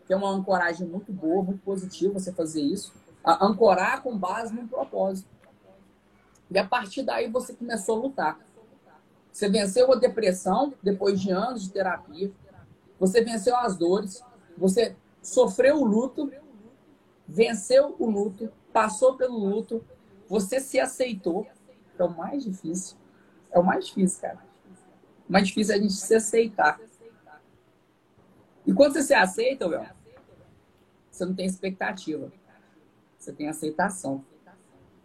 que 0.06 0.14
é 0.14 0.16
uma 0.16 0.30
ancoragem 0.30 0.86
muito 0.86 1.12
boa, 1.14 1.44
muito 1.44 1.62
positiva 1.62 2.14
você 2.14 2.34
fazer 2.34 2.62
isso. 2.62 2.94
Ancorar 3.26 4.04
com 4.04 4.18
base 4.18 4.54
no 4.54 4.68
propósito. 4.68 5.30
E 6.52 6.60
a 6.60 6.66
partir 6.66 7.04
daí 7.04 7.30
você 7.30 7.54
começou 7.54 7.98
a 7.98 8.02
lutar. 8.02 8.40
Você 9.32 9.50
venceu 9.50 9.92
a 9.92 9.96
depressão 9.96 10.74
depois 10.84 11.20
de 11.22 11.32
anos 11.32 11.64
de 11.64 11.72
terapia. 11.72 12.32
Você 13.00 13.24
venceu 13.24 13.56
as 13.56 13.78
dores. 13.78 14.24
Você 14.58 14.96
sofreu 15.22 15.82
o 15.82 15.86
luto, 15.86 16.32
venceu 17.28 17.96
o 18.00 18.10
luto, 18.10 18.52
passou 18.72 19.16
pelo 19.16 19.38
luto, 19.38 19.84
você 20.28 20.60
se 20.60 20.80
aceitou. 20.80 21.46
É 21.98 22.04
o 22.04 22.10
mais 22.10 22.44
difícil. 22.44 22.98
É 23.52 23.60
o 23.60 23.64
mais 23.64 23.88
difícil, 23.88 24.22
cara. 24.22 24.40
O 25.28 25.32
mais 25.32 25.48
difícil 25.48 25.74
é 25.74 25.78
a 25.78 25.82
gente 25.82 25.94
se 25.94 26.16
aceitar. 26.16 26.80
E 28.66 28.74
quando 28.74 28.94
você 28.94 29.04
se 29.04 29.14
aceita, 29.14 29.68
Well, 29.68 29.86
você 31.10 31.26
não 31.26 31.34
tem 31.34 31.46
expectativa. 31.46 32.32
Você 33.18 33.32
tem 33.32 33.50
aceitação. 33.50 34.24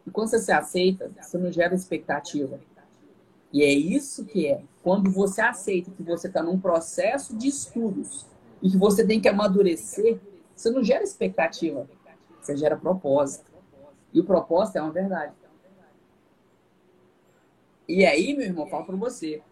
E 0.06 0.10
quando 0.10 0.28
você 0.28 0.38
se 0.38 0.52
aceita, 0.52 1.10
você 1.18 1.38
não 1.38 1.50
gera 1.50 1.74
expectativa. 1.74 2.60
E 3.52 3.62
é 3.62 3.70
isso 3.70 4.24
que 4.24 4.46
é. 4.46 4.62
Quando 4.82 5.10
você 5.10 5.40
aceita 5.40 5.90
que 5.90 6.02
você 6.02 6.26
está 6.26 6.42
num 6.42 6.58
processo 6.58 7.36
de 7.36 7.48
estudos 7.48 8.26
e 8.62 8.70
que 8.70 8.76
você 8.76 9.06
tem 9.06 9.20
que 9.20 9.28
amadurecer, 9.28 10.18
você 10.56 10.70
não 10.70 10.82
gera 10.82 11.04
expectativa. 11.04 11.88
Você 12.40 12.56
gera 12.56 12.76
propósito. 12.76 13.50
E 14.12 14.20
o 14.20 14.24
propósito 14.24 14.76
é 14.76 14.82
uma 14.82 14.92
verdade. 14.92 15.34
E 17.86 18.06
aí, 18.06 18.34
meu 18.34 18.46
irmão, 18.46 18.66
falo 18.66 18.86
para 18.86 18.96
você. 18.96 19.42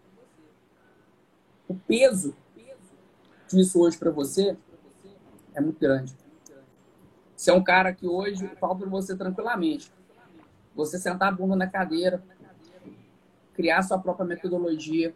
O 1.67 1.75
peso 1.75 2.35
disso 3.47 3.79
hoje 3.79 3.97
para 3.97 4.09
você 4.09 4.57
é 5.53 5.61
muito 5.61 5.79
grande. 5.79 6.15
Você 7.35 7.51
é 7.51 7.53
um 7.53 7.63
cara 7.63 7.93
que 7.93 8.07
hoje, 8.07 8.47
falo 8.59 8.75
para 8.77 8.89
você 8.89 9.15
tranquilamente, 9.15 9.91
você 10.75 10.97
sentar 10.97 11.29
a 11.29 11.31
bunda 11.31 11.55
na 11.55 11.67
cadeira, 11.67 12.23
criar 13.61 13.83
sua 13.83 13.99
própria 13.99 14.25
metodologia, 14.25 15.13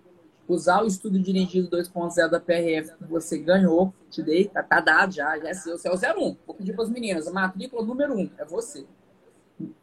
usar 0.47 0.83
o 0.83 0.87
estudo 0.87 1.17
dirigido 1.17 1.67
2.0 1.75 2.29
da 2.29 2.39
PRF 2.39 2.95
que 2.95 3.03
você 3.05 3.39
ganhou, 3.39 3.91
te 4.11 4.21
dei, 4.21 4.45
tá, 4.45 4.61
tá 4.61 4.79
dado 4.79 5.15
já, 5.15 5.37
já 5.39 5.49
é 5.49 5.53
seu, 5.55 5.79
você 5.79 5.87
é 5.87 5.91
o 5.91 6.19
01. 6.19 6.37
Vou 6.45 6.55
pedir 6.55 6.73
para 6.73 6.83
as 6.83 6.89
meninas, 6.91 7.27
a 7.27 7.31
matrícula 7.31 7.83
número 7.83 8.13
1 8.15 8.29
é 8.37 8.45
você. 8.45 8.85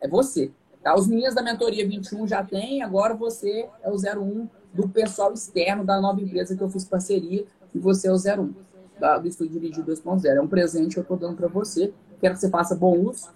É 0.00 0.06
você. 0.06 0.52
Tá? 0.80 0.94
Os 0.94 1.08
meninos 1.08 1.34
da 1.34 1.42
mentoria 1.42 1.86
21 1.86 2.28
já 2.28 2.44
tem, 2.44 2.82
agora 2.82 3.14
você 3.14 3.68
é 3.82 3.90
o 3.90 3.96
01 3.96 4.48
do 4.72 4.88
pessoal 4.88 5.32
externo 5.32 5.84
da 5.84 6.00
nova 6.00 6.20
empresa 6.20 6.56
que 6.56 6.62
eu 6.62 6.70
fiz 6.70 6.84
parceria 6.84 7.44
e 7.74 7.78
você 7.80 8.06
é 8.06 8.12
o 8.12 8.16
01 8.16 8.54
da, 9.00 9.18
do 9.18 9.26
Estúdio 9.26 9.60
Dirigido 9.60 9.92
2.0. 9.92 10.24
É 10.26 10.40
um 10.40 10.46
presente 10.46 10.94
que 10.94 11.00
eu 11.00 11.02
estou 11.02 11.16
dando 11.16 11.36
para 11.36 11.48
você. 11.48 11.92
Quero 12.20 12.34
que 12.34 12.40
você 12.40 12.48
faça 12.48 12.76
bom 12.76 12.96
uso. 12.96 13.28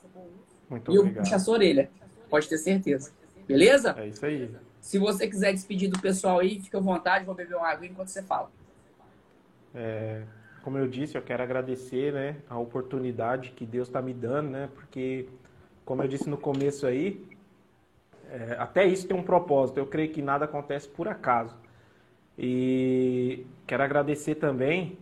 Muito 0.71 0.93
e 0.93 0.99
obrigado. 0.99 1.17
eu 1.17 1.23
puxo 1.23 1.35
a 1.35 1.39
sua 1.41 1.55
orelha. 1.55 1.91
Pode 2.31 2.49
ter 2.49 2.59
certeza. 2.59 3.11
Beleza? 3.47 3.95
É 3.99 4.09
isso 4.09 4.25
aí. 4.25 4.51
Se 4.87 5.01
você 5.01 5.27
quiser 5.27 5.53
despedir 5.53 5.91
do 5.91 6.01
pessoal 6.01 6.39
aí, 6.39 6.61
fica 6.61 6.79
à 6.79 6.81
vontade, 6.81 7.25
vou 7.25 7.35
beber 7.35 7.57
uma 7.57 7.67
água 7.67 7.85
enquanto 7.85 8.07
você 8.07 8.23
fala. 8.23 8.49
É, 9.75 10.23
como 10.63 10.79
eu 10.79 10.87
disse, 10.87 11.19
eu 11.19 11.23
quero 11.23 11.43
agradecer 11.43 12.13
né, 12.13 12.37
a 12.49 12.57
oportunidade 12.57 13.51
que 13.51 13.67
Deus 13.67 13.89
está 13.89 14.01
me 14.01 14.15
dando, 14.15 14.51
né? 14.51 14.69
Porque, 14.77 15.29
como 15.85 16.05
eu 16.05 16.09
disse 16.09 16.31
no 16.31 16.39
começo 16.39 16.87
aí, 16.87 17.21
é, 18.31 18.55
até 18.61 18.87
isso 18.87 19.09
tem 19.09 19.17
um 19.17 19.25
propósito. 19.25 19.79
Eu 19.79 19.89
creio 19.89 20.13
que 20.13 20.23
nada 20.23 20.45
acontece 20.45 20.89
por 20.89 21.09
acaso. 21.09 21.57
E 22.39 23.45
quero 23.67 23.83
agradecer 23.83 24.37
também 24.37 24.97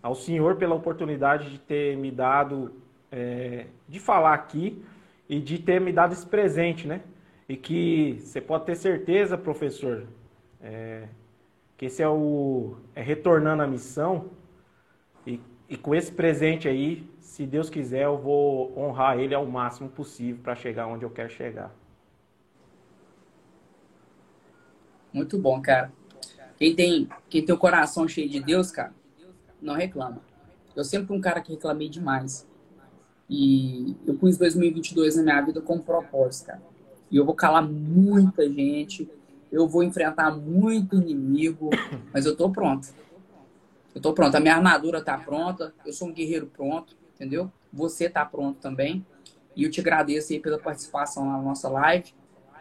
ao 0.00 0.14
Senhor 0.14 0.54
pela 0.54 0.76
oportunidade 0.76 1.50
de 1.50 1.58
ter 1.58 1.96
me 1.96 2.12
dado, 2.12 2.72
é, 3.10 3.66
de 3.88 3.98
falar 3.98 4.34
aqui 4.34 4.80
e 5.28 5.40
de 5.40 5.58
ter 5.58 5.80
me 5.80 5.92
dado 5.92 6.12
esse 6.12 6.24
presente, 6.24 6.86
né? 6.86 7.00
E 7.48 7.56
que 7.56 8.18
você 8.20 8.40
pode 8.40 8.66
ter 8.66 8.76
certeza, 8.76 9.38
professor, 9.38 10.06
é, 10.60 11.08
que 11.76 11.86
esse 11.86 12.02
é 12.02 12.08
o 12.08 12.76
é 12.94 13.00
retornando 13.00 13.62
à 13.62 13.66
missão 13.66 14.30
e, 15.26 15.40
e 15.68 15.76
com 15.76 15.94
esse 15.94 16.12
presente 16.12 16.68
aí, 16.68 17.08
se 17.20 17.46
Deus 17.46 17.70
quiser, 17.70 18.04
eu 18.04 18.18
vou 18.18 18.76
honrar 18.76 19.18
ele 19.18 19.34
ao 19.34 19.46
máximo 19.46 19.88
possível 19.88 20.42
para 20.42 20.54
chegar 20.54 20.86
onde 20.86 21.04
eu 21.04 21.10
quero 21.10 21.30
chegar. 21.30 21.74
Muito 25.12 25.38
bom, 25.38 25.60
cara. 25.62 25.92
Quem 26.58 26.74
tem, 26.74 27.08
quem 27.30 27.44
tem 27.44 27.54
o 27.54 27.58
coração 27.58 28.06
cheio 28.08 28.28
de 28.28 28.40
Deus, 28.40 28.70
cara, 28.70 28.92
não 29.62 29.74
reclama. 29.74 30.20
Eu 30.74 30.84
sempre 30.84 31.06
fui 31.06 31.16
um 31.16 31.20
cara 31.20 31.40
que 31.40 31.52
reclamei 31.52 31.88
demais. 31.88 32.46
E 33.30 33.96
eu 34.06 34.14
pus 34.14 34.36
2022 34.36 35.16
na 35.16 35.22
minha 35.22 35.40
vida 35.42 35.60
com 35.60 35.78
propósito, 35.78 36.46
cara. 36.46 36.62
E 37.10 37.16
eu 37.16 37.24
vou 37.24 37.34
calar 37.34 37.62
muita 37.62 38.48
gente, 38.48 39.10
eu 39.50 39.66
vou 39.68 39.82
enfrentar 39.82 40.30
muito 40.36 40.96
inimigo, 40.96 41.70
mas 42.12 42.26
eu 42.26 42.36
tô 42.36 42.50
pronto. 42.50 42.88
Eu 43.94 44.00
tô 44.00 44.12
pronto. 44.12 44.34
A 44.34 44.40
minha 44.40 44.54
armadura 44.54 45.02
tá 45.02 45.16
pronta, 45.18 45.74
eu 45.84 45.92
sou 45.92 46.08
um 46.08 46.12
guerreiro 46.12 46.46
pronto, 46.46 46.96
entendeu? 47.14 47.50
Você 47.72 48.08
tá 48.08 48.24
pronto 48.24 48.58
também. 48.60 49.04
E 49.56 49.64
eu 49.64 49.70
te 49.70 49.80
agradeço 49.80 50.32
aí 50.32 50.38
pela 50.38 50.58
participação 50.58 51.24
na 51.24 51.40
nossa 51.40 51.68
live. 51.68 52.12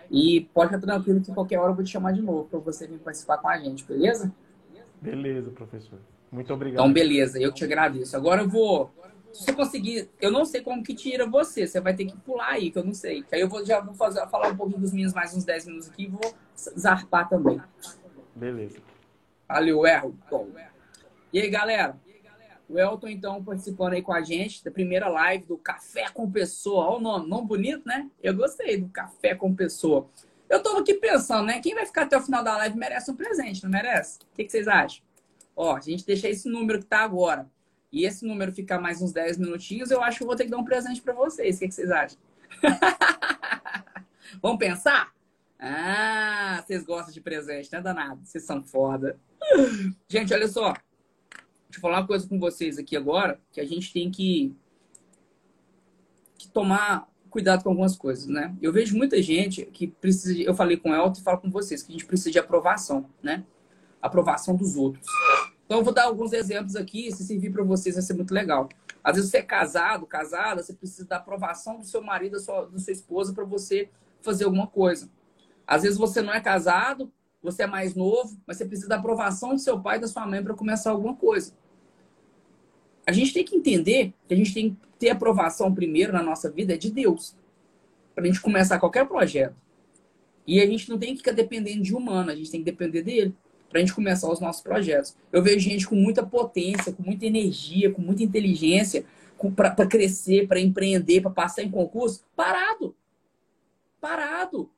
E 0.09 0.49
pode 0.53 0.69
ficar 0.73 0.81
tranquilo 0.81 1.21
que 1.21 1.33
qualquer 1.33 1.59
hora 1.59 1.71
eu 1.71 1.75
vou 1.75 1.83
te 1.83 1.91
chamar 1.91 2.13
de 2.13 2.21
novo 2.21 2.45
para 2.45 2.59
você 2.59 2.87
vir 2.87 2.99
participar 2.99 3.37
com 3.37 3.49
a 3.49 3.57
gente, 3.57 3.83
beleza? 3.83 4.31
Beleza, 5.01 5.51
professor. 5.51 5.99
Muito 6.31 6.53
obrigado. 6.53 6.83
Então, 6.83 6.93
beleza, 6.93 7.39
eu 7.39 7.51
te 7.51 7.63
agradeço. 7.63 8.15
Agora 8.15 8.41
eu 8.41 8.49
vou. 8.49 8.89
Se 9.37 9.43
você 9.43 9.53
conseguir, 9.53 10.09
eu 10.19 10.31
não 10.31 10.43
sei 10.45 10.61
como 10.61 10.81
que 10.81 10.95
tira 10.95 11.27
você, 11.27 11.67
você 11.67 11.79
vai 11.79 11.95
ter 11.95 12.05
que 12.05 12.17
pular 12.17 12.53
aí, 12.53 12.71
que 12.71 12.79
eu 12.79 12.83
não 12.83 12.93
sei. 12.93 13.23
Aí 13.31 13.39
eu 13.39 13.47
vou, 13.47 13.63
já 13.63 13.79
vou 13.79 13.93
fazer, 13.93 14.27
falar 14.29 14.49
um 14.49 14.57
pouquinho 14.57 14.81
dos 14.81 14.91
meninos 14.91 15.13
mais 15.13 15.35
uns 15.35 15.45
10 15.45 15.67
minutos 15.67 15.89
aqui 15.89 16.05
e 16.05 16.07
vou 16.07 16.33
zarpar 16.55 17.29
também. 17.29 17.61
Beleza. 18.35 18.79
Valeu, 19.47 19.85
Erro. 19.85 20.17
Bom. 20.27 20.49
E 21.31 21.39
aí, 21.39 21.49
galera? 21.51 21.95
O 22.67 22.79
Elton, 22.79 23.09
então, 23.09 23.43
participando 23.43 23.93
aí 23.93 24.01
com 24.01 24.11
a 24.11 24.23
gente 24.23 24.63
da 24.63 24.71
primeira 24.71 25.07
live 25.07 25.45
do 25.45 25.57
Café 25.57 26.09
com 26.09 26.29
Pessoa. 26.31 26.87
Olha 26.87 26.97
o 26.97 26.99
nome, 26.99 27.29
nome 27.29 27.47
bonito, 27.47 27.83
né? 27.85 28.09
Eu 28.23 28.35
gostei 28.35 28.77
do 28.77 28.89
Café 28.89 29.35
com 29.35 29.53
Pessoa. 29.53 30.09
Eu 30.49 30.63
tô 30.63 30.77
aqui 30.77 30.95
pensando, 30.95 31.45
né? 31.45 31.61
Quem 31.61 31.75
vai 31.75 31.85
ficar 31.85 32.03
até 32.03 32.17
o 32.17 32.21
final 32.23 32.43
da 32.43 32.57
live 32.57 32.75
merece 32.75 33.11
um 33.11 33.15
presente, 33.15 33.63
não 33.63 33.69
merece? 33.69 34.17
O 34.17 34.35
que, 34.35 34.45
que 34.45 34.51
vocês 34.51 34.67
acham? 34.67 35.05
Ó, 35.55 35.75
a 35.75 35.79
gente 35.79 36.03
deixa 36.03 36.27
esse 36.27 36.49
número 36.49 36.79
que 36.79 36.85
tá 36.85 37.01
agora. 37.01 37.47
E 37.91 38.05
esse 38.05 38.25
número 38.25 38.51
ficar 38.51 38.79
mais 38.79 39.01
uns 39.01 39.11
10 39.11 39.37
minutinhos, 39.37 39.91
eu 39.91 40.01
acho 40.01 40.17
que 40.17 40.23
eu 40.23 40.27
vou 40.27 40.35
ter 40.35 40.45
que 40.45 40.51
dar 40.51 40.57
um 40.57 40.65
presente 40.65 41.01
para 41.01 41.13
vocês. 41.13 41.55
O 41.55 41.59
que, 41.59 41.67
que 41.67 41.73
vocês 41.73 41.89
acham? 41.89 42.17
Vamos 44.41 44.57
pensar? 44.57 45.13
Ah, 45.59 46.63
vocês 46.65 46.83
gostam 46.83 47.13
de 47.13 47.21
presente, 47.21 47.71
né, 47.71 47.81
danado? 47.81 48.21
Vocês 48.23 48.43
são 48.43 48.63
foda. 48.63 49.19
Gente, 50.07 50.33
olha 50.33 50.47
só. 50.47 50.73
Deixa 50.73 51.77
eu 51.77 51.81
falar 51.81 51.99
uma 51.99 52.07
coisa 52.07 52.27
com 52.27 52.39
vocês 52.39 52.77
aqui 52.77 52.95
agora, 52.95 53.39
que 53.51 53.59
a 53.59 53.65
gente 53.65 53.91
tem 53.91 54.11
que, 54.11 54.55
que 56.37 56.47
tomar 56.49 57.07
cuidado 57.29 57.63
com 57.63 57.69
algumas 57.69 57.95
coisas, 57.95 58.27
né? 58.27 58.55
Eu 58.61 58.71
vejo 58.71 58.95
muita 58.95 59.21
gente 59.21 59.65
que 59.65 59.87
precisa. 59.87 60.41
Eu 60.41 60.53
falei 60.53 60.77
com 60.77 60.91
o 60.91 60.95
Elton 60.95 61.19
e 61.19 61.23
falo 61.23 61.39
com 61.39 61.49
vocês 61.49 61.83
que 61.83 61.91
a 61.91 61.93
gente 61.93 62.05
precisa 62.05 62.31
de 62.31 62.39
aprovação, 62.39 63.09
né? 63.21 63.43
Aprovação 64.01 64.55
dos 64.55 64.75
outros. 64.75 65.05
Então, 65.67 65.79
eu 65.79 65.83
vou 65.83 65.93
dar 65.93 66.05
alguns 66.05 66.31
exemplos 66.31 66.77
aqui. 66.77 67.11
Se 67.11 67.25
servir 67.25 67.51
para 67.51 67.61
vocês, 67.61 67.95
vai 67.95 68.01
ser 68.01 68.13
muito 68.13 68.33
legal. 68.33 68.69
Às 69.03 69.17
vezes, 69.17 69.29
você 69.29 69.39
é 69.39 69.43
casado, 69.43 70.07
casada, 70.07 70.63
você 70.63 70.71
precisa 70.71 71.05
da 71.05 71.17
aprovação 71.17 71.77
do 71.77 71.85
seu 71.85 72.01
marido, 72.01 72.33
da 72.33 72.39
sua, 72.39 72.65
da 72.67 72.79
sua 72.79 72.93
esposa, 72.93 73.33
para 73.33 73.43
você 73.43 73.89
fazer 74.21 74.45
alguma 74.45 74.65
coisa. 74.65 75.09
Às 75.67 75.83
vezes, 75.83 75.97
você 75.97 76.21
não 76.21 76.33
é 76.33 76.39
casado, 76.39 77.11
você 77.43 77.63
é 77.63 77.67
mais 77.67 77.93
novo, 77.95 78.39
mas 78.47 78.55
você 78.55 78.65
precisa 78.65 78.87
da 78.87 78.95
aprovação 78.95 79.55
do 79.55 79.59
seu 79.59 79.77
pai 79.77 79.99
da 79.99 80.07
sua 80.07 80.25
mãe 80.25 80.41
para 80.41 80.53
começar 80.53 80.91
alguma 80.91 81.15
coisa. 81.15 81.53
A 83.05 83.11
gente 83.11 83.33
tem 83.33 83.43
que 83.43 83.55
entender 83.55 84.13
que 84.25 84.33
a 84.33 84.37
gente 84.37 84.53
tem 84.53 84.69
que 84.69 84.77
ter 84.97 85.09
aprovação 85.09 85.73
primeiro 85.73 86.13
na 86.13 86.23
nossa 86.23 86.49
vida 86.49 86.73
é 86.73 86.77
de 86.77 86.89
Deus. 86.89 87.35
Para 88.15 88.23
a 88.23 88.27
gente 88.27 88.41
começar 88.41 88.79
qualquer 88.79 89.05
projeto. 89.05 89.55
E 90.45 90.61
a 90.61 90.65
gente 90.65 90.89
não 90.89 90.97
tem 90.97 91.11
que 91.11 91.17
ficar 91.17 91.33
dependendo 91.33 91.83
de 91.83 91.93
humano, 91.93 92.31
a 92.31 92.35
gente 92.35 92.49
tem 92.49 92.61
que 92.61 92.71
depender 92.71 93.01
dele 93.01 93.35
para 93.69 93.79
a 93.79 93.81
gente 93.81 93.93
começar 93.93 94.31
os 94.31 94.39
nossos 94.39 94.61
projetos. 94.61 95.15
Eu 95.31 95.43
vejo 95.43 95.59
gente 95.59 95.87
com 95.87 95.95
muita 95.95 96.25
potência, 96.25 96.93
com 96.93 97.03
muita 97.03 97.25
energia, 97.25 97.91
com 97.91 98.01
muita 98.01 98.23
inteligência 98.23 99.05
para 99.55 99.85
crescer, 99.85 100.47
para 100.47 100.59
empreender, 100.59 101.21
para 101.21 101.31
passar 101.31 101.63
em 101.63 101.69
concurso, 101.69 102.25
parado. 102.35 102.95
Parado. 103.99 104.71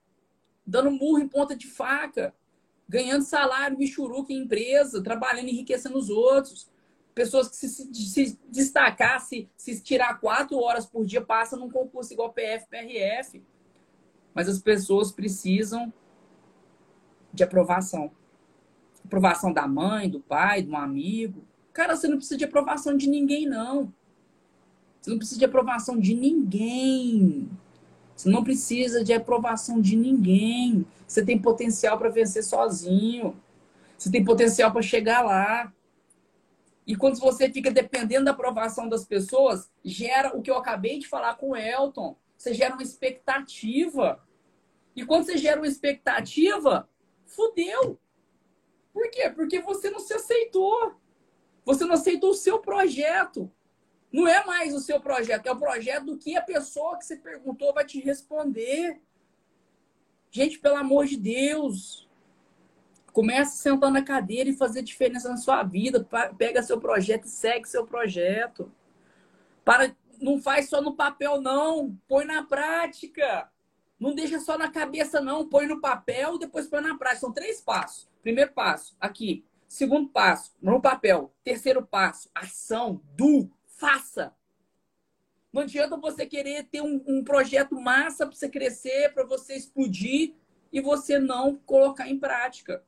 Dando 0.66 0.92
murro 0.92 1.20
em 1.20 1.28
ponta 1.28 1.56
de 1.56 1.68
faca. 1.68 2.34
Ganhando 2.88 3.24
salário, 3.24 3.78
michuruca 3.78 4.34
em 4.34 4.44
empresa, 4.44 5.04
trabalhando, 5.04 5.50
enriquecendo 5.50 5.98
os 5.98 6.10
outros. 6.10 6.68
Pessoas 7.14 7.50
que 7.50 7.56
se, 7.56 7.70
se, 7.70 7.94
se 7.94 8.40
destacar, 8.50 9.22
se, 9.22 9.48
se 9.56 9.82
tirar 9.82 10.20
quatro 10.20 10.58
horas 10.58 10.86
por 10.86 11.06
dia, 11.06 11.22
passam 11.22 11.60
num 11.60 11.70
concurso 11.70 12.12
igual 12.12 12.34
PF, 12.34 12.68
PRF. 12.68 13.44
Mas 14.34 14.50
as 14.50 14.60
pessoas 14.60 15.12
precisam 15.12 15.94
de 17.32 17.44
aprovação 17.44 18.12
aprovação 19.10 19.52
da 19.52 19.68
mãe, 19.68 20.08
do 20.08 20.20
pai, 20.20 20.62
de 20.62 20.70
um 20.70 20.78
amigo. 20.78 21.44
Cara, 21.74 21.96
você 21.96 22.08
não 22.08 22.18
precisa 22.18 22.38
de 22.38 22.46
aprovação 22.46 22.96
de 22.96 23.10
ninguém, 23.10 23.48
não. 23.48 23.92
Você 25.02 25.10
não 25.10 25.18
precisa 25.18 25.40
de 25.40 25.46
aprovação 25.46 26.00
de 26.00 26.14
ninguém. 26.14 27.50
Você 28.16 28.30
não 28.30 28.44
precisa 28.44 29.04
de 29.04 29.12
aprovação 29.12 29.82
de 29.82 29.96
ninguém. 29.96 30.86
Você 31.08 31.26
tem 31.26 31.40
potencial 31.42 31.98
para 31.98 32.10
vencer 32.10 32.44
sozinho. 32.44 33.36
Você 33.98 34.12
tem 34.12 34.24
potencial 34.24 34.72
para 34.72 34.82
chegar 34.82 35.22
lá. 35.22 35.74
E 36.86 36.96
quando 36.96 37.20
você 37.20 37.50
fica 37.50 37.72
dependendo 37.72 38.26
da 38.26 38.32
aprovação 38.32 38.88
das 38.88 39.06
pessoas, 39.06 39.70
gera 39.84 40.36
o 40.38 40.42
que 40.42 40.52
eu 40.52 40.58
acabei 40.58 41.00
de 41.00 41.08
falar 41.08 41.36
com 41.36 41.52
o 41.52 41.56
Elton. 41.56 42.16
Você 42.38 42.54
gera 42.54 42.74
uma 42.74 42.84
expectativa. 42.84 44.22
E 44.96 45.06
quando 45.06 45.26
você 45.26 45.38
gera 45.38 45.60
uma 45.60 45.68
expectativa, 45.68 46.90
fudeu. 47.26 48.00
Por 48.94 49.10
quê? 49.12 49.30
Porque 49.30 49.60
você 49.60 49.90
não 49.90 50.00
se 50.00 50.14
aceitou. 50.14 50.96
Você 51.66 51.86
não 51.86 51.94
aceitou 51.94 52.32
o 52.32 52.36
seu 52.36 52.60
projeto. 52.60 53.52
Não 54.12 54.28
é 54.28 54.44
mais 54.44 54.74
o 54.74 54.80
seu 54.80 55.00
projeto, 55.00 55.46
é 55.46 55.52
o 55.52 55.60
projeto 55.60 56.06
do 56.06 56.18
que 56.18 56.36
a 56.36 56.42
pessoa 56.42 56.98
que 56.98 57.06
você 57.06 57.16
perguntou 57.16 57.74
vai 57.74 57.86
te 57.86 58.00
responder. 58.00 59.00
Gente, 60.32 60.58
pelo 60.58 60.78
amor 60.78 61.06
de 61.06 61.16
Deus, 61.16 62.10
comece 63.14 63.52
a 63.52 63.72
sentar 63.74 63.92
na 63.92 64.04
cadeira 64.04 64.50
e 64.50 64.58
fazer 64.58 64.82
diferença 64.82 65.30
na 65.30 65.38
sua 65.38 65.62
vida. 65.64 66.08
Pega 66.38 66.64
seu 66.64 66.80
projeto 66.80 67.26
e 67.26 67.30
segue 67.30 67.68
seu 67.68 67.86
projeto. 67.86 68.72
Para, 69.64 69.96
não 70.20 70.40
faz 70.40 70.70
só 70.70 70.82
no 70.82 70.96
papel, 70.96 71.40
não. 71.40 71.96
Põe 72.08 72.26
na 72.26 72.44
prática. 72.44 73.52
Não 74.00 74.16
deixa 74.16 74.40
só 74.40 74.58
na 74.58 74.72
cabeça, 74.72 75.20
não. 75.20 75.48
Põe 75.48 75.68
no 75.68 75.82
papel 75.82 76.38
depois 76.38 76.68
põe 76.68 76.82
na 76.82 76.98
prática. 76.98 77.22
São 77.22 77.34
três 77.34 77.60
passos. 77.60 78.10
Primeiro 78.22 78.54
passo, 78.54 78.96
aqui. 79.00 79.46
Segundo 79.68 80.10
passo, 80.10 80.56
no 80.62 80.82
papel. 80.82 81.34
Terceiro 81.44 81.86
passo, 81.86 82.30
ação, 82.34 83.02
do, 83.16 83.52
faça. 83.68 84.34
Não 85.52 85.64
adianta 85.64 85.98
você 85.98 86.26
querer 86.26 86.64
ter 86.64 86.82
um, 86.82 87.04
um 87.08 87.24
projeto 87.24 87.76
massa 87.80 88.26
para 88.26 88.36
você 88.36 88.50
crescer, 88.50 89.14
para 89.14 89.24
você 89.26 89.56
explodir 89.56 90.34
e 90.72 90.80
você 90.80 91.20
não 91.20 91.56
colocar 91.56 92.08
em 92.08 92.20
prática. 92.20 92.84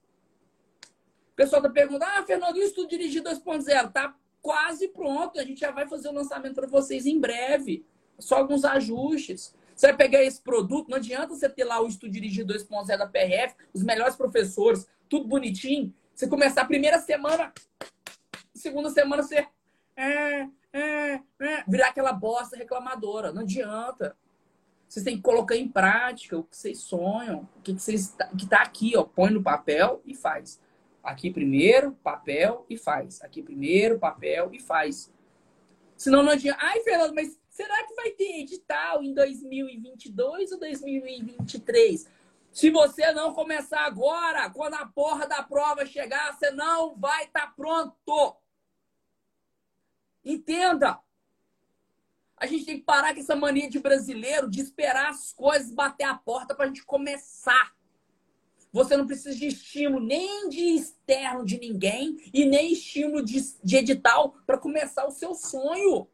O 1.34 1.36
pessoal 1.36 1.62
está 1.62 1.72
perguntando: 1.72 2.06
ah, 2.06 2.24
Fernando, 2.24 2.58
e 2.58 2.62
o 2.62 2.64
estudo 2.66 2.90
dirigido 2.90 3.30
2.0? 3.30 3.88
Está 3.88 4.16
quase 4.42 4.88
pronto. 4.90 5.40
A 5.40 5.44
gente 5.44 5.60
já 5.60 5.72
vai 5.72 5.88
fazer 5.88 6.10
o 6.10 6.14
lançamento 6.14 6.56
para 6.56 6.68
vocês 6.68 7.06
em 7.06 7.20
breve. 7.20 7.86
Só 8.20 8.38
alguns 8.38 8.64
ajustes. 8.64 9.54
Você 9.82 9.88
vai 9.88 9.98
pegar 9.98 10.22
esse 10.22 10.40
produto, 10.40 10.90
não 10.90 10.98
adianta 10.98 11.30
você 11.30 11.50
ter 11.50 11.64
lá 11.64 11.82
o 11.82 11.88
estudo 11.88 12.12
dirigido 12.12 12.54
2.0 12.54 12.86
da 13.00 13.08
PRF, 13.08 13.56
os 13.74 13.82
melhores 13.82 14.16
professores, 14.16 14.88
tudo 15.10 15.28
bonitinho. 15.28 15.92
Você 16.14 16.28
começar 16.28 16.62
a 16.62 16.66
primeira 16.66 17.00
semana, 17.00 17.52
segunda 18.54 18.92
semana 18.92 19.24
você 19.24 19.48
é, 19.96 20.48
é, 20.72 21.14
é, 21.40 21.64
virar 21.68 21.88
aquela 21.88 22.14
bosta 22.14 22.56
reclamadora. 22.56 23.34
Não 23.34 23.42
adianta. 23.42 24.16
Vocês 24.88 25.04
têm 25.04 25.16
que 25.16 25.24
colocar 25.24 25.56
em 25.56 25.68
prática 25.68 26.38
o 26.38 26.44
que 26.44 26.56
vocês 26.56 26.78
sonham, 26.78 27.50
o 27.58 27.62
que, 27.64 27.74
vocês 27.74 28.16
que 28.38 28.46
tá 28.46 28.62
aqui, 28.62 28.96
ó, 28.96 29.02
põe 29.02 29.32
no 29.32 29.42
papel 29.42 30.00
e 30.06 30.14
faz. 30.14 30.62
Aqui 31.04 31.32
primeiro, 31.32 31.94
papel 32.04 32.68
e 32.70 32.78
faz. 32.78 33.20
Aqui 33.24 33.42
primeiro, 33.42 33.98
papel 33.98 34.54
e 34.54 34.60
faz. 34.60 35.12
Senão 35.98 36.22
não 36.22 36.34
adianta. 36.34 36.60
Ai, 36.62 36.82
Fernando, 36.82 37.16
mas 37.16 37.41
será 37.62 37.84
que 37.86 37.94
vai 37.94 38.10
ter 38.12 38.42
edital 38.42 39.04
em 39.04 39.14
2022 39.14 40.52
ou 40.52 40.60
2023? 40.60 42.08
Se 42.52 42.72
você 42.72 43.12
não 43.12 43.34
começar 43.34 43.86
agora, 43.86 44.50
quando 44.50 44.74
a 44.74 44.86
porra 44.88 45.28
da 45.28 45.44
prova 45.44 45.86
chegar, 45.86 46.34
você 46.34 46.50
não 46.50 46.96
vai 46.96 47.26
estar 47.26 47.48
tá 47.48 47.54
pronto. 47.56 48.36
Entenda. 50.26 51.00
A 52.36 52.48
gente 52.48 52.66
tem 52.66 52.80
que 52.80 52.84
parar 52.84 53.14
com 53.14 53.20
essa 53.20 53.36
mania 53.36 53.70
de 53.70 53.80
brasileiro 53.80 54.50
de 54.50 54.60
esperar 54.60 55.12
as 55.12 55.32
coisas 55.32 55.72
bater 55.72 56.06
a 56.06 56.16
porta 56.16 56.56
para 56.56 56.66
a 56.66 56.68
gente 56.68 56.84
começar. 56.84 57.76
Você 58.74 58.98
não 58.98 59.06
precisa 59.06 59.36
de 59.36 59.48
estímulo 59.48 60.04
nem 60.04 60.50
de 60.50 60.76
externo 60.76 61.46
de 61.46 61.60
ninguém 61.60 62.18
e 62.34 62.44
nem 62.44 62.74
estímulo 62.74 63.24
de, 63.24 63.40
de 63.64 63.76
edital 63.76 64.36
para 64.48 64.58
começar 64.58 65.06
o 65.06 65.12
seu 65.12 65.36
sonho. 65.36 66.08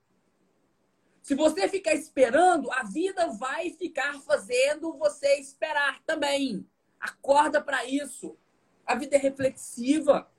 Se 1.27 1.35
você 1.35 1.67
ficar 1.67 1.93
esperando, 1.93 2.71
a 2.71 2.83
vida 2.83 3.27
vai 3.27 3.69
ficar 3.71 4.13
fazendo 4.21 4.97
você 4.97 5.37
esperar 5.37 6.01
também. 6.05 6.65
Acorda 6.97 7.59
para 7.59 7.83
isso. 7.83 8.37
A 8.85 8.95
vida 8.95 9.17
é 9.17 9.19
reflexiva. 9.19 10.31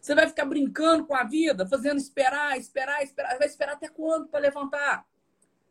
Você 0.00 0.14
vai 0.14 0.28
ficar 0.28 0.44
brincando 0.44 1.04
com 1.04 1.16
a 1.16 1.24
vida, 1.24 1.66
fazendo 1.66 1.96
esperar, 1.96 2.56
esperar, 2.56 3.02
esperar. 3.02 3.36
Vai 3.38 3.48
esperar 3.48 3.72
até 3.72 3.88
quando 3.88 4.28
para 4.28 4.38
levantar? 4.38 5.04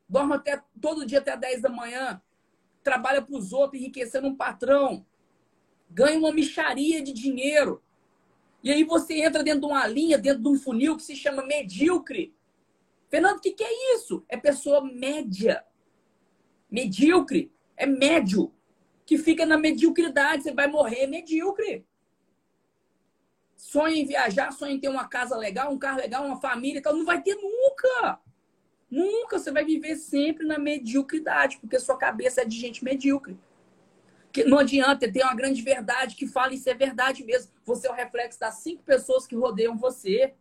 Dorme 0.09 0.33
até 0.33 0.61
todo 0.81 1.05
dia 1.05 1.19
até 1.19 1.37
10 1.37 1.61
da 1.61 1.69
manhã. 1.69 2.21
Trabalha 2.83 3.21
para 3.21 3.37
os 3.37 3.53
outros, 3.53 3.81
enriquecendo 3.81 4.27
um 4.27 4.35
patrão. 4.35 5.05
Ganha 5.89 6.19
uma 6.19 6.33
micharia 6.33 7.01
de 7.01 7.13
dinheiro. 7.13 7.81
E 8.61 8.73
aí 8.73 8.83
você 8.83 9.21
entra 9.21 9.41
dentro 9.41 9.61
de 9.61 9.67
uma 9.67 9.87
linha, 9.87 10.17
dentro 10.17 10.43
de 10.43 10.49
um 10.49 10.59
funil 10.59 10.97
que 10.97 11.03
se 11.03 11.15
chama 11.15 11.45
medíocre. 11.45 12.34
Fernando, 13.15 13.37
o 13.37 13.39
que, 13.39 13.51
que 13.51 13.63
é 13.63 13.95
isso? 13.95 14.25
É 14.27 14.35
pessoa 14.35 14.83
média. 14.83 15.63
Medíocre. 16.69 17.49
É 17.77 17.85
médio. 17.85 18.53
Que 19.05 19.17
fica 19.17 19.45
na 19.45 19.57
mediocridade. 19.57 20.43
Você 20.43 20.51
vai 20.51 20.67
morrer 20.67 21.07
medíocre. 21.07 21.85
Sonha 23.55 23.95
em 23.95 24.05
viajar, 24.05 24.51
sonha 24.51 24.73
em 24.73 24.79
ter 24.81 24.89
uma 24.89 25.07
casa 25.07 25.37
legal, 25.37 25.71
um 25.71 25.79
carro 25.79 25.99
legal, 25.99 26.25
uma 26.25 26.41
família 26.41 26.79
e 26.79 26.81
tal. 26.81 26.93
Não 26.93 27.05
vai 27.05 27.21
ter 27.21 27.35
nunca. 27.35 28.19
Nunca. 28.91 29.39
Você 29.39 29.49
vai 29.49 29.63
viver 29.63 29.95
sempre 29.95 30.45
na 30.45 30.59
mediocridade, 30.59 31.57
porque 31.59 31.79
sua 31.79 31.97
cabeça 31.97 32.41
é 32.41 32.45
de 32.45 32.59
gente 32.59 32.83
medíocre. 32.83 33.39
Que 34.33 34.43
não 34.43 34.59
adianta 34.59 35.09
ter 35.09 35.23
uma 35.23 35.33
grande 35.33 35.61
verdade 35.61 36.17
que 36.17 36.27
fala 36.27 36.53
isso 36.53 36.69
é 36.69 36.73
verdade 36.73 37.23
mesmo. 37.23 37.53
Você 37.63 37.87
é 37.87 37.91
o 37.91 37.95
reflexo 37.95 38.41
das 38.41 38.55
cinco 38.55 38.83
pessoas 38.83 39.25
que 39.25 39.37
rodeiam 39.37 39.77
você. 39.77 40.35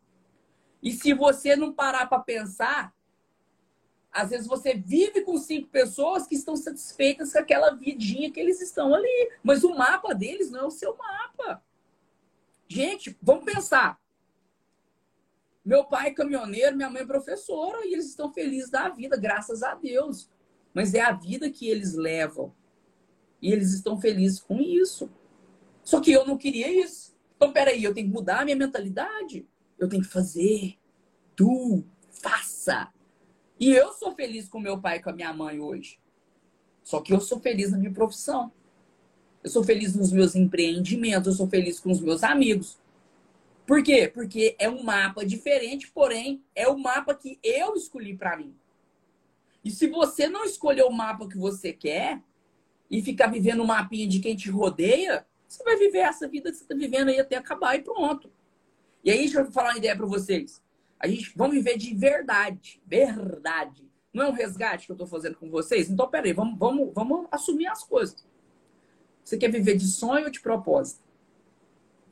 E 0.85 0.93
se 0.93 1.15
você 1.15 1.57
não 1.57 1.73
parar 1.73 2.07
para 2.07 2.21
pensar, 2.21 2.95
às 4.13 4.29
vezes 4.29 4.47
você 4.47 4.75
vive 4.75 5.23
com 5.23 5.39
cinco 5.39 5.69
pessoas 5.69 6.27
que 6.27 6.35
estão 6.35 6.55
satisfeitas 6.55 7.33
com 7.33 7.39
aquela 7.39 7.71
vidinha 7.71 8.31
que 8.31 8.39
eles 8.39 8.61
estão 8.61 8.95
ali. 8.95 9.33
Mas 9.43 9.65
o 9.65 9.75
mapa 9.75 10.15
deles 10.15 10.51
não 10.51 10.61
é 10.61 10.65
o 10.65 10.71
seu 10.71 10.95
mapa. 10.95 11.65
Gente, 12.69 13.17
vamos 13.23 13.45
pensar. 13.45 13.99
Meu 15.65 15.85
pai 15.85 16.09
é 16.09 16.15
caminhoneiro, 16.15 16.77
minha 16.77 16.91
mãe 16.91 17.01
é 17.01 17.07
professora, 17.07 17.87
e 17.87 17.95
eles 17.95 18.11
estão 18.11 18.31
felizes 18.31 18.69
da 18.69 18.91
vida, 18.91 19.17
graças 19.17 19.63
a 19.63 19.75
Deus. 19.75 20.31
Mas 20.75 20.93
é 20.93 21.01
a 21.01 21.13
vida 21.13 21.49
que 21.49 21.67
eles 21.67 21.95
levam. 21.95 22.55
E 23.41 23.51
eles 23.51 23.73
estão 23.73 23.99
felizes 23.99 24.39
com 24.39 24.61
isso. 24.61 25.11
Só 25.83 25.99
que 26.01 26.13
eu 26.13 26.27
não 26.27 26.37
queria 26.37 26.71
isso. 26.71 27.17
Então, 27.37 27.53
peraí, 27.53 27.83
eu 27.83 27.95
tenho 27.95 28.09
que 28.09 28.13
mudar 28.13 28.41
a 28.41 28.45
minha 28.45 28.57
mentalidade. 28.57 29.49
Eu 29.79 29.89
tenho 29.89 30.03
que 30.03 30.09
fazer. 30.09 30.77
Tu, 31.37 31.85
faça. 32.11 32.93
E 33.59 33.71
eu 33.71 33.93
sou 33.93 34.15
feliz 34.15 34.49
com 34.49 34.59
meu 34.59 34.81
pai 34.81 34.97
e 34.97 35.03
com 35.03 35.11
a 35.11 35.13
minha 35.13 35.33
mãe 35.33 35.61
hoje. 35.61 35.99
Só 36.83 37.01
que 37.01 37.13
eu 37.13 37.21
sou 37.21 37.41
feliz 37.41 37.71
na 37.71 37.79
minha 37.79 37.93
profissão. 37.93 38.53
Eu 39.43 39.51
sou 39.51 39.63
feliz 39.63 39.95
nos 39.95 40.11
meus 40.11 40.35
empreendimentos, 40.35 41.27
eu 41.27 41.33
sou 41.35 41.49
feliz 41.49 41.79
com 41.79 41.91
os 41.91 42.01
meus 42.01 42.23
amigos. 42.23 42.79
Por 43.67 43.83
quê? 43.83 44.11
Porque 44.13 44.57
é 44.59 44.69
um 44.69 44.83
mapa 44.83 45.25
diferente, 45.25 45.91
porém 45.91 46.43
é 46.55 46.69
o 46.69 46.79
mapa 46.79 47.15
que 47.15 47.39
eu 47.43 47.75
escolhi 47.75 48.17
para 48.17 48.37
mim. 48.37 48.55
E 49.65 49.71
se 49.71 49.87
você 49.87 50.29
não 50.29 50.45
escolher 50.45 50.85
o 50.85 50.91
mapa 50.91 51.29
que 51.29 51.39
você 51.39 51.73
quer 51.73 52.23
e 52.91 53.03
ficar 53.03 53.29
vivendo 53.29 53.61
o 53.61 53.63
um 53.63 53.67
mapinha 53.67 54.07
de 54.07 54.21
quem 54.21 54.37
te 54.37 54.51
rodeia, 54.51 55.27
você 55.49 55.63
vai 55.65 55.77
viver 55.77 56.01
essa 56.01 56.29
vida 56.29 56.51
que 56.51 56.57
você 56.57 56.65
está 56.65 56.75
vivendo 56.75 57.09
aí 57.09 57.19
até 57.19 57.37
acabar 57.37 57.75
e 57.77 57.83
pronto. 57.83 58.31
E 59.05 59.11
aí, 59.11 59.19
deixa 59.19 59.41
eu 59.41 59.53
falar 59.53 59.71
uma 59.71 59.79
ideia 59.79 59.97
para 59.97 60.07
vocês. 60.07 60.63
A 60.99 61.07
gente 61.07 61.33
vamos 61.37 61.55
viver 61.55 61.77
de 61.77 61.95
verdade. 61.95 62.81
Verdade. 62.87 63.85
Não 64.13 64.25
é 64.25 64.29
um 64.29 64.33
resgate 64.33 64.87
que 64.87 64.93
eu 64.93 64.95
estou 64.95 65.07
fazendo 65.07 65.37
com 65.37 65.51
vocês? 65.51 65.91
Então, 65.91 66.09
peraí, 66.09 66.33
vamos, 66.33 66.59
vamos, 66.59 66.93
vamos 66.95 67.27
assumir 67.31 67.67
as 67.67 67.83
coisas. 67.83 68.25
Você 69.23 69.37
quer 69.37 69.51
viver 69.51 69.77
de 69.77 69.87
sonho 69.87 70.25
ou 70.25 70.31
de 70.31 70.41
propósito? 70.41 71.05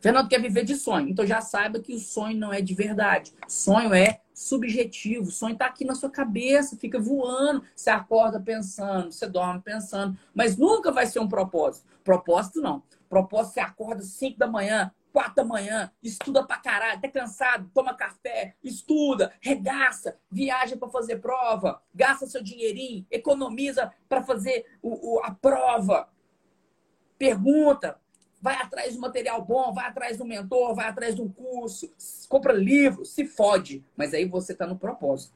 Fernando 0.03 0.29
quer 0.29 0.41
viver 0.41 0.65
de 0.65 0.75
sonho. 0.75 1.09
Então 1.09 1.25
já 1.25 1.41
saiba 1.41 1.79
que 1.79 1.95
o 1.95 1.99
sonho 1.99 2.37
não 2.37 2.53
é 2.53 2.61
de 2.61 2.75
verdade. 2.75 3.33
Sonho 3.47 3.95
é 3.95 4.21
subjetivo. 4.35 5.31
Sonho 5.31 5.53
está 5.53 5.67
aqui 5.67 5.85
na 5.85 5.95
sua 5.95 6.11
cabeça, 6.11 6.77
fica 6.77 6.99
voando. 6.99 7.63
Você 7.77 7.89
acorda 7.89 8.41
pensando, 8.41 9.13
você 9.13 9.29
dorme 9.29 9.63
pensando. 9.63 10.19
Mas 10.35 10.57
nunca 10.57 10.91
vai 10.91 11.07
ser 11.07 11.21
um 11.21 11.29
propósito. 11.29 11.87
Propósito 12.03 12.61
não. 12.61 12.83
Propósito 13.09 13.55
você 13.55 13.61
acorda 13.61 14.03
5 14.03 14.37
da 14.37 14.49
manhã, 14.49 14.91
4 15.13 15.35
da 15.35 15.45
manhã, 15.45 15.93
estuda 16.03 16.45
pra 16.45 16.57
caralho, 16.57 16.99
até 16.99 17.09
cansado, 17.09 17.71
toma 17.75 17.95
café, 17.95 18.57
estuda, 18.63 19.33
regaça, 19.41 20.17
viaja 20.31 20.77
para 20.77 20.89
fazer 20.89 21.21
prova, 21.21 21.83
gasta 21.95 22.27
seu 22.27 22.43
dinheirinho, 22.43 23.07
economiza 23.11 23.93
para 24.09 24.23
fazer 24.23 24.67
o, 24.81 25.17
o, 25.17 25.21
a 25.21 25.31
prova. 25.31 26.09
Pergunta, 27.19 28.01
vai 28.41 28.57
atrás 28.57 28.95
de 28.95 28.99
material 28.99 29.45
bom, 29.45 29.73
vai 29.73 29.87
atrás 29.87 30.17
de 30.17 30.23
um 30.23 30.27
mentor, 30.27 30.75
vai 30.75 30.89
atrás 30.89 31.15
de 31.15 31.23
um 31.23 31.29
curso, 31.29 31.93
compra 32.29 32.53
livro, 32.53 33.05
se 33.05 33.25
fode. 33.25 33.85
Mas 33.97 34.13
aí 34.13 34.25
você 34.25 34.53
está 34.53 34.67
no 34.67 34.77
propósito. 34.77 35.35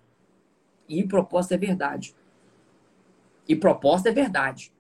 E 0.89 1.07
propósito 1.07 1.55
é 1.55 1.59
verdade. 1.59 2.17
E 3.49 3.55
proposta 3.55 4.09
é 4.09 4.13
verdade. 4.13 4.73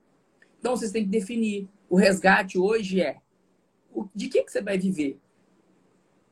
Então 0.58 0.76
vocês 0.76 0.90
têm 0.90 1.04
que 1.04 1.10
definir. 1.10 1.68
O 1.88 1.96
resgate 1.96 2.58
hoje 2.58 3.00
é 3.00 3.18
de 4.14 4.28
que, 4.28 4.42
que 4.42 4.52
você 4.52 4.60
vai 4.60 4.78
viver? 4.78 5.20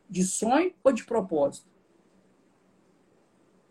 De 0.08 0.22
sonho 0.22 0.74
ou 0.82 0.92
de 0.92 1.04
propósito? 1.04 1.68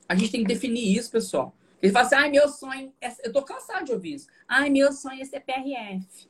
A 0.08 0.16
gente 0.16 0.32
tem 0.32 0.42
que 0.42 0.48
definir 0.48 0.96
isso, 0.98 1.12
pessoal. 1.12 1.56
Ele 1.82 1.92
fala 1.92 2.06
assim, 2.06 2.16
ai, 2.16 2.30
meu 2.30 2.48
sonho. 2.48 2.94
É... 3.02 3.12
Eu 3.24 3.34
tô 3.34 3.42
cansado 3.44 3.86
de 3.86 3.92
ouvir 3.92 4.16
isso. 4.16 4.28
Ai, 4.48 4.70
meu 4.70 4.92
sonho 4.92 5.22
é 5.22 5.26
ser 5.26 5.42
PRF. 5.42 6.30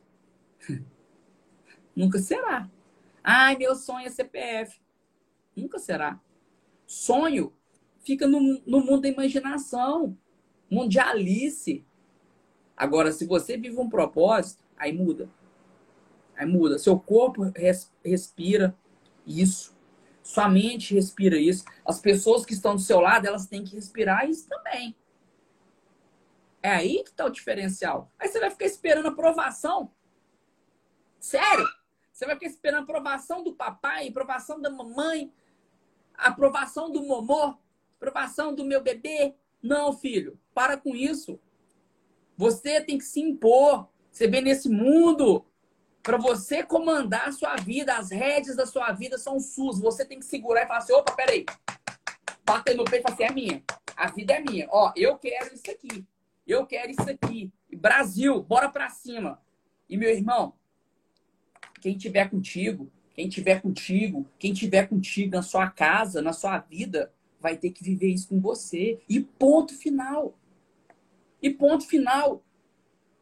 Nunca 1.95 2.19
será. 2.19 2.69
Ai, 3.23 3.55
meu 3.55 3.75
sonho 3.75 4.05
é 4.05 4.09
CPF. 4.09 4.81
Nunca 5.55 5.79
será. 5.79 6.19
Sonho 6.85 7.53
fica 8.03 8.27
no, 8.27 8.61
no 8.65 8.79
mundo 8.81 9.01
da 9.01 9.07
imaginação, 9.07 10.17
mundo 10.69 10.89
de 10.89 10.99
Alice. 10.99 11.85
Agora, 12.75 13.11
se 13.11 13.25
você 13.25 13.55
vive 13.55 13.79
um 13.79 13.89
propósito, 13.89 14.63
aí 14.75 14.91
muda. 14.91 15.29
Aí 16.35 16.45
muda. 16.45 16.79
Seu 16.79 16.99
corpo 16.99 17.43
res, 17.55 17.91
respira 18.03 18.75
isso. 19.25 19.75
Sua 20.21 20.47
mente 20.47 20.93
respira 20.93 21.37
isso. 21.37 21.65
As 21.85 21.99
pessoas 21.99 22.45
que 22.45 22.53
estão 22.53 22.75
do 22.75 22.81
seu 22.81 22.99
lado, 22.99 23.27
elas 23.27 23.45
têm 23.45 23.63
que 23.63 23.75
respirar 23.75 24.29
isso 24.29 24.47
também. 24.47 24.95
É 26.61 26.71
aí 26.71 27.03
que 27.03 27.09
está 27.09 27.25
o 27.25 27.29
diferencial. 27.29 28.09
Aí 28.17 28.29
você 28.29 28.39
vai 28.39 28.49
ficar 28.49 28.65
esperando 28.65 29.09
aprovação. 29.09 29.91
Sério? 31.19 31.67
Você 32.11 32.25
vai 32.25 32.35
ficar 32.35 32.47
esperando 32.47 32.83
aprovação 32.83 33.43
do 33.43 33.53
papai, 33.53 34.07
aprovação 34.07 34.61
da 34.61 34.69
mamãe, 34.69 35.33
aprovação 36.13 36.89
do 36.89 37.03
momô, 37.03 37.57
aprovação 37.97 38.55
do 38.55 38.63
meu 38.63 38.81
bebê. 38.81 39.35
Não, 39.61 39.91
filho, 39.91 40.39
para 40.53 40.77
com 40.77 40.95
isso. 40.95 41.39
Você 42.37 42.79
tem 42.81 42.97
que 42.97 43.03
se 43.03 43.19
impor. 43.19 43.89
Você 44.09 44.27
vem 44.27 44.41
nesse 44.41 44.69
mundo 44.69 45.45
para 46.03 46.17
você 46.17 46.61
comandar 46.61 47.29
a 47.29 47.31
sua 47.31 47.55
vida. 47.55 47.95
As 47.95 48.11
rédeas 48.11 48.57
da 48.57 48.65
sua 48.65 48.91
vida 48.91 49.17
são 49.17 49.39
suas. 49.39 49.79
Você 49.79 50.05
tem 50.05 50.19
que 50.19 50.25
segurar 50.25 50.63
e 50.63 50.67
falar 50.67 50.79
assim: 50.79 50.93
opa, 50.93 51.13
peraí. 51.13 51.45
Bater 52.45 52.75
no 52.75 52.83
peito 52.83 53.01
e 53.01 53.03
falar 53.03 53.15
assim: 53.15 53.23
é 53.23 53.31
minha. 53.31 53.63
A 53.95 54.11
vida 54.11 54.33
é 54.33 54.39
minha. 54.41 54.67
Ó, 54.69 54.91
eu 54.95 55.17
quero 55.17 55.55
isso 55.55 55.71
aqui. 55.71 56.05
Eu 56.45 56.65
quero 56.67 56.91
isso 56.91 57.09
aqui. 57.09 57.51
Brasil, 57.73 58.43
bora 58.43 58.69
para 58.69 58.89
cima. 58.89 59.41
E 59.89 59.95
meu 59.95 60.09
irmão, 60.09 60.53
quem 61.79 61.97
tiver 61.97 62.29
contigo, 62.29 62.91
quem 63.13 63.29
tiver 63.29 63.61
contigo, 63.61 64.27
quem 64.37 64.53
tiver 64.53 64.87
contigo 64.87 65.35
na 65.35 65.41
sua 65.41 65.69
casa, 65.69 66.21
na 66.21 66.33
sua 66.33 66.57
vida, 66.57 67.13
vai 67.39 67.55
ter 67.55 67.71
que 67.71 67.83
viver 67.83 68.09
isso 68.09 68.27
com 68.27 68.41
você. 68.41 68.99
E 69.07 69.21
ponto 69.21 69.73
final. 69.77 70.37
E 71.41 71.49
ponto 71.49 71.87
final. 71.87 72.43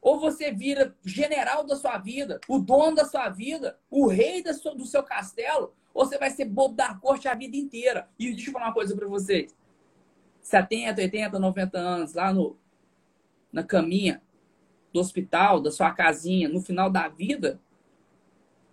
Ou 0.02 0.20
você 0.20 0.52
vira 0.52 0.96
general 1.06 1.64
da 1.64 1.76
sua 1.76 1.98
vida, 1.98 2.42
o 2.48 2.58
dono 2.58 2.96
da 2.96 3.06
sua 3.06 3.30
vida, 3.30 3.78
o 3.90 4.08
rei 4.08 4.44
do 4.44 4.86
seu 4.86 5.04
castelo, 5.04 5.74
ou 5.94 6.06
você 6.06 6.18
vai 6.18 6.32
ser 6.32 6.46
bobo 6.46 6.76
da 6.76 6.96
corte 6.96 7.28
a 7.28 7.36
vida 7.36 7.56
inteira. 7.56 8.10
E 8.18 8.32
deixa 8.32 8.50
eu 8.50 8.54
falar 8.54 8.68
uma 8.68 8.74
coisa 8.74 8.96
para 8.96 9.08
vocês. 9.08 9.56
70, 10.42 11.02
80, 11.02 11.38
90 11.38 11.78
anos, 11.78 12.14
lá 12.16 12.34
no, 12.34 12.58
na 13.54 13.64
caminha 13.64 14.24
do 14.92 15.00
hospital, 15.00 15.62
da 15.62 15.70
sua 15.72 15.92
casinha, 15.92 16.50
no 16.50 16.62
final 16.62 16.90
da 16.90 17.08
vida, 17.08 17.62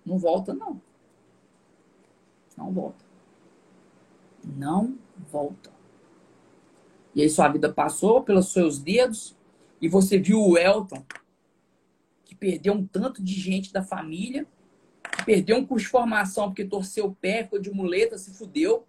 não 0.05 0.19
volta, 0.19 0.55
não. 0.55 0.81
Não 2.57 2.73
volta. 2.73 3.05
Não 4.43 4.99
volta. 5.31 5.71
E 7.15 7.21
aí 7.21 7.29
sua 7.29 7.49
vida 7.49 7.73
passou 7.73 8.23
pelos 8.23 8.51
seus 8.53 8.79
dedos 8.79 9.38
e 9.81 9.89
você 9.89 10.19
viu 10.19 10.41
o 10.41 10.59
Elton, 10.59 11.05
que 12.25 12.35
perdeu 12.35 12.75
um 12.75 12.87
tanto 12.87 13.23
de 13.23 13.33
gente 13.33 13.73
da 13.73 13.83
família, 13.83 14.47
que 15.17 15.25
perdeu 15.25 15.57
um 15.57 15.67
curso 15.67 15.87
de 15.87 15.91
formação 15.91 16.49
porque 16.49 16.65
torceu 16.65 17.07
o 17.07 17.15
pé, 17.15 17.45
ficou 17.45 17.59
de 17.59 17.71
muleta, 17.71 18.19
se 18.19 18.33
fudeu, 18.35 18.87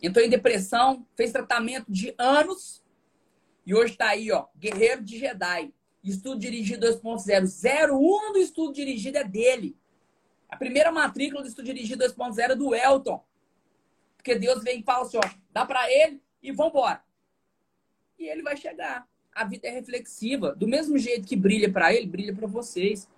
entrou 0.00 0.24
em 0.24 0.30
depressão, 0.30 1.06
fez 1.14 1.32
tratamento 1.32 1.90
de 1.90 2.14
anos 2.18 2.82
e 3.64 3.74
hoje 3.74 3.92
está 3.92 4.08
aí, 4.08 4.30
ó, 4.32 4.46
guerreiro 4.56 5.02
de 5.02 5.18
Jedi. 5.18 5.72
Estudo 6.02 6.40
dirigido 6.40 6.86
2.0. 6.86 7.92
01 7.92 8.32
do 8.32 8.38
estudo 8.38 8.72
dirigido 8.72 9.18
é 9.18 9.24
dele. 9.24 9.76
A 10.48 10.56
primeira 10.56 10.90
matrícula 10.92 11.42
do 11.42 11.48
Estudo 11.48 11.64
Dirigido 11.64 12.04
2.0 12.04 12.50
é 12.50 12.54
do 12.54 12.74
Elton. 12.74 13.24
Porque 14.16 14.34
Deus 14.34 14.62
vem 14.62 14.80
e 14.80 14.82
fala 14.82 15.04
assim, 15.04 15.16
ó, 15.16 15.22
dá 15.50 15.64
para 15.64 15.90
ele 15.90 16.22
e 16.42 16.52
vambora. 16.52 17.02
E 18.18 18.28
ele 18.28 18.42
vai 18.42 18.56
chegar. 18.56 19.08
A 19.34 19.44
vida 19.44 19.66
é 19.66 19.70
reflexiva. 19.70 20.54
Do 20.54 20.68
mesmo 20.68 20.98
jeito 20.98 21.26
que 21.26 21.36
brilha 21.36 21.70
para 21.70 21.94
ele, 21.94 22.06
brilha 22.06 22.34
para 22.34 22.46
vocês. 22.46 23.08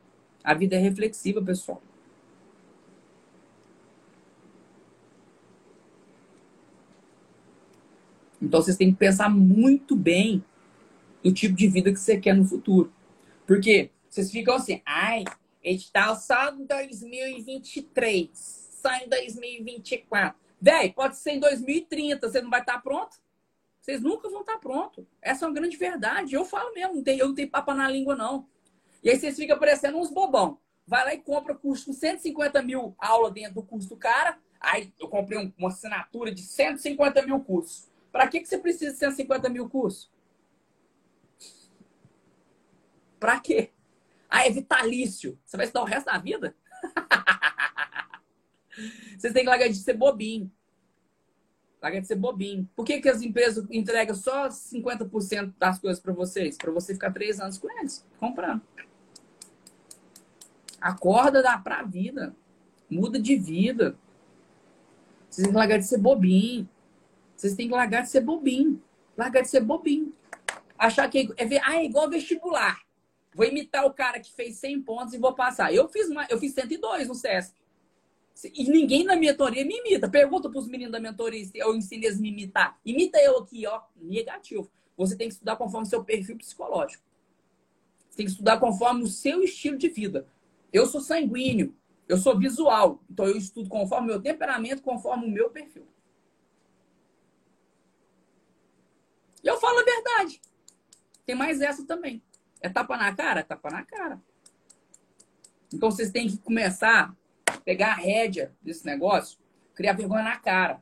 A 0.43 0.55
vida 0.55 0.77
é 0.77 0.79
reflexiva, 0.79 1.43
pessoal. 1.43 1.83
Então 8.41 8.61
vocês 8.61 8.77
têm 8.77 8.93
que 8.93 8.99
pensar 8.99 9.29
muito 9.31 9.97
bem 9.97 10.45
no 11.25 11.33
tipo 11.33 11.57
de 11.57 11.67
vida 11.67 11.91
que 11.93 11.99
você 11.99 12.19
quer 12.19 12.35
no 12.35 12.45
futuro. 12.45 12.93
Porque 13.47 13.91
vocês 14.09 14.31
ficam 14.31 14.55
assim, 14.55 14.83
ai, 14.85 15.25
Edital 15.63 16.15
só 16.17 16.55
em 16.55 16.67
2023. 16.67 18.31
Só 18.83 18.95
em 18.97 19.09
2024. 19.09 20.39
Véi, 20.61 20.93
pode 20.93 21.17
ser 21.17 21.33
em 21.33 21.41
2030. 21.41 22.29
Você 22.29 22.41
não 22.43 22.51
vai 22.51 22.61
estar 22.61 22.79
pronto? 22.81 23.17
Vocês 23.85 24.01
nunca 24.01 24.31
vão 24.31 24.41
estar 24.41 24.57
pronto. 24.57 25.07
Essa 25.21 25.45
é 25.45 25.49
uma 25.49 25.55
grande 25.55 25.77
verdade. 25.77 26.35
Eu 26.35 26.47
falo 26.47 26.73
mesmo. 26.73 26.95
Não 26.95 27.03
tem, 27.03 27.19
eu 27.19 27.29
não 27.29 27.35
tenho 27.35 27.51
papo 27.51 27.75
na 27.75 27.87
língua, 27.87 28.17
não. 28.17 28.49
E 29.03 29.11
aí 29.11 29.19
vocês 29.19 29.37
ficam 29.37 29.59
parecendo 29.59 29.99
uns 29.99 30.11
bobão. 30.11 30.59
Vai 30.87 31.05
lá 31.05 31.13
e 31.13 31.19
compra 31.19 31.55
curso 31.55 31.85
com 31.85 31.93
150 31.93 32.63
mil 32.63 32.95
aula 32.99 33.31
dentro 33.31 33.57
do 33.57 33.63
curso 33.63 33.91
do 33.91 33.97
cara. 33.99 34.39
Aí 34.59 34.91
eu 34.99 35.07
comprei 35.07 35.39
um, 35.39 35.53
uma 35.59 35.69
assinatura 35.69 36.33
de 36.33 36.41
150 36.41 37.27
mil 37.27 37.39
cursos. 37.41 37.91
Para 38.11 38.27
que, 38.27 38.41
que 38.41 38.49
você 38.49 38.57
precisa 38.57 38.91
de 38.91 38.99
150 38.99 39.51
mil 39.51 39.69
cursos? 39.69 40.11
Para 43.21 43.39
quê? 43.39 43.71
Ah, 44.31 44.47
é 44.47 44.51
vitalício. 44.51 45.39
Você 45.45 45.59
vai 45.59 45.67
estudar 45.67 45.83
o 45.83 45.87
resto 45.87 46.07
da 46.07 46.17
vida? 46.17 46.57
Vocês 49.19 49.35
têm 49.35 49.45
que 49.45 49.51
largar 49.51 49.69
de 49.69 49.77
ser 49.77 49.93
bobinho. 49.93 50.51
Largar 51.85 52.01
de 52.01 52.07
ser 52.07 52.15
bobinho. 52.15 52.67
Por 52.75 52.83
que, 52.83 52.99
que 52.99 53.11
as 53.11 53.21
empresas 53.21 53.63
entregam 53.71 54.15
só 54.15 54.49
50% 54.49 55.53
das 55.59 55.79
coisas 55.79 56.01
para 56.01 56.15
vocês? 56.15 56.57
Para 56.57 56.73
você 56.73 56.95
ficar 56.95 57.13
três 57.13 57.39
anos 57.39 57.59
com 57.59 57.71
eles, 57.79 58.03
comprando. 58.19 58.63
Acorda 60.81 61.43
dá 61.43 61.59
pra 61.59 61.83
vida. 61.83 62.35
Muda 62.89 63.21
de 63.21 63.37
vida. 63.37 63.99
Vocês 65.29 65.45
têm 65.45 65.53
que 65.53 65.59
largar 65.59 65.77
de 65.77 65.85
ser 65.85 65.99
bobinho. 65.99 66.67
Vocês 67.37 67.55
têm 67.55 67.69
que 67.69 67.75
largar 67.75 68.01
de 68.01 68.09
ser 68.09 68.23
bobinho. 68.23 68.83
Largar 69.15 69.43
de 69.43 69.51
ser 69.51 69.61
bobinho. 69.61 70.11
Achar 70.79 71.07
que 71.11 71.35
é, 71.37 71.59
ah, 71.63 71.77
é 71.77 71.85
igual 71.85 72.09
vestibular. 72.09 72.81
Vou 73.35 73.45
imitar 73.45 73.85
o 73.85 73.93
cara 73.93 74.21
que 74.21 74.33
fez 74.33 74.57
100 74.57 74.81
pontos 74.85 75.13
e 75.13 75.19
vou 75.19 75.35
passar. 75.35 75.71
Eu 75.75 75.87
fiz, 75.91 76.09
uma, 76.09 76.27
eu 76.31 76.39
fiz 76.39 76.55
102 76.55 77.09
no 77.09 77.15
SESC. 77.15 77.55
E 78.53 78.69
ninguém 78.69 79.05
na 79.05 79.17
mentoria 79.17 79.65
me 79.65 79.79
imita. 79.79 80.09
Pergunta 80.09 80.51
para 80.51 80.59
os 80.59 80.69
meninos 80.69 80.93
da 80.93 81.01
mentoria 81.01 81.45
se 81.45 81.57
eu 81.57 81.75
ensino 81.75 82.05
eles 82.05 82.19
a 82.19 82.21
me 82.21 82.31
imitar. 82.31 82.79
Imita 82.85 83.19
eu 83.19 83.39
aqui, 83.39 83.67
ó. 83.67 83.83
Negativo. 83.97 84.71
Você 84.97 85.17
tem 85.17 85.29
que 85.29 85.35
estudar 85.35 85.57
conforme 85.57 85.87
o 85.87 85.91
seu 85.91 86.05
perfil 86.05 86.37
psicológico. 86.37 87.03
Você 88.09 88.17
tem 88.17 88.27
que 88.27 88.33
estudar 88.33 88.59
conforme 88.59 89.03
o 89.03 89.09
seu 89.09 89.43
estilo 89.43 89.79
de 89.79 89.89
vida. 89.89 90.27
Eu 90.73 90.87
sou 90.87 91.01
sanguíneo. 91.01 91.75
Eu 92.09 92.19
sou 92.19 92.39
visual. 92.39 93.03
Então 93.09 93.27
eu 93.27 93.37
estudo 93.37 93.69
conforme 93.69 94.09
o 94.09 94.11
meu 94.11 94.23
temperamento, 94.23 94.83
conforme 94.83 95.27
o 95.27 95.31
meu 95.31 95.51
perfil. 95.51 95.87
E 99.43 99.49
eu 99.49 99.59
falo 99.59 99.79
a 99.79 99.85
verdade. 99.85 100.41
Tem 101.25 101.35
mais 101.35 101.61
essa 101.61 101.87
também. 101.87 102.23
É 102.61 102.69
tapa 102.69 102.97
na 102.97 103.15
cara? 103.15 103.41
É 103.41 103.43
tapa 103.43 103.71
na 103.71 103.85
cara. 103.85 104.21
Então 105.73 105.91
vocês 105.91 106.11
têm 106.11 106.29
que 106.29 106.39
começar 106.39 107.15
pegar 107.65 107.93
a 107.93 107.95
rédea 107.95 108.53
desse 108.63 108.85
negócio, 108.85 109.39
criar 109.75 109.95
vergonha 109.95 110.23
na 110.23 110.37
cara, 110.37 110.81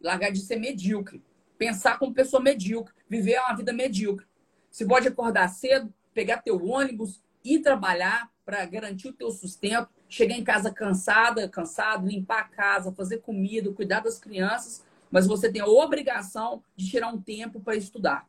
largar 0.00 0.30
de 0.30 0.40
ser 0.40 0.56
medíocre, 0.56 1.22
pensar 1.58 1.98
como 1.98 2.14
pessoa 2.14 2.42
medíocre, 2.42 2.94
viver 3.08 3.38
uma 3.40 3.56
vida 3.56 3.72
medíocre. 3.72 4.26
Você 4.70 4.84
pode 4.84 5.08
acordar 5.08 5.48
cedo, 5.48 5.92
pegar 6.12 6.42
teu 6.42 6.64
ônibus, 6.64 7.22
ir 7.44 7.60
trabalhar 7.60 8.30
para 8.44 8.64
garantir 8.66 9.08
o 9.08 9.12
teu 9.12 9.30
sustento, 9.30 9.88
chegar 10.08 10.34
em 10.34 10.44
casa 10.44 10.70
cansada, 10.70 11.48
cansado, 11.48 12.06
limpar 12.06 12.40
a 12.40 12.48
casa, 12.48 12.92
fazer 12.92 13.18
comida, 13.18 13.72
cuidar 13.72 14.00
das 14.00 14.18
crianças, 14.18 14.84
mas 15.10 15.26
você 15.26 15.50
tem 15.50 15.62
a 15.62 15.66
obrigação 15.66 16.62
de 16.76 16.88
tirar 16.90 17.08
um 17.08 17.20
tempo 17.20 17.60
para 17.60 17.76
estudar. 17.76 18.26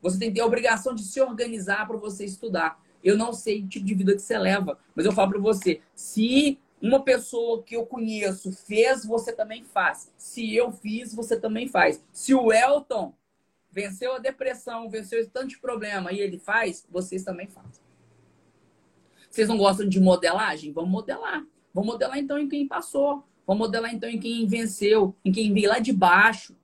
Você 0.00 0.18
tem 0.18 0.28
que 0.28 0.36
ter 0.36 0.40
a 0.40 0.46
obrigação 0.46 0.94
de 0.94 1.02
se 1.02 1.20
organizar 1.20 1.86
para 1.86 1.96
você 1.96 2.24
estudar. 2.24 2.80
Eu 3.02 3.16
não 3.16 3.32
sei 3.32 3.62
o 3.62 3.68
tipo 3.68 3.84
de 3.84 3.94
vida 3.94 4.14
que 4.14 4.22
você 4.22 4.38
leva, 4.38 4.78
mas 4.94 5.04
eu 5.04 5.12
falo 5.12 5.32
para 5.32 5.40
você: 5.40 5.80
se 5.94 6.58
uma 6.82 7.04
pessoa 7.04 7.62
que 7.62 7.76
eu 7.76 7.86
conheço 7.86 8.52
fez, 8.52 9.06
você 9.06 9.32
também 9.32 9.62
faz. 9.62 10.12
Se 10.16 10.54
eu 10.54 10.72
fiz, 10.72 11.14
você 11.14 11.38
também 11.38 11.68
faz. 11.68 12.02
Se 12.12 12.34
o 12.34 12.52
Elton 12.52 13.14
venceu 13.70 14.16
a 14.16 14.18
depressão, 14.18 14.90
venceu 14.90 15.20
esse 15.20 15.30
tanto 15.30 15.46
de 15.46 15.58
problema 15.58 16.12
e 16.12 16.18
ele 16.18 16.38
faz, 16.38 16.84
vocês 16.90 17.22
também 17.22 17.46
fazem. 17.46 17.80
Vocês 19.30 19.48
não 19.48 19.56
gostam 19.56 19.88
de 19.88 20.00
modelagem? 20.00 20.72
Vamos 20.72 20.90
modelar. 20.90 21.46
Vamos 21.72 21.92
modelar 21.92 22.18
então 22.18 22.36
em 22.36 22.48
quem 22.48 22.66
passou. 22.66 23.24
Vamos 23.46 23.66
modelar 23.66 23.94
então 23.94 24.10
em 24.10 24.18
quem 24.18 24.44
venceu, 24.46 25.14
em 25.24 25.30
quem 25.30 25.54
veio 25.54 25.68
lá 25.68 25.78
de 25.78 25.92
baixo 25.92 26.54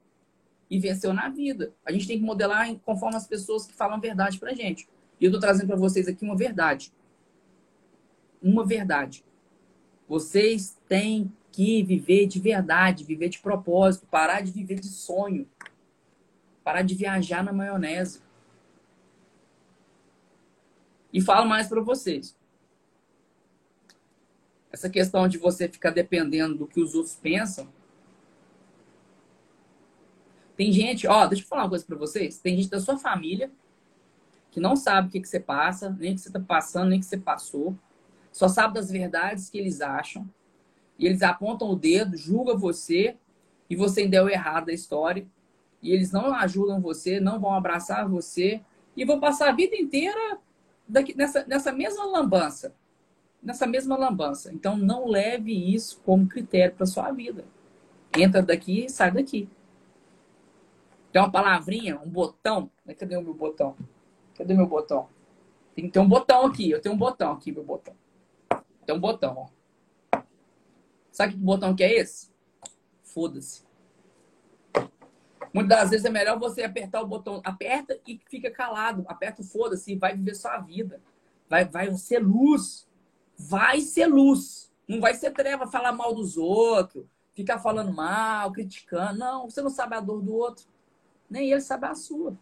e 0.69 0.81
venceu 0.81 1.15
na 1.15 1.29
vida. 1.29 1.73
A 1.87 1.93
gente 1.93 2.09
tem 2.09 2.19
que 2.19 2.25
modelar 2.25 2.75
conforme 2.81 3.17
as 3.17 3.27
pessoas 3.27 3.67
que 3.67 3.73
falam 3.73 3.97
a 3.97 4.01
verdade 4.01 4.39
pra 4.39 4.53
gente. 4.53 4.89
E 5.21 5.25
eu 5.25 5.31
tô 5.31 5.39
trazendo 5.39 5.69
para 5.69 5.77
vocês 5.77 6.09
aqui 6.09 6.25
uma 6.25 6.37
verdade. 6.37 6.93
Uma 8.43 8.67
verdade. 8.67 9.25
Vocês 10.09 10.77
têm 10.89 11.33
que 11.53 11.83
viver 11.83 12.27
de 12.27 12.41
verdade, 12.41 13.05
viver 13.05 13.29
de 13.29 13.39
propósito, 13.39 14.07
parar 14.07 14.41
de 14.41 14.51
viver 14.51 14.81
de 14.81 14.89
sonho. 14.89 15.49
Parar 16.65 16.83
de 16.83 16.95
viajar 16.95 17.45
na 17.45 17.53
maionese. 17.53 18.23
E 21.13 21.21
falo 21.21 21.49
mais 21.49 21.69
para 21.69 21.81
vocês. 21.81 22.37
Essa 24.71 24.89
questão 24.89 25.29
de 25.29 25.39
você 25.39 25.69
ficar 25.69 25.91
dependendo 25.91 26.55
do 26.55 26.67
que 26.67 26.81
os 26.81 26.95
outros 26.95 27.17
pensam 27.17 27.69
tem 30.59 30.73
gente, 30.73 31.07
ó, 31.07 31.25
deixa 31.25 31.45
eu 31.45 31.49
falar 31.49 31.63
uma 31.63 31.69
coisa 31.69 31.85
para 31.87 31.97
vocês. 31.97 32.39
Tem 32.41 32.57
gente 32.57 32.69
da 32.69 32.81
sua 32.81 32.99
família 32.99 33.49
que 34.51 34.59
não 34.59 34.75
sabe 34.75 35.07
o 35.07 35.11
que, 35.13 35.21
que 35.21 35.29
você 35.29 35.39
passa, 35.39 35.89
nem 35.89 36.11
o 36.11 36.15
que 36.17 36.21
você 36.21 36.29
está 36.31 36.41
passando, 36.41 36.89
nem 36.89 36.99
o 36.99 37.01
que 37.01 37.07
você 37.07 37.17
passou. 37.17 37.79
Só 38.33 38.49
sabe 38.49 38.75
das 38.75 38.91
verdades 38.91 39.49
que 39.49 39.59
eles 39.59 39.81
acham. 39.81 40.29
E 40.99 41.07
eles 41.07 41.23
apontam 41.23 41.71
o 41.71 41.77
dedo, 41.77 42.17
julgam 42.17 42.59
você 42.59 43.17
e 43.71 43.77
você 43.77 44.03
ainda 44.03 44.17
é 44.17 44.33
errado 44.33 44.67
da 44.67 44.73
história. 44.73 45.27
E 45.83 45.93
eles 45.93 46.11
não 46.11 46.35
ajudam 46.35 46.81
você, 46.81 47.21
não 47.21 47.39
vão 47.39 47.55
abraçar 47.55 48.09
você 48.09 48.61
e 48.97 49.05
vão 49.05 49.21
passar 49.21 49.51
a 49.51 49.53
vida 49.53 49.77
inteira 49.77 50.39
daqui, 50.89 51.17
nessa, 51.17 51.45
nessa 51.47 51.73
mesma 51.73 52.05
lambança. 52.05 52.75
Nessa 53.41 53.67
mesma 53.67 53.97
lambança. 53.97 54.53
Então 54.53 54.77
não 54.77 55.07
leve 55.07 55.53
isso 55.53 56.01
como 56.05 56.27
critério 56.27 56.75
para 56.75 56.87
sua 56.87 57.13
vida. 57.13 57.45
Entra 58.17 58.43
daqui 58.43 58.87
e 58.87 58.91
sai 58.91 59.13
daqui. 59.13 59.49
Tem 61.13 61.23
uma 61.23 61.31
palavrinha, 61.31 62.01
um 62.01 62.09
botão. 62.09 62.71
Cadê 62.99 63.17
o 63.17 63.23
meu 63.23 63.35
botão? 63.35 63.77
Cadê 64.35 64.55
meu 64.55 64.67
botão? 64.67 65.09
Tem 65.75 65.87
que 65.87 65.93
ter 65.93 66.01
um 66.01 66.09
botão 66.09 66.47
aqui. 66.47 66.71
Eu 66.71 66.81
tenho 66.81 66.95
um 66.95 66.99
botão 66.99 67.33
aqui, 67.33 67.53
meu 67.53 67.63
botão. 67.63 67.95
Tem 68.89 68.97
um 68.97 69.01
botão, 69.01 69.37
ó. 69.37 70.21
Sabe 71.13 71.35
que 71.35 71.39
botão 71.39 71.77
que 71.77 71.85
é 71.85 71.99
esse? 71.99 72.31
Foda-se. 73.03 73.63
Muitas 75.53 75.79
das 75.79 75.91
vezes 75.91 76.07
é 76.07 76.09
melhor 76.09 76.39
você 76.39 76.63
apertar 76.63 77.03
o 77.03 77.07
botão. 77.07 77.43
Aperta 77.45 78.01
e 78.07 78.19
fica 78.31 78.51
calado. 78.51 79.05
Aperta 79.07 79.43
o 79.43 79.45
foda-se 79.45 79.93
e 79.93 79.97
vai 79.99 80.17
viver 80.17 80.35
sua 80.35 80.57
vida. 80.57 81.03
Vai, 81.51 81.67
vai 81.67 81.95
ser 81.97 82.21
luz. 82.21 82.89
Vai 83.37 83.83
ser 83.83 84.07
luz. 84.07 84.73
Não 84.89 85.03
vai 85.03 85.13
ser 85.13 85.33
treva 85.33 85.67
falar 85.67 85.93
mal 85.93 86.15
dos 86.15 86.39
outros, 86.39 87.05
ficar 87.35 87.59
falando 87.59 87.93
mal, 87.93 88.51
criticando. 88.53 89.19
Não, 89.19 89.51
você 89.51 89.61
não 89.61 89.69
sabe 89.69 89.97
a 89.97 90.01
dor 90.01 90.23
do 90.23 90.35
outro 90.35 90.65
nem 91.29 91.53
ele 91.53 91.61
sabe 91.61 91.85
a 91.85 91.95
sua. 91.95 92.35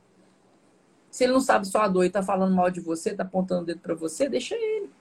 Se 1.11 1.25
ele 1.25 1.33
não 1.33 1.41
sabe 1.41 1.67
sua 1.67 1.89
dor 1.89 2.05
e 2.05 2.11
tá 2.11 2.23
falando 2.23 2.55
mal 2.55 2.71
de 2.71 2.79
você, 2.79 3.17
tá 3.17 3.25
apontando 3.25 3.63
o 3.63 3.67
dedo 3.67 3.81
para 3.81 3.97
você, 3.97 4.29
deixa 4.29 4.55
ele. 4.55 4.95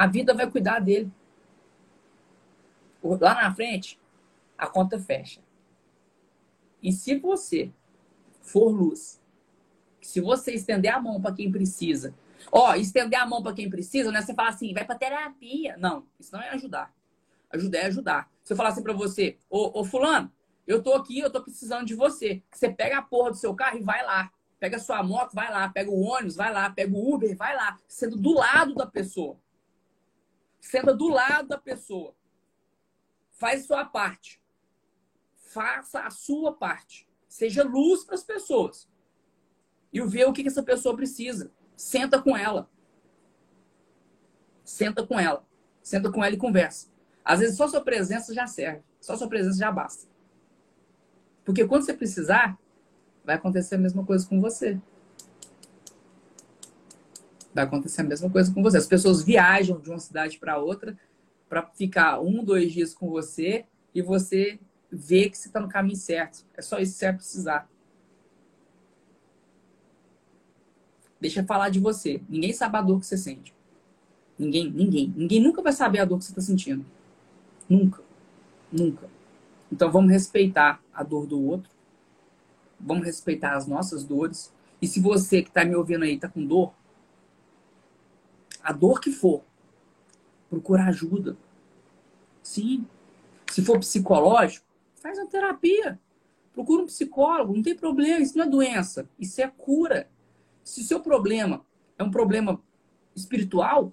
A 0.00 0.06
vida 0.06 0.32
vai 0.32 0.50
cuidar 0.50 0.78
dele. 0.78 1.12
Lá 3.02 3.34
na 3.34 3.54
frente, 3.54 4.00
a 4.56 4.66
conta 4.66 4.98
fecha. 4.98 5.42
E 6.82 6.90
se 6.90 7.18
você 7.18 7.70
for 8.40 8.70
luz, 8.70 9.20
se 10.00 10.18
você 10.18 10.54
estender 10.54 10.90
a 10.90 10.98
mão 10.98 11.20
para 11.20 11.34
quem 11.34 11.52
precisa, 11.52 12.14
ó, 12.50 12.74
estender 12.76 13.20
a 13.20 13.26
mão 13.26 13.42
para 13.42 13.52
quem 13.52 13.68
precisa, 13.68 14.10
não 14.10 14.18
é 14.18 14.22
você 14.22 14.32
falar 14.32 14.48
assim, 14.48 14.72
vai 14.72 14.86
para 14.86 14.94
terapia. 14.94 15.76
Não, 15.76 16.06
isso 16.18 16.32
não 16.32 16.40
é 16.40 16.48
ajudar. 16.48 16.94
Ajudar 17.50 17.78
é 17.80 17.84
ajudar. 17.84 18.30
Se 18.42 18.54
eu 18.54 18.56
falar 18.56 18.70
assim 18.70 18.82
para 18.82 18.94
você, 18.94 19.36
ô, 19.50 19.80
ô 19.80 19.84
fulano, 19.84 20.32
eu 20.66 20.82
tô 20.82 20.94
aqui, 20.94 21.18
eu 21.18 21.30
tô 21.30 21.42
precisando 21.42 21.84
de 21.84 21.94
você. 21.94 22.42
Você 22.50 22.70
pega 22.70 22.96
a 22.96 23.02
porra 23.02 23.32
do 23.32 23.36
seu 23.36 23.54
carro 23.54 23.76
e 23.76 23.82
vai 23.82 24.02
lá. 24.02 24.32
Pega 24.58 24.78
a 24.78 24.80
sua 24.80 25.02
moto, 25.02 25.34
vai 25.34 25.50
lá. 25.50 25.68
Pega 25.68 25.90
o 25.90 26.00
ônibus, 26.00 26.36
vai 26.36 26.50
lá. 26.50 26.70
Pega 26.70 26.90
o 26.90 27.14
Uber, 27.14 27.36
vai 27.36 27.54
lá. 27.54 27.78
Sendo 27.86 28.16
do 28.16 28.32
lado 28.32 28.74
da 28.74 28.86
pessoa. 28.86 29.36
Senta 30.60 30.94
do 30.94 31.08
lado 31.08 31.48
da 31.48 31.58
pessoa. 31.58 32.14
Faz 33.30 33.66
sua 33.66 33.84
parte. 33.84 34.40
Faça 35.34 36.00
a 36.00 36.10
sua 36.10 36.54
parte. 36.54 37.08
Seja 37.26 37.64
luz 37.64 38.04
para 38.04 38.14
as 38.14 38.22
pessoas. 38.22 38.88
E 39.92 40.00
ver 40.02 40.26
o 40.26 40.32
que 40.32 40.46
essa 40.46 40.62
pessoa 40.62 40.94
precisa. 40.94 41.50
Senta 41.76 42.20
com 42.20 42.36
ela. 42.36 42.70
Senta 44.62 45.06
com 45.06 45.18
ela. 45.18 45.44
Senta 45.82 46.12
com 46.12 46.22
ela 46.22 46.34
e 46.34 46.38
conversa. 46.38 46.88
Às 47.24 47.40
vezes 47.40 47.56
só 47.56 47.66
sua 47.66 47.80
presença 47.80 48.34
já 48.34 48.46
serve. 48.46 48.82
Só 49.00 49.16
sua 49.16 49.28
presença 49.28 49.58
já 49.58 49.72
basta. 49.72 50.08
Porque 51.44 51.66
quando 51.66 51.84
você 51.84 51.94
precisar, 51.94 52.58
vai 53.24 53.34
acontecer 53.34 53.76
a 53.76 53.78
mesma 53.78 54.04
coisa 54.04 54.28
com 54.28 54.40
você. 54.40 54.80
Vai 57.54 57.64
acontecer 57.64 58.02
a 58.02 58.04
mesma 58.04 58.30
coisa 58.30 58.52
com 58.52 58.62
você. 58.62 58.76
As 58.76 58.86
pessoas 58.86 59.22
viajam 59.22 59.80
de 59.80 59.90
uma 59.90 59.98
cidade 59.98 60.38
para 60.38 60.58
outra 60.58 60.96
para 61.48 61.66
ficar 61.66 62.20
um, 62.20 62.44
dois 62.44 62.72
dias 62.72 62.94
com 62.94 63.10
você 63.10 63.64
e 63.94 64.00
você 64.00 64.58
vê 64.90 65.28
que 65.28 65.36
você 65.36 65.48
está 65.48 65.60
no 65.60 65.68
caminho 65.68 65.96
certo. 65.96 66.44
É 66.56 66.62
só 66.62 66.78
isso 66.78 66.92
que 66.92 66.98
você 66.98 67.06
vai 67.06 67.14
precisar. 67.14 67.70
Deixa 71.20 71.40
eu 71.40 71.44
falar 71.44 71.68
de 71.68 71.80
você. 71.80 72.22
Ninguém 72.28 72.52
sabe 72.52 72.78
a 72.78 72.82
dor 72.82 73.00
que 73.00 73.06
você 73.06 73.18
sente. 73.18 73.52
Ninguém, 74.38 74.70
ninguém. 74.70 75.12
Ninguém 75.16 75.40
nunca 75.40 75.60
vai 75.60 75.72
saber 75.72 75.98
a 75.98 76.04
dor 76.04 76.18
que 76.18 76.24
você 76.24 76.30
está 76.30 76.40
sentindo. 76.40 76.84
Nunca. 77.68 78.02
Nunca. 78.72 79.08
Então 79.70 79.90
vamos 79.90 80.10
respeitar 80.10 80.82
a 80.92 81.02
dor 81.02 81.26
do 81.26 81.40
outro, 81.40 81.70
vamos 82.78 83.04
respeitar 83.04 83.54
as 83.54 83.66
nossas 83.66 84.02
dores. 84.02 84.52
E 84.82 84.86
se 84.86 85.00
você 85.00 85.42
que 85.42 85.48
está 85.48 85.64
me 85.64 85.76
ouvindo 85.76 86.04
aí 86.04 86.14
está 86.14 86.28
com 86.28 86.44
dor, 86.44 86.72
a 88.62 88.72
dor 88.72 89.00
que 89.00 89.10
for, 89.10 89.42
procura 90.48 90.84
ajuda. 90.84 91.36
Sim. 92.42 92.86
Se 93.50 93.62
for 93.62 93.78
psicológico, 93.78 94.66
faz 94.96 95.18
uma 95.18 95.26
terapia. 95.26 96.00
Procura 96.52 96.82
um 96.82 96.86
psicólogo, 96.86 97.54
não 97.54 97.62
tem 97.62 97.76
problema, 97.76 98.20
isso 98.20 98.36
não 98.36 98.44
é 98.44 98.48
doença, 98.48 99.08
isso 99.18 99.40
é 99.40 99.48
cura. 99.48 100.08
Se 100.64 100.80
o 100.80 100.84
seu 100.84 101.00
problema 101.00 101.64
é 101.98 102.02
um 102.02 102.10
problema 102.10 102.60
espiritual, 103.14 103.92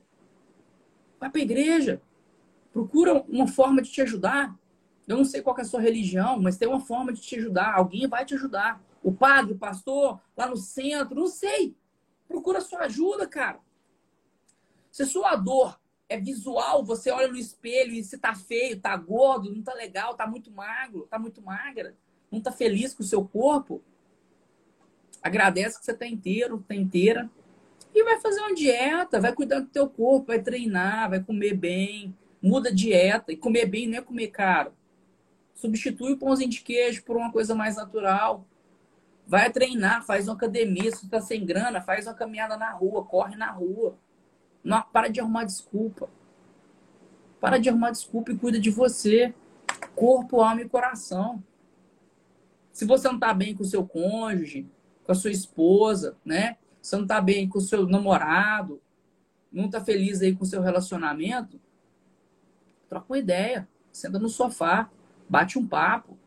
Vai 1.20 1.30
para 1.30 1.42
a 1.42 1.44
igreja. 1.44 2.02
Procura 2.72 3.24
uma 3.28 3.48
forma 3.48 3.82
de 3.82 3.92
te 3.92 4.02
ajudar. 4.02 4.56
Eu 5.08 5.18
não 5.18 5.26
sei 5.26 5.42
qual 5.42 5.58
é 5.58 5.62
a 5.62 5.66
sua 5.66 5.82
religião, 5.82 6.40
mas 6.40 6.58
tem 6.58 6.68
uma 6.68 6.80
forma 6.80 7.12
de 7.12 7.22
te 7.22 7.36
ajudar. 7.38 7.74
Alguém 7.74 8.08
vai 8.08 8.26
te 8.26 8.36
ajudar. 8.36 8.82
O 9.02 9.12
padre, 9.12 9.54
o 9.54 9.58
pastor, 9.58 10.20
lá 10.36 10.48
no 10.48 10.58
centro, 10.58 11.16
não 11.16 11.28
sei. 11.28 11.76
Procura 12.28 12.62
sua 12.62 12.82
ajuda, 12.82 13.26
cara. 13.26 13.60
Se 14.98 15.06
sua 15.06 15.36
dor 15.36 15.80
é 16.10 16.20
visual, 16.20 16.84
você 16.84 17.12
olha 17.12 17.28
no 17.28 17.38
espelho 17.38 17.94
e 17.94 18.04
se 18.04 18.18
tá 18.18 18.34
feio, 18.34 18.82
tá 18.82 18.98
gordo, 18.98 19.54
não 19.54 19.62
tá 19.62 19.72
legal, 19.72 20.16
tá 20.16 20.26
muito 20.26 20.50
magro, 20.50 21.06
tá 21.08 21.20
muito 21.20 21.40
magra, 21.40 21.96
não 22.32 22.42
tá 22.42 22.52
feliz 22.52 22.96
com 22.96 23.04
o 23.04 23.06
seu 23.06 23.24
corpo, 23.24 23.80
agradece 25.22 25.78
que 25.78 25.86
você 25.86 25.94
tá 25.94 26.08
inteiro, 26.08 26.66
tá 26.68 26.74
inteira 26.74 27.30
e 27.94 28.04
vai 28.04 28.20
fazer 28.20 28.40
uma 28.40 28.56
dieta, 28.56 29.22
vai 29.22 29.32
cuidar 29.34 29.60
do 29.60 29.68
teu 29.68 29.88
corpo, 29.88 30.30
vai 30.30 30.42
treinar, 30.42 31.12
vai 31.12 31.24
comer 31.24 31.54
bem, 31.54 32.18
muda 32.42 32.70
a 32.70 32.74
dieta. 32.74 33.32
E 33.32 33.38
comer 33.38 33.68
bem 33.68 33.88
não 33.88 34.00
é 34.00 34.02
comer 34.02 34.30
caro. 34.30 34.74
Substitui 35.54 36.14
o 36.14 36.18
pãozinho 36.18 36.50
de 36.50 36.62
queijo 36.62 37.04
por 37.04 37.18
uma 37.18 37.32
coisa 37.32 37.54
mais 37.54 37.76
natural. 37.76 38.48
Vai 39.28 39.52
treinar, 39.52 40.04
faz 40.04 40.28
uma 40.28 40.34
academia. 40.34 40.90
Se 40.90 41.06
está 41.06 41.22
sem 41.22 41.46
grana, 41.46 41.82
faz 41.82 42.08
uma 42.08 42.16
caminhada 42.16 42.58
na 42.58 42.72
rua, 42.72 43.06
corre 43.06 43.36
na 43.36 43.52
rua. 43.52 43.96
Não, 44.68 44.82
para 44.82 45.08
de 45.08 45.22
arrumar 45.22 45.46
desculpa. 45.46 46.10
Para 47.40 47.58
de 47.58 47.70
arrumar 47.70 47.92
desculpa 47.92 48.34
e 48.34 48.38
cuida 48.38 48.60
de 48.60 48.70
você. 48.70 49.34
Corpo, 49.96 50.42
alma 50.42 50.62
e 50.62 50.68
coração. 50.68 51.42
Se 52.74 52.84
você 52.84 53.08
não 53.08 53.16
está 53.16 53.34
bem 53.34 53.56
com 53.56 53.64
o 53.64 53.66
seu 53.66 53.88
cônjuge, 53.88 54.68
com 55.06 55.14
a 55.14 55.16
sua 55.16 55.32
esposa, 55.32 56.18
né? 56.26 56.58
Você 56.82 56.98
não 56.98 57.04
está 57.04 57.22
bem 57.22 57.48
com 57.48 57.60
o 57.60 57.62
seu 57.62 57.88
namorado, 57.88 58.82
não 59.50 59.68
está 59.68 59.80
feliz 59.80 60.22
aí 60.22 60.36
com 60.36 60.44
o 60.44 60.48
seu 60.48 60.62
relacionamento, 60.62 61.62
troca 62.90 63.06
uma 63.08 63.18
ideia. 63.18 63.70
Senta 63.94 64.20
no 64.20 64.28
sofá, 64.28 64.90
bate 65.30 65.58
um 65.58 65.66
papo. 65.66 66.20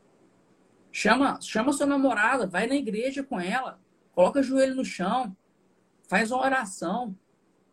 Chama, 0.91 1.39
chama 1.43 1.75
sua 1.75 1.87
namorada, 1.87 2.47
vai 2.47 2.67
na 2.67 2.75
igreja 2.75 3.23
com 3.23 3.39
ela, 3.39 3.79
coloca 4.15 4.41
o 4.41 4.43
joelho 4.43 4.77
no 4.77 4.85
chão, 4.85 5.37
faz 6.09 6.31
uma 6.31 6.43
oração, 6.43 7.15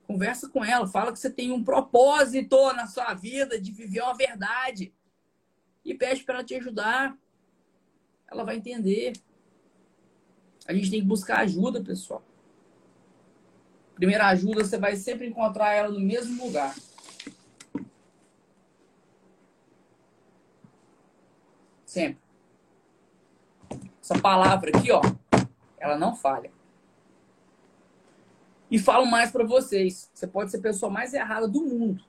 conversa 0.08 0.48
com 0.50 0.64
ela, 0.64 0.88
fala 0.88 1.12
que 1.12 1.20
você 1.20 1.30
tem 1.30 1.52
um 1.52 1.64
propósito 1.64 2.74
na 2.74 2.88
sua 2.88 3.14
vida 3.14 3.60
de 3.60 3.72
viver 3.72 4.02
uma 4.02 4.16
verdade 4.16 4.94
e 5.84 5.94
pede 5.94 6.24
para 6.24 6.36
ela 6.36 6.44
te 6.44 6.56
ajudar. 6.56 7.16
Ela 8.32 8.44
vai 8.46 8.56
entender. 8.56 9.14
A 10.66 10.74
gente 10.74 10.90
tem 10.90 11.02
que 11.02 11.08
buscar 11.08 11.40
ajuda, 11.40 11.84
pessoal. 11.84 12.24
Primeira 13.96 14.28
ajuda, 14.28 14.64
você 14.64 14.78
vai 14.78 14.96
sempre 14.96 15.28
encontrar 15.28 15.74
ela 15.74 15.90
no 15.90 16.00
mesmo 16.00 16.46
lugar. 16.46 16.76
Sempre. 21.86 22.22
Essa 24.02 24.20
palavra 24.20 24.70
aqui, 24.70 24.92
ó, 24.92 25.02
ela 25.78 25.98
não 25.98 26.16
falha. 26.16 26.57
E 28.70 28.78
falo 28.78 29.06
mais 29.06 29.32
para 29.32 29.46
vocês. 29.46 30.10
Você 30.14 30.28
pode 30.28 30.52
ser 30.52 30.58
a 30.58 30.62
pessoa 30.62 30.92
mais 30.92 31.14
errada 31.14 31.48
do 31.48 31.64
mundo. 31.64 32.04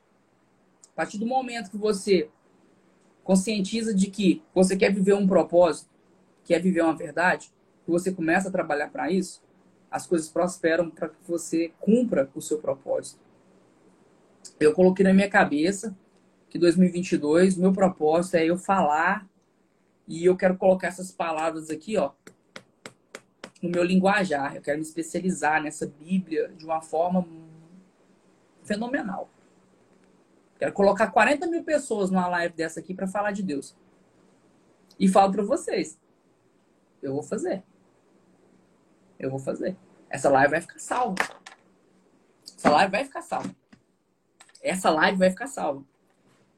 A 0.92 0.96
partir 0.96 1.18
do 1.18 1.26
momento 1.26 1.70
que 1.70 1.76
você 1.76 2.28
conscientiza 3.22 3.94
de 3.94 4.11
que 4.11 4.42
você 4.54 4.76
quer 4.76 4.92
viver 4.92 5.14
um 5.14 5.26
propósito, 5.26 5.88
quer 6.44 6.61
viver 6.61 6.82
uma 6.82 6.96
verdade, 6.96 7.52
que 7.84 7.90
você 7.90 8.11
começa 8.11 8.48
a 8.48 8.52
trabalhar 8.52 8.90
para 8.90 9.11
isso, 9.11 9.42
as 9.90 10.06
coisas 10.06 10.28
prosperam 10.28 10.90
para 10.90 11.09
que 11.09 11.16
você 11.26 11.72
cumpra 11.78 12.28
o 12.34 12.40
seu 12.40 12.59
propósito. 12.59 13.20
Eu 14.59 14.72
coloquei 14.74 15.04
na 15.04 15.14
minha 15.14 15.28
cabeça 15.28 15.96
que 16.48 16.59
2022, 16.59 17.56
meu 17.56 17.72
propósito 17.72 18.36
é 18.36 18.46
eu 18.46 18.56
falar 18.56 19.28
e 20.06 20.24
eu 20.24 20.36
quero 20.36 20.56
colocar 20.56 20.88
essas 20.88 21.12
palavras 21.12 21.70
aqui, 21.70 21.96
ó, 21.96 22.12
no 23.62 23.70
meu 23.70 23.82
linguajar. 23.82 24.56
Eu 24.56 24.62
quero 24.62 24.78
me 24.78 24.84
especializar 24.84 25.62
nessa 25.62 25.86
Bíblia 25.86 26.48
de 26.56 26.64
uma 26.64 26.80
forma 26.80 27.26
fenomenal. 28.64 29.30
Quero 30.59 30.72
colocar 30.72 31.09
40 31.09 31.46
mil 31.46 31.62
pessoas 31.62 32.11
numa 32.11 32.28
live 32.28 32.54
dessa 32.54 32.80
aqui 32.80 32.94
para 32.94 33.06
falar 33.06 33.32
de 33.32 33.42
Deus. 33.42 33.76
E 34.98 35.09
falo 35.09 35.32
para 35.32 35.42
vocês, 35.42 35.98
eu 37.00 37.12
vou 37.12 37.22
fazer 37.22 37.62
eu 39.18 39.30
vou 39.30 39.38
fazer. 39.38 39.76
Essa 40.09 40.30
live 40.30 40.50
vai 40.50 40.61
ficar 40.61 40.78
salva. 40.78 41.16
Essa 42.56 42.70
live 42.70 42.90
vai 42.92 43.04
ficar 43.04 43.22
salva. 43.22 43.56
Essa 44.62 44.90
live 44.90 45.18
vai 45.18 45.30
ficar 45.30 45.46
salva. 45.48 45.84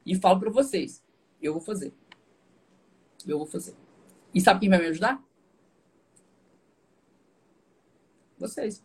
E 0.05 0.15
falo 0.15 0.39
para 0.39 0.49
vocês, 0.49 1.03
eu 1.41 1.53
vou 1.53 1.61
fazer. 1.61 1.93
Eu 3.25 3.37
vou 3.37 3.47
fazer. 3.47 3.75
E 4.33 4.39
sabe 4.39 4.61
quem 4.61 4.69
vai 4.69 4.79
me 4.79 4.87
ajudar? 4.87 5.21
Vocês. 8.41 8.83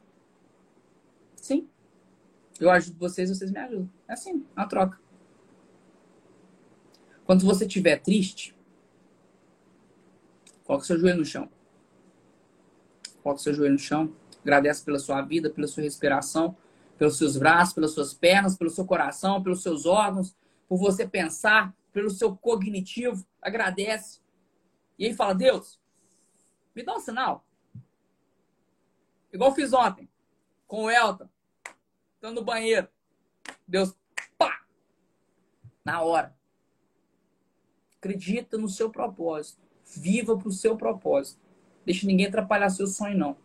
Sim. 1.34 1.66
Eu 2.60 2.70
ajudo 2.70 2.98
vocês, 2.98 3.30
vocês 3.30 3.50
me 3.50 3.58
ajudam. 3.58 3.90
É 4.06 4.12
assim, 4.12 4.46
é 4.54 4.60
uma 4.60 4.68
troca. 4.68 5.00
Quando 7.24 7.44
você 7.44 7.64
estiver 7.64 7.96
triste, 7.96 8.54
coloque 10.62 10.86
seu 10.86 10.98
joelho 10.98 11.18
no 11.18 11.24
chão. 11.24 11.48
Coloca 13.22 13.40
o 13.40 13.42
seu 13.42 13.54
joelho 13.54 13.72
no 13.72 13.78
chão. 13.78 14.14
Agradece 14.42 14.84
pela 14.84 14.98
sua 14.98 15.22
vida, 15.22 15.48
pela 15.48 15.66
sua 15.66 15.82
respiração, 15.82 16.54
pelos 16.98 17.16
seus 17.16 17.38
braços, 17.38 17.74
pelas 17.74 17.92
suas 17.92 18.12
pernas, 18.12 18.56
pelo 18.56 18.70
seu 18.70 18.84
coração, 18.84 19.42
pelos 19.42 19.62
seus 19.62 19.86
órgãos, 19.86 20.36
por 20.68 20.78
você 20.78 21.08
pensar, 21.08 21.74
pelo 21.92 22.10
seu 22.10 22.36
cognitivo. 22.36 23.26
Agradece. 23.40 24.20
E 24.98 25.06
aí 25.06 25.14
fala, 25.14 25.34
Deus, 25.34 25.80
me 26.74 26.82
dá 26.82 26.94
um 26.94 27.00
sinal. 27.00 27.45
Igual 29.36 29.54
fiz 29.54 29.74
ontem, 29.74 30.08
com 30.66 30.84
o 30.84 30.90
Elton, 30.90 31.28
estando 32.14 32.36
no 32.36 32.42
banheiro. 32.42 32.88
Deus, 33.68 33.94
pá! 34.38 34.62
Na 35.84 36.00
hora. 36.00 36.34
Acredita 37.98 38.56
no 38.56 38.66
seu 38.66 38.88
propósito. 38.88 39.60
Viva 39.84 40.38
para 40.38 40.48
o 40.48 40.52
seu 40.52 40.74
propósito. 40.74 41.38
Deixe 41.84 42.06
ninguém 42.06 42.28
atrapalhar 42.28 42.70
seu 42.70 42.86
sonho, 42.86 43.18
não. 43.18 43.36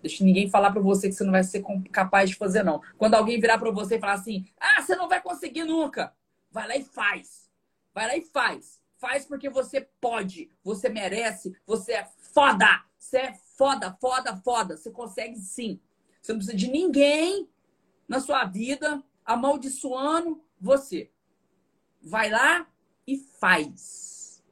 Deixe 0.00 0.22
ninguém 0.22 0.48
falar 0.48 0.70
para 0.70 0.80
você 0.80 1.08
que 1.08 1.14
você 1.16 1.24
não 1.24 1.32
vai 1.32 1.42
ser 1.42 1.64
capaz 1.90 2.30
de 2.30 2.36
fazer, 2.36 2.62
não. 2.62 2.80
Quando 2.96 3.14
alguém 3.14 3.40
virar 3.40 3.58
para 3.58 3.72
você 3.72 3.96
e 3.96 4.00
falar 4.00 4.12
assim, 4.12 4.46
ah, 4.60 4.80
você 4.80 4.94
não 4.94 5.08
vai 5.08 5.20
conseguir 5.20 5.64
nunca. 5.64 6.14
Vai 6.52 6.68
lá 6.68 6.76
e 6.76 6.84
faz. 6.84 7.50
Vai 7.92 8.06
lá 8.06 8.16
e 8.16 8.22
faz. 8.22 8.80
Faz 8.96 9.24
porque 9.24 9.50
você 9.50 9.88
pode, 10.00 10.52
você 10.62 10.88
merece, 10.88 11.52
você 11.66 11.94
é 11.94 12.08
foda. 12.32 12.84
Você 12.96 13.18
é 13.18 13.34
foda, 13.62 13.96
foda, 14.00 14.36
foda. 14.38 14.76
Você 14.76 14.90
consegue 14.90 15.38
sim. 15.38 15.80
Você 16.20 16.32
não 16.32 16.40
precisa 16.40 16.56
de 16.56 16.68
ninguém 16.68 17.48
na 18.08 18.18
sua 18.18 18.44
vida 18.44 19.00
amaldiçoando 19.24 20.42
você. 20.60 21.12
Vai 22.02 22.28
lá 22.28 22.66
e 23.06 23.18
faz. 23.18 24.42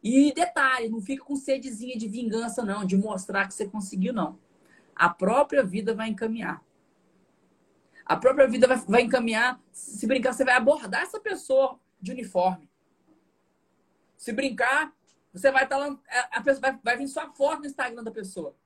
E 0.00 0.32
detalhe, 0.32 0.88
não 0.88 1.00
fica 1.00 1.24
com 1.24 1.34
sedezinha 1.34 1.98
de 1.98 2.06
vingança, 2.06 2.64
não, 2.64 2.84
de 2.84 2.96
mostrar 2.96 3.48
que 3.48 3.54
você 3.54 3.66
conseguiu, 3.66 4.12
não. 4.12 4.38
A 4.94 5.08
própria 5.08 5.64
vida 5.64 5.92
vai 5.92 6.08
encaminhar. 6.08 6.64
A 8.04 8.16
própria 8.16 8.46
vida 8.46 8.68
vai, 8.68 8.76
vai 8.76 9.02
encaminhar. 9.02 9.60
Se 9.72 10.06
brincar, 10.06 10.32
você 10.32 10.44
vai 10.44 10.54
abordar 10.54 11.02
essa 11.02 11.18
pessoa 11.18 11.80
de 12.00 12.12
uniforme. 12.12 12.70
Se 14.16 14.32
brincar, 14.32 14.95
você 15.36 15.50
vai 15.50 15.64
estar 15.64 15.78
tá 15.78 15.86
lá. 15.86 15.98
A 16.32 16.40
pessoa 16.40 16.60
vai, 16.60 16.80
vai 16.82 16.96
vir 16.96 17.08
sua 17.08 17.30
foto 17.30 17.60
no 17.60 17.66
Instagram 17.66 18.02
da 18.02 18.10
pessoa. 18.10 18.56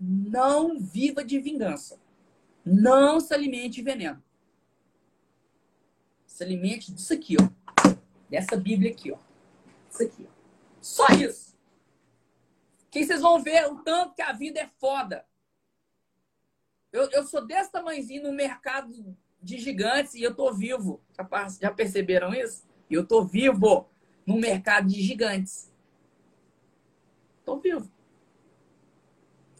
Não 0.00 0.80
viva 0.80 1.22
de 1.22 1.38
vingança. 1.38 2.00
Não 2.64 3.20
se 3.20 3.34
alimente 3.34 3.76
de 3.76 3.82
veneno. 3.82 4.22
Se 6.26 6.42
alimente 6.42 6.90
disso 6.90 7.12
aqui, 7.12 7.36
ó. 7.38 7.92
Dessa 8.30 8.56
Bíblia 8.56 8.92
aqui, 8.92 9.12
ó. 9.12 9.18
Isso 9.90 10.02
aqui. 10.02 10.28
Só 10.80 11.06
isso. 11.08 11.54
Que 12.90 13.04
vocês 13.04 13.20
vão 13.20 13.42
ver 13.42 13.66
o 13.66 13.82
tanto 13.82 14.14
que 14.14 14.22
a 14.22 14.32
vida 14.32 14.60
é 14.60 14.70
foda. 14.78 15.26
Eu, 16.90 17.10
eu 17.10 17.26
sou 17.26 17.46
desse 17.46 17.70
tamanhozinho 17.70 18.22
no 18.22 18.32
mercado 18.32 19.14
de 19.42 19.58
gigantes 19.58 20.14
e 20.14 20.22
eu 20.22 20.34
tô 20.34 20.50
vivo. 20.50 21.02
Já 21.60 21.70
perceberam 21.70 22.32
isso? 22.32 22.66
Eu 22.90 23.06
tô 23.06 23.22
vivo 23.22 23.86
no 24.28 24.36
mercado 24.36 24.88
de 24.88 25.00
gigantes. 25.02 25.72
Tô 27.46 27.58
vivo. 27.58 27.90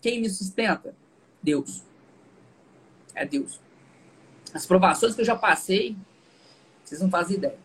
Quem 0.03 0.21
me 0.21 0.29
sustenta? 0.29 0.95
Deus. 1.43 1.83
É 3.15 3.25
Deus. 3.25 3.59
As 4.53 4.67
provações 4.67 5.15
que 5.15 5.23
eu 5.23 5.25
já 5.25 5.35
passei, 5.35 5.97
vocês 6.85 7.01
não 7.01 7.09
fazem 7.09 7.39
ideia. 7.39 7.59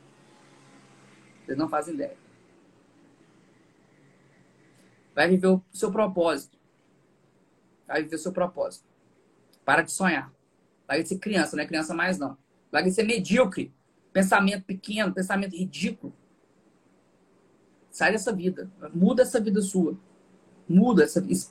Vocês 1.43 1.57
não 1.57 1.67
fazem 1.67 1.93
ideia. 1.93 2.15
Vai 5.13 5.27
viver 5.27 5.47
o 5.47 5.61
seu 5.73 5.91
propósito. 5.91 6.57
Vai 7.85 8.03
viver 8.03 8.15
o 8.15 8.19
seu 8.19 8.31
propósito. 8.31 8.85
Para 9.65 9.81
de 9.81 9.91
sonhar. 9.91 10.33
Vai 10.87 11.05
ser 11.05 11.19
criança, 11.19 11.57
não 11.57 11.63
é 11.63 11.67
criança 11.67 11.93
mais 11.93 12.17
não. 12.17 12.37
Larga 12.71 12.87
de 12.87 12.95
ser 12.95 13.03
medíocre. 13.03 13.73
Pensamento 14.13 14.63
pequeno, 14.63 15.13
pensamento 15.13 15.53
ridículo. 15.53 16.22
Sai 17.93 18.11
dessa 18.11 18.33
vida. 18.33 18.71
Muda 18.91 19.21
essa 19.21 19.39
vida 19.39 19.61
sua. 19.61 19.95
Muda 20.67 21.03
essa 21.03 21.21
vida. 21.21 21.45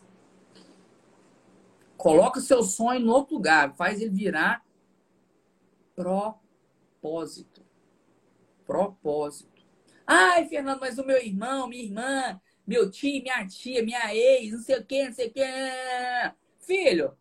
Coloca 1.97 2.41
o 2.41 2.43
seu 2.43 2.65
sonho 2.65 2.99
no 2.99 3.13
outro 3.13 3.37
lugar. 3.37 3.77
Faz 3.77 4.03
ele 4.03 4.11
virar 4.11 4.61
propósito. 5.95 7.63
Propósito. 8.67 9.63
Ai, 10.05 10.49
Fernando, 10.49 10.81
mas 10.81 10.99
o 10.99 11.07
meu 11.07 11.23
irmão, 11.25 11.69
minha 11.69 11.85
irmã, 11.85 12.41
meu 12.67 12.91
tio, 12.91 13.23
minha 13.23 13.47
tia, 13.47 13.85
minha 13.85 14.13
ex, 14.13 14.53
não 14.53 14.59
sei 14.59 14.79
o 14.81 14.85
que, 14.85 15.05
não 15.05 15.13
sei 15.13 15.29
o 15.29 15.33
que. 15.33 15.45
Filho, 16.59 17.17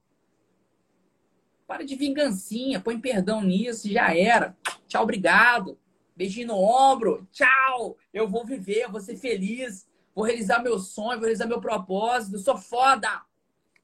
para 1.68 1.86
de 1.86 1.96
vingancinha, 1.96 2.82
põe 2.82 3.00
perdão 3.00 3.40
nisso, 3.44 3.88
já 3.88 4.18
era. 4.18 4.58
Tchau, 4.88 5.04
obrigado. 5.04 5.78
Beijinho 6.16 6.48
no 6.48 6.58
ombro. 6.58 7.28
Tchau. 7.32 7.98
Eu 8.14 8.28
vou 8.28 8.46
viver, 8.46 8.84
eu 8.84 8.92
vou 8.92 9.02
ser 9.02 9.18
feliz. 9.18 9.88
Vou 10.14 10.26
realizar 10.26 10.62
meu 10.62 10.78
sonho, 10.80 11.18
vou 11.18 11.22
realizar 11.22 11.46
meu 11.46 11.62
propósito. 11.62 12.40
sou 12.40 12.58
foda. 12.58 13.24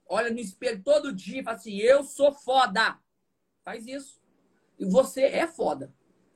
Olha 0.09 0.31
no 0.31 0.39
espelho 0.39 0.81
todo 0.83 1.13
dia 1.13 1.41
e 1.41 1.43
fala 1.43 1.57
assim: 1.57 1.77
eu 1.77 2.03
sou 2.03 2.33
foda. 2.33 2.97
Faz 3.63 3.85
isso. 3.85 4.21
E 4.79 4.85
você 4.85 5.23
é 5.23 5.47
foda. 5.47 5.93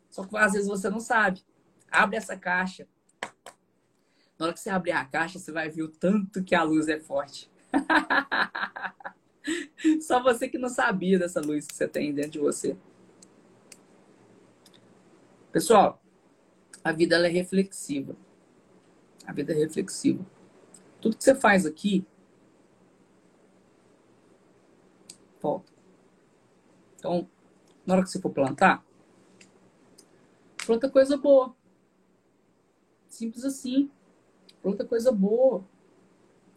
Só 0.09 0.25
que 0.25 0.35
às 0.35 0.53
vezes 0.53 0.67
você 0.67 0.89
não 0.89 0.99
sabe. 0.99 1.41
Abre 1.89 2.17
essa 2.17 2.37
caixa. 2.37 2.87
Na 4.37 4.45
hora 4.45 4.53
que 4.53 4.59
você 4.59 4.69
abrir 4.69 4.91
a 4.91 5.05
caixa, 5.05 5.39
você 5.39 5.51
vai 5.51 5.69
ver 5.69 5.83
o 5.83 5.87
tanto 5.87 6.43
que 6.43 6.55
a 6.55 6.63
luz 6.63 6.87
é 6.87 6.99
forte. 6.99 7.49
Só 10.01 10.21
você 10.21 10.49
que 10.49 10.57
não 10.57 10.69
sabia 10.69 11.19
dessa 11.19 11.39
luz 11.39 11.67
que 11.67 11.75
você 11.75 11.87
tem 11.87 12.13
dentro 12.13 12.31
de 12.31 12.39
você. 12.39 12.75
Pessoal, 15.52 16.02
a 16.84 16.91
vida 16.91 17.16
é 17.16 17.30
reflexiva. 17.30 18.16
A 19.26 19.34
vida 19.34 19.54
é 19.54 19.56
reflexiva. 19.56 20.26
Tudo 21.02 21.18
que 21.18 21.24
você 21.24 21.36
faz 21.36 21.66
aqui 21.66 22.06
volta. 25.41 25.72
Então, 26.95 27.28
na 27.86 27.95
hora 27.95 28.04
que 28.04 28.10
você 28.10 28.22
for 28.22 28.30
plantar, 28.30 28.86
planta 30.66 30.89
coisa 30.89 31.18
boa. 31.18 31.56
Simples 33.10 33.43
assim. 33.43 33.91
Planta 34.62 34.86
coisa 34.86 35.12
boa. 35.12 35.66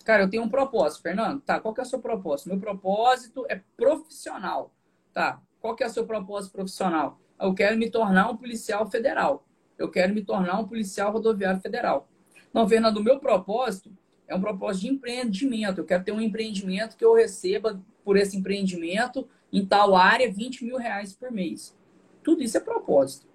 Cara, 0.04 0.24
eu 0.24 0.30
tenho 0.30 0.42
um 0.42 0.48
propósito, 0.48 1.02
Fernando. 1.02 1.40
Tá, 1.40 1.58
qual 1.58 1.72
que 1.72 1.80
é 1.80 1.84
o 1.84 1.86
seu 1.86 1.98
propósito? 1.98 2.50
Meu 2.50 2.60
propósito 2.60 3.46
é 3.48 3.62
profissional. 3.76 4.70
Tá, 5.12 5.40
qual 5.60 5.74
que 5.74 5.82
é 5.82 5.86
o 5.86 5.90
seu 5.90 6.06
propósito 6.06 6.52
profissional? 6.52 7.18
Eu 7.44 7.54
quero 7.54 7.76
me 7.76 7.90
tornar 7.90 8.30
um 8.30 8.36
policial 8.36 8.90
federal. 8.90 9.46
Eu 9.76 9.90
quero 9.90 10.14
me 10.14 10.22
tornar 10.22 10.58
um 10.58 10.66
policial 10.66 11.12
rodoviário 11.12 11.60
federal. 11.60 12.08
Não, 12.52 12.68
Fernando, 12.68 12.98
o 12.98 13.02
meu 13.02 13.18
propósito 13.18 13.90
é 14.26 14.34
um 14.34 14.40
propósito 14.40 14.82
de 14.82 14.88
empreendimento. 14.88 15.80
Eu 15.80 15.84
quero 15.84 16.04
ter 16.04 16.12
um 16.12 16.20
empreendimento 16.20 16.96
que 16.96 17.04
eu 17.04 17.14
receba 17.14 17.80
por 18.04 18.16
esse 18.16 18.36
empreendimento 18.36 19.28
em 19.52 19.64
tal 19.64 19.94
área 19.94 20.30
20 20.32 20.64
mil 20.64 20.76
reais 20.76 21.12
por 21.12 21.30
mês. 21.30 21.76
Tudo 22.22 22.42
isso 22.42 22.56
é 22.56 22.60
propósito. 22.60 23.26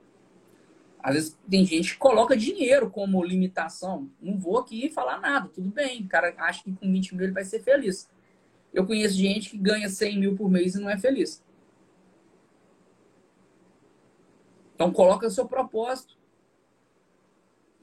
Às 1.02 1.14
vezes 1.14 1.38
tem 1.50 1.66
gente 1.66 1.94
que 1.94 2.00
coloca 2.00 2.36
dinheiro 2.36 2.90
como 2.90 3.24
limitação. 3.24 4.10
Não 4.22 4.38
vou 4.38 4.58
aqui 4.58 4.90
falar 4.90 5.20
nada, 5.20 5.50
tudo 5.50 5.70
bem. 5.70 6.02
O 6.02 6.08
cara 6.08 6.34
acha 6.38 6.64
que 6.64 6.72
com 6.74 6.92
20 6.92 7.16
mil 7.16 7.26
ele 7.26 7.34
vai 7.34 7.46
ser 7.46 7.62
feliz. 7.62 8.10
Eu 8.74 8.86
conheço 8.86 9.16
gente 9.16 9.52
que 9.52 9.58
ganha 9.58 9.88
100 9.88 10.20
mil 10.20 10.36
por 10.36 10.50
mês 10.50 10.76
e 10.76 10.80
não 10.80 10.90
é 10.90 10.98
feliz. 10.98 11.44
Então 14.80 14.94
coloca 14.94 15.30
seu 15.30 15.46
propósito. 15.46 16.18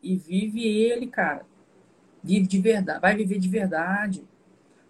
E 0.03 0.17
vive 0.17 0.67
ele, 0.67 1.09
cara. 1.09 1.45
Vive 2.23 2.47
de 2.47 2.59
verdade. 2.59 3.01
Vai 3.01 3.15
viver 3.15 3.39
de 3.39 3.49
verdade. 3.49 4.27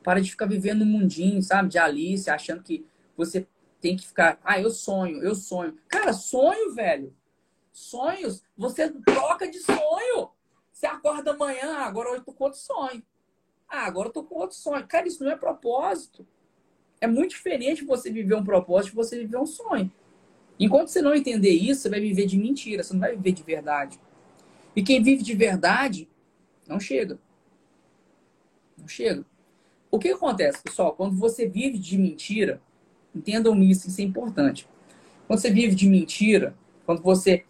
Para 0.04 0.20
de 0.20 0.30
ficar 0.30 0.46
vivendo 0.46 0.84
no 0.84 0.86
mundinho, 0.86 1.42
sabe? 1.42 1.68
De 1.68 1.78
Alice, 1.78 2.30
achando 2.30 2.62
que 2.62 2.86
você 3.16 3.48
tem 3.80 3.96
que 3.96 4.07
ficar. 4.07 4.38
Ah, 4.44 4.61
eu 4.61 4.70
sonho, 4.70 5.20
eu 5.20 5.34
sonho. 5.34 5.76
Cara, 5.88 6.12
sonho, 6.12 6.72
velho 6.72 7.12
sonhos, 7.76 8.42
você 8.57 8.90
troca 8.90 9.48
de 9.48 9.59
sonho. 9.61 10.30
Você 10.72 10.86
acorda 10.86 11.32
amanhã, 11.32 11.76
ah, 11.76 11.86
agora 11.86 12.11
eu 12.11 12.24
tô 12.24 12.32
com 12.32 12.44
outro 12.44 12.59
sonho. 12.59 13.02
Ah, 13.68 13.86
agora 13.86 14.09
eu 14.09 14.12
tô 14.12 14.24
com 14.24 14.36
outro 14.36 14.57
sonho. 14.57 14.86
Cara, 14.86 15.07
isso 15.07 15.22
não 15.22 15.30
é 15.30 15.36
propósito. 15.36 16.26
É 17.00 17.07
muito 17.07 17.30
diferente 17.30 17.84
você 17.84 18.11
viver 18.11 18.34
um 18.34 18.44
propósito 18.44 18.90
de 18.90 18.96
você 18.96 19.18
viver 19.18 19.36
um 19.36 19.46
sonho. 19.46 19.92
Enquanto 20.59 20.88
você 20.88 21.02
não 21.02 21.14
entender 21.14 21.50
isso, 21.50 21.82
você 21.82 21.90
vai 21.90 22.00
viver 22.00 22.26
de 22.26 22.38
mentira, 22.38 22.82
você 22.82 22.92
não 22.92 23.00
vai 23.00 23.14
viver 23.14 23.32
de 23.32 23.42
verdade. 23.42 24.00
E 24.74 24.82
quem 24.82 25.02
vive 25.02 25.22
de 25.22 25.34
verdade 25.34 26.09
não 26.66 26.80
chega. 26.80 27.18
Não 28.76 28.88
chega. 28.88 29.24
O 29.90 29.98
que 29.98 30.09
acontece, 30.09 30.62
pessoal? 30.62 30.94
Quando 30.94 31.16
você 31.16 31.48
vive 31.48 31.78
de 31.78 31.96
mentira, 31.96 32.61
entendam 33.14 33.62
isso, 33.62 33.88
isso 33.88 34.00
é 34.00 34.04
importante. 34.04 34.68
Quando 35.26 35.40
você 35.40 35.50
vive 35.50 35.74
de 35.74 35.88
mentira, 35.88 36.57
quando 36.84 37.02
você 37.02 37.44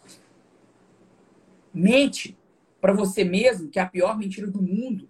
mente 1.72 2.36
para 2.80 2.92
você 2.92 3.24
mesmo, 3.24 3.68
que 3.68 3.78
é 3.78 3.82
a 3.82 3.88
pior 3.88 4.16
mentira 4.16 4.46
do 4.46 4.62
mundo, 4.62 5.08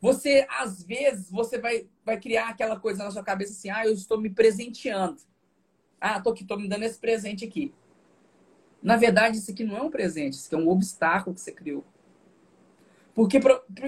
você, 0.00 0.46
às 0.48 0.82
vezes, 0.82 1.30
você 1.30 1.58
vai, 1.58 1.86
vai 2.04 2.18
criar 2.18 2.48
aquela 2.48 2.78
coisa 2.78 3.04
na 3.04 3.10
sua 3.10 3.22
cabeça 3.22 3.52
assim, 3.52 3.70
ah, 3.70 3.86
eu 3.86 3.92
estou 3.92 4.20
me 4.20 4.28
presenteando. 4.28 5.22
Ah, 6.04 6.20
tô 6.20 6.30
aqui, 6.30 6.44
tô 6.44 6.56
me 6.56 6.66
dando 6.66 6.82
esse 6.82 6.98
presente 6.98 7.44
aqui. 7.44 7.72
Na 8.82 8.96
verdade, 8.96 9.38
isso 9.38 9.52
aqui 9.52 9.62
não 9.62 9.76
é 9.76 9.82
um 9.82 9.88
presente, 9.88 10.32
isso 10.32 10.48
aqui 10.48 10.56
é 10.56 10.58
um 10.58 10.68
obstáculo 10.68 11.32
que 11.32 11.40
você 11.40 11.52
criou. 11.52 11.84
Porque, 13.14 13.38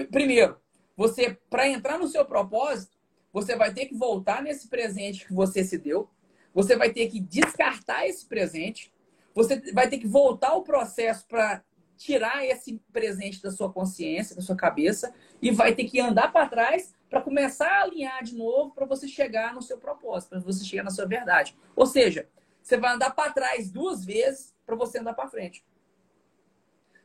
primeiro, 0.09 0.57
você, 0.95 1.37
para 1.49 1.67
entrar 1.67 1.99
no 1.99 2.07
seu 2.07 2.23
propósito, 2.23 2.97
você 3.33 3.57
vai 3.57 3.73
ter 3.73 3.87
que 3.87 3.95
voltar 3.95 4.41
nesse 4.41 4.69
presente 4.69 5.27
que 5.27 5.33
você 5.33 5.61
se 5.61 5.77
deu, 5.77 6.09
você 6.53 6.77
vai 6.77 6.89
ter 6.93 7.09
que 7.09 7.19
descartar 7.19 8.07
esse 8.07 8.25
presente, 8.25 8.93
você 9.33 9.73
vai 9.73 9.89
ter 9.89 9.97
que 9.97 10.07
voltar 10.07 10.53
o 10.53 10.63
processo 10.63 11.27
para 11.27 11.61
tirar 11.97 12.45
esse 12.45 12.81
presente 12.93 13.41
da 13.41 13.51
sua 13.51 13.69
consciência, 13.69 14.33
da 14.33 14.41
sua 14.41 14.55
cabeça, 14.55 15.13
e 15.41 15.51
vai 15.51 15.75
ter 15.75 15.83
que 15.83 15.99
andar 15.99 16.31
para 16.31 16.47
trás 16.47 16.94
para 17.09 17.21
começar 17.21 17.67
a 17.67 17.83
alinhar 17.83 18.23
de 18.23 18.35
novo 18.35 18.71
para 18.71 18.85
você 18.85 19.07
chegar 19.07 19.53
no 19.53 19.61
seu 19.61 19.77
propósito, 19.77 20.29
para 20.29 20.39
você 20.39 20.63
chegar 20.63 20.83
na 20.83 20.89
sua 20.89 21.05
verdade. 21.05 21.55
Ou 21.75 21.85
seja, 21.85 22.27
você 22.61 22.77
vai 22.77 22.93
andar 22.93 23.11
para 23.11 23.31
trás 23.31 23.71
duas 23.71 24.03
vezes 24.03 24.53
para 24.65 24.75
você 24.75 24.99
andar 24.99 25.13
para 25.13 25.29
frente. 25.29 25.63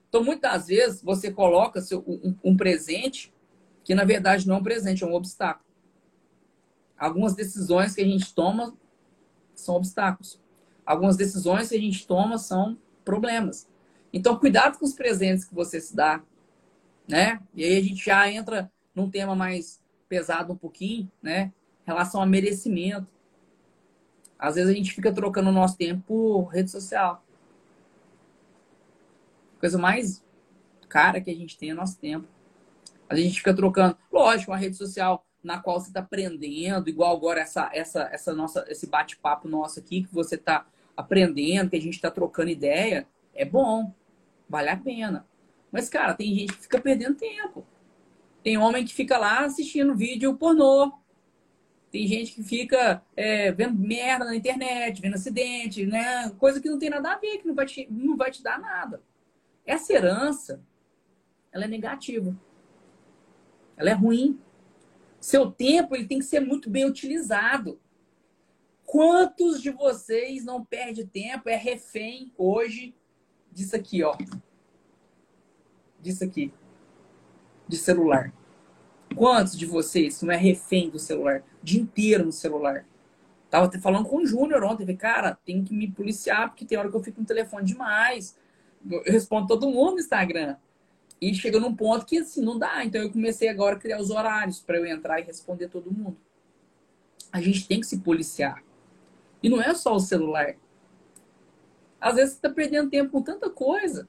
Então, 0.09 0.25
muitas 0.25 0.67
vezes, 0.67 1.03
você 1.03 1.31
coloca 1.31 1.81
seu, 1.81 2.01
um, 2.01 2.35
um 2.43 2.57
presente 2.57 3.33
que, 3.85 3.95
na 3.95 4.05
verdade, 4.05 4.49
não 4.49 4.57
é 4.57 4.59
um 4.59 4.63
presente, 4.63 5.05
é 5.05 5.07
um 5.07 5.15
obstáculo. 5.15 5.65
Algumas 6.99 7.35
decisões 7.35 7.95
que 7.95 8.01
a 8.01 8.05
gente 8.05 8.35
toma 8.35 8.77
são 9.55 9.77
obstáculos 9.77 10.41
algumas 10.91 11.17
decisões 11.17 11.69
que 11.69 11.77
a 11.77 11.81
gente 11.81 12.05
toma 12.05 12.37
são 12.37 12.77
problemas. 13.05 13.69
Então, 14.13 14.37
cuidado 14.37 14.77
com 14.77 14.85
os 14.85 14.93
presentes 14.93 15.45
que 15.45 15.55
você 15.55 15.81
se 15.81 15.95
dá, 15.95 16.21
né? 17.07 17.41
E 17.55 17.65
aí 17.65 17.79
a 17.79 17.83
gente 17.83 18.05
já 18.05 18.29
entra 18.29 18.71
num 18.93 19.09
tema 19.09 19.37
mais 19.37 19.81
pesado 20.11 20.53
um 20.53 20.57
pouquinho, 20.57 21.11
né? 21.23 21.53
Relação 21.87 22.21
a 22.21 22.27
merecimento. 22.27 23.07
Às 24.37 24.57
vezes 24.57 24.69
a 24.69 24.75
gente 24.75 24.93
fica 24.93 25.13
trocando 25.13 25.51
o 25.51 25.53
nosso 25.53 25.77
tempo 25.79 26.03
por 26.07 26.45
rede 26.49 26.71
social. 26.71 27.25
Coisa 29.61 29.79
mais 29.79 30.23
cara 30.89 31.21
que 31.21 31.31
a 31.31 31.35
gente 31.35 31.57
tem 31.57 31.71
é 31.71 31.75
nosso 31.75 31.97
tempo. 31.99 32.27
A 33.09 33.15
gente 33.15 33.39
fica 33.39 33.55
trocando, 33.55 33.97
lógico, 34.11 34.51
uma 34.51 34.57
rede 34.57 34.77
social 34.77 35.25
na 35.43 35.59
qual 35.61 35.81
você 35.81 35.89
está 35.89 36.01
aprendendo, 36.01 36.89
igual 36.89 37.17
agora 37.17 37.41
essa, 37.41 37.71
essa, 37.73 38.03
essa 38.13 38.35
nossa, 38.35 38.65
esse 38.69 38.87
bate-papo 38.87 39.49
nosso 39.49 39.79
aqui, 39.79 40.03
que 40.03 40.13
você 40.13 40.35
está 40.35 40.67
aprendendo, 40.97 41.71
que 41.71 41.77
a 41.77 41.81
gente 41.81 41.95
está 41.95 42.11
trocando 42.11 42.51
ideia, 42.51 43.07
é 43.35 43.45
bom, 43.45 43.95
vale 44.49 44.69
a 44.69 44.77
pena. 44.77 45.27
Mas, 45.71 45.89
cara, 45.89 46.15
tem 46.15 46.35
gente 46.35 46.53
que 46.55 46.63
fica 46.63 46.81
perdendo 46.81 47.15
tempo. 47.15 47.65
Tem 48.43 48.57
homem 48.57 48.85
que 48.85 48.95
fica 48.95 49.19
lá 49.19 49.45
assistindo 49.45 49.95
vídeo 49.95 50.37
pornô. 50.37 50.93
Tem 51.91 52.07
gente 52.07 52.33
que 52.33 52.43
fica 52.43 53.03
é, 53.17 53.51
vendo 53.53 53.77
merda 53.79 54.25
na 54.25 54.37
internet, 54.37 55.01
vendo 55.01 55.15
acidente, 55.15 55.85
né? 55.85 56.31
Coisa 56.39 56.61
que 56.61 56.71
não 56.71 56.79
tem 56.79 56.89
nada 56.89 57.13
a 57.13 57.19
ver, 57.19 57.39
que 57.39 57.47
não 57.47 57.55
vai 57.55 57.67
te, 57.67 57.87
não 57.91 58.17
vai 58.17 58.31
te 58.31 58.43
dar 58.43 58.61
nada. 58.61 59.03
Essa 59.67 59.93
herança, 59.93 60.65
ela 61.53 61.65
é 61.65 61.69
negativa. 61.69 62.37
Ela 63.77 63.91
é 63.91 63.95
ruim. 63.95 64.39
Seu 65.21 65.51
tempo 65.51 65.95
ele 65.95 66.07
tem 66.07 66.19
que 66.19 66.25
ser 66.25 66.41
muito 66.41 66.71
bem 66.71 66.87
utilizado. 66.87 67.81
Quantos 68.87 69.61
de 69.61 69.71
vocês 69.71 70.45
não 70.45 70.65
perde 70.65 71.05
tempo, 71.05 71.49
é 71.49 71.57
refém 71.57 72.33
hoje 72.39 72.95
disso 73.53 73.77
aqui, 73.77 74.03
ó? 74.03 74.17
Disso 76.01 76.25
aqui. 76.25 76.53
De 77.71 77.77
celular. 77.77 78.33
Quantos 79.15 79.57
de 79.57 79.65
vocês 79.65 80.21
não 80.23 80.33
é 80.33 80.37
refém 80.37 80.91
do 80.91 80.99
celular? 80.99 81.45
O 81.63 81.65
dia 81.65 81.81
inteiro 81.81 82.25
no 82.25 82.33
celular. 82.33 82.85
Tava 83.49 83.67
até 83.67 83.79
falando 83.79 84.09
com 84.09 84.17
o 84.17 84.27
Júnior 84.27 84.65
ontem, 84.65 84.85
falei, 84.85 84.97
cara, 84.97 85.39
tem 85.45 85.63
que 85.63 85.73
me 85.73 85.89
policiar, 85.89 86.49
porque 86.49 86.65
tem 86.65 86.77
hora 86.77 86.91
que 86.91 86.97
eu 86.97 87.03
fico 87.03 87.21
no 87.21 87.27
telefone 87.27 87.65
demais. 87.65 88.37
Eu 88.89 89.03
respondo 89.05 89.47
todo 89.47 89.71
mundo 89.71 89.93
no 89.93 90.01
Instagram. 90.01 90.57
E 91.21 91.33
chegou 91.33 91.61
num 91.61 91.77
ponto 91.77 92.07
que 92.07 92.19
assim, 92.19 92.43
não 92.43 92.59
dá. 92.59 92.85
Então 92.85 93.01
eu 93.01 93.11
comecei 93.11 93.49
agora 93.49 93.77
a 93.77 93.79
criar 93.79 94.01
os 94.01 94.11
horários 94.11 94.61
para 94.61 94.79
eu 94.79 94.87
entrar 94.87 95.21
e 95.21 95.25
responder 95.25 95.69
todo 95.69 95.93
mundo. 95.93 96.17
A 97.33 97.41
gente 97.41 97.69
tem 97.69 97.79
que 97.79 97.87
se 97.87 98.01
policiar. 98.01 98.65
E 99.41 99.49
não 99.49 99.63
é 99.63 99.73
só 99.75 99.95
o 99.95 100.01
celular. 100.01 100.57
Às 102.01 102.17
vezes 102.17 102.31
você 102.33 102.39
está 102.39 102.51
perdendo 102.51 102.91
tempo 102.91 103.13
com 103.13 103.23
tanta 103.23 103.49
coisa. 103.49 104.09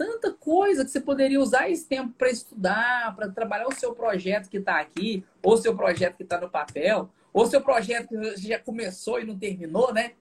Tanta 0.00 0.32
coisa 0.32 0.82
que 0.82 0.90
você 0.90 0.98
poderia 0.98 1.38
usar 1.38 1.68
esse 1.68 1.86
tempo 1.86 2.14
para 2.16 2.30
estudar, 2.30 3.14
para 3.14 3.28
trabalhar 3.28 3.68
o 3.68 3.74
seu 3.74 3.94
projeto 3.94 4.48
que 4.48 4.56
está 4.56 4.80
aqui, 4.80 5.22
ou 5.42 5.58
seu 5.58 5.76
projeto 5.76 6.16
que 6.16 6.22
está 6.22 6.40
no 6.40 6.48
papel, 6.48 7.10
ou 7.34 7.44
seu 7.44 7.60
projeto 7.60 8.08
que 8.08 8.36
já 8.38 8.58
começou 8.58 9.20
e 9.20 9.26
não 9.26 9.38
terminou, 9.38 9.92
né? 9.92 10.12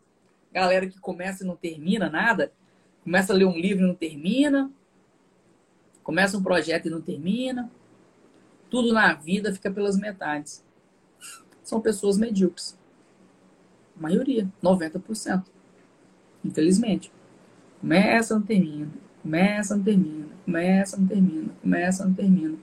Galera 0.51 0.85
que 0.85 0.99
começa 0.99 1.45
e 1.45 1.47
não 1.47 1.55
termina 1.55 2.09
nada. 2.09 2.51
Começa 3.05 3.31
a 3.31 3.35
ler 3.37 3.45
um 3.45 3.57
livro 3.57 3.85
e 3.85 3.87
não 3.87 3.95
termina. 3.95 4.69
Começa 6.03 6.37
um 6.37 6.43
projeto 6.43 6.87
e 6.87 6.91
não 6.91 6.99
termina. 6.99 7.71
Tudo 8.69 8.91
na 8.91 9.13
vida 9.13 9.53
fica 9.53 9.71
pelas 9.71 9.97
metades. 9.97 10.61
São 11.63 11.79
pessoas 11.79 12.17
medíocres. 12.17 12.77
A 13.97 14.01
maioria, 14.01 14.45
90%. 14.61 15.45
Infelizmente. 16.43 17.09
Começa, 17.79 18.35
não 18.35 18.41
termina. 18.41 19.07
Começa, 19.21 19.75
não 19.75 19.83
termina. 19.83 20.27
Começa, 20.45 20.97
não 20.97 21.07
termina. 21.07 21.53
Começa, 21.61 22.05
não 22.05 22.13
termina. 22.13 22.57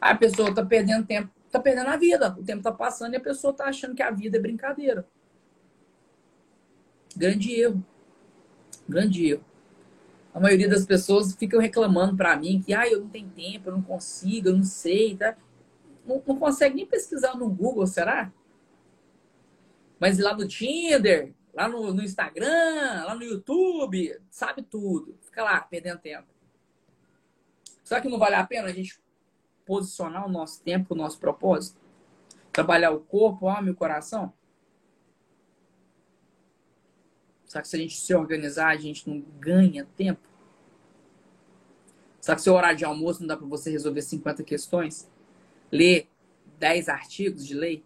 A 0.00 0.14
pessoa 0.14 0.54
tá 0.54 0.64
perdendo 0.64 1.06
tempo 1.06 1.30
tá 1.50 1.60
perdendo 1.60 1.88
a 1.88 1.96
vida. 1.96 2.36
O 2.38 2.44
tempo 2.44 2.62
tá 2.62 2.72
passando 2.72 3.14
e 3.14 3.16
a 3.16 3.20
pessoa 3.20 3.52
tá 3.52 3.64
achando 3.64 3.94
que 3.94 4.02
a 4.02 4.10
vida 4.10 4.36
é 4.36 4.40
brincadeira. 4.40 5.06
Grande 7.16 7.52
erro. 7.52 7.84
Grande 8.88 9.30
erro. 9.30 9.44
A 10.34 10.40
maioria 10.40 10.68
das 10.68 10.84
pessoas 10.84 11.34
ficam 11.34 11.58
reclamando 11.58 12.14
para 12.16 12.36
mim 12.36 12.62
que 12.64 12.74
ah, 12.74 12.86
eu 12.86 13.00
não 13.00 13.08
tenho 13.08 13.30
tempo, 13.30 13.70
eu 13.70 13.72
não 13.72 13.82
consigo, 13.82 14.48
eu 14.48 14.56
não 14.56 14.64
sei, 14.64 15.16
tá? 15.16 15.34
Não, 16.06 16.22
não 16.26 16.38
consegue 16.38 16.76
nem 16.76 16.86
pesquisar 16.86 17.34
no 17.36 17.48
Google, 17.48 17.86
será? 17.86 18.30
Mas 19.98 20.18
lá 20.18 20.36
no 20.36 20.46
Tinder, 20.46 21.32
lá 21.56 21.66
no, 21.66 21.94
no 21.94 22.04
Instagram, 22.04 23.04
lá 23.06 23.14
no 23.14 23.24
YouTube, 23.24 24.20
sabe 24.30 24.62
tudo. 24.62 25.18
Fica 25.22 25.42
lá, 25.42 25.58
perdendo 25.62 25.98
tempo. 25.98 26.28
Será 27.82 28.00
que 28.00 28.08
não 28.08 28.18
vale 28.18 28.34
a 28.34 28.46
pena 28.46 28.68
a 28.68 28.72
gente 28.72 29.00
posicionar 29.64 30.26
o 30.26 30.30
nosso 30.30 30.62
tempo, 30.62 30.92
o 30.92 30.96
nosso 30.96 31.18
propósito? 31.18 31.80
Trabalhar 32.52 32.90
o 32.90 33.00
corpo, 33.00 33.48
a 33.48 33.56
alma 33.56 33.68
e 33.68 33.72
o 33.72 33.74
coração? 33.74 34.34
Será 37.46 37.62
que 37.62 37.68
se 37.68 37.76
a 37.76 37.78
gente 37.78 37.96
se 37.96 38.14
organizar, 38.14 38.68
a 38.68 38.76
gente 38.76 39.08
não 39.08 39.20
ganha 39.40 39.86
tempo? 39.96 40.28
Será 42.20 42.36
que 42.36 42.42
seu 42.42 42.54
horário 42.54 42.76
de 42.76 42.84
almoço 42.84 43.20
não 43.20 43.28
dá 43.28 43.36
para 43.36 43.46
você 43.46 43.70
resolver 43.70 44.02
50 44.02 44.42
questões? 44.44 45.10
Ler 45.72 46.10
10 46.58 46.88
artigos 46.90 47.46
de 47.46 47.54
lei? 47.54 47.82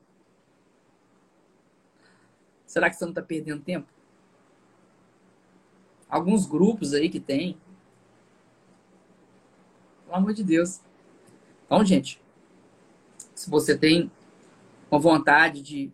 Será 2.70 2.88
que 2.88 2.94
você 2.94 3.04
não 3.04 3.10
está 3.10 3.20
perdendo 3.20 3.64
tempo? 3.64 3.88
Alguns 6.08 6.46
grupos 6.46 6.94
aí 6.94 7.10
que 7.10 7.18
tem. 7.18 7.58
Pelo 10.04 10.16
amor 10.18 10.32
de 10.32 10.44
Deus. 10.44 10.80
Então, 11.66 11.84
gente, 11.84 12.22
se 13.34 13.50
você 13.50 13.76
tem 13.76 14.08
uma 14.88 15.00
vontade 15.00 15.62
de, 15.62 15.90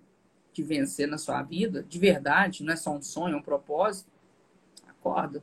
de 0.53 0.63
vencer 0.63 1.09
na 1.09 1.17
sua 1.17 1.43
vida, 1.43 1.83
de 1.83 1.99
verdade, 1.99 2.63
não 2.63 2.75
é 2.75 2.77
só 2.77 2.91
um 2.91 3.01
sonho, 3.01 3.37
é 3.37 3.39
um 3.39 3.43
propósito, 3.43 4.11
acorda. 4.87 5.43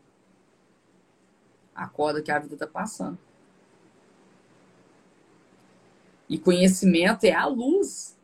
Acorda 1.74 2.22
que 2.22 2.32
a 2.32 2.38
vida 2.38 2.54
está 2.54 2.68
passando. 2.68 3.18
E 6.30 6.38
conhecimento 6.38 7.24
é 7.24 7.34
a 7.34 7.48
luz. 7.48 8.16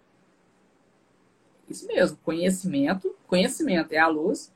Isso 1.70 1.86
mesmo, 1.86 2.18
conhecimento, 2.18 3.16
conhecimento 3.28 3.94
é 3.94 3.98
a 3.98 4.08
luz 4.08 4.52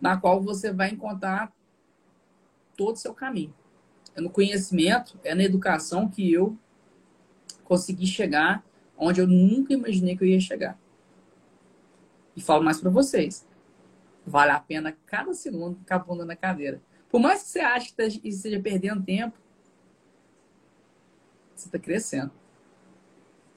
na 0.00 0.16
qual 0.16 0.40
você 0.40 0.72
vai 0.72 0.90
encontrar 0.90 1.52
todo 2.76 2.94
o 2.94 2.98
seu 2.98 3.12
caminho 3.12 3.54
é 4.14 4.20
no 4.20 4.30
conhecimento, 4.30 5.18
é 5.24 5.34
na 5.34 5.42
educação 5.42 6.08
que 6.08 6.32
eu 6.32 6.56
consegui 7.64 8.06
chegar 8.06 8.64
onde 8.96 9.20
eu 9.20 9.26
nunca 9.26 9.72
imaginei 9.72 10.16
que 10.16 10.22
eu 10.22 10.28
ia 10.28 10.40
chegar. 10.40 10.78
E 12.36 12.40
falo 12.40 12.62
mais 12.62 12.80
para 12.80 12.90
vocês. 12.90 13.46
Vale 14.24 14.52
a 14.52 14.60
pena 14.60 14.96
cada 15.06 15.34
segundo 15.34 15.78
ficar 15.78 15.98
bunda 15.98 16.24
na 16.24 16.36
cadeira. 16.36 16.80
Por 17.10 17.20
mais 17.20 17.42
que 17.42 17.48
você 17.48 17.60
ache 17.60 17.88
que 17.88 17.94
tá, 17.94 18.04
esteja 18.04 18.60
perdendo 18.60 19.02
tempo, 19.02 19.36
você 21.54 21.68
está 21.68 21.78
crescendo. 21.78 22.30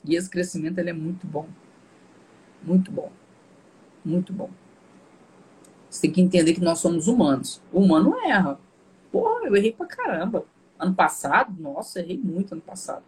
E 0.03 0.15
esse 0.15 0.29
crescimento 0.29 0.79
ele 0.79 0.89
é 0.89 0.93
muito 0.93 1.27
bom. 1.27 1.47
Muito 2.65 2.91
bom. 2.91 3.11
Muito 4.03 4.33
bom. 4.33 4.49
Você 5.89 6.01
tem 6.01 6.11
que 6.11 6.21
entender 6.21 6.53
que 6.53 6.61
nós 6.61 6.79
somos 6.79 7.07
humanos. 7.07 7.61
O 7.71 7.79
humano 7.79 8.17
erra. 8.25 8.59
Porra, 9.11 9.45
eu 9.45 9.55
errei 9.55 9.71
pra 9.71 9.85
caramba. 9.85 10.45
Ano 10.77 10.93
passado, 10.93 11.55
nossa, 11.61 11.99
errei 11.99 12.17
muito 12.17 12.53
ano 12.53 12.61
passado. 12.61 13.03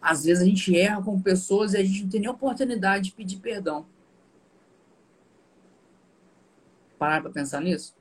Às 0.00 0.24
vezes 0.24 0.42
a 0.42 0.46
gente 0.46 0.76
erra 0.78 1.02
com 1.02 1.20
pessoas 1.20 1.72
e 1.72 1.78
a 1.78 1.82
gente 1.82 2.02
não 2.02 2.10
tem 2.10 2.20
nem 2.20 2.30
oportunidade 2.30 3.06
de 3.06 3.12
pedir 3.12 3.38
perdão. 3.38 3.86
Parar 6.98 7.22
pra 7.22 7.30
pensar 7.30 7.60
nisso? 7.60 7.96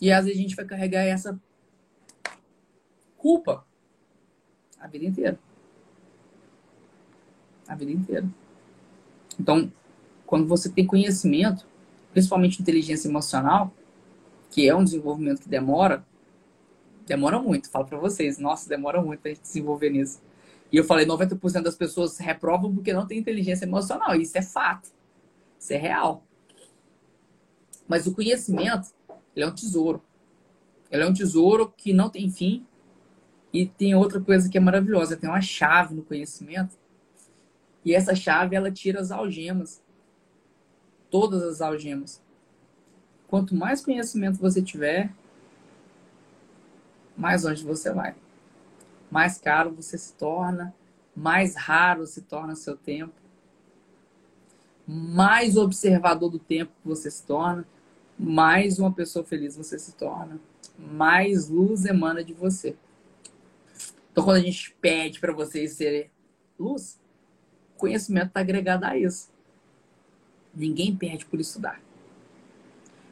E 0.00 0.12
às 0.12 0.26
vezes 0.26 0.38
a 0.38 0.42
gente 0.42 0.54
vai 0.54 0.66
carregar 0.66 1.02
essa 1.02 1.40
culpa 3.16 3.66
a 4.78 4.86
vida 4.86 5.04
inteira. 5.04 5.38
A 7.66 7.74
vida 7.74 7.90
inteira. 7.90 8.28
Então, 9.38 9.72
quando 10.26 10.46
você 10.46 10.68
tem 10.68 10.86
conhecimento, 10.86 11.66
principalmente 12.12 12.60
inteligência 12.60 13.08
emocional, 13.08 13.72
que 14.50 14.68
é 14.68 14.74
um 14.74 14.84
desenvolvimento 14.84 15.42
que 15.42 15.48
demora, 15.48 16.04
demora 17.06 17.38
muito, 17.40 17.70
falo 17.70 17.86
para 17.86 17.98
vocês, 17.98 18.38
nossa, 18.38 18.68
demora 18.68 19.02
muito 19.02 19.24
a 19.24 19.28
gente 19.28 19.40
desenvolver 19.40 19.90
nisso. 19.90 20.20
E 20.70 20.76
eu 20.76 20.84
falei, 20.84 21.06
90% 21.06 21.62
das 21.62 21.74
pessoas 21.74 22.18
reprovam 22.18 22.74
porque 22.74 22.92
não 22.92 23.06
tem 23.06 23.18
inteligência 23.18 23.64
emocional, 23.64 24.14
isso 24.14 24.36
é 24.36 24.42
fato, 24.42 24.90
isso 25.58 25.72
é 25.72 25.76
real. 25.76 26.22
Mas 27.86 28.06
o 28.06 28.14
conhecimento, 28.14 28.88
ele 29.34 29.46
é 29.46 29.48
um 29.48 29.54
tesouro. 29.54 30.02
Ele 30.90 31.02
é 31.02 31.06
um 31.06 31.12
tesouro 31.12 31.72
que 31.74 31.92
não 31.92 32.10
tem 32.10 32.30
fim. 32.30 32.66
E 33.50 33.66
tem 33.66 33.94
outra 33.94 34.20
coisa 34.20 34.48
que 34.50 34.58
é 34.58 34.60
maravilhosa, 34.60 35.16
tem 35.16 35.28
uma 35.28 35.40
chave 35.40 35.94
no 35.94 36.02
conhecimento. 36.02 36.76
E 37.84 37.94
essa 37.94 38.14
chave, 38.14 38.56
ela 38.56 38.70
tira 38.70 39.00
as 39.00 39.10
algemas. 39.10 39.82
Todas 41.10 41.42
as 41.42 41.60
algemas. 41.60 42.22
Quanto 43.26 43.54
mais 43.54 43.84
conhecimento 43.84 44.38
você 44.38 44.62
tiver, 44.62 45.12
mais 47.16 47.44
longe 47.44 47.64
você 47.64 47.92
vai. 47.92 48.14
Mais 49.10 49.38
caro 49.38 49.70
você 49.70 49.98
se 49.98 50.14
torna, 50.14 50.74
mais 51.14 51.56
raro 51.56 52.06
se 52.06 52.22
torna 52.22 52.54
seu 52.54 52.76
tempo, 52.76 53.14
mais 54.86 55.56
observador 55.56 56.30
do 56.30 56.38
tempo 56.38 56.72
você 56.84 57.10
se 57.10 57.26
torna, 57.26 57.66
mais 58.18 58.78
uma 58.78 58.92
pessoa 58.92 59.24
feliz 59.24 59.56
você 59.56 59.78
se 59.78 59.92
torna, 59.94 60.40
mais 60.78 61.48
luz 61.48 61.84
emana 61.84 62.22
de 62.22 62.32
você. 62.32 62.76
Então, 64.10 64.24
quando 64.24 64.36
a 64.36 64.40
gente 64.42 64.74
pede 64.80 65.20
para 65.20 65.32
vocês 65.32 65.72
serem 65.72 66.10
luz, 66.58 66.98
conhecimento 67.78 68.28
está 68.28 68.40
agregado 68.40 68.84
a 68.84 68.98
isso. 68.98 69.30
Ninguém 70.54 70.94
perde 70.94 71.24
por 71.24 71.40
estudar. 71.40 71.80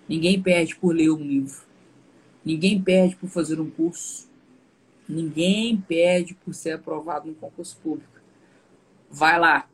Ninguém 0.09 0.43
perde 0.43 0.76
por 0.76 0.94
ler 0.94 1.10
um 1.10 1.22
livro. 1.22 1.64
Ninguém 2.44 2.80
perde 2.82 3.16
por 3.16 3.28
fazer 3.28 3.60
um 3.60 3.70
curso. 3.70 4.28
Ninguém 5.09 5.80
perde 5.80 6.34
por 6.34 6.52
ser 6.55 6.72
aprovado 6.72 7.28
no 7.28 7.34
concurso 7.34 7.76
público. 7.78 8.20
Vai 9.10 9.38
lá. 9.38 9.68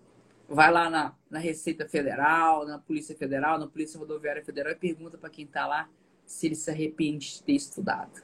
Vai 0.48 0.70
lá 0.70 0.90
na, 0.90 1.14
na 1.30 1.38
Receita 1.38 1.88
Federal, 1.88 2.66
na 2.66 2.78
Polícia 2.78 3.16
Federal, 3.16 3.58
na 3.58 3.66
Polícia 3.66 3.98
Rodoviária 3.98 4.44
Federal 4.44 4.72
e 4.72 4.76
pergunta 4.76 5.16
para 5.16 5.30
quem 5.30 5.46
está 5.46 5.66
lá 5.66 5.88
se 6.26 6.46
ele 6.46 6.54
se 6.54 6.70
arrepende 6.70 7.34
de 7.34 7.42
ter 7.42 7.52
estudado. 7.54 8.22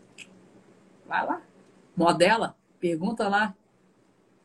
Vai 1.07 1.27
lá. 1.27 1.43
Modela. 1.97 2.57
Pergunta 2.78 3.28
lá. 3.28 3.55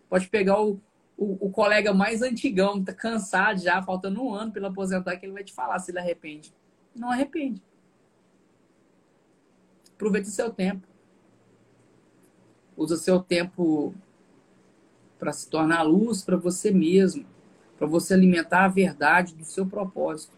Pode 0.10 0.30
pegar 0.30 0.62
o, 0.62 0.80
o, 1.24 1.38
o 1.40 1.50
colega 1.50 1.94
mais 1.94 2.22
antigão, 2.22 2.74
que 2.74 2.92
está 2.92 2.94
cansado 2.94 3.60
já, 3.60 3.82
faltando 3.82 4.22
um 4.22 4.34
ano 4.34 4.52
ele 4.56 4.66
aposentar, 4.66 5.16
que 5.18 5.26
ele 5.26 5.34
vai 5.34 5.44
te 5.44 5.54
falar 5.54 5.80
se 5.80 5.92
ele 5.92 6.00
arrepende. 6.00 6.54
Não 6.96 7.10
arrepende. 7.10 7.62
Aproveite 9.96 10.30
seu 10.30 10.52
tempo. 10.52 10.86
Usa 12.76 12.98
seu 12.98 13.22
tempo 13.22 13.96
para 15.18 15.32
se 15.32 15.48
tornar 15.50 15.84
luz 15.84 16.22
para 16.24 16.36
você 16.36 16.72
mesmo, 16.72 17.26
para 17.78 17.88
você 17.88 18.14
alimentar 18.14 18.66
a 18.66 18.70
verdade 18.70 19.34
do 19.36 19.46
seu 19.46 19.66
propósito. 19.66 20.34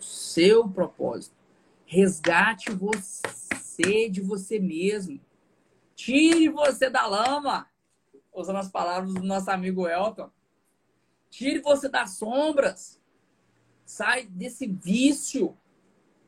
Seu 0.00 0.68
propósito. 0.68 1.34
Resgate 1.84 2.70
você 2.70 4.08
de 4.08 4.20
você 4.20 4.58
mesmo. 4.58 5.20
Tire 5.94 6.48
você 6.48 6.88
da 6.88 7.06
lama. 7.06 7.68
Usando 8.38 8.58
as 8.58 8.68
palavras 8.68 9.12
do 9.12 9.22
nosso 9.24 9.50
amigo 9.50 9.88
Elton. 9.88 10.30
Tire 11.28 11.58
você 11.58 11.88
das 11.88 12.12
sombras. 12.12 13.00
Sai 13.84 14.26
desse 14.26 14.66
vício. 14.66 15.56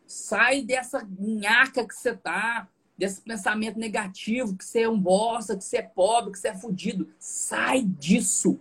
Sai 0.06 0.62
dessa 0.62 1.06
nhaca 1.18 1.86
que 1.86 1.94
você 1.94 2.16
tá. 2.16 2.68
Desse 2.98 3.20
pensamento 3.22 3.78
negativo, 3.78 4.56
que 4.56 4.64
você 4.64 4.82
é 4.82 4.88
um 4.88 5.00
bosta, 5.00 5.56
que 5.56 5.64
você 5.64 5.78
é 5.78 5.82
pobre, 5.82 6.32
que 6.32 6.38
você 6.38 6.48
é 6.48 6.54
fudido. 6.54 7.08
Sai 7.18 7.82
disso. 7.82 8.58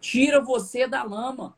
Tira 0.00 0.40
você 0.40 0.88
da 0.88 1.04
lama. 1.04 1.56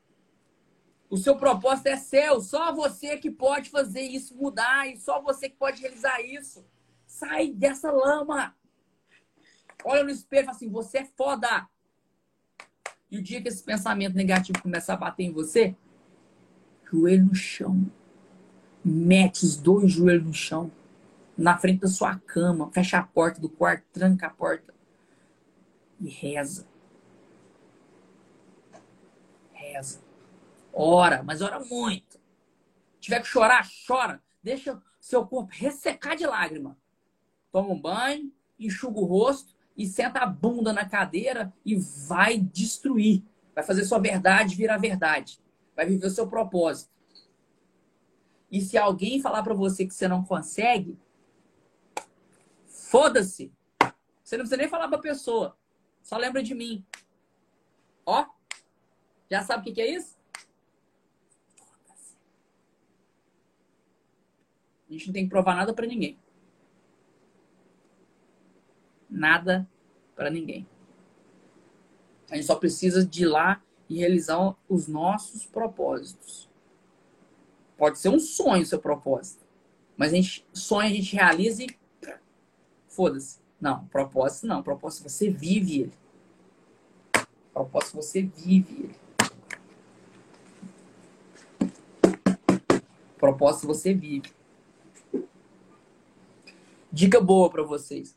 O 1.09 1.17
seu 1.17 1.35
propósito 1.37 1.87
é 1.87 1.97
seu. 1.97 2.41
Só 2.43 2.75
você 2.75 3.17
que 3.17 3.31
pode 3.31 3.71
fazer 3.71 4.03
isso 4.03 4.37
mudar. 4.37 4.87
E 4.87 4.99
só 4.99 5.23
você 5.23 5.49
que 5.49 5.57
pode 5.57 5.81
realizar 5.81 6.21
isso. 6.21 6.65
Sai 7.07 7.51
dessa 7.53 7.91
lama. 7.91 8.55
Olha 9.85 10.03
no 10.03 10.11
espelho 10.11 10.43
e 10.43 10.47
fala 10.47 10.57
assim: 10.57 10.71
você 10.71 10.99
é 10.99 11.05
foda. 11.05 11.69
E 13.11 13.19
o 13.19 13.23
dia 13.23 13.41
que 13.43 13.49
esse 13.49 13.63
pensamento 13.63 14.17
negativo 14.17 14.61
começar 14.63 14.95
a 14.95 14.97
bater 14.97 15.25
em 15.25 15.33
você, 15.33 15.77
joelho 16.91 17.27
no 17.27 17.35
chão. 17.35 17.91
Mete 18.85 19.45
os 19.45 19.57
dois 19.57 19.93
joelhos 19.93 20.27
no 20.27 20.35
chão. 20.35 20.73
Na 21.37 21.59
frente 21.59 21.81
da 21.81 21.89
sua 21.89 22.19
cama. 22.19 22.71
Fecha 22.73 22.99
a 22.99 23.03
porta 23.03 23.41
do 23.41 23.49
quarto, 23.49 23.85
tranca 23.93 24.27
a 24.27 24.31
porta. 24.31 24.75
E 26.01 26.09
reza. 26.09 26.67
Reza. 29.53 30.03
Ora, 30.73 31.23
mas 31.23 31.41
ora 31.41 31.61
muito. 31.61 32.19
tiver 33.01 33.21
que 33.21 33.29
chorar, 33.29 33.67
chora. 33.87 34.23
Deixa 34.43 34.83
seu 35.01 35.27
corpo 35.27 35.53
ressecar 35.53 36.17
de 36.17 36.27
lágrima. 36.27 36.77
Toma 37.53 37.71
um 37.71 37.81
banho, 37.81 38.33
enxuga 38.59 38.99
o 38.99 39.05
rosto 39.05 39.54
e 39.77 39.87
senta 39.87 40.21
a 40.21 40.27
bunda 40.27 40.73
na 40.73 40.89
cadeira 40.89 41.53
e 41.65 41.77
vai 41.77 42.39
destruir. 42.39 43.23
Vai 43.55 43.65
fazer 43.65 43.85
sua 43.85 43.99
verdade 43.99 44.57
virar 44.57 44.79
verdade. 44.79 45.41
Vai 45.75 45.87
viver 45.87 46.07
o 46.07 46.11
seu 46.11 46.29
propósito. 46.29 46.93
E 48.51 48.61
se 48.61 48.79
alguém 48.79 49.21
falar 49.21 49.43
para 49.43 49.55
você 49.55 49.87
que 49.87 49.95
você 49.95 50.07
não 50.07 50.25
consegue, 50.25 50.97
foda-se. 52.67 53.53
Você 54.23 54.37
não 54.37 54.45
precisa 54.45 54.57
nem 54.57 54.69
falar 54.69 54.89
para 54.89 54.99
a 54.99 55.03
pessoa. 55.03 55.59
Só 56.03 56.17
lembra 56.17 56.43
de 56.43 56.55
mim. 56.55 56.85
Ó, 58.07 58.27
já 59.31 59.43
sabe 59.43 59.69
o 59.69 59.75
que 59.75 59.81
é 59.81 59.91
isso? 59.91 60.17
A 64.89 64.93
gente 64.93 65.07
não 65.07 65.15
tem 65.15 65.25
que 65.25 65.31
provar 65.31 65.57
nada 65.57 65.75
para 65.75 65.87
ninguém. 65.87 66.19
Nada 69.15 69.65
para 70.17 70.29
ninguém. 70.29 70.67
A 72.29 72.35
gente 72.35 72.47
só 72.47 72.57
precisa 72.57 73.07
de 73.07 73.23
ir 73.23 73.27
lá 73.27 73.63
e 73.89 73.99
realizar 73.99 74.57
os 74.69 74.89
nossos 74.89 75.47
propósitos. 75.47 76.51
Pode 77.77 78.01
ser 78.01 78.09
um 78.09 78.19
sonho 78.19 78.67
seu 78.67 78.81
propósito. 78.81 79.45
Mas 79.97 80.13
a 80.13 80.17
gente 80.17 80.45
sonha, 80.53 80.89
a 80.89 80.93
gente 80.93 81.15
realiza 81.15 81.63
e 81.63 81.77
foda-se. 82.89 83.39
Não, 83.61 83.87
propósito 83.87 84.49
não. 84.49 84.65
Propósito 84.65 85.09
você 85.09 85.31
vive 85.31 85.83
ele. 85.83 85.93
Propósito 87.53 87.95
você 87.95 88.23
vive 88.23 88.75
ele. 88.83 88.97
Propósito 93.17 93.69
você 93.69 93.95
vive. 93.95 94.33
Dica 96.91 97.21
boa 97.21 97.49
para 97.49 97.63
vocês. 97.63 98.17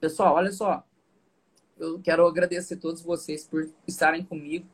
Pessoal, 0.00 0.34
olha 0.34 0.52
só 0.52 0.84
eu 1.78 1.98
quero 2.00 2.26
agradecer 2.26 2.74
a 2.74 2.78
todos 2.78 3.00
vocês 3.02 3.46
por 3.46 3.70
estarem 3.86 4.22
comigo 4.24 4.66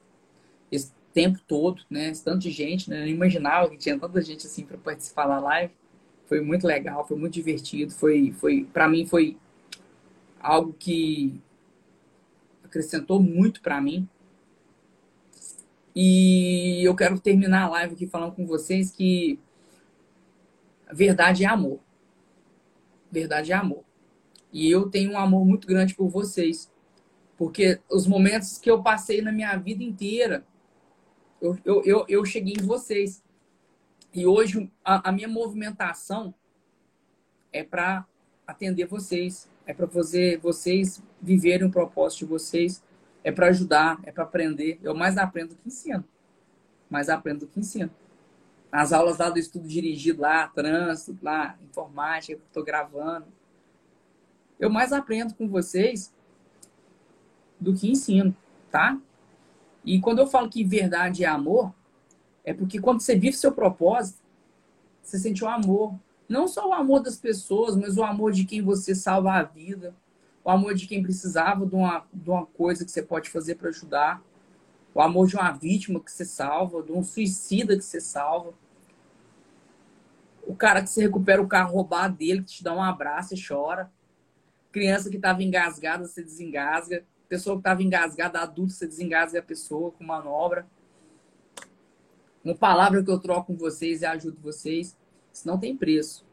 esse 0.72 0.92
tempo 1.12 1.38
todo, 1.46 1.82
né? 1.88 2.08
Esse 2.08 2.24
tanto 2.24 2.40
de 2.40 2.50
gente, 2.50 2.88
né? 2.90 3.02
Eu 3.02 3.06
não 3.06 3.08
imaginava 3.08 3.68
que 3.70 3.76
tinha 3.76 3.98
tanta 3.98 4.20
gente 4.22 4.46
assim 4.46 4.64
para 4.64 4.78
participar 4.78 5.26
da 5.26 5.38
live. 5.38 5.72
Foi 6.26 6.40
muito 6.40 6.66
legal, 6.66 7.06
foi 7.06 7.16
muito 7.16 7.34
divertido, 7.34 7.92
foi, 7.92 8.32
foi 8.32 8.64
para 8.72 8.88
mim 8.88 9.06
foi 9.06 9.36
algo 10.40 10.72
que 10.72 11.40
acrescentou 12.64 13.20
muito 13.20 13.60
para 13.60 13.80
mim. 13.80 14.08
E 15.94 16.82
eu 16.82 16.96
quero 16.96 17.20
terminar 17.20 17.64
a 17.64 17.68
live 17.68 17.94
aqui 17.94 18.06
falando 18.06 18.34
com 18.34 18.46
vocês 18.46 18.90
que 18.90 19.38
verdade 20.92 21.44
é 21.44 21.46
amor. 21.46 21.78
Verdade 23.12 23.52
é 23.52 23.54
amor. 23.54 23.83
E 24.54 24.70
eu 24.70 24.88
tenho 24.88 25.10
um 25.10 25.18
amor 25.18 25.44
muito 25.44 25.66
grande 25.66 25.96
por 25.96 26.08
vocês. 26.08 26.70
Porque 27.36 27.80
os 27.90 28.06
momentos 28.06 28.56
que 28.56 28.70
eu 28.70 28.80
passei 28.80 29.20
na 29.20 29.32
minha 29.32 29.56
vida 29.56 29.82
inteira, 29.82 30.46
eu, 31.42 31.58
eu, 31.64 31.82
eu, 31.84 32.04
eu 32.08 32.24
cheguei 32.24 32.54
em 32.54 32.64
vocês. 32.64 33.20
E 34.14 34.24
hoje 34.24 34.70
a, 34.84 35.08
a 35.08 35.12
minha 35.12 35.26
movimentação 35.26 36.32
é 37.52 37.64
para 37.64 38.06
atender 38.46 38.86
vocês, 38.86 39.50
é 39.66 39.74
para 39.74 39.88
fazer 39.88 40.38
vocês 40.38 41.02
viverem 41.20 41.66
o 41.66 41.72
propósito 41.72 42.20
de 42.20 42.26
vocês, 42.26 42.80
é 43.24 43.32
para 43.32 43.48
ajudar, 43.48 43.98
é 44.04 44.12
para 44.12 44.22
aprender. 44.22 44.78
Eu 44.84 44.94
mais 44.94 45.18
aprendo 45.18 45.50
do 45.50 45.56
que 45.56 45.66
ensino. 45.66 46.04
Mais 46.88 47.08
aprendo 47.08 47.40
do 47.40 47.48
que 47.48 47.58
ensino. 47.58 47.90
As 48.70 48.92
aulas 48.92 49.18
lá 49.18 49.30
do 49.30 49.38
estudo 49.38 49.66
dirigido 49.66 50.22
lá, 50.22 50.46
trânsito, 50.46 51.18
lá, 51.20 51.58
informática, 51.68 52.36
que 52.36 52.42
eu 52.42 52.46
estou 52.46 52.64
gravando. 52.64 53.26
Eu 54.58 54.70
mais 54.70 54.92
aprendo 54.92 55.34
com 55.34 55.48
vocês 55.48 56.12
do 57.60 57.74
que 57.74 57.90
ensino, 57.90 58.34
tá? 58.70 58.98
E 59.84 60.00
quando 60.00 60.20
eu 60.20 60.26
falo 60.26 60.48
que 60.48 60.64
verdade 60.64 61.24
é 61.24 61.28
amor, 61.28 61.72
é 62.44 62.52
porque 62.52 62.80
quando 62.80 63.00
você 63.00 63.16
vive 63.16 63.36
seu 63.36 63.52
propósito, 63.52 64.18
você 65.02 65.18
sente 65.18 65.44
o 65.44 65.48
amor. 65.48 65.94
Não 66.28 66.48
só 66.48 66.68
o 66.68 66.72
amor 66.72 67.00
das 67.00 67.16
pessoas, 67.16 67.76
mas 67.76 67.96
o 67.96 68.02
amor 68.02 68.32
de 68.32 68.44
quem 68.44 68.62
você 68.62 68.94
salva 68.94 69.32
a 69.32 69.42
vida. 69.42 69.94
O 70.42 70.50
amor 70.50 70.74
de 70.74 70.86
quem 70.86 71.02
precisava 71.02 71.66
de 71.66 71.74
uma, 71.74 72.06
de 72.12 72.30
uma 72.30 72.46
coisa 72.46 72.84
que 72.84 72.90
você 72.90 73.02
pode 73.02 73.30
fazer 73.30 73.56
para 73.56 73.68
ajudar. 73.68 74.22
O 74.94 75.00
amor 75.00 75.26
de 75.26 75.36
uma 75.36 75.50
vítima 75.52 76.00
que 76.00 76.12
você 76.12 76.24
salva, 76.24 76.82
de 76.82 76.92
um 76.92 77.02
suicida 77.02 77.76
que 77.76 77.84
você 77.84 78.00
salva. 78.00 78.52
O 80.46 80.54
cara 80.54 80.82
que 80.82 80.90
você 80.90 81.02
recupera 81.02 81.42
o 81.42 81.48
carro 81.48 81.74
roubado 81.74 82.16
dele, 82.16 82.42
que 82.42 82.52
te 82.52 82.64
dá 82.64 82.74
um 82.74 82.82
abraço 82.82 83.34
e 83.34 83.42
chora. 83.46 83.90
Criança 84.74 85.08
que 85.08 85.14
estava 85.14 85.40
engasgada, 85.40 86.04
você 86.04 86.20
desengasga 86.20 87.04
pessoa 87.28 87.54
que 87.54 87.60
estava 87.60 87.80
engasgada, 87.80 88.40
adulto, 88.40 88.72
você 88.72 88.88
desengasga 88.88 89.38
a 89.38 89.42
pessoa 89.42 89.92
com 89.92 90.02
manobra. 90.02 90.66
Uma 92.44 92.56
palavra 92.56 93.02
que 93.02 93.08
eu 93.08 93.20
troco 93.20 93.52
com 93.52 93.56
vocês 93.56 94.02
e 94.02 94.04
ajudo 94.06 94.36
vocês, 94.42 94.96
isso 95.32 95.46
não 95.46 95.56
tem 95.56 95.76
preço. 95.76 96.26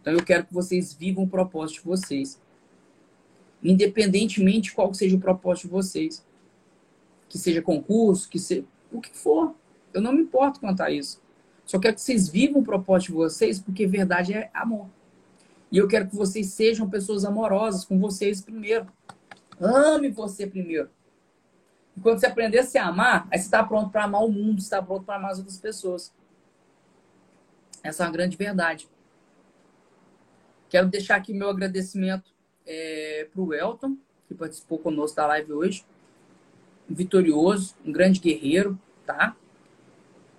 Então 0.00 0.12
eu 0.12 0.24
quero 0.24 0.44
que 0.44 0.52
vocês 0.52 0.92
vivam 0.92 1.22
o 1.22 1.28
propósito 1.28 1.82
de 1.82 1.86
vocês. 1.86 2.40
Independentemente 3.62 4.70
de 4.70 4.72
qual 4.72 4.92
seja 4.92 5.16
o 5.16 5.20
propósito 5.20 5.66
de 5.66 5.70
vocês. 5.70 6.26
Que 7.28 7.38
seja 7.38 7.62
concurso, 7.62 8.28
que 8.28 8.40
seja 8.40 8.64
o 8.90 9.00
que 9.00 9.16
for. 9.16 9.54
Eu 9.94 10.00
não 10.00 10.12
me 10.12 10.22
importo 10.22 10.58
quanto 10.58 10.82
a 10.82 10.90
isso. 10.90 11.22
Só 11.64 11.78
quero 11.78 11.94
que 11.94 12.00
vocês 12.00 12.28
vivam 12.28 12.60
o 12.60 12.64
propósito 12.64 13.12
de 13.12 13.14
vocês, 13.14 13.60
porque 13.60 13.86
verdade 13.86 14.34
é 14.34 14.50
amor. 14.52 14.88
E 15.70 15.78
eu 15.78 15.88
quero 15.88 16.08
que 16.08 16.16
vocês 16.16 16.48
sejam 16.52 16.88
pessoas 16.88 17.24
amorosas 17.24 17.84
com 17.84 17.98
vocês 17.98 18.40
primeiro. 18.40 18.86
Ame 19.60 20.10
você 20.10 20.46
primeiro. 20.46 20.90
E 21.96 22.00
quando 22.00 22.20
você 22.20 22.26
aprender 22.26 22.58
a 22.58 22.64
se 22.64 22.78
amar, 22.78 23.26
aí 23.30 23.38
você 23.38 23.46
está 23.46 23.64
pronto 23.64 23.90
para 23.90 24.04
amar 24.04 24.22
o 24.22 24.30
mundo, 24.30 24.58
está 24.58 24.82
pronto 24.82 25.04
para 25.04 25.16
amar 25.16 25.32
as 25.32 25.38
outras 25.38 25.58
pessoas. 25.58 26.12
Essa 27.82 28.04
é 28.04 28.06
uma 28.06 28.12
grande 28.12 28.36
verdade. 28.36 28.88
Quero 30.68 30.88
deixar 30.88 31.16
aqui 31.16 31.32
meu 31.32 31.48
agradecimento 31.48 32.30
é, 32.66 33.28
para 33.32 33.40
o 33.40 33.54
Elton, 33.54 33.96
que 34.28 34.34
participou 34.34 34.78
conosco 34.78 35.16
da 35.16 35.26
live 35.26 35.52
hoje. 35.52 35.86
Um 36.90 36.94
vitorioso, 36.94 37.74
um 37.84 37.92
grande 37.92 38.20
guerreiro, 38.20 38.78
tá? 39.04 39.36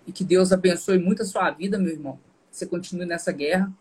E 0.06 0.12
que 0.12 0.24
Deus 0.24 0.52
abençoe 0.52 0.98
muito 0.98 1.24
a 1.24 1.26
sua 1.26 1.50
vida, 1.52 1.78
meu 1.78 1.92
irmão. 1.92 2.20
Você 2.52 2.66
continue 2.66 3.06
nessa 3.06 3.32
guerra. 3.32 3.72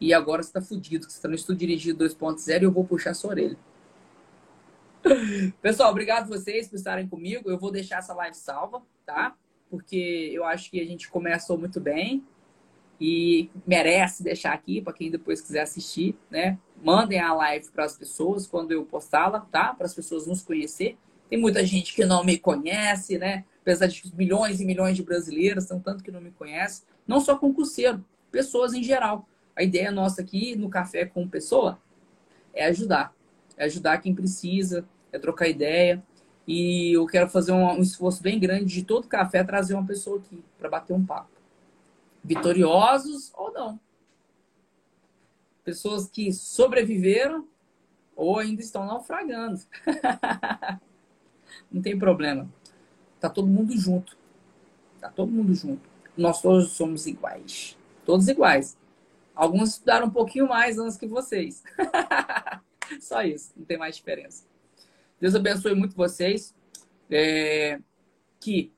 E 0.00 0.12
agora 0.12 0.42
você 0.42 0.50
está 0.50 0.60
fudido, 0.60 1.04
você 1.04 1.16
está 1.16 1.28
no 1.28 1.34
estudo 1.34 1.58
dirigido 1.58 2.04
2.0 2.04 2.60
e 2.60 2.64
eu 2.64 2.72
vou 2.72 2.84
puxar 2.84 3.14
sua 3.14 3.30
orelha. 3.30 3.56
Pessoal, 5.62 5.90
obrigado 5.90 6.28
vocês 6.28 6.68
por 6.68 6.76
estarem 6.76 7.08
comigo. 7.08 7.50
Eu 7.50 7.58
vou 7.58 7.70
deixar 7.70 7.98
essa 7.98 8.14
live 8.14 8.36
salva, 8.36 8.82
tá? 9.04 9.36
Porque 9.70 10.30
eu 10.32 10.44
acho 10.44 10.70
que 10.70 10.80
a 10.80 10.84
gente 10.84 11.08
começou 11.08 11.56
muito 11.56 11.80
bem 11.80 12.24
e 13.00 13.50
merece 13.66 14.22
deixar 14.22 14.52
aqui 14.52 14.80
para 14.80 14.92
quem 14.92 15.10
depois 15.10 15.40
quiser 15.40 15.60
assistir, 15.60 16.16
né? 16.30 16.58
Mandem 16.82 17.18
a 17.18 17.32
live 17.34 17.70
para 17.70 17.84
as 17.84 17.96
pessoas 17.96 18.46
quando 18.46 18.72
eu 18.72 18.84
postá-la, 18.84 19.40
tá? 19.40 19.74
Para 19.74 19.86
as 19.86 19.94
pessoas 19.94 20.26
nos 20.26 20.42
conhecer 20.42 20.96
Tem 21.28 21.38
muita 21.38 21.64
gente 21.64 21.94
que 21.94 22.04
não 22.04 22.24
me 22.24 22.38
conhece, 22.38 23.18
né? 23.18 23.44
Apesar 23.60 23.86
de 23.86 24.02
milhões 24.14 24.60
e 24.60 24.64
milhões 24.64 24.96
de 24.96 25.02
brasileiros, 25.02 25.64
são 25.64 25.80
tanto 25.80 26.04
que 26.04 26.10
não 26.10 26.20
me 26.20 26.30
conhecem. 26.30 26.86
Não 27.06 27.20
só 27.20 27.36
concurseiro, 27.36 28.04
pessoas 28.30 28.72
em 28.72 28.82
geral. 28.82 29.28
A 29.56 29.62
ideia 29.62 29.90
nossa 29.90 30.20
aqui 30.20 30.54
no 30.54 30.68
Café 30.68 31.06
com 31.06 31.26
Pessoa 31.26 31.80
é 32.52 32.66
ajudar. 32.66 33.14
É 33.56 33.64
ajudar 33.64 33.98
quem 33.98 34.14
precisa, 34.14 34.86
é 35.10 35.18
trocar 35.18 35.48
ideia. 35.48 36.02
E 36.46 36.92
eu 36.96 37.06
quero 37.06 37.28
fazer 37.28 37.52
um, 37.52 37.66
um 37.72 37.82
esforço 37.82 38.22
bem 38.22 38.38
grande 38.38 38.66
de 38.66 38.84
todo 38.84 39.08
café 39.08 39.42
trazer 39.42 39.74
uma 39.74 39.86
pessoa 39.86 40.18
aqui 40.18 40.44
para 40.58 40.68
bater 40.68 40.92
um 40.92 41.04
papo. 41.04 41.30
Vitoriosos 42.22 43.32
ou 43.34 43.52
não. 43.52 43.80
Pessoas 45.64 46.08
que 46.08 46.32
sobreviveram 46.32 47.48
ou 48.14 48.38
ainda 48.38 48.62
estão 48.62 48.86
naufragando. 48.86 49.60
não 51.70 51.82
tem 51.82 51.98
problema. 51.98 52.48
Tá 53.18 53.28
todo 53.28 53.48
mundo 53.48 53.76
junto. 53.76 54.16
Tá 55.00 55.08
todo 55.08 55.32
mundo 55.32 55.54
junto. 55.54 55.88
Nós 56.16 56.40
todos 56.40 56.70
somos 56.72 57.06
iguais. 57.06 57.76
Todos 58.04 58.28
iguais. 58.28 58.76
Alguns 59.36 59.74
estudaram 59.74 60.06
um 60.06 60.10
pouquinho 60.10 60.48
mais 60.48 60.78
antes 60.78 60.96
que 60.96 61.06
vocês. 61.06 61.62
Só 63.00 63.22
isso, 63.22 63.52
não 63.54 63.66
tem 63.66 63.76
mais 63.76 63.96
diferença. 63.96 64.44
Deus 65.20 65.34
abençoe 65.34 65.74
muito 65.74 65.94
vocês. 65.94 66.54
É... 67.10 67.78
Que 68.40 68.72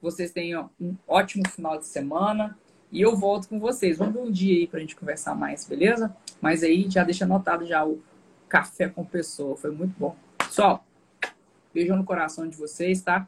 vocês 0.00 0.30
tenham 0.30 0.70
um 0.80 0.94
ótimo 1.08 1.48
final 1.48 1.76
de 1.78 1.86
semana. 1.86 2.56
E 2.92 3.00
eu 3.00 3.16
volto 3.16 3.48
com 3.48 3.58
vocês. 3.58 3.98
Vamos 3.98 4.14
ver 4.14 4.20
um 4.20 4.30
dia 4.30 4.54
aí 4.56 4.66
pra 4.68 4.78
gente 4.78 4.94
conversar 4.94 5.34
mais, 5.34 5.66
beleza? 5.66 6.16
Mas 6.40 6.62
aí 6.62 6.88
já 6.88 7.02
deixa 7.02 7.24
anotado 7.24 7.66
já 7.66 7.84
o 7.84 8.00
café 8.48 8.88
com 8.88 9.04
pessoa. 9.04 9.56
Foi 9.56 9.72
muito 9.72 9.98
bom. 9.98 10.14
Pessoal, 10.38 10.86
beijão 11.72 11.96
no 11.96 12.04
coração 12.04 12.48
de 12.48 12.56
vocês, 12.56 13.02
tá? 13.02 13.26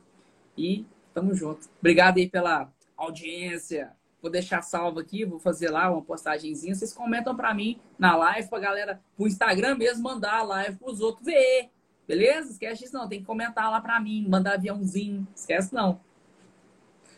E 0.56 0.86
tamo 1.12 1.34
junto. 1.34 1.68
Obrigado 1.80 2.18
aí 2.18 2.28
pela 2.28 2.72
audiência. 2.96 3.90
Vou 4.20 4.30
deixar 4.30 4.62
salvo 4.62 4.98
aqui, 4.98 5.24
vou 5.24 5.38
fazer 5.38 5.70
lá 5.70 5.90
uma 5.90 6.02
postagenzinha. 6.02 6.74
Vocês 6.74 6.92
comentam 6.92 7.36
para 7.36 7.52
mim 7.54 7.80
na 7.98 8.16
live, 8.16 8.48
pra 8.48 8.58
galera, 8.58 9.00
pro 9.16 9.26
Instagram 9.26 9.76
mesmo, 9.76 10.02
mandar 10.02 10.38
a 10.38 10.42
live 10.42 10.78
pros 10.78 11.00
outros 11.00 11.24
ver. 11.24 11.70
Beleza? 12.06 12.52
Esquece 12.52 12.82
disso 12.82 12.94
não, 12.94 13.08
tem 13.08 13.20
que 13.20 13.26
comentar 13.26 13.70
lá 13.70 13.80
para 13.80 14.00
mim, 14.00 14.26
mandar 14.28 14.54
aviãozinho. 14.54 15.26
Esquece 15.34 15.74
não. 15.74 16.00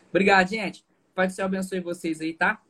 Obrigado, 0.09 0.49
gente. 0.49 0.85
Pai 1.13 1.27
do 1.27 1.33
céu 1.33 1.45
abençoe 1.45 1.79
vocês 1.79 2.21
aí, 2.21 2.33
tá? 2.33 2.61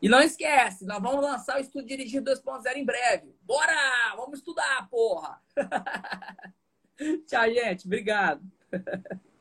E 0.00 0.08
não 0.08 0.20
esquece, 0.20 0.84
nós 0.84 1.02
vamos 1.02 1.22
lançar 1.22 1.56
o 1.56 1.60
Estudo 1.60 1.86
Dirigido 1.86 2.30
2.0 2.30 2.76
em 2.76 2.84
breve. 2.84 3.34
Bora! 3.42 4.14
Vamos 4.16 4.38
estudar, 4.38 4.86
porra! 4.90 5.40
Tchau, 7.26 7.50
gente. 7.50 7.86
Obrigado. 7.86 8.42